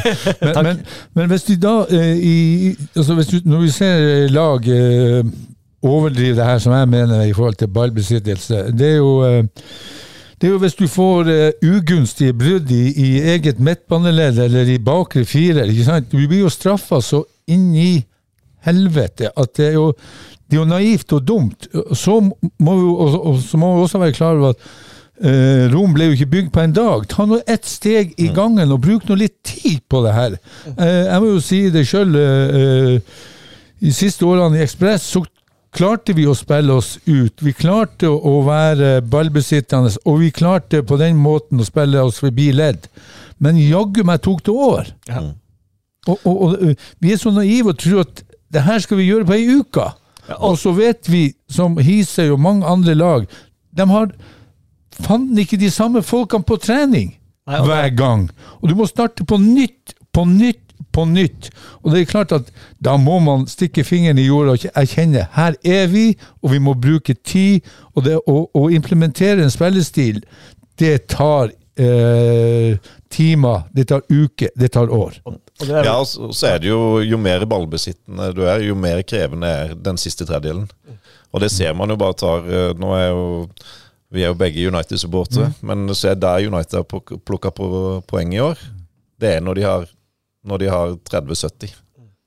Men, 0.44 0.60
men, 0.64 0.82
men 1.16 1.30
hvis 1.30 1.46
de 1.48 1.56
da 1.60 1.72
eh, 1.92 2.20
i, 2.20 2.36
altså 2.96 3.14
hvis 3.16 3.28
du, 3.30 3.36
Når 3.48 3.62
vi 3.62 3.70
ser 3.72 4.04
lag 4.32 4.68
eh, 4.72 5.32
overdrive 5.86 6.36
det 6.36 6.46
her 6.50 6.60
som 6.60 6.74
jeg 6.76 6.92
mener 6.92 7.24
i 7.24 7.34
forhold 7.36 7.56
til 7.60 7.72
ballbesittelse, 7.72 8.66
det 8.76 8.92
er 8.94 8.96
jo 9.00 9.40
det 10.40 10.48
er 10.48 10.54
jo 10.54 10.60
hvis 10.62 10.78
du 10.78 10.86
får 10.88 11.28
uh, 11.28 11.66
ugunstige 11.68 12.32
brudd 12.32 12.70
i, 12.72 12.84
i, 12.96 13.08
eget 13.34 13.58
midtbaneledd 13.60 14.38
eller 14.46 14.68
i 14.72 14.78
bakre 14.80 15.26
firer. 15.28 15.68
Du 16.08 16.16
blir 16.16 16.46
jo 16.46 16.52
straffa 16.52 17.02
så 17.04 17.20
inn 17.50 17.74
i 17.76 17.90
helvete 18.64 19.32
at 19.36 19.52
det 19.58 19.66
er 19.66 19.76
jo, 19.76 19.90
det 20.48 20.56
er 20.56 20.62
jo 20.62 20.70
naivt 20.70 21.12
og 21.12 21.26
dumt. 21.28 21.68
Så 21.92 22.16
må 22.24 22.76
vi, 22.78 22.86
og, 22.88 23.36
så 23.44 23.60
må 23.60 23.74
vi 23.74 23.84
også 23.84 24.00
være 24.00 24.16
klar 24.16 24.40
over 24.40 24.54
at 24.54 24.64
uh, 24.64 25.66
Rom 25.74 25.92
ble 25.96 26.08
jo 26.08 26.16
ikke 26.16 26.32
bygd 26.32 26.54
på 26.56 26.64
en 26.64 26.76
dag. 26.78 27.04
Ta 27.12 27.28
nå 27.28 27.42
ett 27.44 27.68
steg 27.68 28.16
i 28.16 28.30
mm. 28.30 28.34
gangen 28.40 28.72
og 28.72 28.80
bruk 28.86 29.04
nå 29.10 29.18
litt 29.20 29.36
tid 29.44 29.84
på 29.92 30.00
det 30.06 30.16
her. 30.16 30.38
Uh, 30.72 30.86
jeg 31.04 31.20
må 31.20 31.34
jo 31.34 31.44
si 31.44 31.66
det 31.74 31.84
sjøl. 31.90 32.16
de 33.80 33.92
siste 33.92 34.24
årene 34.24 34.56
i 34.56 34.64
Ekspress 34.64 35.04
så 35.12 35.24
klarte 35.74 36.14
vi 36.16 36.26
å 36.28 36.34
spille 36.36 36.74
oss 36.74 36.96
ut. 37.06 37.42
Vi 37.42 37.52
klarte 37.56 38.10
å 38.10 38.40
være 38.46 39.00
ballbesittende, 39.06 39.92
og 40.04 40.20
vi 40.22 40.32
klarte 40.34 40.82
på 40.86 40.98
den 41.00 41.20
måten 41.20 41.60
å 41.60 41.66
spille 41.66 42.02
oss 42.02 42.20
forbi 42.22 42.50
ledd. 42.56 42.88
Men 43.40 43.60
jaggu 43.60 44.02
meg 44.06 44.22
tok 44.24 44.42
det 44.46 44.54
år. 44.54 44.90
Ja. 45.08 45.28
Og, 46.08 46.18
og, 46.24 46.36
og, 46.42 46.84
vi 47.00 47.12
er 47.12 47.20
så 47.20 47.32
naive 47.34 47.74
og 47.74 47.80
tror 47.80 48.04
at 48.06 48.22
det 48.50 48.64
her 48.66 48.82
skal 48.82 49.00
vi 49.00 49.08
gjøre 49.08 49.28
på 49.28 49.36
ei 49.36 49.46
uke. 49.60 49.86
Ja, 50.26 50.36
og, 50.38 50.52
og 50.52 50.58
så 50.60 50.74
vet 50.76 51.08
vi, 51.10 51.30
som 51.50 51.78
Hisøy 51.80 52.30
og 52.30 52.42
mange 52.42 52.68
andre 52.68 52.96
lag, 52.96 53.26
de 53.70 53.86
har 53.90 54.12
fanden 55.00 55.38
ikke 55.40 55.60
de 55.60 55.70
samme 55.72 56.02
folkene 56.04 56.46
på 56.46 56.58
trening 56.60 57.14
Nei, 57.48 57.60
hver 57.66 57.88
gang. 57.96 58.26
Og 58.60 58.70
du 58.70 58.76
må 58.78 58.88
starte 58.90 59.24
på 59.26 59.38
nytt, 59.40 59.94
på 60.14 60.26
nytt, 60.28 60.69
på 60.92 61.04
nytt. 61.08 61.50
Og 61.82 61.92
det 61.92 62.00
er 62.00 62.10
klart 62.10 62.32
at 62.36 62.50
da 62.82 62.96
må 63.00 63.18
man 63.24 63.46
stikke 63.50 63.84
fingeren 63.86 64.20
i 64.20 64.26
jorda 64.28 64.56
og 64.56 64.66
erkjenne 64.74 65.26
her 65.36 65.56
er 65.64 65.90
vi, 65.92 66.06
og 66.42 66.54
vi 66.54 66.62
må 66.62 66.74
bruke 66.74 67.14
tid. 67.14 67.66
Og 67.94 68.06
det 68.06 68.18
å, 68.20 68.42
å 68.54 68.68
implementere 68.72 69.44
en 69.44 69.52
spillestil, 69.52 70.22
det 70.80 70.96
tar 71.12 71.52
eh, 71.80 72.78
timer, 73.12 73.66
det 73.76 73.88
tar 73.90 74.02
uker, 74.08 74.50
det 74.56 74.72
tar 74.76 74.92
år. 74.94 75.18
Ja, 75.66 75.98
og 75.98 76.34
så 76.36 76.54
er 76.54 76.62
det 76.62 76.70
jo 76.70 77.00
jo 77.04 77.18
mer 77.20 77.44
ballbesittende 77.48 78.30
du 78.36 78.46
er, 78.48 78.62
jo 78.64 78.76
mer 78.78 79.02
krevende 79.04 79.50
er 79.64 79.76
den 79.76 80.00
siste 80.00 80.26
tredjedelen. 80.28 80.68
Og 81.30 81.44
det 81.44 81.52
ser 81.54 81.76
man 81.78 81.92
jo 81.92 81.98
bare 82.00 82.16
tar 82.18 82.48
eh, 82.48 82.72
Nå 82.78 82.90
er 82.96 83.06
jo 83.12 83.28
vi 84.10 84.24
er 84.24 84.32
jo 84.32 84.38
begge 84.38 84.66
United-supportere, 84.66 85.52
mm. 85.52 85.58
men 85.68 85.94
så 85.94 86.10
er 86.10 86.16
der 86.18 86.42
United 86.42 86.80
har 86.80 87.18
plukka 87.22 87.52
på 87.54 87.68
poeng 88.10 88.32
i 88.34 88.40
år. 88.42 88.58
Det 89.22 89.36
er 89.36 89.44
når 89.44 89.54
de 89.54 89.62
har 89.62 89.84
når 90.46 90.62
de 90.62 90.72
har 90.72 90.96
30-70. 91.10 91.76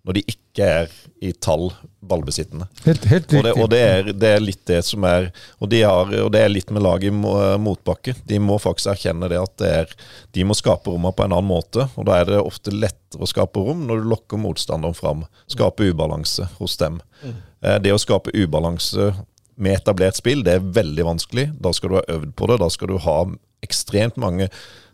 Når 0.04 0.18
de 0.18 0.24
ikke 0.28 0.66
er 0.68 0.90
i 1.24 1.32
tall 1.32 1.70
ballbesittende. 2.04 2.66
Helt, 2.84 3.06
helt 3.08 3.34
og, 3.34 3.46
det, 3.46 3.54
og 3.56 3.70
det, 3.72 3.80
er, 3.80 4.10
det, 4.12 4.32
er, 4.36 4.44
litt 4.44 4.62
det 4.68 4.82
som 4.84 5.06
er 5.08 5.30
og, 5.58 5.70
de 5.72 5.80
har, 5.86 6.12
og 6.26 6.32
det 6.36 6.42
er 6.44 6.52
litt 6.52 6.74
med 6.76 6.84
laget 6.84 7.08
i 7.08 7.60
motbakke. 7.64 8.18
De 8.28 8.40
må 8.44 8.58
faktisk 8.60 8.92
erkjenne 8.92 9.30
det 9.32 9.40
at 9.40 9.56
det 9.62 9.72
er, 9.78 9.96
de 10.36 10.46
må 10.48 10.58
skape 10.60 10.92
rommet 10.92 11.16
på 11.16 11.24
en 11.24 11.32
annen 11.32 11.48
måte. 11.48 11.88
Og 11.96 12.10
da 12.10 12.20
er 12.20 12.28
det 12.30 12.42
ofte 12.44 12.76
lettere 12.76 13.24
å 13.24 13.30
skape 13.32 13.64
rom 13.64 13.86
når 13.88 14.04
du 14.04 14.12
lokker 14.12 14.42
motstanderen 14.44 14.98
fram. 14.98 15.24
Skape 15.52 15.88
ubalanse 15.88 16.50
hos 16.60 16.76
dem. 16.82 17.00
Mm. 17.24 17.40
Eh, 17.64 17.80
det 17.88 17.96
å 17.96 18.02
skape 18.02 18.36
ubalanse 18.36 19.14
med 19.56 19.78
etablert 19.78 20.20
spill, 20.20 20.44
det 20.44 20.58
er 20.58 20.72
veldig 20.76 21.08
vanskelig. 21.14 21.48
Da 21.64 21.72
skal 21.76 21.94
du 21.94 22.00
ha 22.02 22.08
øvd 22.18 22.36
på 22.36 22.52
det. 22.52 22.60
Da 22.60 22.70
skal 22.74 22.92
du 22.92 22.98
ha 23.06 23.18
ekstremt 23.64 24.20
mange 24.20 24.50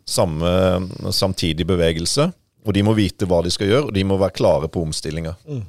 samme, 0.10 0.50
samtidige 1.14 1.70
bevegelser. 1.70 2.32
Og 2.68 2.76
de 2.76 2.84
må 2.86 2.94
vite 2.98 3.28
hva 3.30 3.42
de 3.46 3.52
skal 3.54 3.70
gjøre, 3.72 3.90
og 3.90 3.94
de 3.96 4.06
må 4.08 4.18
være 4.20 4.36
klare 4.36 4.70
på 4.72 4.84
omstillinga. 4.84 5.36
Mm. 5.48 5.62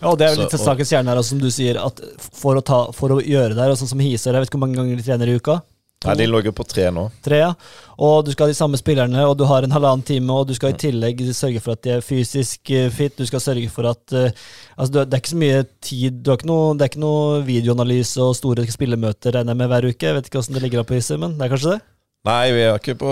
Ja, 0.00 0.08
og 0.10 0.18
Det 0.18 0.26
er 0.26 0.34
jo 0.34 0.42
litt 0.44 0.56
sakens 0.58 0.90
kjerne 0.90 1.12
her, 1.12 1.22
som 1.22 1.40
du 1.40 1.50
sier, 1.52 1.78
at 1.80 2.00
for 2.18 2.58
å, 2.58 2.64
ta, 2.64 2.80
for 2.96 3.14
å 3.14 3.20
gjøre 3.20 3.54
det 3.54 3.62
her, 3.62 3.72
og 3.72 3.80
sånn 3.80 3.92
som 3.94 4.02
Hiser, 4.02 4.32
jeg 4.32 4.44
vet 4.44 4.50
ikke 4.50 4.58
hvor 4.58 4.66
mange 4.66 4.80
ganger 4.80 5.00
de 5.00 5.06
trener 5.06 5.30
i 5.30 5.38
uka? 5.38 5.60
Nei, 6.04 6.14
De 6.20 6.26
ligger 6.28 6.52
på 6.52 6.64
tre 6.68 6.90
nå. 6.92 7.06
Tre, 7.24 7.38
ja. 7.40 7.52
Og 8.04 8.26
du 8.26 8.32
skal 8.34 8.44
ha 8.44 8.52
de 8.52 8.58
samme 8.58 8.76
spillerne, 8.76 9.22
og 9.24 9.38
du 9.40 9.46
har 9.48 9.64
en 9.64 9.72
halvannen 9.72 10.04
time, 10.04 10.34
og 10.34 10.48
du 10.48 10.54
skal 10.56 10.74
i 10.74 10.80
tillegg 10.80 11.22
sørge 11.32 11.62
for 11.64 11.76
at 11.76 11.84
de 11.86 11.94
er 11.94 12.04
fysisk 12.04 12.72
eh, 12.74 12.90
fit. 12.92 13.16
Du 13.16 13.24
skal 13.28 13.40
sørge 13.40 13.70
for 13.72 13.88
at 13.88 14.16
uh, 14.16 14.28
Altså, 14.74 15.04
det 15.06 15.14
er 15.14 15.22
ikke 15.22 15.32
så 15.32 15.40
mye 15.40 15.64
tid 15.86 16.20
du 16.20 16.32
har 16.32 16.40
ikke 16.40 16.50
noe, 16.50 16.74
Det 16.74 16.84
er 16.84 16.90
ikke 16.90 17.04
noe 17.04 17.40
videoanalyse 17.46 18.20
og 18.20 18.36
store 18.36 18.66
spillemøter 18.68 19.36
regner 19.38 19.54
jeg 19.54 19.62
med 19.62 19.70
hver 19.72 19.88
uke. 19.88 20.08
Jeg 20.08 20.18
vet 20.18 20.28
ikke 20.28 20.42
åssen 20.42 20.58
det 20.58 20.64
ligger 20.66 20.82
an 20.82 20.88
på 20.88 20.98
Hisøy, 20.98 21.16
men 21.22 21.38
det 21.38 21.46
er 21.46 21.54
kanskje 21.54 21.76
det? 21.76 21.80
Nei, 22.24 22.44
vi 22.56 22.62
er 22.64 22.78
ikke 22.80 22.94
på 22.96 23.10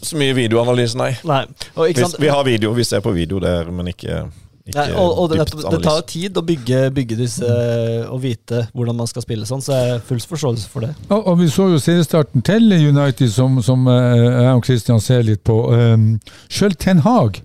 så 0.00 0.16
mye 0.16 0.32
videoanalyse, 0.36 0.96
nei. 0.96 1.10
nei. 1.28 1.42
Vi, 1.76 2.06
vi, 2.22 2.30
har 2.32 2.46
video, 2.46 2.72
vi 2.72 2.86
ser 2.88 3.02
på 3.04 3.12
video 3.12 3.36
der, 3.42 3.68
men 3.68 3.90
ikke, 3.92 4.22
ikke 4.64 4.78
nei, 4.78 4.86
og, 4.96 5.18
og 5.20 5.34
det, 5.34 5.42
det, 5.52 5.80
tar 5.84 5.98
jo 5.98 6.04
tid 6.08 6.40
å 6.40 6.44
bygge, 6.48 6.78
bygge 6.96 7.18
disse 7.18 7.50
og 8.08 8.22
vite 8.22 8.62
hvordan 8.72 8.96
man 9.02 9.10
skal 9.10 9.26
spille 9.26 9.44
sånn, 9.48 9.60
så 9.60 9.76
jeg 9.76 9.90
har 9.92 10.06
full 10.08 10.22
forståelse 10.32 10.72
for 10.72 10.86
det. 10.86 10.94
Og, 11.10 11.18
og 11.18 11.36
vi 11.42 11.50
så 11.52 11.68
jo 11.74 11.82
seriestarten 11.82 12.44
til 12.46 12.72
United, 12.72 13.28
som, 13.34 13.60
som 13.66 13.84
eh, 13.92 14.24
jeg 14.46 14.54
og 14.54 14.64
Christian 14.70 15.04
ser 15.04 15.28
litt 15.28 15.44
på. 15.44 15.58
Um, 15.68 16.14
Sjøl 16.48 16.78
Ten 16.80 17.04
Hag 17.04 17.42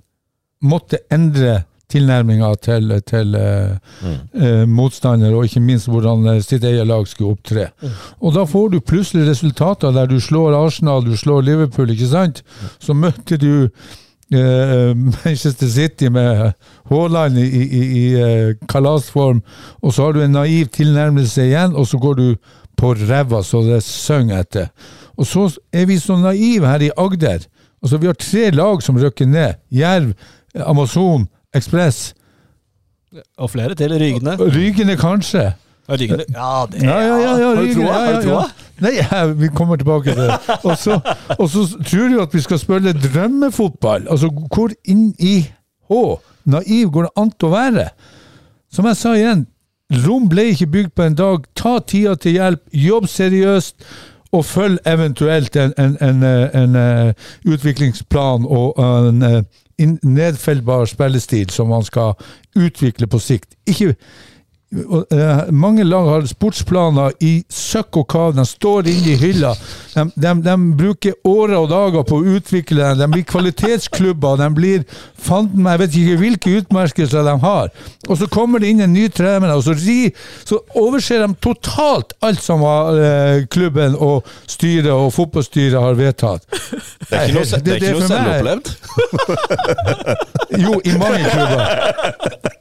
måtte 0.63 1.03
endre 1.11 1.65
tilnærminga 1.89 2.49
til, 2.63 2.93
til 3.07 3.35
mm. 3.35 4.17
eh, 4.41 4.65
motstander, 4.69 5.33
og 5.35 5.47
ikke 5.47 5.63
minst 5.63 5.89
hvordan 5.89 6.27
eh, 6.33 6.41
sitt 6.45 6.63
eget 6.63 6.87
lag 6.87 7.07
skulle 7.07 7.37
opptre. 7.37 7.69
Mm. 7.81 7.95
Og 8.21 8.35
da 8.35 8.45
får 8.49 8.69
du 8.73 8.79
plutselig 8.79 9.27
resultater 9.29 9.95
der 9.95 10.09
du 10.09 10.19
slår 10.21 10.57
Arsenal, 10.57 11.05
du 11.05 11.17
slår 11.17 11.41
Liverpool, 11.47 11.89
ikke 11.95 12.11
sant? 12.11 12.43
Så 12.79 12.93
møtte 12.93 13.39
du 13.41 13.53
eh, 13.65 14.93
Manchester 15.23 15.67
City 15.67 16.11
med 16.13 16.51
Haaland 16.91 17.37
i, 17.41 17.47
i, 17.49 17.83
i 17.83 18.05
eh, 18.21 18.55
kalasform, 18.69 19.43
og 19.81 19.93
så 19.93 20.07
har 20.09 20.17
du 20.17 20.23
en 20.23 20.37
naiv 20.37 20.71
tilnærmelse 20.75 21.49
igjen, 21.49 21.75
og 21.75 21.87
så 21.87 21.97
går 21.97 22.19
du 22.19 22.27
på 22.79 22.93
ræva 22.95 23.41
så 23.43 23.61
det 23.65 23.81
synger 23.83 24.45
etter. 24.45 24.69
Og 25.19 25.27
så 25.27 25.49
er 25.75 25.89
vi 25.89 25.97
så 25.99 26.15
naive 26.15 26.67
her 26.67 26.85
i 26.85 26.93
Agder. 26.97 27.43
Altså, 27.83 27.97
vi 27.97 28.07
har 28.07 28.15
tre 28.15 28.49
lag 28.51 28.83
som 28.83 28.97
rykker 28.99 29.27
ned. 29.27 29.59
Jerv, 29.71 30.13
Amazon, 30.55 31.27
Ekspress. 31.55 32.13
Og 33.37 33.49
flere 33.49 33.75
til. 33.75 33.93
Rygene. 33.93 34.35
Rygene, 34.37 34.95
kanskje. 34.97 35.51
Rygene. 35.89 36.23
Ja, 36.33 36.65
det 36.71 36.83
ja, 36.83 36.99
ja, 37.01 37.17
ja, 37.17 37.55
Har 37.55 37.61
du 37.63 37.73
troa? 37.73 38.01
Ja, 38.03 38.19
ja, 38.21 38.41
Nei, 38.79 38.91
ja, 38.95 39.25
vi 39.25 39.47
kommer 39.47 39.75
tilbake 39.75 40.13
til 40.13 40.21
det. 40.21 40.37
Og 40.63 40.77
så, 40.77 40.99
og 41.39 41.49
så 41.49 41.65
tror 41.89 42.07
du 42.07 42.21
at 42.21 42.33
vi 42.33 42.41
skal 42.41 42.59
spille 42.59 42.93
drømmefotball. 42.93 44.07
Altså, 44.09 44.29
hvor 44.55 44.69
inn 44.85 45.13
i 45.19 45.39
H 45.89 45.95
naiv 46.45 46.91
går 46.91 47.09
det 47.09 47.11
an 47.17 47.33
å 47.43 47.49
være? 47.51 47.89
Som 48.71 48.85
jeg 48.85 48.99
sa 48.99 49.15
igjen, 49.17 49.47
Rom 50.05 50.27
ble 50.29 50.51
ikke 50.53 50.69
bygd 50.69 50.93
på 50.95 51.07
en 51.09 51.17
dag. 51.17 51.47
Ta 51.57 51.79
tida 51.81 52.13
til 52.15 52.37
hjelp, 52.37 52.61
jobb 52.71 53.07
seriøst, 53.09 53.75
og 54.31 54.45
følg 54.45 54.77
eventuelt 54.85 55.55
en, 55.57 55.73
en, 55.81 55.97
en, 56.05 56.23
en, 56.23 56.75
en 56.77 57.13
utviklingsplan 57.49 58.45
og 58.45 58.77
en 58.77 59.23
nedfellbar 60.03 60.85
spillestil 60.85 61.49
som 61.49 61.69
man 61.71 61.83
skal 61.83 62.13
utvikle 62.55 63.07
på 63.07 63.19
sikt. 63.19 63.55
Ikke, 63.67 63.95
og, 64.69 65.05
eh, 65.11 65.49
mange 65.49 65.83
lag 65.83 66.05
har 66.05 66.25
sportsplaner 66.29 67.15
i 67.25 67.43
søkk 67.49 67.97
og 68.03 68.07
kav. 68.11 68.35
De 68.37 68.45
står 68.45 68.89
inne 68.91 69.15
i 69.15 69.17
hylla. 69.17 69.55
De, 69.95 70.03
de, 70.13 70.33
de 70.45 70.53
bruker 70.77 71.15
årer 71.25 71.55
og 71.57 71.71
dager 71.71 72.05
på 72.05 72.19
å 72.19 72.35
utvikle 72.37 72.91
dem. 72.91 72.99
De 73.01 73.07
blir 73.15 73.25
kvalitetsklubber. 73.31 74.37
De 74.37 74.49
blir 74.53 74.83
fanden 75.17 75.63
meg, 75.65 75.79
Jeg 75.79 75.81
vet 75.81 75.97
ikke 75.97 76.19
hvilke 76.21 76.53
utmerkelser 76.61 77.25
de 77.25 77.33
har. 77.41 77.73
Og 78.07 78.21
så 78.21 78.29
kommer 78.29 78.61
det 78.61 78.69
inn 78.69 78.85
en 78.85 78.93
ny 78.93 79.07
trener, 79.09 79.55
og 79.55 79.65
så, 79.65 79.73
ri, 79.73 80.13
så 80.45 80.61
overser 80.77 81.25
de 81.25 81.33
totalt 81.41 82.13
alt 82.21 82.45
som 82.45 82.61
var, 82.61 82.93
eh, 82.93 83.47
klubben 83.49 83.97
og 83.97 84.27
styret 84.45 84.91
og 84.93 85.09
fotballstyret 85.17 85.81
har 85.81 85.97
vedtatt. 85.97 86.45
Det 87.09 87.17
er 87.17 87.25
ikke 87.25 87.39
noe, 87.39 87.63
det 87.65 87.73
er 87.73 87.81
ikke 87.81 87.97
noe 87.97 88.13
selvopplevd. 88.13 88.65
Jo, 90.59 90.73
i 90.83 90.91
mange 90.97 91.29
klubber. 91.29 92.55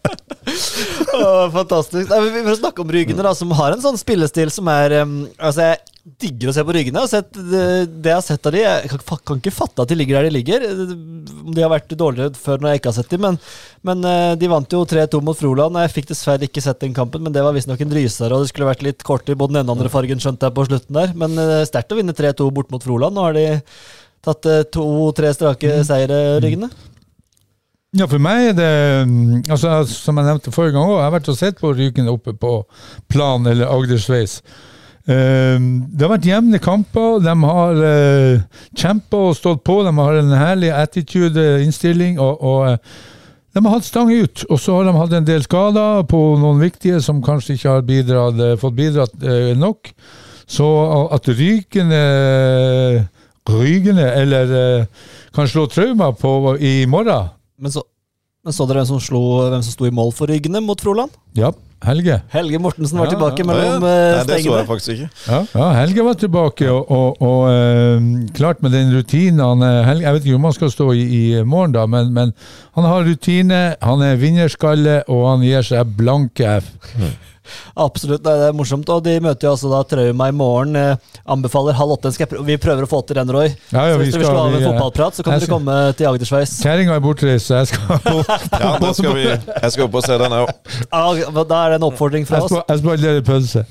Åh, 0.49 1.45
fantastisk. 1.55 2.09
Nei, 2.11 2.19
vi 2.35 2.45
får 2.47 2.59
snakke 2.61 2.83
om 2.85 2.91
Ryggene, 2.93 3.25
da, 3.25 3.35
som 3.37 3.53
har 3.59 3.75
en 3.75 3.85
sånn 3.85 4.01
spillestil 4.01 4.53
som 4.55 4.69
er 4.73 5.01
um, 5.03 5.21
Altså, 5.37 5.69
jeg 5.69 5.99
digger 6.23 6.51
å 6.51 6.55
se 6.57 6.65
på 6.65 6.75
Ryggene. 6.75 7.03
Jeg 7.03 7.07
har 7.07 7.13
sett, 7.13 7.37
det, 7.37 7.65
det 8.01 8.13
jeg 8.13 8.17
har 8.17 8.25
sett 8.25 8.49
av 8.49 8.55
de 8.55 8.63
Jeg 8.63 8.91
kan, 8.93 9.21
kan 9.31 9.43
ikke 9.43 9.55
fatte 9.55 9.85
at 9.85 9.93
de 9.93 9.99
ligger 9.99 10.19
der 10.19 10.29
de 10.29 10.35
ligger. 10.39 10.67
Om 11.43 11.53
de 11.57 11.65
har 11.65 11.73
vært 11.73 11.93
dårligere 12.01 12.39
før 12.39 12.63
når 12.63 12.73
jeg 12.73 12.83
ikke 12.83 12.93
har 12.93 12.99
sett 12.99 13.13
dem, 13.13 13.25
men, 13.27 13.39
men 13.91 14.09
eh, 14.09 14.33
de 14.41 14.51
vant 14.51 14.77
jo 14.79 14.83
3-2 14.89 15.23
mot 15.25 15.39
Froland. 15.39 15.81
Jeg 15.85 15.95
fikk 15.97 16.11
dessverre 16.13 16.49
ikke 16.49 16.65
sett 16.65 16.81
den 16.85 16.97
kampen, 16.97 17.25
men 17.25 17.35
det 17.35 17.45
var 17.45 17.57
visstnok 17.57 17.85
en 17.85 17.95
rysere, 17.99 18.33
og 18.35 18.45
det 18.45 18.53
skulle 18.53 18.71
vært 18.71 18.85
litt 18.87 19.07
kort 19.07 19.29
i 19.29 19.37
både 19.39 19.55
den 19.55 19.63
ene 19.63 19.73
og 19.73 19.79
andre 19.79 19.93
fargen, 19.93 20.23
skjønte 20.23 20.49
jeg 20.49 20.57
på 20.57 20.69
slutten 20.71 21.01
der. 21.01 21.15
Men 21.19 21.37
uh, 21.41 21.63
sterkt 21.69 21.93
å 21.93 22.01
vinne 22.01 22.17
3-2 22.17 22.51
bort 22.57 22.73
mot 22.75 22.85
Froland. 22.85 23.17
Nå 23.17 23.29
har 23.29 23.37
de 23.37 23.47
tatt 24.25 24.49
eh, 24.51 24.65
to-tre 24.73 25.33
strake 25.37 25.83
seire, 25.87 26.39
Ryggene. 26.43 26.71
Ja, 27.97 28.05
for 28.05 28.21
meg 28.21 28.51
er 28.51 28.57
det 28.59 28.73
mm, 29.09 29.45
altså, 29.49 29.79
Som 29.89 30.19
jeg 30.21 30.27
nevnte 30.27 30.53
forrige 30.53 30.75
gang 30.77 30.91
òg, 30.91 30.99
jeg 30.99 31.07
har 31.07 31.15
vært 31.15 31.31
og 31.33 31.39
sett 31.39 31.61
på 31.61 31.71
Ryken 31.73 32.11
oppe 32.13 32.35
på 32.37 32.59
Plan 33.09 33.47
eller 33.49 33.71
Agdersveis. 33.73 34.43
Eh, 35.09 35.57
det 35.57 36.05
har 36.05 36.13
vært 36.13 36.29
jevne 36.29 36.61
kamper. 36.61 37.23
De 37.25 37.33
har 37.33 37.81
uh, 37.81 38.65
kjempa 38.77 39.23
og 39.31 39.39
stått 39.39 39.65
på. 39.65 39.81
De 39.87 39.95
har 39.97 40.21
en 40.21 40.35
herlig 40.37 40.75
attitude-innstilling. 40.77 42.21
og, 42.21 42.43
og 42.45 42.75
eh, 42.75 42.99
de 43.59 43.65
har 43.65 43.79
hatt 43.79 43.87
stang 43.89 44.11
ut, 44.13 44.45
og 44.53 44.61
så 44.61 44.77
har 44.77 44.87
de 44.87 44.93
hatt 44.95 45.15
en 45.17 45.27
del 45.27 45.43
skader 45.43 46.05
på 46.11 46.19
noen 46.39 46.61
viktige 46.63 47.01
som 47.03 47.23
kanskje 47.25 47.57
ikke 47.57 47.73
har 47.73 47.87
bidratt, 47.89 48.43
eh, 48.45 48.59
fått 48.61 48.77
bidratt 48.77 49.25
eh, 49.25 49.55
nok. 49.59 49.91
Så 50.49 50.67
at 51.13 51.29
Rykene 51.29 52.03
Rygene, 53.49 54.07
eller 54.21 54.53
eh, 54.59 55.09
kan 55.35 55.49
slå 55.49 55.67
trauma 55.73 56.13
på 56.13 56.57
i 56.61 56.85
morgen 56.89 57.33
Men 57.59 57.75
så, 57.75 57.83
men 58.47 58.55
så 58.55 58.67
dere 58.69 58.83
hvem 58.85 58.91
som, 58.93 59.01
slo, 59.03 59.23
hvem 59.51 59.65
som 59.67 59.75
sto 59.75 59.89
i 59.89 59.95
mål 59.95 60.13
for 60.15 60.31
Ryggene 60.31 60.61
mot 60.65 60.81
Froland? 60.81 61.11
Ja, 61.39 61.51
Helge. 61.87 62.17
Helge 62.33 62.59
Mortensen 62.59 62.99
var 62.99 63.07
Ja, 63.07 63.13
tilbake 63.13 63.45
ja. 63.45 63.47
mellom 63.47 63.85
Nei, 63.85 63.91
eh, 63.91 64.25
det 64.27 64.39
så 64.43 64.55
jeg 64.57 64.67
faktisk 64.67 64.89
ikke. 64.97 65.09
Ja, 65.29 65.39
ja 65.55 65.67
Helge 65.77 66.05
var 66.09 66.17
tilbake, 66.19 66.71
og, 66.75 66.91
og, 66.91 67.21
og 67.23 67.45
eh, 67.53 68.09
klart 68.35 68.63
med 68.63 68.75
den 68.75 68.91
rutinen 68.97 69.39
han, 69.45 69.63
eh, 69.63 69.85
Helge, 69.87 70.07
Jeg 70.09 70.17
vet 70.17 70.27
ikke 70.27 70.41
om 70.41 70.49
han 70.49 70.57
skal 70.57 70.73
stå 70.75 70.89
i, 70.99 71.05
i 71.21 71.23
morgen, 71.47 71.77
da, 71.77 71.87
men, 71.87 72.11
men 72.15 72.33
han 72.75 72.89
har 72.89 73.07
rutine, 73.07 73.61
han 73.83 74.03
er 74.03 74.19
vinnerskalle, 74.19 75.03
og 75.07 75.23
han 75.29 75.47
gir 75.47 75.63
seg 75.71 75.95
blanke 75.99 76.59
F. 76.59 76.73
Absolutt, 77.79 78.23
det 78.25 78.33
er, 78.49 78.53
morsomt. 78.57 78.89
Og 78.93 79.03
de 79.05 79.17
møter 79.25 79.49
jo 79.49 79.53
altså 79.55 79.71
da 79.73 79.83
Trauma 79.89 80.29
i 80.29 80.35
morgen. 80.37 80.77
Eh, 80.77 80.97
anbefaler 81.29 81.77
halv 81.79 81.97
åtte. 81.99 82.13
Skal 82.15 82.27
jeg 82.31 82.45
vi 82.49 82.57
prøver 82.61 82.87
å 82.87 82.91
få 82.91 83.03
til 83.07 83.19
den, 83.21 83.31
Roy. 83.35 83.49
Ja, 83.73 83.87
ja, 83.89 83.95
så 83.95 83.99
vi 84.01 84.07
hvis 84.09 84.15
du 84.15 84.19
vil 84.21 84.27
skal- 84.27 84.37
slå 84.37 84.45
av 84.45 84.55
en 84.55 84.63
eh, 84.63 84.69
fotballprat, 84.69 85.15
så 85.19 85.25
kan 85.27 85.35
du 85.39 85.45
dere 85.45 85.53
komme 85.53 85.77
til 85.99 86.09
Agdersveis. 86.11 86.57
Kjerringa 86.65 86.97
er 86.97 87.05
bortreist, 87.05 87.47
så 87.51 87.61
jeg 87.61 87.71
skal 87.73 87.95
opp. 88.19 88.33
Ja, 88.59 88.73
da 88.83 88.93
skal 88.97 89.15
vi, 89.19 89.25
jeg 89.29 89.73
skal 89.75 89.87
opp 89.89 89.99
og 90.01 90.07
se 90.07 90.19
den 90.25 90.37
òg. 90.39 90.53
Ja, 90.89 91.43
da 91.45 91.61
er 91.65 91.75
det 91.75 91.81
en 91.81 91.87
oppfordring 91.91 92.27
fra 92.29 92.41
Jeg 92.43 92.49
oss. 92.49 92.57
jeg 92.69 92.83
spanderer 92.83 93.25
pølse. 93.27 93.65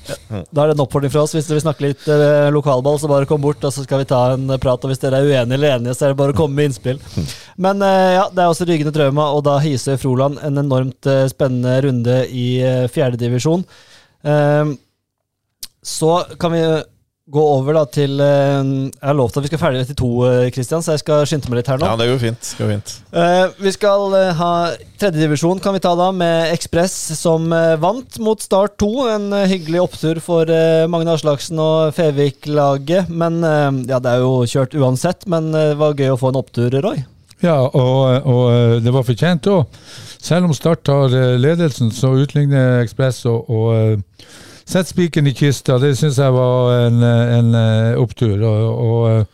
Da 0.52 0.64
er 0.64 0.72
det 0.72 0.78
en 0.78 0.84
oppfordring 0.86 1.12
fra 1.14 1.26
oss. 1.26 1.36
Hvis 1.38 1.48
dere 1.50 1.60
vil 1.60 1.66
snakke 1.68 1.86
litt 1.88 2.08
eh, 2.12 2.48
lokalball, 2.56 3.00
så 3.02 3.10
bare 3.12 3.28
kom 3.30 3.42
bort, 3.44 3.64
og 3.68 3.74
så 3.76 3.84
skal 3.86 4.04
vi 4.04 4.10
ta 4.10 4.22
en 4.36 4.50
eh, 4.54 4.62
prat. 4.62 4.84
Og 4.86 4.92
hvis 4.94 5.02
dere 5.04 5.22
er 5.24 5.28
uenige 5.30 5.58
eller 5.60 5.76
enige, 5.78 5.96
så 5.98 6.08
er 6.08 6.14
det 6.16 6.20
bare 6.22 6.36
å 6.36 6.38
komme 6.38 6.58
med 6.58 6.72
innspill. 6.72 7.02
Men 7.58 7.82
eh, 7.86 8.14
ja, 8.20 8.26
det 8.34 8.44
er 8.44 8.52
også 8.54 8.68
Rygende 8.70 8.94
Trauma, 8.96 9.30
og 9.36 9.44
da 9.48 9.58
Hisøy 9.64 9.98
Froland 10.02 10.40
en 10.46 10.62
enormt 10.64 11.10
eh, 11.10 11.26
spennende 11.32 11.76
runde 11.88 12.18
i 12.32 12.48
uh, 12.64 12.86
fjerdedivisjon. 12.92 13.64
Uh, 14.26 14.76
så 15.88 16.22
kan 16.40 16.52
vi 16.56 16.64
gå 17.28 17.44
over 17.44 17.76
da 17.76 17.84
til 17.92 18.22
eh, 18.24 18.62
Jeg 18.64 19.04
har 19.04 19.16
lovt 19.18 19.36
at 19.36 19.44
vi 19.44 19.50
skal 19.52 19.60
ferdig 19.60 19.82
etter 19.84 19.98
to, 20.00 20.10
uh, 20.24 20.46
Christian, 20.54 20.84
så 20.84 20.96
jeg 20.96 21.02
skal 21.04 21.26
skynde 21.28 21.52
meg 21.52 21.60
litt 21.60 21.72
her 21.72 21.82
nå. 21.82 21.90
Ja, 21.90 22.00
det 22.00 22.08
går 22.08 22.22
fint. 22.22 22.52
Det 22.54 22.62
går 22.62 22.72
fint. 22.72 22.94
Eh, 23.12 23.44
vi 23.66 23.74
skal 23.76 24.16
eh, 24.16 24.30
ha 24.40 24.52
tredjedivisjon, 25.02 25.60
kan 25.64 25.76
vi 25.76 25.82
ta 25.84 25.92
da, 26.00 26.08
med 26.16 26.54
Ekspress 26.54 26.96
som 27.20 27.52
eh, 27.56 27.76
vant 27.84 28.20
mot 28.24 28.44
Start 28.44 28.78
2. 28.80 28.92
En 29.12 29.28
eh, 29.36 29.48
hyggelig 29.52 29.84
opptur 29.84 30.22
for 30.24 30.48
Magne 30.92 31.18
Aslaksen 31.18 31.60
og 31.60 31.92
Fevik-laget. 32.00 33.12
Men 33.12 33.42
eh, 33.44 33.84
ja, 33.92 34.00
det 34.00 34.16
er 34.16 34.24
jo 34.24 34.48
kjørt 34.48 34.80
uansett. 34.80 35.28
Men 35.28 35.52
eh, 35.52 35.74
det 35.74 35.82
var 35.84 36.00
gøy 36.00 36.16
å 36.16 36.20
få 36.24 36.32
en 36.32 36.42
opptur, 36.46 36.80
Roy. 36.84 37.04
Ja, 37.44 37.58
og, 37.70 38.26
og 38.26 38.44
eh, 38.50 38.76
det 38.82 38.94
var 38.94 39.06
fortjent 39.06 39.48
òg. 39.52 39.80
Selv 40.18 40.48
om 40.48 40.56
Start 40.58 40.90
har 40.90 41.14
eh, 41.14 41.36
ledelsen, 41.38 41.92
så 41.94 42.16
utligner 42.18 42.82
Ekspress 42.82 43.26
og, 43.30 43.50
og 43.54 43.68
eh, 43.78 44.30
setter 44.66 44.90
spikeren 44.90 45.30
i 45.30 45.36
kista. 45.38 45.78
Det 45.82 45.94
syns 46.00 46.18
jeg 46.18 46.34
var 46.34 46.88
en, 46.88 47.04
en 47.06 47.60
opptur. 48.02 48.42
Og, 48.42 49.30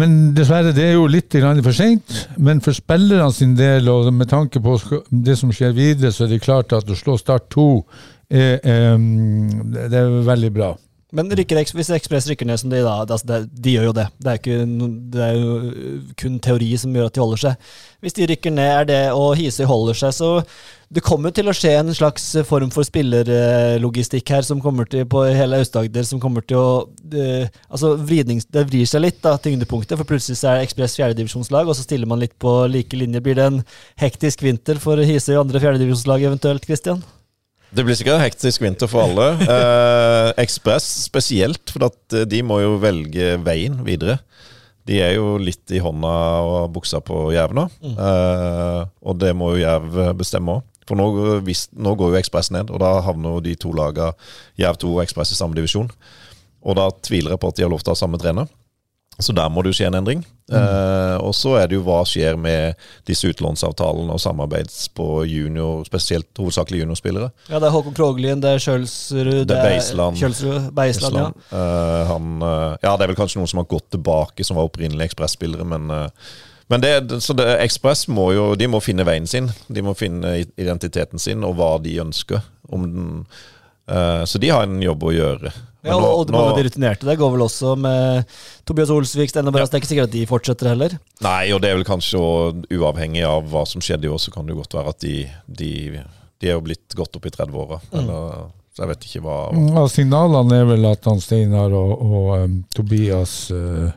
men 0.00 0.16
dessverre, 0.34 0.72
det 0.74 0.88
er 0.88 0.96
jo 0.96 1.06
litt 1.06 1.36
for 1.36 1.76
seint. 1.76 2.16
Men 2.36 2.64
for 2.64 2.74
spillerne 2.74 3.30
sin 3.36 3.54
del, 3.58 3.86
og 3.92 4.10
med 4.12 4.32
tanke 4.32 4.58
på 4.64 4.78
det 5.10 5.36
som 5.38 5.52
skjer 5.52 5.76
videre, 5.76 6.10
så 6.10 6.24
er 6.24 6.34
det 6.34 6.42
klart 6.42 6.72
at 6.72 6.90
å 6.90 6.98
slå 6.98 7.18
Start 7.20 7.46
2 7.54 7.68
er, 8.28 8.58
det 8.58 9.86
det 9.92 10.02
er 10.02 10.18
veldig 10.26 10.50
bra. 10.56 10.72
Men 11.08 11.30
rykker, 11.32 11.62
hvis 11.72 11.88
Ekspress 11.96 12.26
rykker 12.28 12.44
ned 12.44 12.58
som 12.60 12.72
de 12.72 12.82
da, 12.84 12.98
altså 13.00 13.38
de 13.48 13.72
gjør 13.72 13.86
jo 13.88 13.92
det. 13.96 14.04
Det 14.20 14.28
er, 14.28 14.40
ikke, 14.42 14.56
det 15.14 15.22
er 15.24 15.38
jo 15.38 15.54
kun 16.20 16.36
teori 16.44 16.68
som 16.76 16.92
gjør 16.92 17.08
at 17.08 17.16
de 17.16 17.22
holder 17.22 17.40
seg. 17.46 17.70
Hvis 18.04 18.16
de 18.18 18.26
rykker 18.28 18.52
ned, 18.52 18.68
er 18.68 18.90
det 18.90 18.98
og 19.16 19.30
Hisøy 19.40 19.64
holder 19.70 19.96
seg, 19.96 20.12
så 20.18 20.28
det 20.92 21.04
kommer 21.04 21.32
til 21.32 21.48
å 21.48 21.56
skje 21.56 21.72
en 21.80 21.94
slags 21.96 22.28
form 22.48 22.68
for 22.72 22.84
spillerlogistikk 22.84 24.34
her 24.36 24.44
som 24.44 24.60
kommer 24.60 24.88
til 24.88 25.08
på 25.08 25.24
hele 25.32 25.62
Aust-Agder, 25.62 26.04
som 26.08 26.20
kommer 26.20 26.44
til 26.44 26.60
å 26.60 26.70
det, 27.00 27.48
Altså, 27.72 27.94
vridning, 27.96 28.44
det 28.52 28.68
vrir 28.68 28.88
seg 28.88 29.06
litt, 29.06 29.22
da, 29.24 29.38
tyngdepunktet, 29.40 29.96
for 29.96 30.08
plutselig 30.08 30.42
så 30.42 30.52
er 30.52 30.66
Ekspress 30.66 31.00
fjerdedivisjonslag, 31.00 31.68
og 31.68 31.76
så 31.76 31.88
stiller 31.88 32.08
man 32.08 32.20
litt 32.20 32.36
på 32.36 32.58
like 32.68 33.00
linje. 33.00 33.24
Blir 33.24 33.40
det 33.40 33.48
en 33.48 33.62
hektisk 34.00 34.44
vinter 34.44 34.80
for 34.82 35.00
Hisøy 35.00 35.38
og 35.38 35.46
andre 35.46 35.64
fjerdedivisjonslag 35.64 36.28
eventuelt, 36.28 36.68
Christian? 36.68 37.00
Det 37.68 37.84
blir 37.84 37.96
sikkert 37.98 38.22
hektisk 38.22 38.62
vinter 38.64 38.88
for 38.90 39.04
alle. 39.08 39.28
Eh, 39.58 40.30
Ekspress 40.42 40.86
spesielt, 41.06 41.70
for 41.72 41.88
eh, 41.88 42.24
de 42.28 42.40
må 42.46 42.60
jo 42.62 42.78
velge 42.80 43.36
veien 43.44 43.80
videre. 43.86 44.18
De 44.88 45.00
er 45.04 45.16
jo 45.18 45.36
litt 45.40 45.68
i 45.74 45.80
hånda 45.84 46.12
og 46.48 46.70
buksa 46.72 47.00
på 47.04 47.26
Jerv 47.34 47.52
nå, 47.56 47.66
eh, 47.90 48.82
og 49.04 49.18
det 49.20 49.34
må 49.36 49.52
jo 49.54 49.62
Jerv 49.62 49.98
bestemme 50.16 50.58
òg. 50.58 50.66
For 50.88 50.96
nå, 50.96 51.08
hvis, 51.44 51.66
nå 51.76 51.92
går 52.00 52.14
jo 52.14 52.20
Ekspress 52.22 52.48
ned, 52.54 52.70
og 52.72 52.80
da 52.80 52.94
havner 53.04 53.36
jo 53.36 53.44
de 53.44 53.52
to 53.60 53.74
laga 53.76 54.14
Jerv 54.56 54.80
2 54.80 54.94
og 54.94 55.02
Ekspress 55.04 55.34
i 55.34 55.36
samme 55.36 55.58
divisjon. 55.58 55.90
Og 56.64 56.78
da 56.78 56.88
tviler 57.04 57.34
jeg 57.34 57.42
på 57.42 57.50
at 57.52 57.58
de 57.58 57.66
har 57.66 57.72
lov 57.72 57.84
til 57.84 57.92
å 57.92 57.96
ha 57.96 58.00
samme 58.00 58.20
trener. 58.20 58.48
Så 59.18 59.34
der 59.34 59.48
må 59.50 59.64
det 59.64 59.72
jo 59.72 59.78
skje 59.80 59.88
en 59.90 59.98
endring. 59.98 60.20
Eh, 60.48 61.16
og 61.20 61.34
så 61.36 61.56
er 61.60 61.68
det 61.68 61.76
jo 61.76 61.82
hva 61.84 61.98
skjer 62.08 62.38
med 62.40 62.78
disse 63.08 63.28
utlånsavtalene 63.28 64.14
og 64.14 64.20
samarbeids 64.22 64.86
på 64.96 65.24
junior, 65.28 65.82
spesielt 65.88 66.30
hovedsakelig 66.38 66.84
juniorspillere. 66.84 67.32
Ja, 67.50 67.58
det 67.58 67.68
er 67.68 67.74
Håkon 67.74 67.96
Kroglien, 67.98 68.40
det 68.44 68.54
er 68.54 68.62
Kjølsrud 68.62 69.42
Det 69.50 69.58
er 69.58 69.72
Beisland. 69.74 70.20
Kjølsrud, 70.22 70.70
Beisland, 70.76 71.18
ja. 71.18 71.32
Eh, 71.50 72.04
han, 72.12 72.30
eh, 72.40 72.76
ja, 72.86 72.94
det 72.94 73.04
er 73.04 73.12
vel 73.12 73.18
kanskje 73.18 73.42
noen 73.42 73.50
som 73.50 73.60
har 73.64 73.68
gått 73.74 73.90
tilbake, 73.96 74.46
som 74.46 74.60
var 74.60 74.70
opprinnelige 74.70 75.10
Ekspress-spillere, 75.10 75.66
men 75.68 75.90
eh, 75.94 76.30
men 76.68 76.82
det, 76.84 77.20
så 77.24 77.32
det, 77.32 77.46
Ekspress 77.64 78.02
må 78.12 78.26
jo 78.36 78.50
de 78.60 78.66
må 78.68 78.76
finne 78.84 79.06
veien 79.08 79.24
sin. 79.26 79.46
De 79.72 79.80
må 79.80 79.94
finne 79.96 80.34
identiteten 80.60 81.16
sin 81.16 81.46
og 81.48 81.54
hva 81.56 81.70
de 81.80 81.94
ønsker. 82.02 82.42
Om 82.68 82.84
den, 82.84 83.06
uh, 83.88 84.20
så 84.28 84.36
de 84.36 84.50
har 84.52 84.66
en 84.66 84.82
jobb 84.84 85.06
å 85.08 85.14
gjøre. 85.14 85.52
Ja, 85.86 85.94
og, 85.94 86.02
nå- 86.02 86.12
og 86.18 86.30
mange 86.34 86.50
av 86.52 86.56
de 86.58 86.64
rutinerte 86.66 87.06
der 87.06 87.16
går 87.20 87.30
vel 87.36 87.44
også 87.46 87.76
med 87.78 88.24
Tobias 88.66 88.90
Olsvik, 88.90 89.30
Steinar 89.30 89.54
Brass. 89.54 89.70
Det 89.70 89.78
er 89.78 89.82
ikke 89.84 89.90
sikkert 89.92 90.08
at 90.10 90.16
de 90.16 90.24
fortsetter 90.26 90.72
heller. 90.72 90.96
Nei, 91.22 91.52
og 91.54 91.60
det 91.62 91.70
er 91.70 91.76
vel 91.78 91.86
kanskje 91.86 92.18
også 92.18 92.78
uavhengig 92.80 93.22
av 93.28 93.46
hva 93.52 93.62
som 93.70 93.80
skjedde 93.84 94.08
i 94.08 94.12
år, 94.12 94.18
så 94.18 94.32
kan 94.34 94.46
det 94.48 94.56
jo 94.56 94.62
godt 94.64 94.74
være 94.80 94.94
at 94.96 95.00
de, 95.06 95.16
de, 95.46 95.72
de 96.42 96.50
er 96.50 96.56
jo 96.58 96.64
blitt 96.66 96.96
godt 96.98 97.14
opp 97.20 97.26
i 97.30 97.34
30-åra. 97.36 97.78
eller- 97.92 98.48
Så 98.78 98.84
jeg 98.84 98.88
vet 98.92 99.06
ikke 99.08 99.22
hva 99.24 99.36
Ja, 99.74 99.86
signalene 99.90 100.58
er 100.60 100.66
vel 100.68 100.84
at 100.86 101.04
han 101.10 101.18
Steinar 101.20 101.72
og, 101.74 101.94
og 101.98 102.28
um, 102.44 102.58
Tobias 102.74 103.32
uh, 103.50 103.90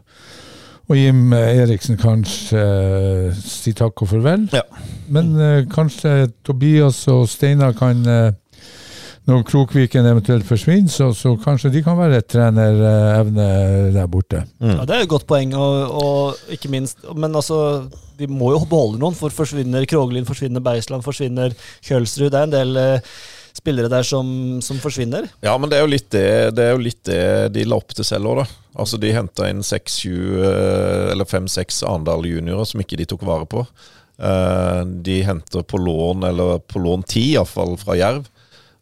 og 0.89 0.97
Jim 0.97 1.31
Eriksen 1.37 1.97
kanskje 2.01 2.61
uh, 2.61 3.35
sier 3.37 3.77
takk 3.77 4.01
og 4.01 4.09
farvel. 4.09 4.47
Ja. 4.53 4.63
Men 5.13 5.29
uh, 5.37 5.61
kanskje 5.69 6.31
Tobias 6.43 7.03
og 7.13 7.27
Steinar 7.29 7.73
kan 7.77 8.01
eh, 8.09 8.31
Når 9.29 9.43
Krokviken 9.45 10.07
eventuelt 10.09 10.47
forsvinner, 10.47 10.89
så, 10.89 11.11
så 11.13 11.35
kanskje 11.43 11.69
de 11.75 11.83
kan 11.85 11.97
være 11.99 12.17
et 12.23 12.29
trenerevne 12.33 13.43
der 13.93 14.07
borte. 14.09 14.41
Mm. 14.57 14.71
Ja, 14.79 14.85
Det 14.89 14.95
er 14.95 15.03
et 15.05 15.11
godt 15.11 15.27
poeng, 15.29 15.53
og, 15.53 15.91
og 16.01 16.55
ikke 16.55 16.71
minst 16.73 17.03
Men 17.13 17.35
altså, 17.37 17.59
de 18.17 18.27
må 18.31 18.49
jo 18.55 18.63
beholde 18.65 18.97
noen, 19.01 19.17
for 19.17 19.33
forsvinner 19.33 19.85
Kroglin, 19.89 20.25
forsvinner 20.25 20.63
Beisland, 20.65 21.05
forsvinner 21.05 21.53
Kjølsrud. 21.85 22.31
Det 22.33 22.39
er 22.41 22.49
en 22.49 22.55
del 22.55 22.81
eh, 22.81 23.13
spillere 23.53 23.91
der 23.93 24.05
som, 24.07 24.57
som 24.65 24.81
forsvinner. 24.81 25.29
Ja, 25.45 25.53
men 25.61 25.69
det 25.69 25.77
er 25.77 25.85
jo 25.85 25.93
litt 25.93 26.09
det, 26.13 26.25
det, 26.57 26.65
er 26.65 26.75
jo 26.75 26.83
litt 26.87 27.01
det 27.05 27.21
de 27.53 27.65
la 27.69 27.77
opp 27.77 27.93
til 27.93 28.07
selv 28.07 28.33
òg, 28.33 28.41
da. 28.41 28.49
Altså, 28.81 28.97
de 29.01 29.13
henta 29.13 29.49
inn 29.51 29.61
seks-sju, 29.67 30.17
eller 31.13 31.27
fem-seks 31.29 31.83
Arendal 31.85 32.25
juniorer 32.25 32.65
som 32.69 32.81
ikke 32.81 32.97
de 33.01 33.09
tok 33.13 33.25
vare 33.27 33.45
på. 33.53 33.65
Eh, 34.17 34.81
De 35.05 35.21
henter 35.27 35.65
på 35.67 35.77
lån, 35.81 36.25
eller 36.29 36.61
på 36.65 36.81
lån 36.81 37.05
ti, 37.05 37.33
iallfall 37.35 37.77
fra 37.81 37.97
Jerv. 38.01 38.25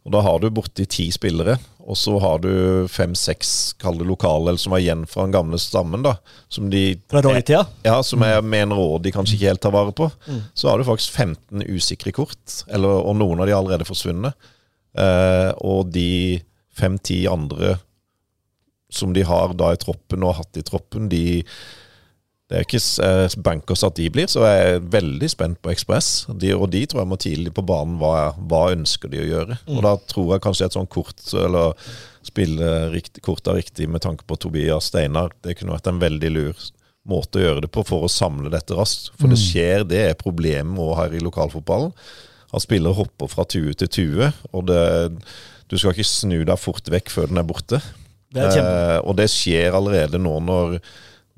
Og 0.08 0.14
da 0.16 0.22
har 0.24 0.40
du 0.40 0.48
borti 0.54 0.86
ti 0.90 1.10
spillere. 1.12 1.58
Og 1.90 1.98
så 1.98 2.14
har 2.22 2.42
du 2.44 2.52
fem-seks, 2.92 3.74
lokale, 4.06 4.54
som 4.62 4.76
er 4.76 4.84
igjen 4.84 5.06
fra 5.10 5.26
den 5.26 5.34
gamle 5.34 5.58
stammen, 5.60 6.04
da. 6.06 6.16
Som 6.48 6.70
de 6.70 7.00
Fra 7.10 7.24
dårlig 7.26 7.48
tida? 7.50 7.66
Ja, 7.84 7.98
som 8.06 8.22
jeg 8.22 8.44
mener 8.46 8.78
òg 8.78 9.02
de 9.04 9.14
kanskje 9.16 9.36
ikke 9.38 9.50
helt 9.50 9.64
tar 9.66 9.74
vare 9.74 9.96
på. 9.98 10.10
Så 10.54 10.70
har 10.70 10.78
du 10.78 10.86
faktisk 10.88 11.18
15 11.18 11.66
usikre 11.66 12.14
kort, 12.16 12.62
eller, 12.70 13.02
og 13.02 13.18
noen 13.18 13.42
av 13.42 13.50
de 13.50 13.56
er 13.56 13.60
allerede 13.60 13.90
forsvunnet. 13.90 14.38
Eh, 14.98 15.52
og 15.66 15.92
de 15.94 16.40
fem-ti 16.78 17.24
andre 17.30 17.78
som 18.90 19.14
de 19.14 19.26
har 19.26 19.54
da 19.58 19.74
i 19.74 19.80
troppen 19.82 20.24
og 20.24 20.34
har 20.34 20.44
hatt 20.44 20.58
i 20.58 20.66
troppen, 20.66 21.10
de 21.12 21.44
det 22.50 22.58
er 22.58 22.66
ikke 22.66 22.82
eh, 23.06 23.36
bankers 23.46 23.84
at 23.86 23.94
de 24.00 24.08
blir, 24.10 24.26
så 24.32 24.42
jeg 24.48 24.62
er 24.66 24.88
veldig 24.96 25.28
spent 25.30 25.60
på 25.62 25.70
Ekspress. 25.70 26.26
Og 26.32 26.40
de 26.42 26.82
tror 26.90 27.04
jeg 27.04 27.10
må 27.12 27.18
tidlig 27.22 27.52
på 27.54 27.62
banen. 27.62 28.00
Hva, 28.02 28.32
hva 28.50 28.62
ønsker 28.74 29.12
de 29.12 29.20
å 29.22 29.28
gjøre? 29.28 29.58
Og 29.70 29.84
da 29.86 29.92
tror 30.10 30.32
jeg 30.34 30.44
kanskje 30.48 30.66
et 30.66 30.78
sånt 30.78 30.90
kort, 30.90 31.22
eller 31.38 31.78
spille 32.26 32.72
rikt, 32.96 33.22
kort 33.26 33.46
er 33.48 33.60
riktig 33.60 33.86
med 33.94 34.02
tanke 34.02 34.26
på 34.26 34.38
Tobias 34.42 34.90
Steinar, 34.90 35.36
det 35.46 35.60
kunne 35.60 35.76
vært 35.76 35.92
en 35.92 36.02
veldig 36.02 36.32
lur 36.34 36.66
måte 37.10 37.38
å 37.38 37.44
gjøre 37.44 37.64
det 37.66 37.70
på 37.74 37.84
for 37.88 38.06
å 38.06 38.10
samle 38.12 38.50
dette 38.54 38.74
raskt. 38.78 39.12
For 39.20 39.30
det 39.30 39.38
skjer, 39.42 39.86
det 39.88 40.02
er 40.08 40.18
problemet 40.18 40.82
også 40.82 40.98
her 41.04 41.16
i 41.20 41.22
lokalfotballen. 41.24 41.94
At 42.50 42.66
spillere 42.66 42.98
hopper 42.98 43.30
fra 43.30 43.46
tue 43.46 43.76
til 43.78 43.92
tue, 43.94 44.32
og 44.50 44.66
det, 44.72 44.82
du 45.70 45.78
skal 45.78 45.94
ikke 45.94 46.08
snu 46.10 46.40
deg 46.50 46.58
fort 46.58 46.90
vekk 46.90 47.14
før 47.14 47.30
den 47.30 47.42
er 47.44 47.46
borte. 47.46 47.82
Det 48.34 48.42
er. 48.46 48.58
Eh, 48.58 48.98
og 49.06 49.18
det 49.22 49.30
skjer 49.30 49.78
allerede 49.78 50.22
nå 50.22 50.36
når 50.42 50.80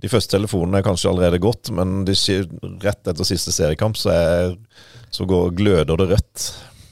de 0.02 0.10
første 0.10 0.34
telefonene 0.36 0.82
er 0.82 0.86
kanskje 0.86 1.12
allerede 1.12 1.42
gått, 1.42 1.70
men 1.76 2.02
de 2.08 2.16
rett 2.82 3.08
etter 3.08 3.28
siste 3.28 3.54
seriekamp 3.54 4.00
så, 4.00 4.14
er, 4.16 4.56
så 5.14 5.28
går, 5.30 5.54
gløder 5.58 6.00
det 6.02 6.10
rødt. 6.16 6.46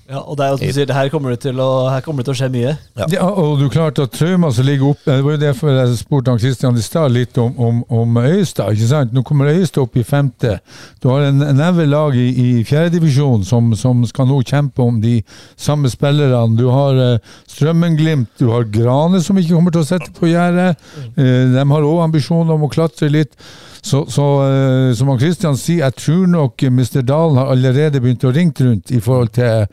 Ja, 0.09 0.23
og 0.25 0.37
det 0.39 0.45
er 0.45 0.49
jo 0.49 0.57
som 0.57 0.65
du 0.65 0.73
sier, 0.73 0.87
det 0.89 0.95
her 0.97 1.09
kommer 1.13 1.33
det 1.35 1.43
til 1.43 1.59
å, 1.61 1.67
her 1.93 2.01
kommer 2.01 2.23
det 2.23 2.31
til 2.31 2.33
å 2.33 2.37
skje 2.39 2.47
mye. 2.53 2.71
Ja. 2.97 3.07
Ja, 3.13 3.27
og 3.29 3.59
du 3.61 3.67
klarte 3.69 4.07
at 4.07 4.15
traumer 4.17 4.49
som 4.55 4.65
ligger 4.65 4.89
oppe 4.89 5.13
Det 5.13 5.25
var 5.25 5.35
jo 5.35 5.41
derfor 5.43 5.69
jeg 5.69 5.99
spurte 5.99 6.33
han 6.33 6.41
Kristian 6.41 6.79
i 6.79 6.85
stad 6.85 7.13
litt 7.13 7.37
om, 7.37 7.53
om, 7.61 7.83
om 7.93 8.17
Øystad. 8.23 8.73
ikke 8.73 8.87
sant? 8.89 9.13
Nå 9.13 9.21
kommer 9.27 9.51
Øystad 9.53 9.83
opp 9.83 9.99
i 10.01 10.05
femte. 10.07 10.55
Du 11.03 11.11
har 11.11 11.27
en 11.27 11.45
neve 11.59 11.85
lag 11.85 12.17
i, 12.17 12.25
i 12.41 12.63
fjerdedivisjon 12.65 13.45
som, 13.45 13.69
som 13.77 14.01
skal 14.09 14.31
nå 14.31 14.41
kjempe 14.41 14.81
om 14.81 14.97
de 15.03 15.19
samme 15.53 15.93
spillerne. 15.93 16.57
Du 16.57 16.65
har 16.73 16.97
uh, 16.97 17.37
Strømmen-Glimt, 17.53 18.33
du 18.41 18.49
har 18.49 18.65
Grane 18.65 19.21
som 19.21 19.37
ikke 19.37 19.53
kommer 19.53 19.77
til 19.77 19.85
å 19.85 19.89
sette 19.91 20.09
på 20.17 20.31
gjerdet. 20.31 20.73
Uh, 21.19 21.53
de 21.53 21.69
har 21.75 21.89
òg 21.93 22.05
ambisjoner 22.07 22.57
om 22.57 22.65
å 22.65 22.71
klatre 22.73 23.11
litt. 23.13 23.37
Så, 23.85 24.03
så 24.11 24.25
uh, 24.41 24.89
som 24.97 25.13
han 25.13 25.21
Kristian 25.21 25.57
sier, 25.57 25.85
jeg 25.85 25.99
tror 26.01 26.25
nok 26.33 26.65
Mr. 26.65 27.03
Dalen 27.05 27.37
har 27.39 27.53
allerede 27.53 28.01
begynt 28.01 28.25
å 28.25 28.33
ringe 28.33 28.65
rundt 28.65 28.91
i 28.91 28.99
forhold 29.03 29.37
til 29.37 29.69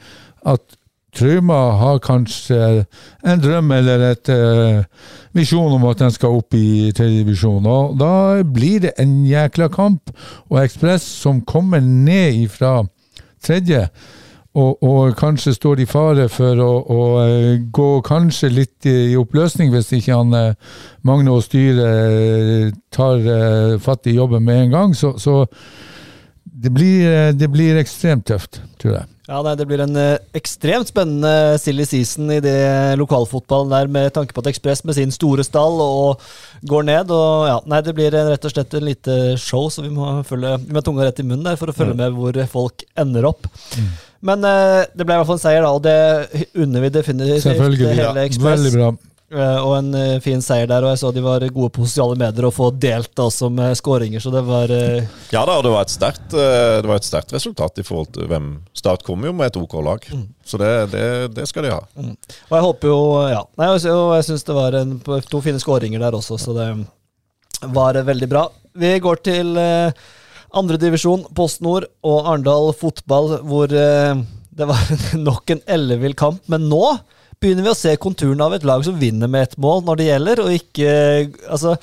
at 0.47 0.77
Truma 1.17 1.61
har 1.81 2.01
kanskje 2.05 2.85
en 3.25 3.41
drøm 3.41 3.71
eller 3.73 4.03
et 4.11 4.31
uh, 4.33 4.83
visjon 5.37 5.73
om 5.73 5.87
at 5.89 6.03
den 6.03 6.13
skal 6.13 6.37
opp 6.41 6.57
i 6.57 6.93
tredje 6.97 7.23
divisjon. 7.23 7.65
Og 7.65 7.97
da 8.01 8.43
blir 8.45 8.85
det 8.85 8.93
en 9.01 9.23
jækla 9.25 9.71
kamp. 9.73 10.13
Og 10.51 10.61
Ekspress 10.65 11.07
som 11.23 11.41
kommer 11.49 11.81
ned 11.81 12.43
ifra 12.45 12.83
tredje, 13.45 13.87
og, 14.57 14.83
og 14.83 15.17
kanskje 15.21 15.53
står 15.53 15.83
i 15.83 15.89
fare 15.89 16.31
for 16.33 16.61
å, 16.65 16.71
å 16.89 17.01
eh, 17.21 17.65
gå 17.77 17.89
kanskje 18.05 18.49
litt 18.49 18.89
i, 18.89 19.13
oppløsning 19.21 19.69
hvis 19.69 19.93
ikke 19.99 20.17
han 20.17 20.33
eh, 20.33 20.79
Magne 21.05 21.35
og 21.35 21.45
styret 21.45 22.73
tar 22.89 23.21
fatt 23.85 24.09
i 24.09 24.17
jobben 24.17 24.45
med 24.49 24.63
en 24.63 24.73
gang. 24.73 24.97
Så, 24.97 25.13
så 25.21 25.43
det, 26.43 26.73
blir, 26.73 27.37
det 27.37 27.51
blir 27.53 27.77
ekstremt 27.77 28.25
tøft, 28.33 28.63
tror 28.81 28.97
jeg. 28.97 29.13
Ja, 29.27 29.41
nei, 29.43 29.57
Det 29.59 29.67
blir 29.67 29.83
en 29.83 29.97
eh, 29.99 30.19
ekstremt 30.39 30.91
spennende 30.93 31.59
silly 31.59 31.83
season 31.89 32.31
i 32.31 32.39
det 32.43 32.95
lokalfotballen 33.01 33.73
der, 33.75 33.91
med 33.91 34.13
tanke 34.15 34.37
på 34.37 34.45
at 34.45 34.51
Ekspress 34.53 34.85
med 34.87 34.95
sin 34.99 35.11
store 35.15 35.43
stall 35.47 35.81
og 35.83 36.23
går 36.71 36.87
ned. 36.87 37.11
og 37.11 37.49
ja, 37.51 37.57
nei, 37.67 37.81
Det 37.83 37.95
blir 37.97 38.15
rett 38.15 38.47
og 38.47 38.55
slett 38.55 38.77
en 38.79 38.87
lite 38.87 39.17
show, 39.43 39.67
så 39.73 39.83
vi 39.83 39.91
må, 39.91 40.21
følge, 40.27 40.55
vi 40.63 40.77
må 40.77 40.83
tunga 40.87 41.09
rett 41.09 41.19
i 41.23 41.27
munnen 41.27 41.47
der 41.49 41.59
for 41.59 41.73
å 41.73 41.77
følge 41.77 41.99
med 41.99 42.15
hvor 42.15 42.39
folk 42.53 42.87
ender 42.97 43.27
opp. 43.33 43.51
Men 44.27 44.47
eh, 44.47 44.87
det 44.95 45.05
ble 45.05 45.17
i 45.17 45.21
hvert 45.21 45.29
fall 45.29 45.41
en 45.41 45.43
seier, 45.43 45.67
da, 45.67 45.75
og 45.75 45.83
det 45.83 46.47
unner 46.55 46.87
vi 46.87 46.95
definitivt 46.95 47.45
Selvfølgelig. 47.47 47.99
Ja, 47.99 48.15
veldig 48.15 48.73
bra. 48.79 48.95
Eh, 49.27 49.59
og 49.59 49.73
en 49.75 49.89
eh, 49.99 50.21
fin 50.23 50.43
seier 50.45 50.69
der, 50.71 50.85
og 50.87 50.93
jeg 50.93 51.01
så 51.01 51.11
de 51.11 51.23
var 51.25 51.43
gode 51.51 51.73
på 51.75 51.83
sosiale 51.83 52.15
medier 52.19 52.47
og 52.47 52.55
få 52.55 52.69
delt 52.71 53.19
også 53.19 53.49
med 53.51 53.75
skåringer, 53.75 54.23
så 54.23 54.31
det 54.31 54.43
var 54.47 54.71
eh, 54.71 55.09
Ja 55.35 55.43
da, 55.49 55.57
og 55.59 55.65
det 55.67 55.73
var 55.75 55.83
et 55.83 55.91
sterkt, 55.91 56.37
eh, 56.39 56.79
resultat 57.35 57.81
i 57.83 57.87
forhold 57.87 58.13
til 58.15 58.29
hvem 58.31 58.53
Start 58.77 59.03
kom 59.03 59.25
jo 59.27 59.33
med 59.35 59.51
et 59.51 59.59
OK 59.59 59.75
lag. 59.83 60.07
Så 60.47 60.61
det, 60.63 60.71
det, 60.93 61.07
det 61.35 61.49
skal 61.51 61.67
de 61.67 61.73
ha. 61.75 61.81
Og 61.99 62.55
jeg 62.55 62.67
håper 62.69 62.93
jo 62.93 63.01
Ja. 63.33 63.43
Nei, 63.59 63.73
og 63.73 63.83
jeg, 63.83 64.29
syns 64.29 64.47
det 64.47 64.55
var 64.55 64.79
en, 64.79 64.95
to 65.03 65.43
fine 65.43 65.59
skåringer 65.59 66.07
der 66.07 66.15
også, 66.15 66.39
så 66.39 66.55
det 66.55 66.69
var 67.75 67.99
veldig 68.07 68.31
bra. 68.31 68.47
Vi 68.79 68.95
går 69.03 69.23
til 69.27 69.57
eh, 69.59 70.07
andredivisjon, 70.55 71.27
Post 71.35 71.65
Nord 71.67 71.89
og 72.07 72.31
Arendal 72.31 72.71
fotball, 72.79 73.41
hvor 73.49 73.73
eh, 73.75 74.23
det 74.57 74.71
var 74.71 74.97
nok 75.29 75.51
en 75.51 75.67
ellevill 75.67 76.15
kamp. 76.15 76.45
Men 76.53 76.71
nå 76.71 76.85
begynner 77.47 77.69
vi 77.69 77.73
å 77.73 77.79
se 77.79 77.95
konturene 78.03 78.45
av 78.45 78.57
et 78.57 78.67
lag 78.67 78.83
som 78.85 78.99
vinner 78.99 79.31
med 79.31 79.47
ett 79.47 79.57
mål 79.63 79.87
når 79.87 80.01
det 80.01 80.11
gjelder, 80.11 80.45
og 80.45 80.59
ikke 80.59 80.93
Altså, 81.47 81.77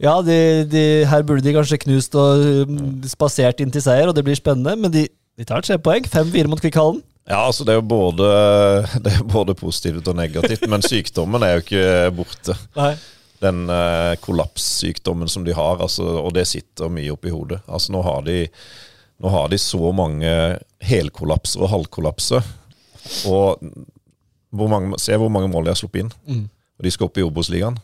ja, 0.00 0.16
de, 0.24 0.64
de, 0.70 0.82
her 1.04 1.24
burde 1.28 1.44
de 1.44 1.52
kanskje 1.52 1.82
knust 1.82 2.16
og 2.16 2.40
mm, 2.70 3.06
spasert 3.10 3.60
inn 3.60 3.72
til 3.72 3.84
seier, 3.84 4.08
og 4.08 4.16
det 4.16 4.24
blir 4.24 4.38
spennende, 4.38 4.72
men 4.80 4.92
de, 4.94 5.04
de 5.36 5.46
tar 5.48 5.64
tre 5.66 5.76
poeng. 5.82 6.06
5-4 6.08 6.48
mot 6.48 6.62
Kvikkhallen. 6.62 7.02
Ja, 7.28 7.44
altså 7.44 7.66
det 7.66 7.74
er 7.74 7.82
jo 7.82 7.88
både, 7.90 8.28
det 9.04 9.12
er 9.12 9.26
både 9.28 9.56
positivt 9.58 10.08
og 10.08 10.16
negativt, 10.16 10.64
men 10.72 10.84
sykdommen 10.86 11.44
er 11.44 11.58
jo 11.58 11.64
ikke 11.66 11.88
borte. 12.16 12.56
Nei. 12.78 12.94
Den 13.40 13.68
eh, 13.72 14.14
kollapssykdommen 14.24 15.28
som 15.32 15.44
de 15.44 15.52
har, 15.56 15.80
altså, 15.80 16.06
og 16.24 16.32
det 16.36 16.48
sitter 16.48 16.92
mye 16.92 17.12
oppi 17.12 17.32
hodet. 17.32 17.60
Altså 17.68 17.92
nå 17.92 18.02
har 18.04 18.24
de, 18.26 18.42
nå 19.20 19.32
har 19.32 19.52
de 19.52 19.60
så 19.60 19.92
mange 19.96 20.34
helkollapser 20.84 21.64
og 21.64 21.72
halvkollapser. 21.72 22.50
Og 23.28 23.62
hvor 24.50 24.70
mange, 24.72 24.98
se 24.98 25.16
hvor 25.18 25.30
mange 25.32 25.50
mål 25.52 25.68
de 25.68 25.74
har 25.74 25.78
sluppet 25.78 26.04
inn. 26.04 26.44
Og 26.80 26.86
de 26.86 26.92
skal 26.94 27.08
opp 27.08 27.18
i 27.20 27.24
Obos-ligaen. 27.26 27.78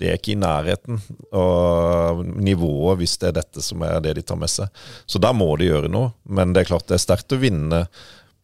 Det 0.00 0.08
er 0.10 0.18
ikke 0.18 0.32
i 0.34 0.40
nærheten 0.40 0.98
av 1.38 2.24
nivået 2.24 2.98
hvis 2.98 3.14
det 3.22 3.28
er 3.30 3.36
dette 3.36 3.62
som 3.62 3.82
er 3.86 4.00
det 4.02 4.16
de 4.18 4.24
tar 4.26 4.38
med 4.40 4.50
seg. 4.50 4.70
Så 5.06 5.20
der 5.22 5.36
må 5.36 5.52
de 5.60 5.68
gjøre 5.68 5.90
noe. 5.92 6.10
Men 6.26 6.54
det 6.54 6.64
er 6.64 6.70
klart 6.72 6.88
det 6.90 6.98
er 6.98 7.04
sterkt 7.04 7.34
å 7.36 7.38
vinne 7.38 7.84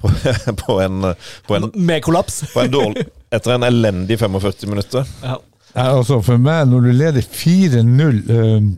på, 0.00 0.10
på, 0.62 0.78
en, 0.84 1.10
på, 1.48 1.56
en, 1.56 1.70
Med 1.74 2.04
kollaps. 2.06 2.44
på 2.54 2.62
en 2.64 2.72
dårlig 2.72 3.06
Etter 3.30 3.56
en 3.56 3.66
elendig 3.66 4.18
45 4.18 4.70
minutter. 4.70 5.06
Ja. 5.22 5.38
Ja, 5.70 5.84
altså 5.94 6.18
For 6.26 6.40
meg, 6.40 6.64
når 6.66 6.86
du 6.86 6.90
leder 6.98 7.22
4-0 7.22 8.16
uh, 8.30 8.70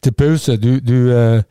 til 0.00 0.14
pause 0.16 0.54
Du, 0.56 0.70
du, 0.80 0.96
eh, 1.12 1.42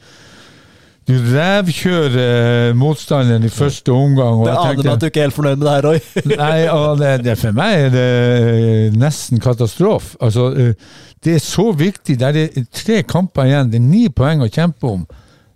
du 1.09 1.15
revkjører 1.17 2.17
eh, 2.21 2.75
motstanderen 2.77 3.45
i 3.47 3.49
første 3.49 3.91
omgang. 3.91 4.43
Og 4.43 4.45
Det 4.45 4.53
aner 4.53 4.81
meg 4.83 4.91
at 4.93 5.01
du 5.01 5.07
ikke 5.09 5.23
er 5.23 5.29
helt 5.29 5.37
fornøyd 5.37 5.55
med 5.57 5.65
det 5.65 5.73
her, 5.73 5.87
Roy. 5.87 6.01
Nei, 6.43 6.59
og 6.69 6.99
det, 7.01 7.13
det, 7.25 7.37
for 7.41 7.57
meg 7.57 7.85
er 7.87 7.93
det 7.95 8.09
eh, 8.29 8.97
nesten 8.99 9.41
katastrofe. 9.41 10.19
Altså, 10.21 10.51
eh, 10.53 10.99
det 11.25 11.39
er 11.39 11.43
så 11.43 11.71
viktig. 11.73 12.19
Det 12.21 12.29
er 12.29 12.69
tre 12.75 13.01
kamper 13.09 13.49
igjen. 13.49 13.73
Det 13.73 13.81
er 13.81 13.87
ni 13.87 14.05
poeng 14.13 14.45
å 14.45 14.51
kjempe 14.53 14.93
om. 14.93 15.07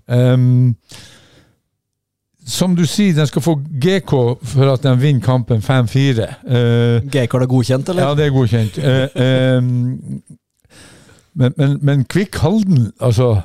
Um, 0.10 0.74
som 2.43 2.74
du 2.76 2.84
sier, 2.89 3.14
den 3.16 3.30
skal 3.30 3.45
få 3.45 3.56
GK 3.62 4.12
for 4.12 4.74
at 4.74 4.84
den 4.84 4.99
vinner 4.99 5.24
kampen 5.24 5.62
5-4. 5.64 6.28
Uh, 6.43 6.97
GK 7.14 7.38
er 7.38 7.45
det 7.45 7.51
godkjent, 7.54 7.93
eller? 7.93 8.10
ja, 8.10 8.18
det 8.18 8.26
er 8.26 8.36
godkjent. 8.36 8.82
Uh, 8.82 9.62
um, 9.62 10.41
men, 11.38 11.56
men, 11.58 11.80
men 11.82 12.06
Kvikk 12.10 12.41
Halden, 12.41 12.89
altså 12.99 13.38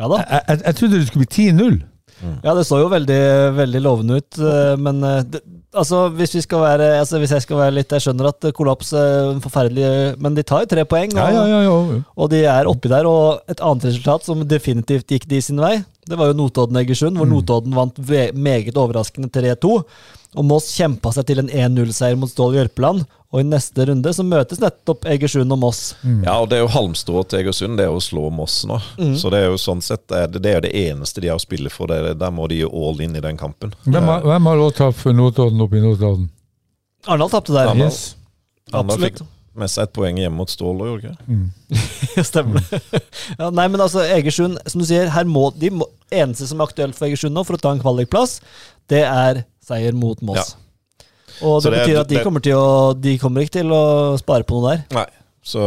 Ja 0.00 0.08
da. 0.08 0.20
jeg, 0.22 0.44
jeg, 0.48 0.62
jeg 0.66 0.78
trodde 0.78 1.00
det 1.00 1.08
skulle 1.08 1.26
bli 1.26 1.48
10-0. 1.50 1.80
Ja, 2.44 2.52
det 2.54 2.64
så 2.68 2.78
jo 2.78 2.90
veldig, 2.92 3.22
veldig 3.56 3.80
lovende 3.82 4.20
ut, 4.20 4.38
eh, 4.38 4.74
men 4.78 5.00
eh, 5.06 5.24
det, 5.26 5.40
altså, 5.74 6.04
hvis, 6.14 6.34
vi 6.36 6.42
skal 6.44 6.60
være, 6.62 6.90
altså, 7.00 7.18
hvis 7.18 7.32
jeg 7.34 7.42
skal 7.42 7.58
være 7.58 7.74
litt 7.74 7.94
Jeg 7.94 8.04
skjønner 8.04 8.28
at 8.30 8.46
kollaps 8.54 8.92
er 8.94 9.32
forferdelig, 9.42 9.88
men 10.22 10.36
de 10.36 10.44
tar 10.46 10.62
jo 10.62 10.70
tre 10.70 10.84
poeng, 10.88 11.14
og, 11.16 11.18
Ja, 11.18 11.30
ja, 11.34 11.46
ja, 11.50 11.62
ja. 11.66 12.00
og 12.14 12.30
de 12.30 12.44
er 12.46 12.70
oppi 12.70 12.92
der. 12.92 13.08
Og 13.10 13.42
et 13.50 13.62
annet 13.62 13.88
resultat 13.90 14.28
som 14.28 14.44
definitivt 14.48 15.10
gikk 15.10 15.26
de 15.30 15.40
sin 15.42 15.62
vei, 15.62 15.80
det 16.08 16.18
var 16.18 16.30
jo 16.30 16.38
Notodden-Egersund, 16.38 17.18
hvor 17.18 17.30
Notodden 17.30 17.74
vant 17.78 17.98
ve 17.98 18.28
meget 18.34 18.78
overraskende 18.78 19.30
3-2. 19.32 19.74
Og 20.38 20.46
Moss 20.48 20.70
kjempa 20.76 21.12
seg 21.14 21.26
til 21.28 21.42
en 21.42 21.50
1-0-seier 21.50 22.16
mot 22.18 22.30
Stål 22.30 22.56
Jørpeland. 22.60 23.04
Og 23.32 23.40
i 23.40 23.44
neste 23.48 23.86
runde 23.88 24.10
så 24.12 24.24
møtes 24.28 24.58
nettopp 24.60 25.06
Egersund 25.08 25.54
og 25.54 25.58
Moss. 25.62 25.78
Ja, 26.04 26.34
og 26.42 26.50
det 26.50 26.58
er 26.58 26.66
jo 26.66 26.72
Halmstad 26.74 27.30
til 27.32 27.38
Egersund, 27.40 27.78
det 27.80 27.86
er 27.88 27.94
å 27.96 28.00
slå 28.04 28.26
Moss 28.30 28.58
nå. 28.68 28.76
Så 29.16 29.30
det 29.32 29.38
er 29.40 29.46
jo 29.48 29.56
sånn 29.60 29.80
sett 29.80 30.12
er 30.12 30.26
det, 30.28 30.42
det 30.44 30.52
er 30.58 30.64
det 30.66 30.72
eneste 30.82 31.22
de 31.24 31.30
har 31.32 31.40
å 31.40 31.44
spille 31.44 31.72
for. 31.72 31.88
Det, 31.88 31.96
er- 32.12 32.18
der 32.20 32.30
må 32.36 32.44
de 32.52 32.58
jo 32.60 32.68
all 32.68 33.00
in 33.00 33.16
i 33.16 33.22
den 33.24 33.38
kampen. 33.40 33.72
Hvem 33.86 34.04
har, 34.10 34.20
hvem 34.28 34.50
har 34.50 34.60
også 34.66 34.76
tapt 34.82 35.00
for 35.00 35.16
Notodden 35.16 35.64
oppe 35.64 35.80
i 35.80 35.84
Notodden? 35.86 36.28
Arendal 37.08 37.32
tapte 37.32 37.56
der. 37.56 37.70
Arnald, 37.72 37.88
Yes. 37.88 38.02
Arnald 38.72 38.98
Absolutt. 39.00 39.22
fikk 39.24 39.28
med 39.62 39.68
seg 39.68 39.82
et 39.88 39.92
poeng 39.96 40.16
hjemme 40.20 40.36
mot 40.38 40.48
Stål, 40.52 40.78
gjorde 40.86 41.10
de 41.10 41.40
ikke? 41.40 42.24
Stemmer 42.30 42.62
det. 42.68 42.80
ja, 43.38 43.48
nei, 43.52 43.66
men 43.72 43.80
altså, 43.84 44.04
Egersund, 44.12 44.60
som 44.68 44.80
du 44.80 44.86
sier, 44.88 45.08
her 45.12 45.24
må 45.28 45.48
de 45.56 45.68
må, 45.72 45.88
eneste 46.12 46.46
som 46.48 46.60
er 46.60 46.68
aktuelt 46.68 46.96
for 46.96 47.08
Egersund 47.08 47.32
nå, 47.36 47.44
for 47.48 47.56
å 47.56 47.60
ta 47.64 47.72
en 47.74 47.80
kvalikplass, 47.82 48.38
det 48.92 49.02
er 49.08 49.42
seier 49.64 49.92
mot 49.96 50.20
Moss. 50.24 50.54
Og 51.42 51.62
det, 51.62 51.70
det 51.72 51.78
betyr 51.82 52.00
at 52.00 52.08
de 52.08 52.16
det- 52.16 52.24
kommer, 52.24 52.40
til 52.44 52.54
å, 52.58 52.94
de 52.98 53.16
kommer 53.18 53.42
ikke 53.46 53.58
til 53.60 53.72
å 53.74 53.82
spare 54.20 54.44
på 54.48 54.60
noe 54.60 54.76
der. 54.76 54.84
Nei. 54.98 55.06
Så, 55.42 55.62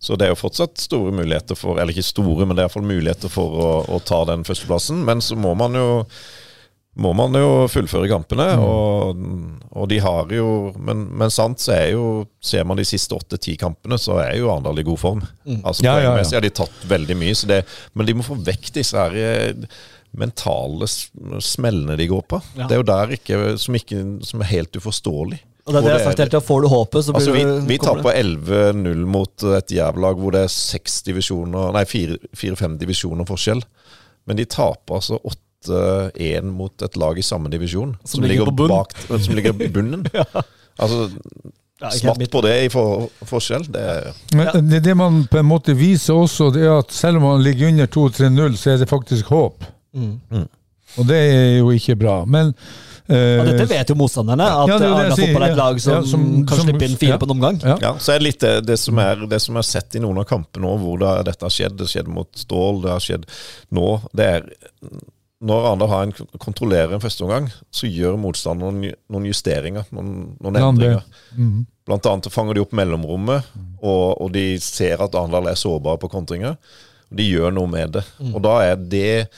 så 0.00 0.16
det 0.20 0.26
er 0.26 0.34
jo 0.34 0.40
fortsatt 0.40 0.76
store 0.80 1.12
muligheter 1.16 1.56
for 1.56 1.78
Eller 1.80 1.94
ikke 1.94 2.04
store, 2.04 2.44
men 2.44 2.56
det 2.56 2.62
er 2.64 2.68
iallfall 2.68 2.84
muligheter 2.88 3.32
for 3.32 3.56
å, 3.56 3.70
å 3.96 4.00
ta 4.04 4.22
den 4.28 4.44
førsteplassen. 4.44 5.02
Men 5.06 5.22
så 5.24 5.36
må 5.40 5.54
man 5.56 5.76
jo 5.78 5.88
må 7.00 7.12
man 7.14 7.32
jo 7.38 7.68
fullføre 7.70 8.08
kampene, 8.10 8.48
Mm. 8.58 8.62
og, 8.66 9.20
og 9.78 9.86
de 9.88 10.00
har 10.02 10.26
jo 10.34 10.72
men, 10.76 11.04
men 11.16 11.30
sant, 11.32 11.60
så 11.62 11.70
er 11.76 11.92
jo 11.94 12.26
Ser 12.42 12.64
man 12.66 12.76
de 12.80 12.84
siste 12.84 13.14
åtte-ti 13.14 13.54
kampene, 13.56 13.96
så 13.96 14.18
er 14.20 14.34
jo 14.40 14.50
Arendal 14.50 14.80
i 14.82 14.84
god 14.84 14.98
form. 14.98 15.22
Altså 15.62 15.84
Mm. 15.84 15.86
Ja, 15.86 15.94
ja, 15.94 16.02
ja. 16.02 16.10
Poengmessig 16.10 16.36
har 16.36 16.44
de 16.44 16.50
tatt 16.58 16.82
veldig 16.90 17.16
mye, 17.20 17.36
så 17.38 17.46
det, 17.48 17.60
men 17.94 18.06
de 18.10 18.16
må 18.18 18.26
få 18.26 18.36
vekk 18.44 18.72
disse 18.74 18.98
her 18.98 19.14
eh, 19.16 19.52
mentale 20.16 20.86
smellene 21.40 21.96
de 21.96 22.06
går 22.10 22.22
på. 22.28 22.40
Ja. 22.56 22.66
Det 22.66 22.74
er 22.76 22.80
jo 22.82 22.88
der 22.88 23.12
ikke, 23.16 23.38
som, 23.62 23.74
ikke, 23.78 24.00
som 24.26 24.40
er 24.42 24.50
helt 24.50 24.76
uforståelig. 24.76 25.38
Og 25.66 25.74
det 25.74 25.78
er 25.78 25.84
det 25.84 25.90
jeg 25.90 25.92
har 25.92 26.00
er- 26.00 26.08
sagt 26.10 26.18
hele 26.24 26.30
tida. 26.32 26.40
Får 26.40 26.62
du 26.64 26.68
håpet, 26.72 27.04
så 27.04 27.12
blir 27.12 27.20
Altså, 27.20 27.32
vi, 27.36 27.42
du 27.44 27.68
vi 27.68 27.78
taper 27.78 28.16
11-0 28.18 29.04
mot 29.06 29.44
et 29.54 29.74
jævlag 29.76 30.16
hvor 30.18 30.32
det 30.34 30.40
er 30.46 30.50
seks 30.50 31.02
divisjoner 31.06 31.72
Nei, 31.76 31.84
fire-fem 31.84 32.78
divisjoner 32.80 33.28
forskjell. 33.28 33.62
Men 34.26 34.36
de 34.40 34.44
taper 34.50 34.98
altså 34.98 35.20
8-1 35.68 36.42
mot 36.56 36.82
et 36.82 36.96
lag 36.96 37.18
i 37.18 37.22
samme 37.22 37.50
divisjon. 37.52 37.94
Som 38.04 38.24
ligger 38.24 38.50
på 38.50 38.66
bak, 38.70 38.96
som 39.08 39.34
ligger 39.36 39.54
i 39.62 39.68
bunnen. 39.72 40.06
Altså, 40.80 41.10
Ja, 41.80 41.88
smatt 41.92 42.20
på 42.32 42.40
det 42.44 42.54
i 42.64 42.68
for, 42.72 43.06
forskjell. 43.28 43.62
Det 43.72 43.80
er 43.80 44.10
Men 44.36 44.46
Ja. 44.46 44.52
det, 44.60 44.78
det 44.84 44.94
man 44.96 45.22
på 45.28 45.38
en 45.40 45.46
måte 45.48 45.74
viser 45.76 46.14
også, 46.16 46.50
det 46.54 46.62
er 46.64 46.78
at 46.78 46.92
selv 46.92 47.16
om 47.16 47.22
man 47.22 47.42
ligger 47.44 47.68
under 47.68 47.86
2-3-0, 47.86 48.56
så 48.56 48.70
er 48.74 48.76
det 48.82 48.88
faktisk 48.88 49.28
håp. 49.32 49.64
Mm. 49.94 50.46
Og 50.98 51.06
det 51.06 51.16
er 51.16 51.58
jo 51.60 51.68
ikke 51.70 51.94
bra. 52.00 52.16
Men 52.26 52.48
eh, 53.06 53.38
Og 53.40 53.46
dette 53.46 53.66
vet 53.70 53.90
jo 53.92 53.94
motstanderne, 53.98 54.46
at 54.46 54.68
Ja, 54.70 54.78
det 54.78 54.88
er 54.88 55.08
det 55.10 55.18
fotball 55.20 55.44
er 55.46 55.52
et 55.52 55.56
lag 55.60 55.80
som, 55.80 55.92
Ja, 55.94 56.02
som- 56.10 56.46
kan 56.46 56.58
som- 56.58 56.66
slippe 56.66 56.82
inn 56.88 56.96
fire 56.96 57.14
ja. 57.14 57.18
på 57.18 57.28
en 57.28 57.34
omgang. 57.36 57.60
ja. 57.62 57.76
Ja, 57.80 57.92
så 57.98 58.12
er 58.14 58.18
det 58.18 58.26
litt 58.26 58.40
det, 58.40 58.66
det, 58.66 58.78
som 58.78 58.98
er, 58.98 59.26
det 59.30 59.40
som 59.42 59.56
er 59.56 59.62
sett 59.62 59.94
i 59.94 60.02
noen 60.02 60.18
av 60.18 60.26
kampene 60.26 60.62
nå, 60.66 60.74
hvor 60.82 60.98
det, 60.98 61.24
dette 61.30 61.42
har 61.46 61.50
skjedd. 61.54 61.76
Det 61.78 61.86
skjedde 61.90 62.08
mot 62.08 62.28
Stål, 62.34 62.82
det 62.82 62.90
har 62.90 63.00
skjedd 63.00 63.24
nå. 63.72 64.00
Det 64.14 64.26
er 64.26 64.50
Når 65.42 65.64
Arendal 65.70 65.88
har 65.88 66.02
en 66.04 66.12
kontrollerer 66.38 66.92
en 66.92 67.00
førsteomgang, 67.00 67.46
så 67.72 67.88
gjør 67.88 68.18
motstanderen 68.20 68.74
noen, 68.82 68.92
noen 69.08 69.24
justeringer, 69.24 69.86
noen, 69.90 70.36
noen 70.38 70.56
endringer. 70.60 71.02
Mhm. 71.34 71.62
Blant 71.86 72.04
annet 72.06 72.28
fanger 72.30 72.54
de 72.54 72.60
opp 72.60 72.72
mellomrommet, 72.76 73.42
og, 73.82 74.20
og 74.20 74.32
de 74.32 74.58
ser 74.60 75.00
at 75.00 75.14
Arendal 75.14 75.48
er 75.48 75.54
sårbare 75.56 75.98
på 75.98 76.10
kontringer. 76.12 76.58
De 77.10 77.24
gjør 77.24 77.54
noe 77.56 77.66
med 77.66 77.92
det. 77.96 78.04
Og 78.34 78.42
da 78.44 78.58
er 78.68 78.76
det 78.76 79.28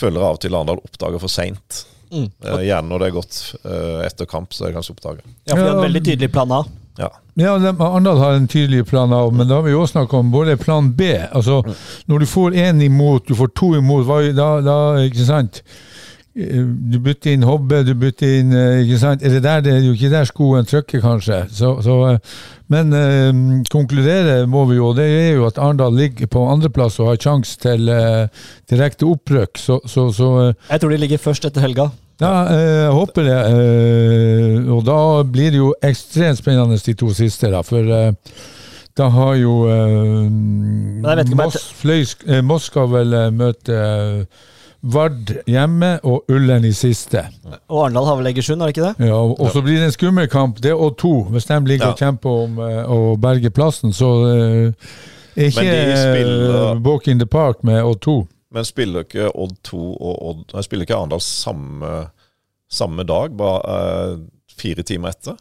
Føler 0.00 0.24
av 0.26 0.38
og 0.38 0.40
til 0.42 0.54
Arendal 0.56 0.80
oppdager 0.82 1.22
for 1.22 1.30
seint. 1.32 1.84
Mm. 2.10 2.28
Uh, 2.44 2.60
gjerne 2.62 2.90
når 2.90 3.02
det 3.02 3.06
er 3.10 3.14
gått 3.16 3.36
uh, 3.64 4.00
etter 4.06 4.28
kamp, 4.30 4.54
så 4.54 4.64
er 4.64 4.72
det 4.72 4.78
kanskje 4.78 4.94
oppdaget. 4.96 5.28
Ja, 5.46 5.54
for 5.54 5.62
de 5.62 5.68
har 5.68 5.76
en 5.78 5.86
veldig 5.88 6.02
tydelig 6.06 6.30
plan 6.34 6.52
A. 6.54 6.62
Ja. 6.98 7.08
Ja, 7.34 7.56
de- 7.58 7.72
Arendal 7.82 8.20
har 8.22 8.36
en 8.38 8.46
tydelig 8.50 8.84
plan 8.86 9.12
A, 9.12 9.24
men 9.34 9.48
da 9.50 9.58
har 9.58 9.66
vi 9.66 9.72
jo 9.74 9.80
også 9.82 9.96
snakket 9.96 10.18
om 10.20 10.30
både 10.34 10.54
plan 10.60 10.92
B. 10.94 11.08
Altså, 11.34 11.60
når 12.06 12.22
du 12.22 12.26
får 12.30 12.54
én 12.66 12.82
imot, 12.86 13.26
du 13.26 13.34
får 13.38 13.50
to 13.58 13.72
imot, 13.78 14.04
hva, 14.06 14.20
da, 14.34 14.48
da 14.62 14.76
Ikke 15.02 15.26
sant? 15.26 15.62
Eh, 16.36 16.64
Du 16.90 16.98
bytter 16.98 17.30
inn 17.36 17.44
Hobbe, 17.46 17.82
du 17.86 17.92
bytter 17.94 18.38
inn 18.40 18.52
eh, 18.58 18.80
ikke 18.82 18.98
sant? 18.98 19.22
Er 19.22 19.36
det 19.36 19.42
der 19.44 19.60
det 19.62 19.72
er 19.76 19.84
jo 19.86 19.92
ikke 19.94 20.10
der 20.10 20.24
skoen 20.26 20.66
trykker, 20.66 21.00
kanskje. 21.04 21.44
Så, 21.54 21.68
så, 21.86 21.94
eh, 22.10 22.18
men 22.74 22.90
eh, 22.96 23.32
konkludere 23.70 24.40
må 24.50 24.64
vi 24.70 24.80
jo, 24.80 24.88
og 24.90 24.96
det 24.98 25.04
er 25.06 25.36
jo 25.36 25.44
at 25.46 25.58
Arendal 25.62 25.94
ligger 25.94 26.26
på 26.32 26.42
andreplass 26.50 26.98
og 26.98 27.12
har 27.12 27.20
sjanse 27.22 27.58
til 27.62 27.86
eh, 27.92 28.26
direkte 28.70 29.06
opprykk. 29.06 29.58
Så, 29.62 29.78
så, 29.86 30.08
så 30.16 30.30
Jeg 30.70 30.80
tror 30.82 30.90
de 30.90 30.98
ligger 31.04 31.22
først 31.22 31.44
etter 31.46 31.60
helga. 31.68 31.90
ja, 32.20 32.32
eh, 32.50 32.82
jeg 32.86 32.92
håper 32.98 33.28
det. 33.30 33.38
og 34.74 34.82
da 34.86 34.98
blir 35.22 35.50
det 35.54 35.58
jo 35.62 35.70
ekstremt 35.86 36.38
spennende 36.42 36.78
de 36.82 36.94
to 36.98 37.12
siste, 37.14 37.50
da. 37.54 37.62
For 37.62 37.86
da 38.94 39.08
har 39.10 39.34
jo 39.38 39.54
eh, 39.70 40.26
Moss, 41.38 41.60
Fløy, 41.78 42.02
Moss 42.46 42.68
skal 42.70 42.90
vel 42.90 43.14
møte 43.34 43.78
Vard 44.84 45.30
hjemme 45.48 45.94
og 46.04 46.28
Ullern 46.28 46.64
i 46.68 46.72
siste. 46.76 47.22
Og 47.72 47.86
Arendal 47.86 48.08
har 48.10 48.18
vel 48.20 48.28
Egersund, 48.28 48.60
er 48.60 48.68
det 48.68 48.74
ikke 48.76 48.90
det? 48.90 49.08
Ja, 49.08 49.16
og 49.16 49.40
og 49.40 49.52
så 49.54 49.62
blir 49.64 49.78
det 49.80 49.88
en 49.88 49.94
skummel 49.94 50.28
kamp. 50.28 50.60
Det 50.60 50.74
er 50.74 50.80
Odd 50.80 50.98
2. 51.00 51.12
Hvis 51.32 51.48
de 51.48 51.58
ligger 51.64 51.94
og 51.94 52.02
kjemper 52.02 52.42
om 52.44 52.58
eh, 52.60 52.82
å 52.84 53.16
berge 53.20 53.50
plassen, 53.54 53.94
så 53.96 54.10
uh, 54.28 54.90
er 55.36 55.48
ikke 55.48 55.64
spiller- 55.96 56.74
uh, 56.74 56.82
Walk 56.84 57.08
in 57.08 57.22
the 57.22 57.26
Park 57.26 57.64
med 57.64 57.80
Odd 57.80 58.02
2. 58.04 58.18
Men 58.54 58.68
spiller 58.68 59.06
ikke 59.08 59.30
Odd 59.32 59.56
2 59.64 59.80
og 59.80 60.20
Odd 60.28 60.44
Nei, 60.54 60.66
spiller 60.66 60.86
ikke 60.86 60.98
Arendal 61.00 61.24
samme, 61.24 61.94
samme 62.70 63.08
dag, 63.08 63.32
bare 63.40 63.80
uh, 64.12 64.20
fire 64.52 64.84
timer 64.84 65.16
etter? 65.16 65.40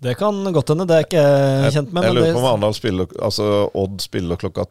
Det 0.00 0.14
kan 0.14 0.40
godt 0.54 0.72
hende, 0.72 0.86
det 0.88 0.96
er 0.96 1.06
ikke 1.06 1.22
jeg 1.28 1.72
kjent 1.74 1.92
med. 1.92 2.04
jeg 2.06 2.14
jeg 2.14 2.22
lurer 2.22 2.34
på 2.36 2.40
om 2.40 2.50
Arendal 2.52 2.74
spiller 2.76 3.14
Altså 3.18 3.46
Odd 3.74 4.00
spiller 4.00 4.38
klokka 4.38 4.64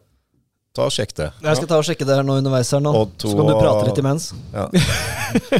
Ta 0.78 0.86
og 0.86 0.94
Sjekk 0.94 1.14
det. 1.18 1.28
jeg 1.42 1.58
skal 1.58 1.68
ta 1.70 1.76
og 1.80 1.86
sjekke 1.88 2.06
det 2.06 2.16
her 2.20 2.26
nå 2.26 2.36
underveis 2.38 2.68
her 2.70 2.82
nå. 2.84 2.92
Så 3.18 3.34
kan 3.34 3.48
du 3.50 3.54
prate 3.58 3.86
litt 3.88 3.98
imens. 3.98 4.30
Ja. 4.54 4.68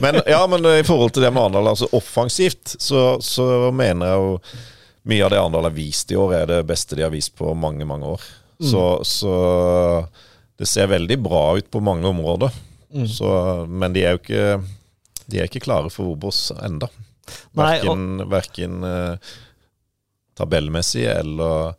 Men, 0.00 0.20
ja, 0.30 0.38
men 0.48 0.64
i 0.70 0.84
forhold 0.86 1.10
til 1.12 1.26
det 1.26 1.32
med 1.34 1.42
Arendal, 1.42 1.66
altså 1.72 1.88
offensivt, 1.92 2.76
så, 2.80 3.18
så 3.20 3.68
mener 3.74 4.08
jeg 4.08 4.22
jo 4.22 4.30
mye 5.10 5.24
av 5.26 5.32
det 5.32 5.40
Arendal 5.40 5.66
har 5.68 5.74
vist 5.74 6.14
i 6.14 6.16
år, 6.16 6.34
er 6.38 6.46
det 6.48 6.60
beste 6.68 6.96
de 6.96 7.04
har 7.04 7.12
vist 7.12 7.34
på 7.36 7.50
mange, 7.58 7.84
mange 7.88 8.14
år. 8.14 8.24
Mm. 8.62 8.68
Så, 8.70 8.84
så 9.04 9.34
det 10.58 10.70
ser 10.70 10.90
veldig 10.94 11.18
bra 11.26 11.42
ut 11.58 11.68
på 11.70 11.82
mange 11.84 12.08
områder. 12.08 12.54
Mm. 12.94 13.08
Så, 13.10 13.28
men 13.68 13.92
de 13.92 14.06
er 14.06 14.16
jo 14.16 14.22
ikke 14.22 14.44
De 15.28 15.36
er 15.36 15.50
ikke 15.50 15.60
klare 15.60 15.90
for 15.92 16.14
Obos 16.14 16.46
enda. 16.56 16.88
Nei, 17.58 17.74
og... 17.84 18.22
verken 18.32 18.80
eh, 18.88 19.34
tabellmessig 20.38 21.04
eller 21.12 21.74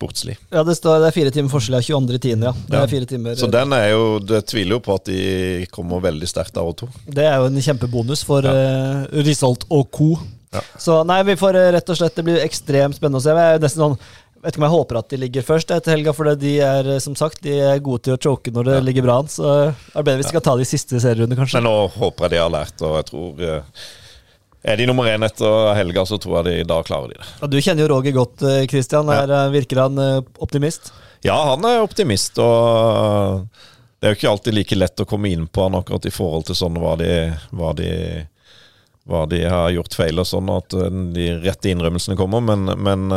sportslig. 0.00 0.38
Ja, 0.50 0.62
det, 0.64 0.74
står, 0.78 0.98
det 1.04 1.10
er 1.10 1.16
fire 1.20 1.30
timer 1.34 1.52
forskjell. 1.52 1.76
av 1.76 1.82
22.10. 1.84 2.42
Ja. 2.48 2.52
Det 2.56 2.76
Ja. 2.78 2.82
er 2.82 2.88
fire 2.88 3.06
timer. 3.06 3.34
Så 3.36 3.50
den 3.52 3.72
er 3.76 3.90
jo 3.90 4.18
Du 4.18 4.40
tviler 4.40 4.78
jo 4.78 4.80
på 4.80 4.94
at 4.96 5.04
de 5.04 5.66
kommer 5.70 6.00
veldig 6.00 6.28
sterkt 6.28 6.56
av 6.56 6.68
og 6.72 6.76
to. 6.76 6.88
Det 7.06 7.24
er 7.28 7.36
jo 7.36 7.50
en 7.50 7.60
kjempebonus 7.60 8.24
for 8.24 8.42
Ja. 8.42 8.50
uh, 8.50 9.06
Risholt 9.12 9.64
og 9.70 9.90
co. 9.92 10.18
Ja. 10.52 10.60
Så 10.78 11.04
nei, 11.06 11.22
vi 11.22 11.36
får 11.36 11.54
eh, 11.54 11.70
rett 11.76 11.88
og 11.92 11.96
slett 11.96 12.16
Det 12.16 12.24
blir 12.24 12.40
ekstremt 12.42 12.96
spennende 12.96 13.20
å 13.20 13.22
se. 13.22 13.30
Jeg 13.30 13.54
er 13.54 13.62
nesten 13.62 13.84
sånn 13.84 13.98
Vet 14.42 14.54
ikke 14.56 14.62
om 14.62 14.64
jeg 14.64 14.72
håper 14.72 14.96
at 14.98 15.08
de 15.12 15.16
ligger 15.20 15.42
først 15.44 15.70
etter 15.70 15.92
helga, 15.92 16.14
for 16.16 16.24
de 16.34 16.54
er 16.64 16.86
eh, 16.94 16.98
som 16.98 17.14
sagt 17.14 17.42
De 17.44 17.58
er 17.60 17.78
gode 17.78 18.02
til 18.08 18.14
å 18.16 18.18
choke 18.18 18.50
når 18.50 18.64
det 18.64 18.74
Ja. 18.74 18.80
ligger 18.80 19.02
bra 19.04 19.18
an. 19.20 19.28
Så 19.28 19.44
det 19.44 19.76
er 19.94 20.02
bedre 20.02 20.16
hvis 20.22 20.30
vi 20.30 20.32
skal 20.32 20.40
ta 20.40 20.56
de 20.56 20.64
siste 20.64 20.96
serierundene, 20.98 21.36
kanskje. 21.36 21.60
Men 21.60 21.68
nå 21.68 21.90
håper 21.92 22.24
jeg 22.24 22.30
de 22.30 22.40
har 22.40 22.50
lært, 22.50 22.80
og 22.82 22.96
jeg 22.96 23.06
tror 23.12 23.42
eh, 23.44 23.62
Er 24.62 24.76
de 24.76 24.86
nummer 24.86 25.08
én 25.08 25.24
etter 25.24 25.72
helga, 25.74 26.04
så 26.06 26.18
tror 26.20 26.40
jeg 26.40 26.44
de 26.50 26.68
da 26.68 26.82
klarer 26.84 27.08
de 27.08 27.16
det. 27.16 27.28
Ja, 27.40 27.48
du 27.48 27.56
kjenner 27.60 27.86
jo 27.86 27.90
Roger 27.94 28.12
godt, 28.12 28.42
eh, 28.44 28.66
Christian. 28.68 29.08
Ja. 29.08 29.22
Er, 29.22 29.32
eh, 29.36 29.52
virker 29.54 29.86
han 29.86 29.98
eh, 29.98 30.20
optimist? 30.38 30.92
Ja, 31.24 31.36
han 31.52 31.64
er 31.64 31.80
optimist, 31.80 32.38
og 32.40 33.46
det 34.00 34.08
er 34.08 34.12
jo 34.12 34.18
ikke 34.18 34.32
alltid 34.34 34.56
like 34.56 34.76
lett 34.76 35.00
å 35.00 35.08
komme 35.08 35.32
inn 35.32 35.46
på 35.48 35.64
han 35.64 35.78
akkurat 35.80 36.08
i 36.08 36.12
forhold 36.12 36.48
til 36.48 36.58
sånn 36.60 36.76
hva 36.80 36.94
de, 37.00 37.10
hva 37.56 37.72
de, 37.76 37.90
hva 39.08 39.26
de 39.28 39.42
har 39.44 39.72
gjort 39.76 39.96
feil 39.96 40.20
og 40.20 40.28
sånn, 40.28 40.52
at 40.52 40.76
de 41.16 41.26
rette 41.44 41.72
innrømmelsene 41.72 42.16
kommer, 42.16 42.44
men, 42.44 42.72
men, 42.80 43.12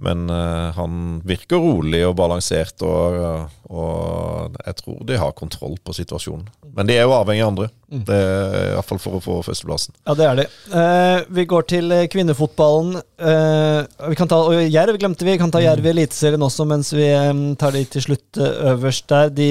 men 0.00 0.24
uh, 0.30 0.72
han 0.76 1.20
virker 1.26 1.60
rolig 1.62 2.02
og 2.06 2.16
balansert, 2.18 2.80
og, 2.86 3.48
og 3.68 4.56
jeg 4.64 4.78
tror 4.80 5.04
de 5.08 5.20
har 5.20 5.36
kontroll 5.38 5.76
på 5.84 5.94
situasjonen. 5.96 6.48
Men 6.72 6.88
de 6.88 6.96
er 6.96 7.04
jo 7.04 7.12
avhengig 7.12 7.44
av 7.44 7.50
andre, 7.52 7.68
det 7.92 8.16
er 8.16 8.70
iallfall 8.72 9.00
for 9.02 9.18
å 9.18 9.22
få 9.22 9.34
førsteplassen. 9.44 9.92
Ja, 10.06 10.14
det 10.16 10.28
er 10.28 10.38
de. 10.38 10.46
Uh, 10.72 11.18
vi 11.36 11.44
går 11.48 11.66
til 11.68 11.92
eh, 11.92 12.06
kvinnefotballen. 12.12 13.02
Uh, 13.20 13.84
vi 14.08 14.16
kan 14.16 14.30
ta, 14.30 14.38
Jerv 14.64 14.96
glemte 15.00 15.26
vi. 15.26 15.34
Vi 15.34 15.42
kan 15.42 15.52
ta 15.52 15.60
Jerv 15.60 15.84
i 15.84 15.92
Eliteserien 15.92 16.46
også, 16.46 16.64
mens 16.68 16.94
vi 16.96 17.10
um, 17.12 17.50
tar 17.60 17.76
de 17.76 17.84
til 17.92 18.06
slutt 18.06 18.40
eh, 18.40 18.62
øverst 18.72 19.12
der. 19.12 19.28
De 19.36 19.50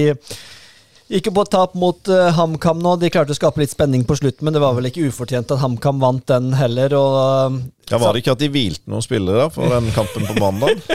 gikk 1.11 1.29
jo 1.29 1.35
på 1.37 1.45
tap 1.53 1.77
mot 1.77 2.09
uh, 2.09 2.31
HamKam 2.33 2.81
nå. 2.81 2.95
De 2.97 3.11
klarte 3.13 3.35
å 3.35 3.37
skape 3.37 3.61
litt 3.61 3.75
spenning 3.75 4.07
på 4.09 4.17
slutt, 4.17 4.41
men 4.41 4.57
det 4.57 4.63
var 4.63 4.73
vel 4.77 4.89
ikke 4.89 5.05
ufortjent 5.11 5.53
at 5.53 5.61
HamKam 5.61 6.01
vant 6.01 6.25
den 6.33 6.55
heller. 6.57 6.97
Og 6.97 7.61
Ja, 7.91 7.97
Var 7.99 8.13
det 8.15 8.21
ikke 8.23 8.33
at 8.37 8.41
de 8.41 8.47
hvilte 8.53 8.91
noen 8.91 9.03
spillere 9.03 9.43
da 9.43 9.47
for 9.51 9.67
den 9.73 9.89
kampen 9.95 10.23
på 10.29 10.35
mandag? 10.39 10.79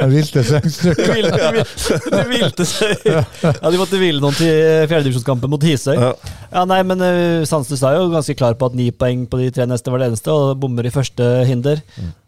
De 0.00 0.06
hvilte 0.08 0.42
hvilte, 0.44 0.92
en 0.94 1.54
hvilte- 1.54 1.98
de 2.10 2.20
hvilte 2.30 2.66
seg. 2.68 3.02
Ja, 3.06 3.70
de 3.70 3.80
måtte 3.80 3.98
hvile 4.00 4.22
noen 4.22 4.36
til 4.36 4.86
fjerdedivisjonskampen 4.90 5.50
mot 5.52 5.64
Hisøy. 5.66 5.96
ja. 5.98 6.12
Ja, 6.50 6.64
nei, 6.66 6.80
men 6.82 6.98
uh, 6.98 7.44
Sandsnes 7.46 7.82
er 7.86 7.94
jo 7.94 8.08
ganske 8.10 8.34
klar 8.34 8.56
på 8.58 8.66
at 8.70 8.74
ni 8.74 8.88
poeng 8.90 9.20
på 9.30 9.38
de 9.38 9.50
tre 9.54 9.66
neste 9.70 9.92
var 9.92 10.02
det 10.02 10.08
eneste, 10.10 10.32
og 10.34 10.56
bommer 10.62 10.88
i 10.88 10.90
første 10.90 11.28
hinder. 11.46 11.78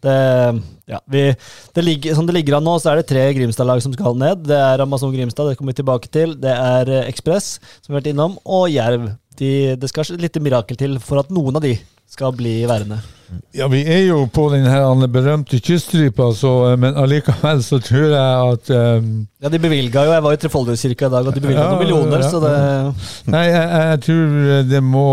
Det, 0.03 0.13
ja, 0.93 0.99
vi, 1.11 1.25
det 1.75 1.83
ligger, 1.83 2.15
som 2.15 2.29
det 2.29 2.37
ligger 2.37 2.55
an 2.59 2.63
nå, 2.67 2.77
så 2.79 2.93
er 2.93 3.01
det 3.01 3.09
tre 3.11 3.25
Grimstad-lag 3.35 3.81
som 3.83 3.91
skal 3.95 4.15
ned. 4.19 4.45
Det 4.47 4.55
er 4.59 4.83
Amazon 4.85 5.11
Grimstad, 5.15 5.49
det 5.51 5.57
kommer 5.59 5.73
vi 5.75 5.81
tilbake 5.81 6.11
til. 6.13 6.37
Det 6.39 6.53
er 6.55 6.93
eh, 7.01 7.09
Ekspress, 7.11 7.57
som 7.81 7.89
vi 7.91 7.97
har 7.97 7.99
vært 8.01 8.13
innom, 8.13 8.37
og 8.47 8.69
Jerv. 8.71 9.09
De, 9.39 9.51
det 9.81 9.89
skal 9.91 10.05
litt 10.13 10.27
lite 10.29 10.43
mirakel 10.45 10.77
til 10.79 10.95
for 11.03 11.19
at 11.23 11.31
noen 11.33 11.57
av 11.57 11.65
de 11.65 11.73
skal 12.13 12.33
bli 12.37 12.61
værende. 12.69 13.01
Ja, 13.53 13.67
vi 13.71 13.79
er 13.81 14.03
jo 14.05 14.25
på 14.29 14.43
den 14.53 14.65
her 14.69 15.07
berømte 15.09 15.57
kyststripa, 15.63 16.27
så, 16.37 16.51
eh, 16.71 16.75
men 16.79 16.97
allikevel 16.99 17.63
så 17.65 17.79
tror 17.81 18.11
jeg 18.11 18.51
at 18.51 18.69
um, 18.99 19.07
Ja, 19.41 19.49
de 19.49 19.59
bevilga 19.59 20.03
jo, 20.05 20.13
jeg 20.13 20.23
var 20.25 20.35
i 20.35 20.39
Trefoldighetskirka 20.41 21.07
i 21.07 21.13
dag, 21.13 21.27
og 21.27 21.35
de 21.35 21.41
bevilga 21.41 21.63
Ja, 21.63 21.71
noen 21.71 21.81
millioner, 21.81 22.21
ja, 22.21 22.29
så 22.29 22.41
det 22.43 23.31
Nei, 23.33 23.43
jeg, 23.49 23.65
jeg 23.73 24.01
tror 24.05 24.37
det 24.69 24.83
må 24.85 25.07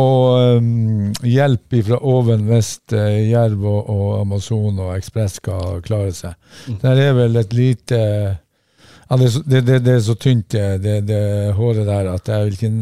um, 0.59 1.09
hjelp 1.24 1.80
fra 1.88 2.03
oven 2.12 2.46
hvis 2.51 2.74
uh, 2.92 3.01
Jerv 3.30 3.64
og, 3.64 3.80
og 3.94 4.07
Amazon 4.20 4.84
og 4.84 4.94
Ekspress 4.98 5.40
skal 5.40 5.80
klare 5.86 6.12
seg. 6.16 6.36
Der 6.82 7.05
er 7.09 7.16
vel 7.16 7.40
et 7.40 7.57
lite 7.57 8.01
uh, 8.01 9.18
det, 9.20 9.30
det, 9.46 9.61
det, 9.66 9.78
det 9.86 9.94
er 9.96 10.03
så 10.07 10.14
tynt, 10.14 10.53
det, 10.55 10.82
det, 10.84 11.01
det 11.09 11.22
håret 11.57 11.86
der, 11.88 12.12
at 12.12 12.28
jeg 12.28 12.44
vil 12.46 12.59
ikke 12.59 12.74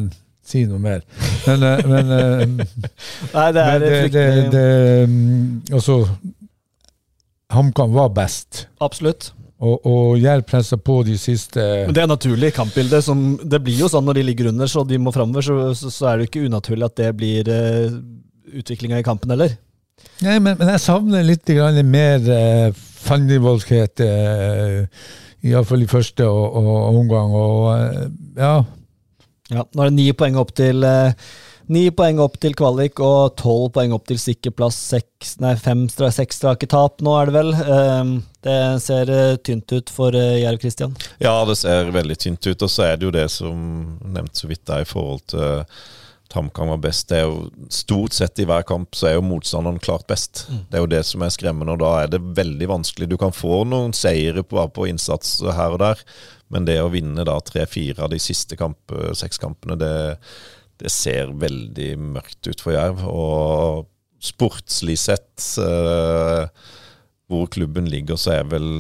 si 0.49 0.65
noe 0.69 0.81
mer. 0.83 1.05
Men, 1.47 1.65
eh, 1.69 1.87
men, 1.89 2.13
eh, 2.19 2.45
Nei, 3.37 3.49
det 3.57 3.65
er 3.65 3.83
men 3.85 4.13
det, 4.15 4.27
det, 4.55 4.69
um, 5.09 5.19
Altså, 5.73 6.01
HamKam 7.53 7.93
var 7.97 8.13
best. 8.17 8.67
Absolutt. 8.85 9.33
Og, 9.59 9.87
og 9.91 10.19
Jerv 10.23 10.45
pressa 10.47 10.77
på 10.79 11.01
de 11.03 11.17
siste 11.19 11.59
Men 11.59 11.95
det 11.97 12.03
er 12.05 12.11
naturlig 12.11 12.53
kampbilde. 12.55 13.01
Som, 13.03 13.25
det 13.43 13.59
blir 13.65 13.81
jo 13.81 13.89
sånn 13.91 14.07
når 14.07 14.21
de 14.21 14.27
ligger 14.29 14.53
under, 14.53 14.71
så 14.71 14.85
de 14.87 15.01
må 15.03 15.13
framover, 15.15 15.43
så, 15.43 15.73
så, 15.75 15.91
så 15.91 16.11
er 16.13 16.21
det 16.21 16.29
ikke 16.29 16.45
unaturlig 16.47 16.87
at 16.87 16.99
det 17.01 17.09
blir 17.19 17.51
uh, 17.51 17.97
utviklinga 18.61 19.01
i 19.01 19.07
kampen 19.07 19.35
heller. 19.35 19.57
Nei, 20.23 20.37
men, 20.39 20.55
men 20.61 20.71
jeg 20.75 20.83
savner 20.85 21.27
litt 21.27 21.47
grann 21.51 21.79
mer 21.91 22.23
uh, 22.31 22.69
fandenivoldskhet, 23.09 24.05
uh, 24.07 25.11
iallfall 25.47 25.83
i 25.83 25.91
første 25.91 26.27
og, 26.27 26.59
og 26.63 27.01
omgang. 27.03 27.35
Og 27.35 27.67
uh, 27.73 28.05
ja, 28.39 28.55
Ja, 29.49 29.65
nå 29.65 29.85
er 29.85 29.91
det 29.91 29.97
ni 29.97 30.09
poeng 30.17 30.37
opp 30.41 30.53
til 30.59 30.85
eh, 30.85 31.29
Ni 31.69 31.83
poeng 31.93 32.17
opp 32.25 32.39
til 32.41 32.55
kvalik 32.57 33.01
og 33.05 33.35
tolv 33.37 33.75
poeng 33.75 33.93
opp 33.93 34.07
til 34.09 34.17
sikker 34.21 34.55
plass. 34.57 34.79
Seks, 34.95 35.35
nei, 35.43 35.53
fem, 35.61 35.83
seks 35.93 36.41
strake 36.41 36.65
tap 36.73 37.03
nå, 37.05 37.13
er 37.13 37.29
det 37.29 37.35
vel. 37.35 37.53
Ehm, 37.61 38.15
det 38.47 38.57
ser 38.81 39.13
eh, 39.13 39.37
tynt 39.45 39.75
ut 39.77 39.93
for 39.93 40.17
uh, 40.17 40.39
Jerv 40.41 40.63
Kristian? 40.63 40.97
ja, 41.21 41.35
det 41.45 41.59
ser 41.61 41.93
veldig 41.93 42.17
tynt 42.25 42.49
ut. 42.49 42.65
Og 42.65 42.73
så 42.73 42.87
er 42.87 42.97
det 42.97 43.05
jo 43.05 43.13
det 43.13 43.27
som 43.35 43.61
nevnt 44.01 44.41
så 44.41 44.49
vidt 44.49 44.65
der 44.71 44.87
i 44.87 44.89
forhold 44.89 45.27
til 45.29 45.67
HamKam 46.33 46.73
var 46.73 46.81
best. 46.89 47.09
Det 47.09 47.21
er 47.21 47.29
jo 47.29 47.69
Stort 47.73 48.17
sett 48.17 48.41
i 48.41 48.47
hver 48.49 48.65
kamp 48.69 48.97
så 48.97 49.11
er 49.11 49.19
jo 49.19 49.25
motstanderen 49.25 49.81
klart 49.83 50.07
best. 50.09 50.47
Det 50.71 50.79
er 50.79 50.85
jo 50.85 50.91
det 50.91 51.05
som 51.09 51.25
er 51.25 51.33
skremmende, 51.35 51.75
og 51.77 51.83
da 51.83 51.93
er 52.03 52.13
det 52.13 52.21
veldig 52.37 52.69
vanskelig. 52.69 53.09
Du 53.11 53.17
kan 53.21 53.35
få 53.35 53.63
noen 53.69 53.93
seire 53.97 54.45
på, 54.45 54.57
bare 54.57 54.73
på 54.73 54.89
innsats 54.89 55.39
her 55.45 55.77
og 55.77 55.83
der, 55.85 56.05
men 56.53 56.69
det 56.69 56.79
å 56.83 56.91
vinne 56.93 57.27
da 57.29 57.37
tre-fire 57.45 58.07
av 58.07 58.13
de 58.13 58.21
siste 58.23 58.57
kamp, 58.59 58.95
seks 59.17 59.41
kampene, 59.41 59.77
det, 59.81 59.93
det 60.81 60.93
ser 60.93 61.35
veldig 61.37 61.93
mørkt 62.17 62.49
ut 62.49 62.63
for 62.65 62.77
Jerv. 62.77 63.05
Og 63.09 63.87
sportslig 64.23 64.99
sett, 64.99 65.59
eh, 65.63 66.49
hvor 67.29 67.51
klubben 67.53 67.91
ligger, 67.91 68.19
så 68.19 68.39
er 68.39 68.49
vel 68.51 68.71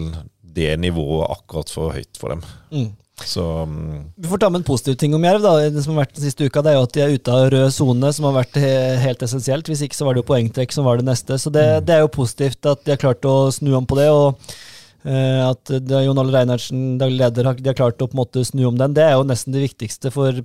det 0.42 0.72
nivået 0.80 1.28
akkurat 1.30 1.70
for 1.70 1.94
høyt 1.94 2.18
for 2.18 2.34
dem. 2.34 2.42
Mm. 2.72 2.88
Så 3.26 3.42
um, 3.66 4.04
Vi 4.14 4.28
får 4.30 4.38
ta 4.38 4.48
med 4.50 4.60
en 4.60 4.66
positiv 4.66 4.94
ting 4.94 5.14
om 5.14 5.24
Jerv. 5.26 5.42
da, 5.42 5.70
Det 5.70 5.82
som 5.82 5.96
har 5.96 6.04
vært 6.04 6.14
den 6.14 6.26
siste 6.28 6.46
uka, 6.46 6.62
det 6.62 6.72
er 6.72 6.78
jo 6.78 6.86
at 6.86 6.94
de 6.94 7.02
er 7.02 7.14
ute 7.18 7.34
av 7.34 7.48
rød 7.50 7.74
sone, 7.74 8.12
som 8.14 8.28
har 8.28 8.36
vært 8.36 8.58
he 8.62 8.72
helt 9.02 9.22
essensielt. 9.26 9.70
Hvis 9.70 9.82
ikke 9.86 9.98
så 9.98 10.06
var 10.06 10.14
det 10.14 10.22
jo 10.22 10.30
poengtrekk 10.30 10.74
som 10.74 10.86
var 10.86 11.00
det 11.00 11.08
neste. 11.08 11.38
Så 11.38 11.50
det, 11.54 11.66
det 11.88 11.96
er 11.96 12.04
jo 12.04 12.14
positivt 12.14 12.70
at 12.70 12.84
de 12.86 12.94
har 12.94 13.02
klart 13.02 13.26
å 13.26 13.50
snu 13.54 13.72
om 13.78 13.88
på 13.88 13.98
det. 13.98 14.06
og 14.14 14.38
eh, 14.38 14.67
at 15.08 15.70
det 15.72 15.94
er 15.96 16.04
Jon 16.04 16.18
Alle 16.20 16.34
Reinertsen, 16.34 16.98
daglig 17.00 17.22
leder, 17.22 17.50
de 17.56 17.70
har 17.70 17.76
klart 17.78 18.02
å 18.04 18.08
på 18.10 18.16
en 18.16 18.20
måte 18.20 18.44
snu 18.44 18.66
om 18.68 18.76
den. 18.76 18.96
Det 18.96 19.06
er 19.06 19.16
jo 19.16 19.26
nesten 19.28 19.56
det 19.56 19.64
viktigste 19.64 20.12
for 20.14 20.44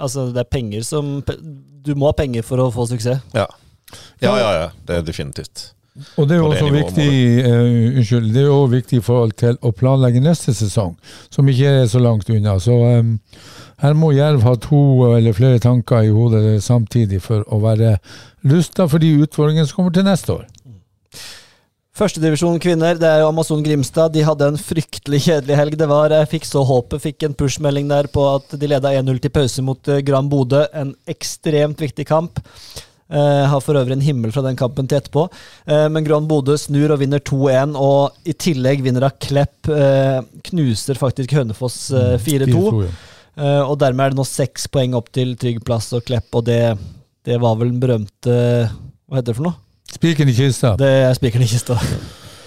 Altså, 0.00 0.30
det 0.32 0.40
er 0.40 0.48
penger 0.48 0.84
som 0.88 1.18
Du 1.84 1.90
må 1.94 2.08
ha 2.08 2.14
penger 2.16 2.42
for 2.46 2.62
å 2.64 2.70
få 2.72 2.88
suksess. 2.90 3.20
ja. 3.36 3.46
Ja, 4.22 4.32
ja, 4.38 4.52
ja. 4.56 4.68
Det 4.86 4.96
er 4.96 5.02
definitivt. 5.04 5.72
Og 6.16 6.28
det 6.28 6.38
er 6.38 6.40
det 6.40 6.46
også 6.46 6.68
må 6.70 6.78
viktig 6.78 7.08
uh, 7.44 7.98
Unnskyld, 7.98 8.30
det 8.32 8.42
er 8.42 8.48
også 8.48 8.70
viktig 8.72 8.98
i 8.98 9.04
forhold 9.04 9.34
til 9.42 9.58
å 9.60 9.72
planlegge 9.76 10.22
neste 10.24 10.54
sesong, 10.56 10.94
som 11.28 11.48
ikke 11.52 11.74
er 11.82 11.90
så 11.90 12.00
langt 12.00 12.30
unna. 12.32 12.54
Så 12.62 12.72
um, 12.72 13.18
her 13.82 13.98
må 13.98 14.14
Jerv 14.16 14.46
ha 14.46 14.54
to 14.56 14.80
eller 15.10 15.36
flere 15.36 15.60
tanker 15.60 16.06
i 16.06 16.14
hodet 16.14 16.62
samtidig 16.64 17.20
for 17.24 17.44
å 17.44 17.60
være 17.60 17.98
rusta 18.48 18.88
for 18.88 19.04
de 19.04 19.12
utfordringene 19.26 19.68
som 19.68 19.82
kommer 19.82 19.92
til 19.92 20.08
neste 20.08 20.38
år. 20.38 20.48
Førstedivisjon 21.92 22.56
kvinner, 22.56 22.96
det 22.96 23.04
er 23.04 23.18
jo 23.20 23.26
Amazon 23.28 23.60
Grimstad. 23.60 24.14
De 24.14 24.22
hadde 24.24 24.46
en 24.48 24.56
fryktelig 24.56 25.26
kjedelig 25.26 25.56
helg. 25.58 25.74
Det 25.76 25.88
var, 25.90 26.14
Jeg 26.16 26.30
fikk 26.30 26.46
så 26.48 26.62
håpet, 26.64 27.02
fikk 27.04 27.26
en 27.26 27.34
push-melding 27.36 27.90
der 27.90 28.08
på 28.08 28.22
at 28.30 28.54
de 28.56 28.70
leda 28.70 28.94
1-0 28.96 29.18
til 29.20 29.32
pause 29.34 29.64
mot 29.64 29.90
eh, 29.92 30.00
Gran 30.00 30.30
Bodø. 30.32 30.62
En 30.72 30.94
ekstremt 31.04 31.82
viktig 31.84 32.06
kamp. 32.08 32.40
Eh, 33.12 33.44
har 33.44 33.60
for 33.60 33.76
øvrig 33.76 33.98
en 33.98 34.04
himmel 34.06 34.32
fra 34.32 34.40
den 34.46 34.56
kampen 34.56 34.88
til 34.88 35.02
etterpå. 35.02 35.26
Eh, 35.68 35.84
men 35.92 36.06
Gran 36.06 36.24
Bodø 36.30 36.56
snur 36.56 36.94
og 36.94 37.02
vinner 37.02 37.20
2-1, 37.20 37.76
og 37.76 38.24
i 38.24 38.32
tillegg 38.40 38.80
vinner 38.86 39.04
av 39.10 39.18
Klepp. 39.20 39.68
Eh, 39.68 40.22
knuser 40.48 40.96
faktisk 40.96 41.34
Hønefoss 41.36 41.90
eh, 41.92 42.14
4-2. 42.16 42.54
4-2, 42.56 42.86
ja. 42.86 42.94
Eh, 43.36 43.60
og 43.66 43.76
dermed 43.84 44.06
er 44.06 44.14
det 44.16 44.20
nå 44.22 44.26
seks 44.28 44.64
poeng 44.72 44.96
opp 44.96 45.12
til 45.12 45.36
Trygg 45.36 45.60
plass 45.68 45.90
og 45.92 46.08
Klepp, 46.08 46.32
og 46.40 46.48
det, 46.48 46.62
det 47.28 47.36
var 47.44 47.60
vel 47.60 47.74
den 47.74 47.84
berømte 47.84 48.38
Hva 48.64 49.20
heter 49.20 49.34
det 49.34 49.38
for 49.42 49.50
noe? 49.50 49.58
Spikeren 49.92 50.28
i 50.28 50.32
kista. 50.36 50.74
Det 50.80 50.88
er 50.88 51.12
spikeren 51.14 51.42
i 51.44 51.46
kista. 51.50 51.76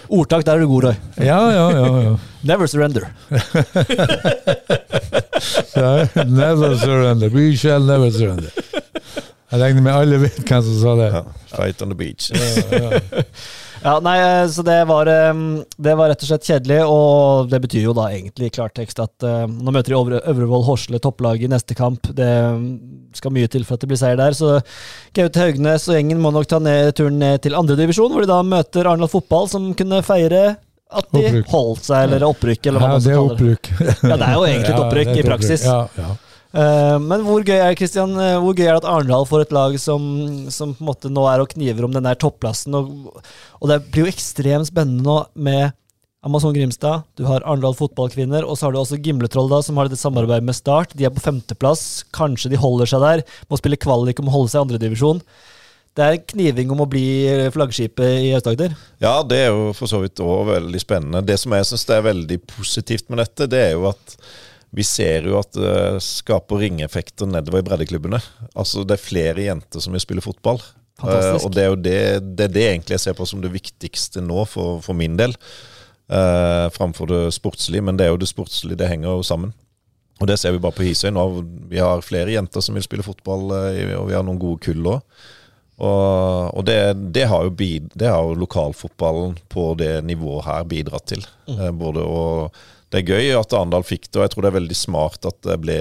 Ordtak, 0.09 0.45
der 0.45 0.53
er 0.53 0.59
du 0.61 0.67
god, 0.69 0.83
Roy. 0.83 0.93
Ja, 1.17 1.39
ja, 1.49 1.69
ja. 1.73 1.85
ja. 2.01 2.15
Never 2.45 2.65
surrender. 2.69 3.01
Never 6.25 6.77
surrender. 6.77 7.29
We 7.29 7.55
shall 7.57 7.85
never 7.85 8.11
surrender. 8.11 8.49
Jeg 9.51 9.61
regner 9.61 9.81
med 9.81 9.91
alle 9.93 10.19
vet 10.21 10.39
hvem 10.41 10.63
som 10.63 10.79
sa 10.81 10.95
det. 10.99 11.09
Ja. 11.13 11.21
Fight 11.55 11.81
on 11.81 11.89
the 11.93 11.97
beach. 11.97 12.31
ja, 12.31 12.37
Ja, 12.77 12.99
nei, 14.01 14.15
eh, 14.17 14.47
så 14.49 14.63
det 14.65 14.79
var, 14.89 15.05
eh, 15.11 15.33
det 15.77 15.93
var 15.99 16.09
rett 16.09 16.23
og 16.25 16.29
slett 16.31 16.47
kjedelig, 16.47 16.79
og 16.89 17.49
det 17.51 17.59
betyr 17.67 17.83
jo 17.85 17.93
da 17.93 18.07
egentlig 18.09 18.47
i 18.49 18.53
klartekst 18.55 19.01
at 19.03 19.25
uh, 19.27 19.43
nå 19.45 19.73
møter 19.75 19.93
de 19.93 19.99
Øvre- 19.99 20.21
Øvrevoll 20.31 20.63
Horsle 20.65 20.97
topplaget 21.03 21.45
i 21.45 21.51
neste 21.53 21.77
kamp. 21.77 22.09
Det 22.17 22.25
mm, 22.25 22.65
skal 23.19 23.35
mye 23.35 23.47
til 23.53 23.63
for 23.67 23.77
at 23.77 23.85
det 23.85 23.91
blir 23.91 24.01
seier 24.01 24.17
der, 24.17 24.33
så 24.33 24.55
Gaute 25.13 25.43
Haugnes 25.43 25.85
og 25.91 25.99
gjengen 25.99 26.23
må 26.23 26.31
nok 26.33 26.49
ta 26.49 26.57
ned, 26.63 26.95
turen 26.97 27.19
ned 27.21 27.43
til 27.45 27.53
andredivisjon, 27.59 28.09
hvor 28.15 28.25
de 28.25 28.31
da 28.33 28.41
møter 28.47 28.89
Arendal 28.89 29.11
Fotball, 29.13 29.47
som 29.53 29.69
kunne 29.77 30.01
feire 30.07 30.45
at 30.95 31.07
de 31.13 31.21
Opprykk. 31.21 31.47
holdt 31.53 31.85
seg, 31.87 32.03
eller 32.09 32.25
opprykk, 32.27 32.67
eller 32.69 32.81
hva 32.81 32.89
Ja, 32.89 32.93
man 32.93 33.01
er 33.01 33.05
skal 33.05 33.15
kalle 33.15 33.29
det. 33.29 33.37
opprykk. 33.37 33.71
Ja, 34.09 34.15
det 34.17 34.25
er 34.27 34.35
jo 34.39 34.43
egentlig 34.49 34.69
et 34.69 34.75
Ja, 34.79 34.83
opprykk 34.85 35.09
er 35.13 35.17
i 35.21 35.27
praksis. 35.29 35.63
Ja, 35.65 35.79
ja. 35.97 36.11
Eh, 36.55 36.97
men 37.03 37.23
hvor 37.25 37.43
gøy 37.43 37.57
er 37.57 37.75
Christian, 37.75 38.13
eh, 38.21 38.37
hvor 38.39 38.55
gøy 38.55 38.67
er 38.69 38.75
det 38.75 38.83
at 38.83 38.87
Arendal 38.87 39.25
får 39.27 39.43
et 39.43 39.55
lag 39.55 39.73
som, 39.81 40.03
som 40.53 40.71
på 40.75 40.85
en 40.85 40.89
måte 40.89 41.11
nå 41.11 41.25
er 41.27 41.43
og 41.43 41.49
kniver 41.51 41.87
om 41.87 41.95
den 41.95 42.05
der 42.07 42.15
topplassen? 42.19 42.77
Og, 42.77 43.17
og 43.59 43.71
det 43.71 43.81
blir 43.89 44.05
jo 44.05 44.13
ekstremt 44.13 44.71
spennende 44.71 45.03
nå 45.03 45.17
med 45.35 45.75
Amazon 46.25 46.55
Grimstad, 46.55 47.03
du 47.19 47.27
har 47.27 47.43
Arendal 47.45 47.75
fotballkvinner, 47.77 48.47
og 48.47 48.57
så 48.57 48.65
har 48.65 48.73
du 48.73 48.79
også 48.79 48.97
Gimletroll, 48.97 49.51
da, 49.51 49.59
som 49.61 49.77
har 49.77 49.85
dette 49.85 49.99
samarbeidet 50.01 50.47
med 50.47 50.57
Start. 50.57 50.95
De 50.97 51.05
er 51.05 51.13
på 51.13 51.21
femteplass. 51.21 52.01
Kanskje 52.17 52.49
de 52.49 52.57
holder 52.57 52.89
seg 52.89 53.03
der. 53.03 53.21
Må 53.51 53.59
spille 53.59 53.77
kvalik 53.77 54.23
om 54.23 54.31
å 54.31 54.33
holde 54.33 54.49
seg 54.49 54.63
i 54.63 54.65
andredivisjon. 54.65 55.21
Det 55.95 56.07
er 56.07 56.23
kniving 56.33 56.73
om 56.73 56.81
å 56.81 56.89
bli 56.89 57.05
flaggskipet 57.53 58.25
i 58.25 58.33
Aust-Agder. 58.35 58.73
Ja, 59.03 59.19
det 59.23 59.37
er 59.43 59.53
jo 59.53 59.69
for 59.77 59.91
så 59.91 60.01
vidt 60.01 60.19
òg 60.23 60.49
veldig 60.49 60.81
spennende. 60.81 61.21
Det 61.29 61.37
som 61.39 61.53
jeg 61.55 61.69
syns 61.69 61.85
er 61.93 62.09
veldig 62.09 62.39
positivt 62.55 63.05
med 63.11 63.21
dette, 63.21 63.47
det 63.51 63.61
er 63.67 63.71
jo 63.77 63.85
at 63.93 64.17
vi 64.75 64.83
ser 64.83 65.29
jo 65.29 65.37
at 65.39 65.55
det 65.55 66.01
skaper 66.03 66.59
ringeffekter 66.65 67.29
nedover 67.31 67.61
i 67.61 67.67
breddeklubbene. 67.69 68.19
Altså 68.53 68.83
Det 68.83 68.97
er 68.97 69.05
flere 69.05 69.45
jenter 69.47 69.83
som 69.83 69.95
vil 69.95 70.03
spille 70.03 70.23
fotball. 70.25 70.59
Eh, 71.03 71.35
og 71.39 71.51
det 71.55 71.63
er 71.63 71.71
jo 71.71 71.79
det, 71.79 71.99
det 72.35 72.49
er 72.49 72.53
det 72.55 72.65
egentlig 72.69 72.97
jeg 72.97 73.05
ser 73.07 73.15
på 73.17 73.27
som 73.27 73.43
det 73.43 73.53
viktigste 73.53 74.23
nå 74.23 74.45
for, 74.51 74.81
for 74.83 74.97
min 74.97 75.17
del. 75.19 75.35
Uh, 76.05 76.69
framfor 76.69 77.09
det 77.09 77.21
sportslige, 77.33 77.81
men 77.81 77.97
det 77.97 78.05
er 78.05 78.11
jo 78.13 78.19
det 78.21 78.29
sportslige, 78.29 78.77
det 78.77 78.91
henger 78.91 79.09
jo 79.09 79.23
sammen. 79.25 79.55
Og 80.21 80.29
det 80.29 80.37
ser 80.39 80.53
vi 80.53 80.61
bare 80.63 80.75
på 80.75 80.85
Hisøy 80.85 81.09
nå. 81.11 81.23
Vi 81.71 81.81
har 81.81 82.03
flere 82.05 82.35
jenter 82.35 82.63
som 82.63 82.77
vil 82.77 82.85
spille 82.85 83.03
fotball, 83.03 83.49
eh, 83.57 83.95
og 83.97 84.05
vi 84.07 84.15
har 84.15 84.23
noen 84.23 84.39
gode 84.39 84.61
kull 84.63 84.85
òg. 84.93 85.01
Og, 85.75 86.53
og 86.55 86.61
det, 86.63 86.77
det, 87.11 87.25
har 87.27 87.43
jo 87.43 87.51
bid, 87.51 87.89
det 87.99 88.07
har 88.07 88.23
jo 88.23 88.37
lokalfotballen 88.39 89.33
på 89.51 89.73
det 89.75 90.05
nivået 90.07 90.45
her 90.47 90.63
bidratt 90.71 91.09
til. 91.11 91.25
Mm. 91.49 91.75
både 91.81 92.05
å 92.07 92.21
Det 92.95 93.01
er 93.03 93.11
gøy 93.11 93.33
at 93.35 93.51
Arendal 93.57 93.83
fikk 93.83 94.05
det, 94.07 94.15
og 94.21 94.23
jeg 94.23 94.31
tror 94.31 94.45
det 94.45 94.49
er 94.53 94.57
veldig 94.61 94.77
smart 94.79 95.27
at 95.27 95.39
det 95.43 95.57
ble 95.65 95.77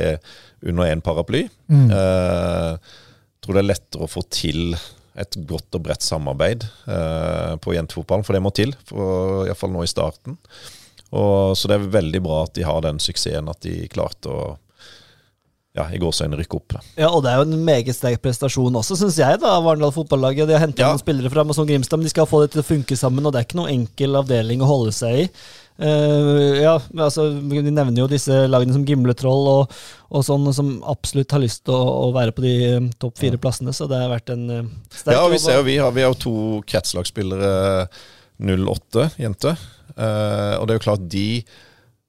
under 0.67 0.89
én 0.91 1.03
paraply. 1.05 1.45
Eh, 1.71 2.71
jeg 2.75 3.45
tror 3.47 3.55
det 3.59 3.63
er 3.63 3.69
lettere 3.71 4.07
å 4.07 4.11
få 4.11 4.25
til 4.35 4.75
et 5.15 5.37
godt 5.47 5.77
og 5.79 5.85
bredt 5.85 6.03
samarbeid 6.03 6.65
eh, 6.91 7.53
på 7.63 7.77
jentefotballen, 7.77 8.25
for 8.27 8.35
det 8.35 8.43
må 8.43 8.51
til. 8.57 8.75
for 8.89 9.45
Iallfall 9.47 9.71
nå 9.77 9.85
i 9.87 9.91
starten. 9.93 10.35
Og, 11.15 11.55
så 11.55 11.71
det 11.71 11.77
er 11.79 11.93
veldig 12.01 12.23
bra 12.25 12.41
at 12.49 12.57
de 12.59 12.65
har 12.67 12.81
den 12.83 12.99
suksessen 12.99 13.47
at 13.53 13.61
de 13.63 13.85
klarte 13.93 14.33
å 14.35 14.47
ja, 15.75 15.89
i 15.91 15.99
gåseøyne 15.99 16.37
rykke 16.39 16.55
opp. 16.59 16.75
Da. 16.77 16.81
Ja, 17.03 17.09
og 17.11 17.25
det 17.25 17.33
er 17.33 17.41
jo 17.41 17.47
en 17.49 17.65
meget 17.67 17.95
sterk 17.97 18.21
prestasjon 18.23 18.77
også, 18.79 18.95
syns 18.99 19.17
jeg, 19.19 19.39
da, 19.43 19.57
av 19.59 19.67
Arendal 19.67 19.91
fotballaget. 19.95 20.47
De 20.51 20.55
har 20.55 20.63
henta 20.63 20.85
Ja. 20.85 20.91
noen 20.95 21.03
spillere 21.03 21.31
fra 21.33 21.43
Amazon 21.43 21.67
Grimstad, 21.67 21.99
men 21.99 22.07
de 22.07 22.13
skal 22.15 22.29
få 22.31 22.45
det 22.45 22.53
til 22.55 22.63
å 22.63 22.67
funke 22.67 22.99
sammen, 22.99 23.27
og 23.27 23.35
det 23.35 23.41
er 23.43 23.47
ikke 23.49 23.59
noen 23.59 23.73
enkel 23.75 24.19
avdeling 24.21 24.63
å 24.63 24.71
holde 24.71 24.93
seg 24.95 25.25
i. 25.25 25.29
Eh, 25.75 26.63
ja, 26.63 26.77
altså, 27.03 27.27
De 27.35 27.63
nevner 27.67 27.99
jo 27.99 28.07
disse 28.11 28.45
lagene 28.47 28.77
som 28.77 28.85
Gimletroll 28.87 29.49
og, 29.51 29.77
og 30.15 30.23
sånn, 30.27 30.47
som 30.55 30.77
absolutt 30.87 31.35
har 31.35 31.43
lyst 31.43 31.65
til 31.67 31.75
å, 31.75 31.83
å 32.07 32.13
være 32.15 32.35
på 32.37 32.45
de 32.45 32.55
eh, 32.69 32.89
topp 33.03 33.19
fire 33.19 33.41
plassene, 33.43 33.75
så 33.75 33.89
det 33.91 33.99
har 33.99 34.13
vært 34.13 34.31
en 34.35 34.45
uh, 34.51 34.73
sterk 34.95 35.19
Ja, 35.19 35.27
vi 35.33 35.41
ser 35.43 35.59
jo 35.59 35.67
vi 35.67 35.79
har, 35.83 35.95
vi 35.97 36.07
har 36.07 36.15
to 36.19 36.35
kretslagsspillere 36.71 37.89
08 38.39 39.11
jenter. 39.19 39.59
Uh, 39.95 40.59
og 40.61 40.67
det 40.67 40.75
er 40.75 40.79
jo 40.79 40.87
klart 40.89 41.09
de 41.11 41.29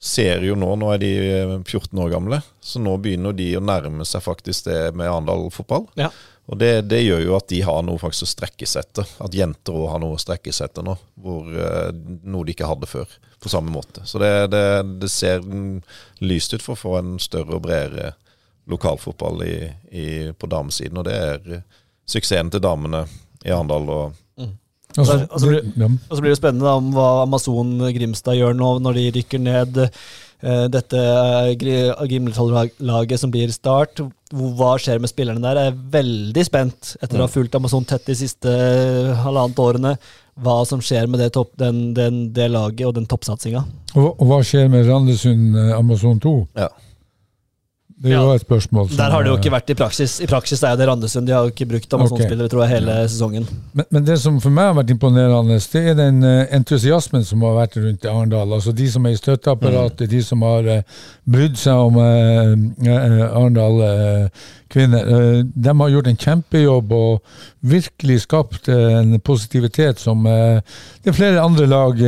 ser 0.05 0.43
jo 0.45 0.55
nå, 0.59 0.69
nå 0.77 0.91
er 0.93 1.01
de 1.01 1.11
eh, 1.23 1.53
14 1.63 1.97
år 2.03 2.11
gamle, 2.13 2.39
så 2.61 2.81
nå 2.83 2.95
begynner 3.01 3.33
de 3.35 3.49
å 3.57 3.63
nærme 3.63 4.05
seg 4.07 4.23
faktisk 4.25 4.67
det 4.69 4.79
med 4.97 5.09
Arendal 5.09 5.47
fotball. 5.53 5.87
Ja. 5.97 6.11
Og 6.45 6.59
det, 6.61 6.71
det 6.91 7.01
gjør 7.01 7.23
jo 7.25 7.37
at 7.39 7.47
de 7.49 7.61
har 7.65 7.79
noe 7.85 8.01
faktisk 8.01 8.27
å 8.27 8.31
strekke 8.35 8.67
seg 8.69 8.85
etter. 8.85 9.13
At 9.25 9.37
jenter 9.37 9.77
òg 9.77 9.87
har 9.93 10.01
noe 10.03 10.17
å 10.17 10.21
strekke 10.21 10.53
seg 10.53 10.69
etter 10.69 10.85
nå, 10.85 10.93
hvor, 11.21 11.47
eh, 11.49 11.89
noe 12.21 12.45
de 12.45 12.53
ikke 12.53 12.69
hadde 12.69 12.89
før. 12.89 13.15
På 13.41 13.49
samme 13.51 13.73
måte. 13.73 14.01
Så 14.09 14.21
det, 14.21 14.31
det, 14.53 14.65
det 15.01 15.09
ser 15.13 15.41
mm, 15.41 15.79
lyst 16.25 16.53
ut 16.53 16.63
for 16.63 16.73
å 16.75 16.81
få 16.81 16.93
en 16.99 17.15
større 17.21 17.57
og 17.57 17.65
bredere 17.65 18.13
lokalfotball 18.69 19.43
i, 19.45 19.57
i, 19.93 20.05
på 20.33 20.49
damesiden. 20.49 21.01
Og 21.01 21.07
det 21.09 21.17
er 21.17 21.57
eh, 21.59 21.65
suksessen 22.09 22.53
til 22.53 22.63
damene 22.65 23.05
i 23.45 23.53
Arendal. 23.53 23.89
og 23.89 24.21
Altså, 24.95 25.25
og, 25.27 25.41
det, 25.43 25.73
ja. 25.75 25.89
Og 25.89 26.13
så 26.15 26.23
blir 26.23 26.31
det 26.31 26.39
spennende 26.39 26.71
om 26.79 26.93
hva 26.95 27.07
Amazon 27.25 27.73
Grimstad 27.97 28.37
gjør 28.37 28.53
nå 28.55 28.69
når 28.83 28.99
de 28.99 29.09
rykker 29.17 29.41
ned. 29.43 29.79
eh, 29.81 30.65
dette 30.71 31.01
Gimletroll-laget 31.59 33.19
som 33.19 33.33
blir 33.33 33.51
Start, 33.51 33.99
hva 34.33 34.71
skjer 34.81 35.01
med 35.01 35.11
spillerne 35.11 35.43
der? 35.43 35.59
Jeg 35.59 35.71
er 35.71 35.81
veldig 35.93 36.45
spent, 36.47 36.95
etter 36.97 37.19
å 37.19 37.27
ha 37.27 37.31
fulgt 37.31 37.55
Amazon 37.57 37.85
tett 37.85 38.07
de 38.09 38.15
siste 38.17 38.49
eh, 38.49 39.11
halvannet 39.21 39.61
årene, 39.61 39.91
hva 40.41 40.55
som 40.67 40.81
skjer 40.83 41.05
med 41.07 41.21
det, 41.21 41.29
topp, 41.35 41.53
den, 41.61 41.93
den, 41.95 42.23
det 42.33 42.49
laget 42.51 42.87
og 42.89 42.95
den 42.97 43.05
toppsatsinga. 43.09 43.61
Og, 43.93 44.09
og 44.09 44.25
hva 44.31 44.41
skjer 44.43 44.67
med 44.73 44.89
Randesund 44.89 45.55
eh, 45.61 45.75
Amazon 45.77 46.19
2? 46.23 46.33
Ja. 46.57 46.71
Det 47.95 48.11
er 48.11 48.19
jo 48.19 48.33
et 48.35 48.41
spørsmål. 48.43 48.89
som, 48.89 48.97
Der 48.97 49.11
har 49.11 49.23
det 49.23 49.29
jo 49.29 49.35
ikke 49.37 49.51
vært 49.53 49.69
i 49.71 49.75
praksis. 49.79 50.17
I 50.19 50.27
praksis 50.27 50.63
er 50.63 50.73
jo 50.73 50.79
det 50.81 50.87
Randesund. 50.89 51.27
De 51.27 51.31
har 51.31 51.45
jo 51.45 51.53
ikke 51.53 51.67
brukt 51.69 51.93
Amazon-spillere 51.95 52.51
tror 52.51 52.65
jeg, 52.65 52.73
hele 52.73 52.95
sesongen. 53.07 53.47
Men, 53.71 53.87
men 53.95 54.07
det 54.09 54.17
som 54.19 54.41
for 54.43 54.51
meg 54.51 54.67
har 54.67 54.75
vært 54.81 54.91
imponerende, 54.91 55.61
det 55.71 55.83
er 55.91 55.95
den 55.95 56.19
eh, 56.27 56.43
entusiasmen 56.57 57.23
som 57.23 57.45
har 57.47 57.55
vært 57.61 57.79
rundt 57.79 58.03
i 58.03 58.11
Arendal. 58.11 58.51
Altså 58.57 58.75
de 58.75 58.89
som 58.91 59.07
er 59.07 59.15
i 59.15 59.21
støtteapparatet, 59.21 60.11
de 60.11 60.21
som 60.27 60.43
har 60.43 60.67
eh, 60.73 61.01
brydd 61.23 61.55
seg 61.63 61.87
om 61.87 62.01
eh, 62.03 63.25
Arendal 63.31 63.81
eh, 63.87 64.45
kvinner. 64.75 65.11
De 65.55 65.79
har 65.79 65.95
gjort 65.95 66.11
en 66.11 66.23
kjempejobb 66.27 66.95
og 66.99 67.35
virkelig 67.63 68.25
skapt 68.25 68.67
en 68.67 69.15
positivitet 69.23 70.01
som 70.03 70.25
det 70.25 71.13
flere 71.15 71.39
andre 71.39 71.69
lag 71.69 72.01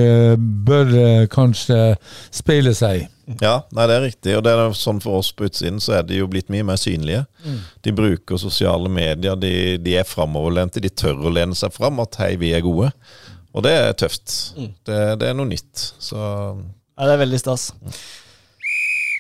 bør 0.67 0.91
kanskje 1.31 1.93
speile 2.35 2.73
seg 2.75 3.05
i. 3.05 3.05
Ja, 3.41 3.57
nei, 3.75 3.86
det 3.89 3.95
er 3.97 4.03
riktig. 4.05 4.36
Og 4.38 4.43
det 4.45 4.53
er 4.55 4.75
sånn 4.78 5.01
for 5.03 5.19
oss 5.19 5.34
på 5.36 5.49
utsiden 5.49 5.82
så 5.84 5.97
er 5.97 6.05
de 6.07 6.21
jo 6.21 6.30
blitt 6.32 6.47
mye 6.53 6.63
mer 6.67 6.80
synlige. 6.80 7.25
De 7.84 7.91
bruker 7.95 8.39
sosiale 8.39 8.88
medier, 8.91 9.36
de, 9.36 9.51
de 9.84 9.97
er 9.99 10.07
framoverlente, 10.07 10.80
de 10.84 10.91
tør 10.93 11.19
å 11.28 11.34
lene 11.36 11.57
seg 11.57 11.73
fram. 11.75 11.99
At 12.03 12.15
hei, 12.21 12.36
vi 12.39 12.53
er 12.55 12.63
gode. 12.63 12.93
Og 13.51 13.65
det 13.65 13.73
er 13.75 13.91
tøft. 13.99 14.32
Det, 14.88 15.01
det 15.19 15.28
er 15.28 15.36
noe 15.36 15.49
nytt. 15.49 15.89
Så 15.99 16.15
Ja, 16.17 17.03
det 17.09 17.17
er 17.17 17.21
veldig 17.25 17.39
stas. 17.41 17.67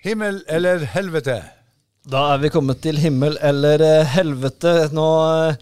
Himmel 0.05 0.39
eller 0.47 0.85
helvete? 0.93 1.41
Da 2.07 2.21
er 2.33 2.39
vi 2.45 2.51
kommet 2.53 2.79
til 2.85 2.99
himmel 3.01 3.35
eller 3.43 3.81
eh, 3.83 4.07
helvete. 4.15 4.87
Nå 4.95 5.07
eh, 5.49 5.57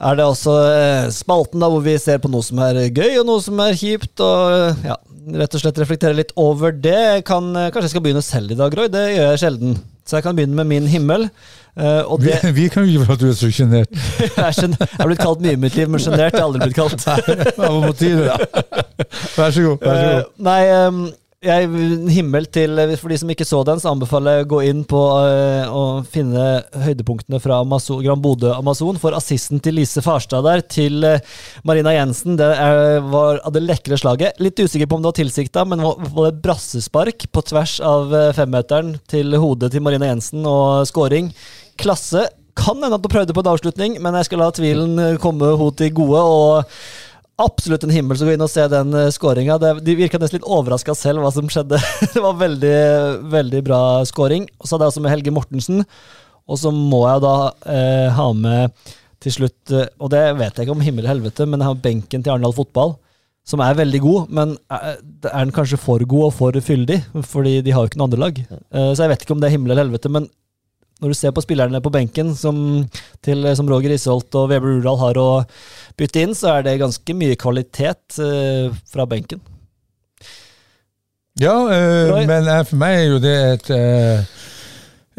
er 0.00 0.16
det 0.16 0.24
altså 0.24 0.54
eh, 0.72 1.10
spalten 1.12 1.60
da 1.60 1.68
hvor 1.68 1.82
vi 1.84 1.98
ser 2.00 2.20
på 2.22 2.30
noe 2.32 2.44
som 2.44 2.60
er 2.64 2.86
gøy 2.88 3.18
og 3.20 3.26
noe 3.28 3.42
som 3.44 3.60
er 3.60 3.76
kjipt, 3.76 4.14
og 4.24 4.54
eh, 4.56 4.86
ja, 4.88 4.96
rett 5.42 5.56
og 5.56 5.62
slett 5.62 5.80
reflektere 5.82 6.16
litt 6.16 6.32
over 6.40 6.72
det. 6.72 7.24
Kan, 7.28 7.50
eh, 7.52 7.68
kanskje 7.68 7.90
jeg 7.90 7.94
skal 7.96 8.06
begynne 8.06 8.24
selv 8.24 8.54
i 8.54 8.58
dag, 8.58 8.76
Roy? 8.78 8.88
Det 8.92 9.04
gjør 9.12 9.28
jeg 9.34 9.42
sjelden. 9.44 9.76
Så 10.08 10.18
jeg 10.18 10.24
kan 10.24 10.34
begynne 10.38 10.56
med 10.58 10.66
min 10.66 10.88
himmel. 10.90 11.28
og 11.78 12.24
Vi, 12.24 12.32
det 12.32 12.50
vi 12.56 12.64
kan 12.72 12.82
jo 12.82 12.98
gjøre 12.98 13.14
at 13.14 13.20
du 13.20 13.28
er 13.28 13.36
så 13.38 13.52
sjenert. 13.54 13.92
jeg 14.20 14.42
er, 14.42 14.72
er 14.82 15.06
blitt 15.06 15.22
kalt 15.22 15.44
mye 15.44 15.54
i 15.54 15.60
mitt 15.62 15.76
liv, 15.78 15.92
men 15.92 16.02
sjenert 16.02 16.34
har 16.34 16.40
jeg 16.40 16.48
aldri 16.48 16.66
blitt 16.66 16.80
kalt. 16.80 16.98
Det. 16.98 17.52
Vær 19.38 19.54
så 19.54 19.68
god. 19.68 19.84
Vær 19.84 20.00
så 20.00 20.08
god. 20.08 20.32
nei, 20.42 20.58
ehm, 20.72 21.04
jeg, 21.42 21.68
himmel 22.14 22.46
til 22.52 22.78
For 23.00 23.12
de 23.12 23.18
som 23.20 23.30
ikke 23.32 23.46
så 23.46 23.62
den, 23.66 23.80
så 23.82 23.92
anbefaler 23.92 24.38
jeg 24.38 24.46
å 24.46 24.50
gå 24.52 24.60
inn 24.68 24.82
på 24.88 25.00
eh, 25.26 25.66
å 25.66 26.02
finne 26.08 26.62
høydepunktene 26.84 27.40
fra 27.42 27.60
Amazon, 27.64 28.02
Grand 28.04 28.22
Bodø 28.22 28.52
Amazon 28.54 29.00
for 29.02 29.16
assisten 29.16 29.62
til 29.62 29.76
Lise 29.80 30.04
Farstad 30.04 30.46
der, 30.46 30.62
til 30.62 31.02
eh, 31.08 31.22
Marina 31.68 31.94
Jensen. 31.96 32.38
Det 32.40 32.46
er, 32.46 33.00
var 33.12 33.42
av 33.42 33.54
det 33.56 33.64
lekre 33.64 33.98
slaget. 34.00 34.38
Litt 34.42 34.60
usikker 34.62 34.88
på 34.88 34.98
om 34.98 35.04
det 35.04 35.12
var 35.12 35.18
tilsikta, 35.18 35.66
men 35.68 35.82
var, 35.84 35.98
var 36.14 36.30
det 36.30 36.42
brassespark 36.44 37.26
på 37.32 37.46
tvers 37.50 37.78
av 37.86 38.14
eh, 38.16 38.30
femmeteren 38.36 38.96
til 39.10 39.34
hodet 39.42 39.72
til 39.74 39.84
Marina 39.84 40.12
Jensen 40.12 40.46
og 40.48 40.86
scoring. 40.90 41.32
Klasse. 41.80 42.28
Kan 42.58 42.82
hende 42.84 42.98
at 42.98 43.06
hun 43.06 43.12
prøvde 43.12 43.34
på 43.34 43.42
en 43.42 43.54
avslutning, 43.54 43.96
men 44.04 44.18
jeg 44.18 44.28
skal 44.28 44.44
la 44.44 44.52
tvilen 44.54 44.98
eh, 45.00 45.18
komme 45.22 45.54
henne 45.56 45.74
til 45.78 45.96
gode. 45.96 46.22
og 46.22 47.10
Absolutt 47.40 47.84
en 47.86 47.92
himmel, 47.94 48.18
som 48.18 48.28
gå 48.28 48.34
inn 48.36 48.44
og 48.44 48.50
se 48.52 48.64
den 48.68 48.92
uh, 48.92 49.08
skåringa. 49.12 49.56
De 49.80 49.94
virka 49.96 50.20
nesten 50.20 50.40
litt 50.40 50.48
overraska 50.48 50.94
selv 50.96 51.24
hva 51.24 51.30
som 51.32 51.48
skjedde. 51.50 51.78
det 52.14 52.22
var 52.22 52.36
veldig, 52.40 52.80
veldig 53.32 53.62
bra 53.66 53.80
scoring. 54.08 54.44
Og 54.60 54.68
så 54.68 54.76
hadde 54.76 54.88
jeg 54.88 54.94
også 54.94 55.04
med 55.04 55.14
Helge 55.14 55.34
Mortensen. 55.34 55.86
Og 56.50 56.60
så 56.60 56.72
må 56.74 57.04
jeg 57.06 57.22
da 57.24 57.36
eh, 57.70 58.08
ha 58.12 58.26
med 58.36 58.92
til 59.22 59.34
slutt 59.36 59.70
eh, 59.70 59.86
Og 60.02 60.10
det 60.10 60.22
vet 60.40 60.56
jeg 60.58 60.66
ikke 60.66 60.74
om 60.74 60.82
himmel 60.82 61.06
og 61.06 61.12
helvete, 61.12 61.46
men 61.46 61.62
jeg 61.62 61.70
har 61.70 61.82
benken 61.84 62.24
til 62.24 62.34
Arendal 62.34 62.56
Fotball. 62.56 62.96
Som 63.48 63.62
er 63.64 63.78
veldig 63.78 63.98
god, 64.02 64.28
men 64.30 64.52
er, 64.70 64.98
er 65.26 65.32
den 65.32 65.54
kanskje 65.54 65.80
for 65.80 66.02
god 66.06 66.28
og 66.28 66.34
for 66.36 66.58
fyldig? 66.62 67.00
Fordi 67.26 67.56
de 67.64 67.72
har 67.74 67.82
jo 67.82 67.90
ikke 67.90 67.98
noe 67.98 68.10
andre 68.10 68.22
lag. 68.22 68.38
Eh, 68.38 68.90
så 68.92 69.04
jeg 69.04 69.14
vet 69.14 69.24
ikke 69.24 69.34
om 69.34 69.42
det 69.42 69.48
er 69.48 69.56
himmel 69.56 69.74
eller 69.74 69.86
helvete, 69.86 70.12
men 70.12 70.28
når 71.02 71.12
du 71.12 71.18
ser 71.18 71.34
på 71.34 71.42
spillerne 71.42 71.82
på 71.82 71.90
benken, 71.92 72.30
som, 72.38 72.56
til, 73.26 73.46
som 73.58 73.68
Roger 73.70 73.92
Isholt 73.96 74.32
og 74.38 74.52
Weber 74.52 74.78
Urdal 74.78 75.00
har 75.00 75.18
å 75.18 75.30
bytte 75.98 76.22
inn, 76.22 76.36
så 76.38 76.56
er 76.56 76.66
det 76.66 76.78
ganske 76.80 77.16
mye 77.18 77.38
kvalitet 77.40 78.20
eh, 78.22 78.70
fra 78.92 79.06
benken. 79.10 79.42
Ja, 81.40 81.56
eh, 81.72 82.12
men 82.28 82.48
eh, 82.48 82.62
for 82.68 82.78
meg 82.80 82.98
er 83.00 83.06
jo 83.08 83.20
det 83.22 83.36
et, 83.54 83.70
eh, 83.72 84.42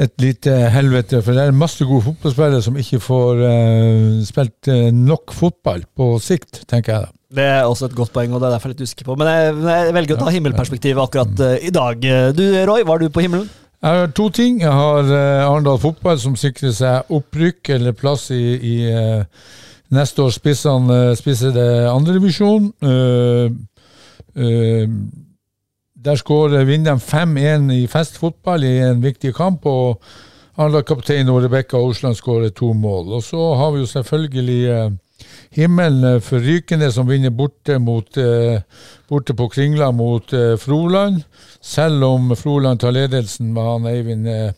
et 0.05 0.13
lite 0.21 0.53
helvete. 0.73 1.23
For 1.25 1.35
det 1.35 1.47
er 1.49 1.57
masse 1.57 1.83
gode 1.89 2.05
fotballspillere 2.05 2.63
som 2.63 2.77
ikke 2.79 3.01
får 3.03 3.43
eh, 3.49 4.21
spilt 4.27 4.71
nok 4.93 5.33
fotball 5.35 5.83
på 5.97 6.13
sikt, 6.23 6.63
tenker 6.69 6.95
jeg 6.95 7.07
da. 7.07 7.11
Det 7.33 7.45
er 7.49 7.63
også 7.65 7.87
et 7.89 7.95
godt 7.97 8.13
poeng, 8.13 8.29
og 8.35 8.43
det 8.43 8.45
er 8.45 8.55
derfor 8.55 8.69
jeg 8.69 8.75
er 8.75 8.77
litt 8.77 8.91
usikker 8.93 9.07
på. 9.09 9.17
Men 9.17 9.31
jeg, 9.31 9.53
jeg 9.65 9.97
velger 9.97 10.15
å 10.15 10.21
ta 10.21 10.33
himmelperspektivet 10.35 11.01
akkurat 11.01 11.43
eh, 11.49 11.67
i 11.67 11.73
dag. 11.73 12.07
Du 12.37 12.45
Roy, 12.69 12.85
var 12.85 13.01
du 13.01 13.09
på 13.09 13.25
himmelen? 13.25 13.49
Jeg 13.83 13.99
har 13.99 14.11
to 14.15 14.29
ting. 14.29 14.61
Jeg 14.61 14.71
har 14.71 15.03
uh, 15.03 15.51
Arendal 15.51 15.79
fotball, 15.79 16.19
som 16.19 16.37
sikrer 16.39 16.71
seg 16.71 17.11
opprykk 17.11 17.73
eller 17.75 17.91
plass 17.91 18.29
i, 18.31 18.55
i 18.55 18.75
uh, 18.87 19.25
neste 19.91 20.23
års 20.23 20.39
spissene, 20.39 21.09
uh, 21.11 21.15
spissede 21.19 21.65
andredivisjon. 21.91 22.71
Uh, 22.79 23.51
uh, 24.39 24.87
der 26.05 26.15
skårer 26.19 26.63
vinner 26.67 26.95
5-1 26.95 27.73
i 27.75 27.87
festfotball 27.87 28.63
i 28.63 28.77
en 28.87 29.03
viktig 29.03 29.33
kamp. 29.35 29.65
og 29.65 30.01
Arendal-kaptein 30.57 31.29
Rebekka 31.29 31.77
Osland 31.77 32.15
skårer 32.15 32.51
to 32.53 32.73
mål. 32.73 33.13
Og 33.17 33.23
så 33.23 33.53
har 33.57 33.71
vi 33.71 33.79
jo 33.79 33.85
selvfølgelig 33.89 34.65
eh, 34.69 34.91
himmelen 35.55 36.21
forrykende 36.21 36.91
som 36.91 37.07
vinner 37.07 37.29
borte, 37.29 37.79
mot, 37.79 38.17
eh, 38.17 38.61
borte 39.09 39.33
på 39.33 39.49
Kringla 39.49 39.91
mot 39.91 40.33
eh, 40.33 40.55
Froland. 40.57 41.23
Selv 41.61 42.03
om 42.03 42.35
Froland 42.35 42.79
tar 42.79 42.91
ledelsen 42.91 43.53
med 43.53 43.63
han 43.63 43.85
Eivind 43.85 44.27
eh, 44.27 44.51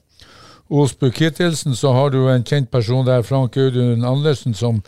Osbu 0.70 1.12
Kittelsen, 1.12 1.76
så 1.76 1.94
har 1.94 2.10
du 2.10 2.28
en 2.30 2.44
kjent 2.44 2.72
person 2.72 3.06
der, 3.06 3.24
Frank 3.24 3.58
Audun 3.58 4.06
Andersen, 4.06 4.54
som 4.54 4.82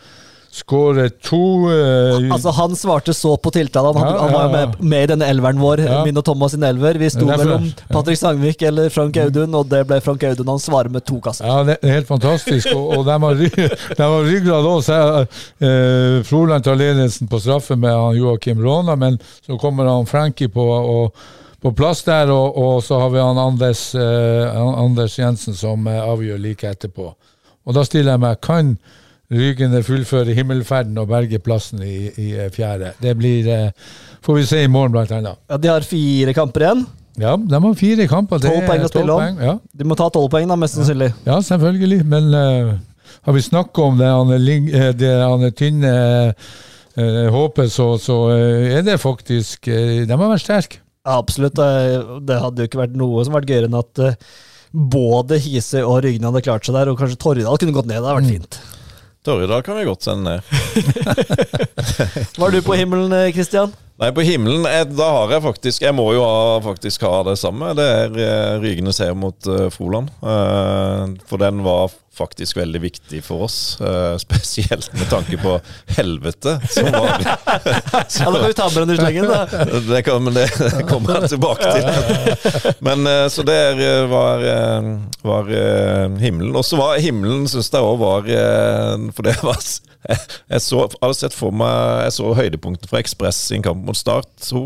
skårer 0.52 1.10
to 1.22 1.40
uh, 1.70 2.34
Altså, 2.34 2.50
han 2.56 2.76
svarte 2.76 3.14
så 3.14 3.36
på 3.38 3.52
tiltalen. 3.54 3.98
Han, 3.98 4.08
Ja, 4.08 4.22
han 4.22 4.34
var 4.34 4.44
jo 4.48 4.52
med, 4.56 4.80
med 4.94 5.04
i 5.04 5.10
denne 5.14 5.28
elveren 5.30 5.60
vår, 5.62 5.84
Ja. 5.86 6.04
min 6.06 6.18
og 6.18 6.26
Thomas 6.26 6.52
sin 6.56 6.64
elver. 6.64 6.98
Vi 6.98 7.10
sto 7.14 7.26
mellom. 7.26 7.70
Patrick 7.90 8.20
Sangvik 8.20 8.62
eller 8.62 8.90
Frank 8.90 9.18
Audun, 9.18 9.54
og 9.56 9.68
det 9.70 9.84
ble 9.90 10.00
Frank 10.02 10.24
Audun. 10.24 10.48
Han 10.56 10.60
svarer 10.64 10.90
med 10.90 11.06
to 11.06 11.20
kasser. 11.22 11.46
Ja, 11.46 11.64
det 11.68 11.78
er 11.82 12.00
helt 12.00 12.08
fantastisk. 12.10 12.72
Og, 12.74 12.98
og 12.98 13.06
de 13.06 13.18
de 13.98 14.04
har 14.04 14.24
ryggrad 14.24 14.66
òg. 14.66 15.28
Uh, 15.62 16.24
Froland 16.24 16.64
tar 16.64 16.76
ledelsen 16.76 17.28
på 17.28 17.40
straffe 17.40 17.76
med 17.76 18.18
Joakim 18.18 18.64
Råna, 18.64 18.96
men 18.96 19.20
så 19.46 19.58
kommer 19.58 19.86
han 19.86 20.06
Frankie 20.06 20.50
på, 20.50 20.62
og, 20.62 21.14
på 21.62 21.72
plass 21.72 22.04
der, 22.04 22.32
og, 22.32 22.58
og 22.58 22.84
så 22.84 23.00
har 23.00 23.10
vi 23.10 23.20
han 23.20 23.38
Anders, 23.38 23.96
eh, 23.96 24.58
Anders 24.58 25.20
Jensen 25.20 25.56
som 25.58 25.88
eh, 25.88 26.02
avgjør 26.04 26.38
like 26.42 26.70
etterpå. 26.70 27.08
Og 27.68 27.76
da 27.76 27.84
stiller 27.86 28.16
jeg 28.16 28.24
meg 28.24 28.42
kan 28.46 28.78
Rygene 29.28 29.82
fullfører 29.84 30.38
himmelferden 30.38 30.96
og 31.02 31.10
berger 31.10 31.42
plassen 31.44 31.82
i, 31.84 32.08
i 32.16 32.30
eh, 32.40 32.52
fjerde. 32.54 32.94
Det 33.04 33.12
blir 33.20 33.50
eh, 33.52 33.90
Får 34.24 34.38
vi 34.40 34.46
se 34.48 34.62
i 34.64 34.70
morgen, 34.72 34.94
blant 34.96 35.12
annet. 35.12 35.40
Ja, 35.52 35.58
De 35.60 35.70
har 35.72 35.84
fire 35.88 36.34
kamper 36.36 36.64
igjen. 36.64 36.86
Ja, 37.18 37.34
de 37.38 37.60
har 37.64 37.76
fire 37.78 38.06
kamper. 38.10 38.42
Tolv 38.44 38.66
poeng 38.68 38.86
å 38.86 38.90
spille 38.92 39.14
om. 39.16 39.42
Ja. 39.42 39.56
De 39.74 39.88
må 39.88 39.98
ta 39.98 40.08
tolv 40.14 40.30
poeng, 40.32 40.48
da, 40.50 40.58
mest 40.60 40.78
sannsynlig. 40.78 41.10
Ja, 41.26 41.40
selvfølgelig. 41.44 42.04
Men 42.08 42.30
uh, 42.30 42.74
har 43.26 43.36
vi 43.36 43.44
snakka 43.44 43.88
om 43.88 44.00
det, 44.00 44.10
eh, 44.78 44.92
det 45.00 45.52
tynne 45.58 45.94
uh, 46.30 47.24
håpet, 47.34 47.74
så, 47.74 47.90
så 48.02 48.20
uh, 48.30 48.68
er 48.78 48.86
det 48.86 49.00
faktisk 49.02 49.72
De 49.72 50.12
har 50.12 50.24
vært 50.24 50.46
sterke. 50.46 50.84
Ja, 51.08 51.18
absolutt. 51.18 51.58
Det 51.58 52.40
hadde 52.44 52.64
jo 52.64 52.70
ikke 52.70 52.84
vært 52.84 52.98
noe 53.00 53.24
som 53.24 53.36
vært 53.36 53.50
gøyere 53.50 53.72
enn 53.72 53.80
at 53.80 54.02
både 54.76 55.40
Hise 55.40 55.86
og 55.88 56.02
Ryggen 56.04 56.28
hadde 56.28 56.44
klart 56.44 56.68
seg 56.68 56.76
der, 56.76 56.92
og 56.92 57.00
kanskje 57.00 57.20
Torridal 57.24 57.60
kunne 57.60 57.76
gått 57.76 57.88
ned. 57.88 58.02
Det 58.02 58.12
hadde 58.12 58.20
vært 58.20 58.36
fint. 58.36 58.60
Torridal 59.28 59.64
kan 59.64 59.76
vi 59.76 59.84
godt 59.84 60.06
sende 60.08 60.24
ned. 60.24 60.40
Var 62.40 62.54
du 62.54 62.62
på 62.64 62.78
himmelen, 62.80 63.12
eh, 63.12 63.34
Christian? 63.36 63.74
Nei, 63.98 64.12
på 64.14 64.22
himmelen, 64.22 64.62
jeg, 64.70 64.92
da 64.94 65.08
har 65.10 65.32
jeg 65.34 65.42
faktisk 65.42 65.82
Jeg 65.88 65.96
må 65.98 66.04
jo 66.14 66.22
ha, 66.22 66.58
faktisk 66.62 67.02
ha 67.08 67.24
det 67.26 67.38
samme. 67.42 67.72
Det 67.78 67.86
er 68.04 68.20
eh, 68.22 68.58
Rygende 68.62 68.94
seier 68.94 69.16
mot 69.18 69.48
eh, 69.50 69.70
Froland. 69.74 70.12
Eh, 70.22 71.16
for 71.26 71.42
den 71.42 71.64
var 71.66 71.90
faktisk 72.18 72.58
veldig 72.58 72.80
viktig 72.82 73.20
for 73.26 73.46
oss. 73.48 73.58
eh, 73.82 74.14
spesielt 74.26 74.92
med 74.94 75.10
tanke 75.10 75.38
på 75.42 75.56
helvete. 75.98 76.60
Som 76.70 76.92
var, 76.94 77.18
Ja, 77.26 78.30
Da 78.30 78.30
kan 78.38 78.38
vi 78.46 78.54
ta 78.58 78.70
med 78.76 78.88
den 78.94 79.02
slengen, 79.02 79.28
da. 79.34 79.42
det, 79.90 80.04
kan, 80.06 80.22
men 80.26 80.38
det 80.38 80.46
kommer 80.90 81.18
jeg 81.24 81.34
tilbake 81.34 81.74
til. 81.74 82.72
Men 82.86 83.06
eh, 83.10 83.26
Så 83.34 83.46
det 83.50 83.58
er, 83.72 84.06
var, 84.14 84.46
eh, 84.46 84.94
var 85.26 85.50
eh, 85.50 86.06
himmelen. 86.22 86.54
Og 86.58 86.66
så 86.70 86.78
var 86.78 87.02
himmelen, 87.02 87.50
syns 87.50 87.74
jeg 87.74 87.82
òg 87.82 87.98
var 88.06 88.30
eh, 88.30 89.10
For 89.18 89.26
det 89.26 89.40
var 89.42 89.58
jeg, 90.08 90.26
jeg 90.56 90.66
så, 90.66 90.84
hadde 91.02 91.20
sett 91.20 91.36
for 91.36 91.56
meg 91.56 92.04
Jeg 92.08 92.18
så 92.18 92.34
høydepunktet 92.38 92.90
fra 92.92 93.02
Ekspress 93.04 93.40
sin 93.52 93.66
kamp 93.66 93.86
mot 93.88 93.98
Start. 93.98 94.30
Så, 94.44 94.64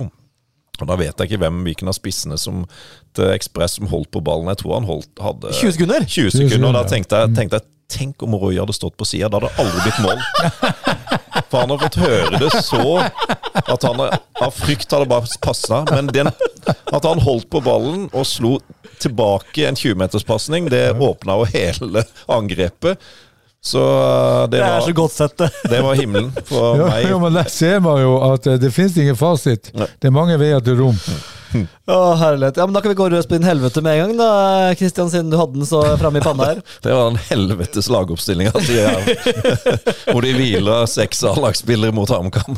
og 0.81 0.87
Da 0.87 0.97
vet 0.99 1.13
jeg 1.13 1.29
ikke 1.29 1.41
hvem 1.43 1.61
hvilken 1.67 1.91
av 1.91 1.97
spissene 1.97 2.39
som 2.41 2.63
til 3.17 3.33
Ekspress 3.35 3.77
som 3.79 3.91
holdt 3.91 4.11
på 4.13 4.23
ballen. 4.23 4.49
Jeg 4.53 4.63
tror 4.63 4.79
han 4.79 4.89
holdt, 4.89 5.11
hadde 5.19 5.53
20 5.57 5.77
sekunder? 5.77 6.07
20 6.07 6.33
sekunder, 6.37 6.71
og 6.71 6.79
da 6.79 6.87
tenkte 6.89 7.23
jeg, 7.23 7.35
tenkte 7.37 7.61
jeg 7.61 7.69
Tenk 7.91 8.23
om 8.23 8.37
Roy 8.39 8.55
hadde 8.55 8.71
stått 8.71 8.95
på 8.95 9.03
sida. 9.03 9.27
Da 9.27 9.41
hadde 9.41 9.49
det 9.49 9.59
aldri 9.59 9.81
blitt 9.83 9.97
mål. 9.99 10.21
For 11.51 11.57
han 11.59 11.73
har 11.73 11.81
fått 11.81 11.97
høre 11.99 12.39
det 12.39 12.51
så 12.63 12.83
at 13.61 13.83
han 13.83 13.99
av 13.99 14.53
frykt 14.55 14.93
hadde 14.95 15.09
bare 15.11 15.27
passa. 15.43 15.81
Men 15.91 16.07
den, 16.15 16.31
at 16.31 17.07
han 17.07 17.23
holdt 17.23 17.49
på 17.51 17.59
ballen 17.65 18.07
og 18.11 18.23
slo 18.27 18.53
tilbake 19.01 19.65
en 19.67 19.79
20-meterspasning, 19.79 20.69
det 20.71 20.93
åpna 20.93 21.39
jo 21.41 21.49
hele 21.51 22.05
angrepet. 22.31 23.01
Så 23.61 23.77
uh, 23.77 24.47
det 24.49 24.57
Det 24.57 24.61
er 24.65 24.71
var, 24.73 24.81
så 24.87 24.93
godt 24.97 25.13
sett, 25.13 25.35
det. 25.37 25.49
det 25.69 25.81
var 25.85 25.93
himmelen 25.99 26.31
for 26.49 26.77
Ja, 26.81 26.87
meg. 26.89 27.03
jo, 27.11 27.19
men 27.21 27.35
der 27.37 27.49
ser 27.53 27.77
man 27.85 27.99
jo 28.01 28.15
at 28.31 28.47
eh, 28.49 28.57
det 28.57 28.71
finnes 28.73 28.95
ingen 28.97 29.17
fasit. 29.19 29.69
Nei. 29.77 29.85
Det 30.01 30.09
er 30.09 30.15
mange 30.15 30.37
veier 30.41 30.63
til 30.65 30.79
rom. 30.81 30.97
Å, 31.51 31.97
herlighet. 32.15 32.57
Ja, 32.57 32.65
men 32.65 32.73
Da 32.73 32.81
kan 32.81 32.93
vi 32.93 32.97
gå 32.97 33.05
løs 33.11 33.27
på 33.29 33.35
din 33.35 33.45
helvete 33.45 33.83
med 33.85 33.99
en 33.99 34.01
gang, 34.05 34.13
da, 34.21 34.29
Kristian, 34.79 35.11
siden 35.13 35.29
du 35.29 35.35
hadde 35.37 35.59
den 35.59 35.67
så 35.69 35.81
framme 35.99 36.21
i 36.21 36.25
panna 36.25 36.47
her. 36.53 36.61
Det 36.85 36.95
var 36.95 37.11
en 37.11 37.19
helvetes 37.27 37.89
lagoppstilling. 37.91 38.49
Altså, 38.49 38.71
ja. 38.79 38.95
Hvor 40.09 40.25
de 40.25 40.31
hviler 40.39 40.87
seks 40.89 41.21
A-lagsspillere 41.27 41.93
mot 41.93 42.09
HamKam. 42.09 42.55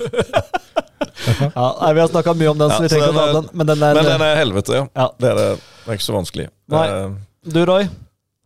Ja, 1.53 1.67
nei, 1.81 1.91
Vi 1.97 1.99
har 2.05 2.07
snakka 2.13 2.33
mye 2.37 2.53
om 2.53 2.57
den, 2.63 2.71
så 2.71 2.79
vi 2.85 2.89
trenger 2.93 3.11
ikke 3.11 3.19
å 3.19 3.25
ta 3.27 3.41
den 3.41 3.49
Men 3.53 3.69
den 3.73 3.83
er, 3.85 3.97
Men 3.99 4.07
den 4.07 4.23
er 4.29 4.39
helvete, 4.39 4.79
ja. 4.79 4.85
Ja. 4.97 5.09
Det, 5.19 5.29
er 5.33 5.39
det. 5.41 5.49
det 5.83 5.91
er 5.91 5.99
ikke 5.99 6.07
så 6.07 6.15
vanskelig. 6.15 6.47
Nei. 6.73 6.87
Eh, 6.95 7.13
Du, 7.53 7.59
Roy? 7.67 7.89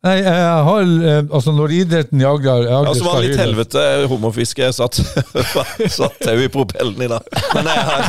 Nei, 0.05 0.13
jeg 0.21 0.41
har 0.67 0.81
eh, 1.09 1.23
Altså, 1.33 1.51
når 1.57 1.71
idretten 1.73 2.21
jager 2.21 2.67
Agder, 2.67 2.85
Ja, 2.85 2.93
så 2.93 3.03
var 3.07 3.17
det 3.21 3.31
litt 3.31 3.41
helvete 3.41 3.85
homofiske. 4.11 4.61
Jeg 4.67 4.75
satt, 4.77 4.99
satt 5.97 6.19
tau 6.23 6.37
i 6.37 6.47
propellen 6.53 7.01
i 7.01 7.09
dag. 7.11 7.25
Men 7.55 7.65
jeg, 7.71 7.81
har- 7.89 8.05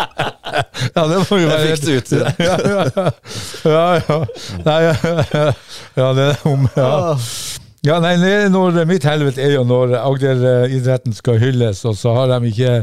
Ja, 0.96 1.04
det 1.06 1.18
må 1.28 1.38
jo 1.38 1.46
jeg 1.50 1.76
fikk 1.76 1.84
det 1.84 1.96
ut. 2.00 2.10
Ja, 2.48 2.56
ja, 2.64 2.82
ja. 2.96 3.06
ja, 3.68 3.86
ja. 4.00 4.18
Nei, 4.66 4.78
ja, 4.88 4.94
ja, 6.00 6.08
det 6.16 6.24
er 6.32 6.46
om 6.48 6.64
ja. 6.76 6.92
Ja, 7.86 7.96
nei, 8.04 8.14
når 8.52 8.82
Mitt 8.88 9.06
helvete 9.08 9.40
er 9.40 9.54
jo 9.54 9.62
når 9.64 9.94
Agder-idretten 10.02 11.14
skal 11.16 11.38
hylles, 11.40 11.78
og 11.88 11.94
så 11.96 12.12
har 12.12 12.28
de 12.34 12.50
ikke 12.50 12.74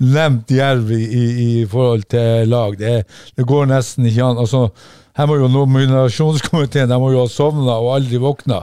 nevnt 0.00 0.48
jerv 0.56 0.92
i, 0.96 1.02
i, 1.04 1.26
i 1.44 1.66
forhold 1.68 2.06
til 2.12 2.48
lag. 2.48 2.78
Det, 2.80 2.94
det 3.36 3.44
går 3.50 3.68
nesten 3.68 4.08
ikke 4.08 4.30
an. 4.30 4.40
Altså, 4.40 4.62
her 5.16 5.28
må 5.28 5.38
jo 5.40 5.48
nominasjonskomiteen 5.48 6.90
de 6.90 6.98
må 7.00 7.10
jo 7.14 7.22
ha 7.24 7.30
sovna 7.32 7.78
og 7.80 7.94
aldri 7.94 8.20
våkna. 8.20 8.60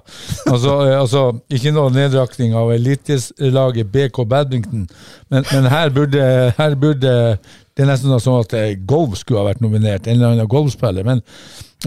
Altså, 0.51 0.77
eh, 0.85 0.99
altså, 0.99 1.25
ikke 1.49 1.73
noe 1.73 1.93
nedrakning 1.93 2.53
av 2.57 2.71
elitelaget 2.75 3.91
BK 3.93 4.23
Badminton, 4.29 4.87
men, 5.33 5.49
men 5.49 5.69
her 5.73 5.93
burde, 5.93 6.23
her 6.57 6.79
burde 6.79 7.13
det 7.73 7.81
er 7.81 7.89
nesten 7.89 8.13
sånn 8.21 8.43
at 8.43 8.53
eh, 8.53 8.75
golf 8.85 9.17
skulle 9.17 9.41
ha 9.41 9.47
vært 9.47 9.63
nominert, 9.63 10.05
en 10.05 10.19
eller 10.19 10.35
annen 10.35 10.49
golfspiller. 10.49 11.05
Men 11.07 11.23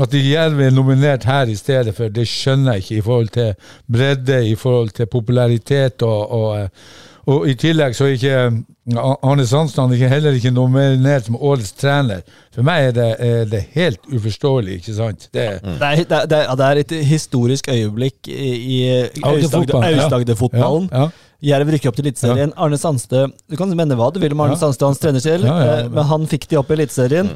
at 0.02 0.10
de 0.12 0.20
Jerv 0.20 0.58
er 0.60 0.74
nominert 0.74 1.24
her 1.28 1.48
i 1.48 1.54
stedet 1.56 1.94
for, 1.94 2.10
det 2.12 2.26
skjønner 2.28 2.76
jeg 2.76 2.84
ikke 2.84 2.96
i 2.96 3.04
forhold 3.06 3.30
til 3.36 3.52
bredde, 3.94 4.40
i 4.50 4.56
forhold 4.58 4.90
til 4.96 5.06
popularitet. 5.12 6.02
Og, 6.02 6.32
og, 6.40 6.48
eh, 6.58 7.04
og 7.26 7.48
i 7.50 7.54
tillegg 7.58 7.94
så 7.98 8.04
er 8.06 8.12
ikke 8.14 8.34
eh, 8.46 8.96
Arne 9.26 9.46
Sandstrand 9.50 9.94
ikke, 9.96 10.08
heller 10.12 10.36
ikke 10.38 10.52
nominert 10.54 11.26
som 11.26 11.36
årets 11.36 11.72
trener. 11.74 12.20
For 12.54 12.62
meg 12.66 12.88
er 12.88 12.92
det, 12.94 13.06
er 13.18 13.44
det 13.50 13.62
helt 13.74 14.00
uforståelig, 14.14 14.76
ikke 14.80 14.94
sant? 14.94 15.28
Det, 15.34 15.46
Mm. 15.62 15.78
Det 15.80 15.88
er, 15.88 16.04
det, 16.30 16.38
er, 16.38 16.54
det 16.54 16.66
er- 16.66 16.82
et 16.84 16.94
historisk 17.08 17.68
øyeblikk 17.72 18.28
i, 18.28 18.52
i 18.76 18.78
Agderfotballen. 19.22 19.98
Aust-Agder-fotballen. 20.04 20.88
Ja, 20.92 21.02
ja. 21.08 21.10
Jerv 21.50 21.68
rykker 21.74 21.90
opp 21.90 21.96
til 21.98 22.06
Eliteserien. 22.06 22.52
Arne 22.56 22.78
Sandstø 22.80 23.26
Du 23.50 23.56
kan 23.60 23.68
mene 23.76 23.94
hva 23.98 24.06
du 24.14 24.20
vil 24.22 24.32
om 24.32 24.40
Arne 24.46 24.54
Ja. 24.56 24.62
Sandstø, 24.62 24.86
hans 24.88 24.98
trenerskjell, 25.02 25.44
Ja, 25.44 25.58
ja, 25.58 25.66
ja. 25.66 25.84
eh, 25.84 25.90
men 25.92 26.04
han 26.08 26.24
fikk 26.30 26.46
de 26.48 26.56
opp 26.62 26.70
i 26.70 26.78
Eliteserien. 26.78 27.28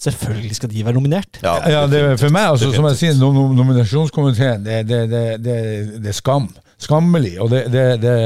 Selvfølgelig 0.00 0.56
skal 0.56 0.70
de 0.72 0.82
være 0.84 0.94
nominert. 0.96 1.38
Ja, 1.42 1.54
Ja, 1.70 1.86
det, 1.86 2.00
er- 2.02 2.16
for 2.16 2.32
meg, 2.34 2.48
altså, 2.50 2.72
som 2.74 2.84
jeg 2.90 2.96
sier, 2.98 3.14
nom- 3.20 3.54
nominasjonskomiteen, 3.54 4.64
det, 4.64 4.80
det, 4.88 5.02
det, 5.12 5.24
det, 5.44 5.58
det 6.02 6.08
er 6.10 6.16
skam. 6.16 6.48
Skammelig. 6.82 7.36
Og, 7.40 7.50
det, 7.52 7.66
det, 7.72 7.84
det, 8.02 8.16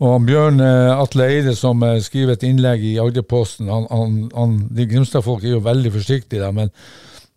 og 0.00 0.26
Bjørn 0.26 0.60
eh, 0.64 0.90
Atle 0.94 1.28
Eide, 1.28 1.54
som 1.58 1.82
eh, 1.86 2.00
skriver 2.02 2.36
et 2.36 2.44
innlegg 2.48 2.84
i 2.86 2.98
Agderposten 3.02 3.68
De 3.68 4.86
Grimstad-folk 4.88 5.44
er 5.44 5.56
jo 5.56 5.64
veldig 5.64 5.92
forsiktige, 5.94 6.52
men 6.54 6.72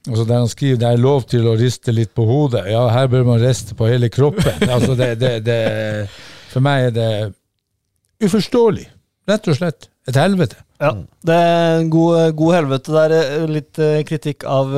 altså 0.07 0.25
der 0.25 0.43
han 0.43 0.51
skriver 0.51 0.81
det 0.81 0.89
er 0.89 1.01
lov 1.01 1.25
til 1.29 1.47
å 1.49 1.55
riste 1.59 1.93
litt 1.93 2.13
på 2.15 2.25
hodet. 2.29 2.65
Ja, 2.71 2.87
her 2.93 3.09
bør 3.11 3.25
man 3.31 3.41
riste 3.41 3.77
på 3.77 3.89
hele 3.89 4.09
kroppen. 4.13 4.63
altså, 4.75 4.95
det, 4.95 5.15
det, 5.21 5.33
det, 5.45 5.59
for 6.53 6.65
meg 6.65 6.91
er 6.91 6.95
det 6.95 7.09
uforståelig. 8.25 8.87
Rett 9.29 9.49
og 9.49 9.57
slett. 9.57 9.89
Et 10.05 10.17
helvete. 10.21 10.61
Ja, 10.77 10.91
det 11.25 11.35
er 11.35 11.79
en 11.79 11.87
god, 11.89 12.35
god 12.37 12.53
helvete 12.53 13.03
er 13.07 13.45
Litt 13.49 13.79
eh, 13.81 14.03
kritikk 14.05 14.45
av 14.45 14.73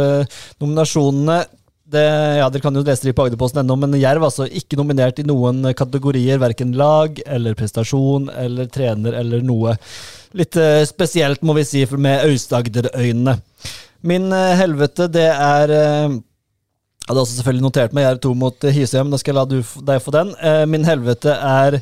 nominasjonene. 0.61 1.41
Det, 1.87 2.03
ja, 2.39 2.47
Dere 2.51 2.59
kan 2.65 2.75
jo 2.75 2.83
lese 2.83 3.07
det 3.07 3.13
på 3.15 3.23
Agderposten 3.23 3.61
ennå, 3.61 3.77
men 3.79 3.95
Jerv 3.95 4.25
altså 4.27 4.43
ikke 4.59 4.75
nominert 4.79 5.21
i 5.21 5.27
noen 5.27 5.69
kategorier. 5.77 6.41
Verken 6.41 6.73
lag 6.75 7.21
eller 7.23 7.55
prestasjon 7.55 8.27
eller 8.33 8.67
trener 8.71 9.15
eller 9.15 9.45
noe. 9.45 9.77
Litt 10.35 10.57
eh, 10.59 10.81
spesielt, 10.89 11.45
må 11.47 11.55
vi 11.55 11.63
si, 11.67 11.85
med 11.95 12.25
Aust-Agder-øynene. 12.25 13.37
Min 14.07 14.27
eh, 14.35 14.57
helvete, 14.59 15.07
det 15.13 15.29
er 15.31 15.71
eh, 15.71 16.17
Jeg 16.17 17.07
hadde 17.07 17.23
også 17.23 17.39
selvfølgelig 17.39 17.65
notert 17.69 17.95
meg 17.95 18.03
Jerv 18.03 18.21
2 18.25 18.35
mot 18.35 18.67
Hisøy, 18.67 18.99
men 18.99 19.15
da 19.15 19.21
skal 19.21 19.31
jeg 19.31 19.39
la 19.39 19.63
deg 19.93 20.03
få 20.03 20.11
den. 20.17 20.35
Min 20.67 20.83
helvete 20.83 21.39
er 21.39 21.79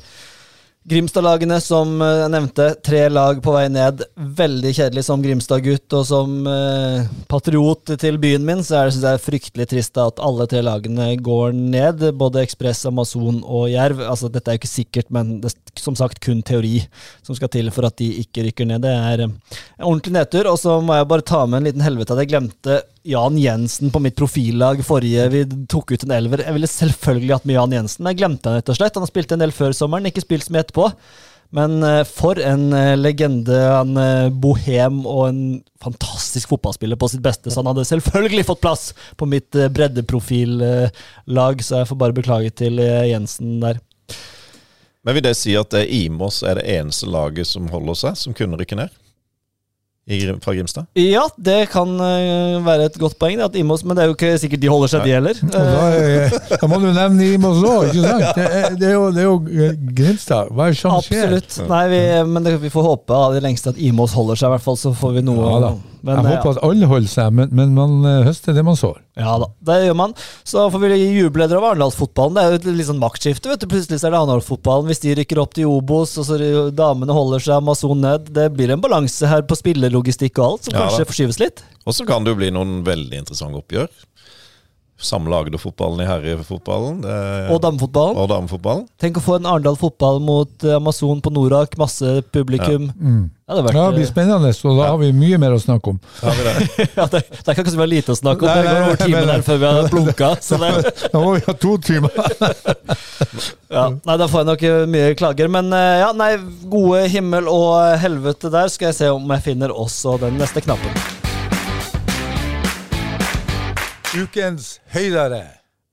Grimstad-lagene, 0.85 1.55
som 1.65 1.95
eh, 1.97 2.19
jeg 2.21 2.29
nevnte, 2.29 2.65
tre 2.85 2.99
lag 3.09 3.39
på 3.41 3.53
vei 3.55 3.63
ned. 3.73 4.03
Veldig 4.37 4.73
kjedelig 4.77 5.03
som 5.07 5.23
Grimstad-gutt 5.23 5.95
og 5.97 6.03
som 6.05 6.35
eh, 6.45 7.07
patriot 7.31 7.95
til 8.03 8.19
byen 8.21 8.45
min, 8.45 8.61
så 8.61 8.77
er 8.77 8.91
det 8.91 8.93
synes 8.93 9.07
jeg, 9.09 9.23
fryktelig 9.23 9.65
trist 9.71 9.97
at 9.97 10.21
alle 10.21 10.45
tre 10.51 10.61
lagene 10.61 11.07
går 11.25 11.57
ned. 11.57 12.05
Både 12.19 12.43
Ekspress, 12.45 12.83
Amazon 12.85 13.41
og 13.41 13.65
Jerv. 13.73 14.03
Altså, 14.05 14.29
dette 14.29 14.53
er 14.53 14.59
jo 14.59 14.61
ikke 14.61 14.73
sikkert, 14.75 15.09
men 15.09 15.39
det 15.41 15.55
er 15.55 15.81
som 15.81 15.97
sagt 15.97 16.21
kun 16.21 16.45
teori 16.45 16.83
som 17.25 17.33
skal 17.33 17.49
til 17.55 17.73
for 17.73 17.89
at 17.89 17.97
de 17.97 18.11
ikke 18.21 18.45
rykker 18.51 18.69
ned. 18.69 18.85
Det 18.85 18.93
er 18.93 19.25
eh, 19.25 19.33
en 19.79 19.89
ordentlig 19.89 20.13
nedtur. 20.19 20.51
Og 20.53 20.61
så 20.61 20.77
må 20.85 20.99
jeg 20.99 21.09
bare 21.09 21.25
ta 21.25 21.47
med 21.49 21.63
en 21.63 21.71
liten 21.71 21.87
helvete 21.87 22.13
at 22.13 22.21
jeg 22.21 22.35
glemte 22.35 22.83
Jan 23.05 23.37
Jensen 23.37 23.91
på 23.93 24.01
mitt 24.01 24.17
profillag 24.17 24.81
forrige 24.85 25.27
vi 25.29 25.43
tok 25.69 25.93
ut 25.93 26.07
en 26.07 26.15
elver. 26.15 26.41
Jeg 26.41 26.57
ville 26.57 26.71
selvfølgelig 26.71 27.35
hatt 27.35 27.45
med 27.45 27.59
Jan 27.59 27.77
Jensen, 27.77 28.03
men 28.03 28.13
jeg 28.13 28.23
glemte 28.23 28.49
han 28.49 28.57
rett 28.57 28.73
og 28.73 28.79
slett. 28.79 28.97
Han 28.97 29.05
har 29.05 29.11
spilt 29.11 29.35
en 29.35 29.43
del 29.43 29.53
før 29.53 29.75
sommeren, 29.77 30.09
ikke 30.09 30.25
spilt 30.25 30.49
mye 30.49 30.65
etterpå. 30.65 30.89
Men 31.55 31.83
eh, 31.83 32.01
for 32.07 32.39
en 32.41 32.73
eh, 32.73 32.95
legende, 32.97 33.55
en 33.55 33.97
eh, 34.01 34.33
bohem 34.33 35.03
og 35.05 35.27
en 35.29 35.41
fantastisk 35.83 36.49
fotballspiller 36.51 36.99
på 36.99 37.11
sitt 37.13 37.23
beste. 37.23 37.51
Så 37.51 37.61
han 37.61 37.69
hadde 37.69 37.85
selvfølgelig 37.87 38.47
fått 38.49 38.63
plass 38.65 38.89
på 39.19 39.29
mitt 39.29 39.53
breddeprofillag, 39.53 41.63
så 41.63 41.83
jeg 41.83 41.91
får 41.91 42.01
bare 42.01 42.17
beklage 42.17 42.51
til 42.57 42.81
Jensen 42.81 43.59
der. 43.61 43.79
Men 45.05 45.19
vil 45.19 45.27
det 45.27 45.35
si 45.37 45.53
at 45.53 45.69
det 45.69 45.85
Imos 45.93 46.41
er 46.41 46.57
det 46.57 46.65
eneste 46.79 47.05
laget 47.05 47.45
som 47.45 47.69
holder 47.69 48.01
seg, 48.01 48.17
som 48.17 48.33
kunne 48.33 48.57
rykke 48.57 48.79
ned? 48.79 48.89
I, 50.05 50.19
fra 50.43 50.53
Grimstad? 50.53 50.85
Ja, 51.01 51.23
det 51.41 51.71
kan 51.73 51.95
eh, 51.97 52.59
være 52.65 52.89
et 52.91 52.99
godt 53.01 53.17
poeng, 53.17 53.39
det 53.39 53.47
at 53.47 53.55
Imos, 53.57 53.81
men 53.83 53.97
det 53.97 54.03
er 54.03 54.11
jo 54.11 54.17
ikke 54.17 54.35
sikkert 54.37 54.61
de 54.61 54.69
holder 54.69 54.91
seg, 54.91 55.07
de 55.07 55.15
heller. 55.15 55.39
Da, 55.49 55.63
er, 55.97 56.35
da 56.61 56.69
må 56.69 56.77
du 56.83 56.91
nevne 56.93 57.31
Imos 57.33 57.63
òg, 57.65 57.89
ikke 57.89 58.03
sant? 58.03 58.27
Det 58.37 58.45
er, 58.45 58.77
det 58.77 58.91
er 58.91 58.93
jo, 58.93 59.07
det 59.15 59.23
er 59.23 59.27
jo 59.31 59.35
eh, 59.49 59.81
Grimstad. 59.97 60.53
Hva 60.53 60.69
er 60.69 60.77
sjansen? 60.77 61.17
Absolutt. 61.17 61.57
Nei, 61.71 61.81
vi, 61.89 62.03
men 62.29 62.45
det, 62.45 62.55
vi 62.61 62.73
får 62.73 62.89
håpe 62.91 63.17
av 63.17 63.33
det 63.33 63.41
lengste 63.47 63.73
at 63.73 63.81
Imos 63.81 64.13
holder 64.13 64.37
seg, 64.37 64.51
i 64.51 64.55
hvert 64.55 64.67
fall, 64.67 64.79
så 64.79 64.93
får 64.93 65.17
vi 65.19 65.25
noe 65.25 65.51
Ja. 65.55 65.75
Men, 66.05 66.19
Jeg 66.19 66.25
eh, 66.25 66.35
håper 66.35 66.51
at 66.53 66.63
alle 66.67 66.87
holder 66.89 67.09
seg, 67.09 67.31
men, 67.33 67.49
men 67.57 67.71
man 67.73 67.93
eh, 68.05 68.21
høster 68.27 68.53
det 68.53 68.61
man 68.65 68.77
sår. 68.77 68.99
Ja 69.17 69.37
da, 69.41 69.47
det 69.65 69.77
gjør 69.87 69.95
man. 69.97 70.13
Så 70.45 70.67
får 70.69 70.83
vi 70.83 70.99
juble 71.15 71.47
over 71.47 71.71
Arendalsfotballen. 71.71 72.35
Det 72.37 72.43
er 72.43 72.51
jo 72.53 72.59
et 72.59 72.67
litt 72.77 72.89
sånn 72.91 73.01
maktskifte. 73.01 73.49
vet 73.49 73.63
du. 73.63 73.67
Plutselig 73.71 73.97
er 73.97 74.13
det 74.13 74.19
Arendalsfotballen. 74.19 74.91
Hvis 74.91 75.01
de 75.01 75.15
rykker 75.17 75.41
opp 75.41 75.55
til 75.57 75.71
Obos, 75.71 76.13
og 76.21 76.27
så 76.27 76.37
damene 76.75 77.15
holder 77.15 77.41
seg 77.41 77.57
Amazon 77.57 78.03
ned. 78.05 78.29
Det 78.35 78.51
blir 78.53 78.75
en 78.75 78.83
balanse 78.83 79.31
her 79.31 79.41
på 79.49 79.57
spillelogistikk 79.57 80.37
og 80.37 80.45
alt, 80.49 80.67
som 80.67 80.77
Ja 80.77 80.85
kanskje 80.85 81.05
da. 81.07 81.09
forskyves 81.13 81.41
litt. 81.41 81.65
Og 81.85 81.97
så 81.97 82.05
kan 82.05 82.25
det 82.25 82.35
jo 82.35 82.39
bli 82.43 82.51
noen 82.53 82.83
veldig 82.85 83.23
interessante 83.23 83.63
oppgjør. 83.63 83.89
Samle 84.95 85.35
Agder-fotballen 85.43 85.99
i 86.05 86.07
herrefotballen. 86.07 87.01
Og 87.51 87.57
damefotballen. 87.61 88.15
og 88.15 88.29
damefotballen. 88.31 88.85
Tenk 89.01 89.19
å 89.19 89.23
få 89.25 89.35
en 89.39 89.47
Arendal 89.51 89.75
fotball 89.79 90.21
mot 90.23 90.63
eh, 90.63 90.77
Amazon 90.77 91.19
på 91.21 91.33
Norak. 91.35 91.75
Masse 91.77 92.21
publikum. 92.31 92.87
Mm. 92.95 93.25
Ja, 93.45 93.57
det 93.59 93.63
vært, 93.67 93.75
Ja, 93.77 93.81
det 93.91 93.99
blir 93.99 94.07
spennende, 94.09 94.49
og 94.65 94.77
da 94.79 94.85
har 94.89 94.97
vi 94.97 95.11
mye 95.13 95.37
mer 95.37 95.53
å 95.53 95.59
snakke 95.61 95.91
om. 95.91 95.99
Det? 96.23 96.87
ja, 96.97 97.05
det, 97.11 97.19
det 97.29 97.43
er 97.51 97.59
ikke 97.59 97.73
så 97.75 97.85
lite 97.85 98.15
å 98.15 98.17
snakke 98.17 98.47
om. 98.47 98.49
Nei, 98.49 98.63
Det 98.63 98.71
går 98.71 98.85
over 98.87 99.01
timen 99.03 99.19
men- 99.19 99.33
her 99.35 99.43
før 99.45 99.59
vi 99.61 99.69
har 99.75 99.89
blunka. 99.91 100.29
Så 100.41 100.57
det, 100.63 100.71
Da 101.13 101.21
må 101.21 101.35
vi 101.35 101.43
ha 101.45 101.57
to 101.67 101.75
timer. 101.85 102.15
Ja, 103.75 103.89
nei, 103.91 104.15
Da 104.21 104.27
får 104.31 104.41
jeg 104.43 104.47
nok 104.47 104.63
eh, 104.63 104.85
mye 104.89 105.11
klager. 105.19 105.49
Men 105.51 105.69
eh, 105.75 105.99
ja, 106.05 106.09
nei, 106.15 106.31
gode 106.71 107.03
himmel 107.11 107.49
og 107.51 107.75
eh, 107.81 107.97
helvete 108.01 108.49
der. 108.53 108.71
Skal 108.71 108.89
jeg 108.93 108.99
se 109.01 109.11
om 109.13 109.35
jeg 109.35 109.45
finner 109.51 109.73
også 109.75 110.15
den 110.21 110.39
neste 110.39 110.63
knappen. 110.63 110.95
Ukens 114.15 114.77
høydere. 114.93 115.41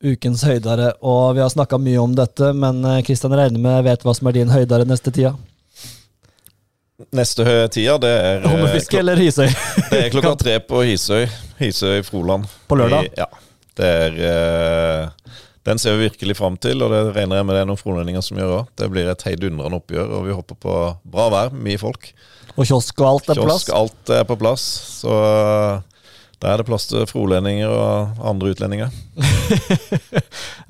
Ukens 0.03 0.45
høydere. 0.47 0.93
Og 1.03 1.35
vi 1.37 1.43
har 1.43 1.51
snakka 1.51 1.79
mye 1.83 1.99
om 2.03 2.13
dette, 2.15 2.53
men 2.55 2.83
eh, 2.87 3.01
Kristian 3.07 3.35
regner 3.35 3.63
med 3.63 3.83
vet 3.87 4.05
hva 4.07 4.15
som 4.15 4.29
er 4.31 4.37
din 4.37 4.53
høydere 4.53 4.87
neste 4.87 5.11
tida. 5.15 5.33
Neste 7.11 7.47
tida, 7.75 7.97
det 8.03 8.13
er, 8.13 8.37
eh, 8.45 8.51
Hummerfiske 8.51 9.01
eller 9.01 9.19
Hisøy? 9.19 9.49
det 9.91 10.05
er 10.05 10.11
klokka 10.15 10.37
tre 10.45 10.59
på 10.63 10.85
Hisøy. 10.87 11.27
Hisøy 11.59 12.03
Froland. 12.07 12.47
På 12.71 12.79
lørdag? 12.79 13.11
I, 13.11 13.25
ja. 13.25 13.29
Det 13.79 13.89
er 13.89 14.17
uh, 14.21 15.37
Den 15.65 15.79
ser 15.81 15.97
vi 15.97 16.11
virkelig 16.11 16.37
fram 16.37 16.59
til, 16.61 16.83
og 16.85 16.93
det 16.93 17.05
regner 17.17 17.41
jeg 17.41 17.49
med 17.49 17.57
det 17.57 17.63
er 17.63 17.71
noen 17.71 17.81
frolendinger 17.81 18.23
som 18.27 18.39
gjør 18.39 18.59
òg. 18.61 18.75
Det 18.79 18.91
blir 18.93 19.11
et 19.11 19.25
heidundrende 19.27 19.79
oppgjør, 19.79 20.19
og 20.19 20.27
vi 20.29 20.37
håper 20.37 20.59
på 20.63 20.77
bra 21.15 21.31
vær, 21.33 21.55
mye 21.55 21.81
folk. 21.81 22.11
Og 22.53 22.67
kiosk 22.69 23.01
og 23.01 23.09
alt 23.09 23.33
er 23.33 23.41
på 23.41 23.47
plass? 23.49 23.65
Kiosk, 23.67 23.79
alt 23.79 24.15
er 24.19 24.27
på 24.29 24.37
plass. 24.39 24.67
Så 25.01 25.15
eh, 25.15 25.92
da 26.43 26.51
er 26.51 26.59
det 26.59 26.67
plass 26.67 26.89
til 26.91 27.07
frolendinger 27.07 27.71
og 27.71 28.23
andre 28.33 28.55
utlendinger. 28.55 28.93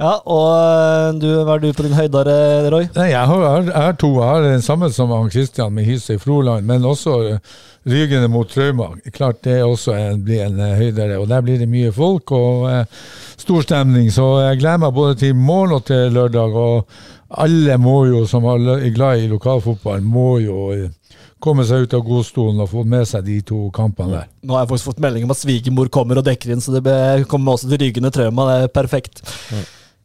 Ja, 0.02 0.16
og 0.26 1.18
du, 1.20 1.28
hva 1.44 1.54
er 1.54 1.60
du 1.62 1.68
på 1.76 1.84
din 1.84 1.94
høydare, 1.94 2.32
Roy? 2.72 2.86
Nei, 2.96 3.10
jeg 3.12 3.28
har, 3.28 3.92
to. 4.00 4.08
Jeg 4.16 4.26
har 4.26 4.46
den 4.46 4.64
samme 4.64 4.88
som 4.90 5.12
han 5.14 5.30
Kristian 5.30 5.74
med 5.76 5.86
Hisøy 5.86 6.16
Froland, 6.18 6.66
men 6.66 6.86
også 6.88 7.18
ryggende 7.22 7.42
Rygene 7.92 8.28
mot 8.32 8.50
Trauma. 8.50 8.88
Klart 9.14 9.42
det 9.44 9.60
også 9.62 9.94
en, 9.94 10.24
blir 10.24 10.44
en 10.46 10.58
eh, 10.62 10.76
høydere. 10.78 11.18
Og 11.18 11.28
der 11.30 11.42
blir 11.42 11.58
det 11.58 11.68
mye 11.70 11.92
folk 11.92 12.30
og 12.34 12.68
eh, 12.70 13.00
stor 13.36 13.62
stemning. 13.66 14.10
Så 14.14 14.26
jeg 14.44 14.60
gleder 14.62 14.84
meg 14.84 14.94
både 14.94 15.18
til 15.18 15.34
morgen 15.34 15.76
og 15.76 15.84
til 15.90 16.14
lørdag. 16.14 16.54
Og 16.54 16.86
alle 17.42 17.78
må 17.82 18.04
jo, 18.06 18.24
som 18.26 18.46
er 18.46 18.68
er 18.76 18.94
glad 18.94 19.22
i 19.22 19.30
lokalfotball, 19.30 20.02
må 20.02 20.38
jo 20.38 20.70
eh, 20.72 20.90
komme 21.42 21.66
seg 21.68 21.84
ut 21.88 21.94
av 21.98 22.06
godstolen 22.06 22.62
og 22.64 22.70
få 22.72 22.86
med 22.86 23.04
seg 23.10 23.26
de 23.26 23.40
to 23.52 23.66
kampene 23.74 24.14
der. 24.22 24.32
Nå 24.46 24.54
har 24.56 24.64
jeg 24.64 24.72
faktisk 24.72 24.90
fått 24.92 25.02
melding 25.04 25.26
om 25.26 25.34
at 25.34 25.42
svigermor 25.42 25.90
kommer 25.92 26.22
og 26.22 26.26
dekker 26.30 26.54
inn, 26.54 26.62
så 26.64 26.74
det 26.78 27.26
kommer 27.30 27.56
også 27.58 27.68
til 27.72 27.82
Rygende 27.82 28.12
Trauma. 28.14 28.48
Det 28.52 28.58
er 28.68 28.74
perfekt. 28.80 29.22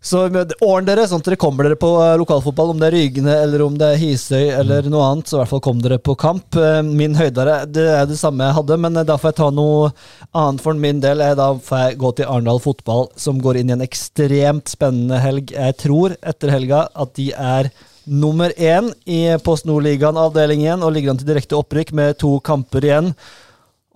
Så 0.07 0.19
med- 0.31 0.53
ordn 0.61 0.85
dere, 0.85 1.07
sånn 1.09 1.19
at 1.19 1.25
dere 1.25 1.39
kommer 1.41 1.65
dere 1.65 1.75
på 1.75 1.87
eh, 1.99 2.13
lokalfotball, 2.21 2.69
om 2.69 2.79
det 2.79 2.87
er 2.91 2.95
Rygene 2.95 3.33
eller 3.43 3.63
om 3.65 3.73
det 3.79 3.87
er 3.95 3.97
Hisøy 3.97 4.51
eller 4.55 4.85
noe 4.93 5.03
annet. 5.07 5.27
Så 5.27 5.35
i 5.35 5.39
hvert 5.41 5.49
fall 5.49 5.63
kom 5.65 5.81
dere 5.81 5.97
på 5.99 6.13
kamp. 6.15 6.55
Eh, 6.55 6.81
Min 6.85 7.17
høydere 7.17 7.63
det 7.65 7.87
er 7.95 8.05
det 8.07 8.19
samme 8.21 8.45
jeg 8.45 8.55
hadde, 8.59 8.77
men 8.85 8.95
eh, 9.01 9.03
da 9.09 9.17
får 9.17 9.33
jeg 9.33 9.39
ta 9.41 9.49
noe 9.57 9.89
annet 10.37 10.63
for 10.63 10.77
min 10.77 11.01
del. 11.03 11.17
Da 11.35 11.49
får 11.57 11.81
jeg 11.81 11.97
gå 12.05 12.13
til 12.21 12.29
Arendal 12.29 12.61
fotball, 12.63 13.09
som 13.19 13.41
går 13.41 13.57
inn 13.63 13.73
i 13.73 13.75
en 13.75 13.83
ekstremt 13.87 14.69
spennende 14.77 15.19
helg. 15.19 15.51
Jeg 15.57 15.77
tror 15.81 16.15
etter 16.21 16.53
helga 16.53 16.85
at 16.95 17.15
de 17.17 17.31
er 17.33 17.71
nummer 18.07 18.53
én 18.57 18.89
i 19.05 19.19
Post 19.43 19.67
Nord-ligaen 19.67 20.17
avdeling 20.17 20.63
én 20.65 20.83
og 20.83 20.93
ligger 20.95 21.11
an 21.13 21.19
til 21.21 21.27
direkte 21.27 21.57
opprykk 21.59 21.91
med 21.97 22.17
to 22.21 22.37
kamper 22.39 22.87
igjen. 22.87 23.13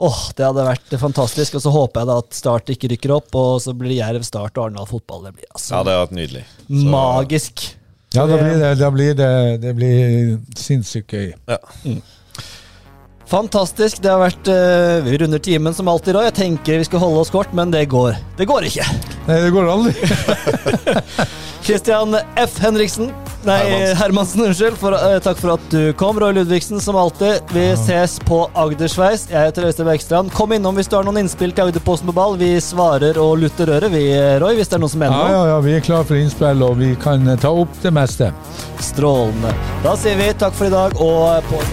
Åh, 0.01 0.21
Det 0.35 0.45
hadde 0.47 0.65
vært 0.65 0.95
fantastisk. 0.99 1.55
Og 1.55 1.61
så 1.61 1.71
håper 1.73 2.01
jeg 2.01 2.09
da 2.09 2.17
at 2.23 2.33
Start 2.33 2.71
ikke 2.73 2.89
rykker 2.95 3.13
opp, 3.17 3.35
og 3.37 3.59
så 3.61 3.73
blir 3.77 3.93
det 3.93 3.99
Jerv, 4.01 4.23
Start 4.25 4.57
og 4.57 4.65
Arendal 4.65 4.89
fotball. 4.89 5.27
Det 5.27 5.35
blir 5.37 5.45
altså 5.53 5.75
Ja, 5.75 5.83
det 5.83 5.93
har 5.93 6.07
vært 6.07 6.17
nydelig. 6.17 6.43
Så- 6.67 6.87
magisk. 6.95 7.67
Ja, 8.13 8.25
da 8.27 8.35
blir 8.37 8.57
det, 8.59 8.71
da 8.79 8.89
blir 8.91 9.13
det, 9.15 9.61
det 9.61 9.75
blir 9.77 10.39
sinnssykt 10.59 11.13
gøy. 11.13 11.33
Ja. 11.47 11.57
Fantastisk. 13.31 14.01
Det 14.03 14.11
har 14.11 14.19
vært 14.19 14.51
uh, 14.51 14.99
Vi 15.07 15.17
runder 15.21 15.39
timen 15.39 15.75
som 15.75 15.87
alltid, 15.87 16.17
og 16.19 16.27
jeg 16.27 16.35
tenker 16.35 16.81
vi 16.81 16.87
skal 16.89 17.03
holde 17.03 17.23
oss 17.23 17.31
kort, 17.31 17.53
men 17.55 17.71
det 17.71 17.85
går. 17.91 18.19
Det 18.37 18.47
går 18.49 18.67
ikke. 18.67 18.87
Nei, 19.29 19.41
det 19.45 19.53
går 19.55 19.71
aldri. 19.71 19.95
Christian 21.65 22.17
F. 22.35 22.57
Henriksen 22.59 23.11
Nei, 23.43 23.57
Hermansen. 23.57 23.97
Hermansen, 23.97 24.41
unnskyld. 24.45 24.75
For, 24.77 24.93
uh, 24.93 25.17
takk 25.23 25.39
for 25.39 25.55
at 25.55 25.63
du 25.73 25.93
kom. 25.97 26.19
Roy 26.21 26.33
Ludvigsen, 26.35 26.81
som 26.81 26.97
alltid. 26.99 27.41
Vi 27.55 27.63
ses 27.79 28.19
på 28.27 28.43
Agdersveis. 28.53 29.27
Jeg 29.31 29.49
heter 29.49 29.65
Øystein 29.69 29.87
Bergstrand. 29.89 30.33
Kom 30.35 30.53
innom 30.53 30.77
hvis 30.77 30.91
du 30.91 30.97
har 30.99 31.07
noen 31.07 31.23
innspill 31.23 31.55
til 31.55 31.69
Agderposten 31.71 32.11
på 32.11 32.15
ball. 32.17 32.37
Vi 32.41 32.53
svarer 32.61 33.17
og 33.21 33.39
lutter 33.41 33.71
øret, 33.77 33.89
vi, 33.93 34.03
Roy, 34.43 34.59
hvis 34.59 34.69
det 34.69 34.77
er 34.77 34.83
noen 34.83 34.93
som 34.93 35.01
mener 35.01 35.17
noe. 35.17 35.31
ja, 35.31 35.39
ja, 35.39 35.53
ja. 35.55 35.61
vi 35.65 35.77
er 35.77 35.85
klar 35.85 36.05
for 36.05 36.19
innspill, 36.19 36.65
og 36.67 36.77
vi 36.81 36.93
kan 37.01 37.25
eh, 37.27 37.39
ta 37.41 37.53
opp 37.63 37.79
det 37.81 37.93
meste. 37.95 38.29
Strålende. 38.81 39.55
Da 39.85 39.95
sier 39.97 40.19
vi 40.21 40.29
takk 40.37 40.57
for 40.57 40.69
i 40.69 40.75
dag, 40.75 40.97
og 41.01 41.49
på 41.49 41.63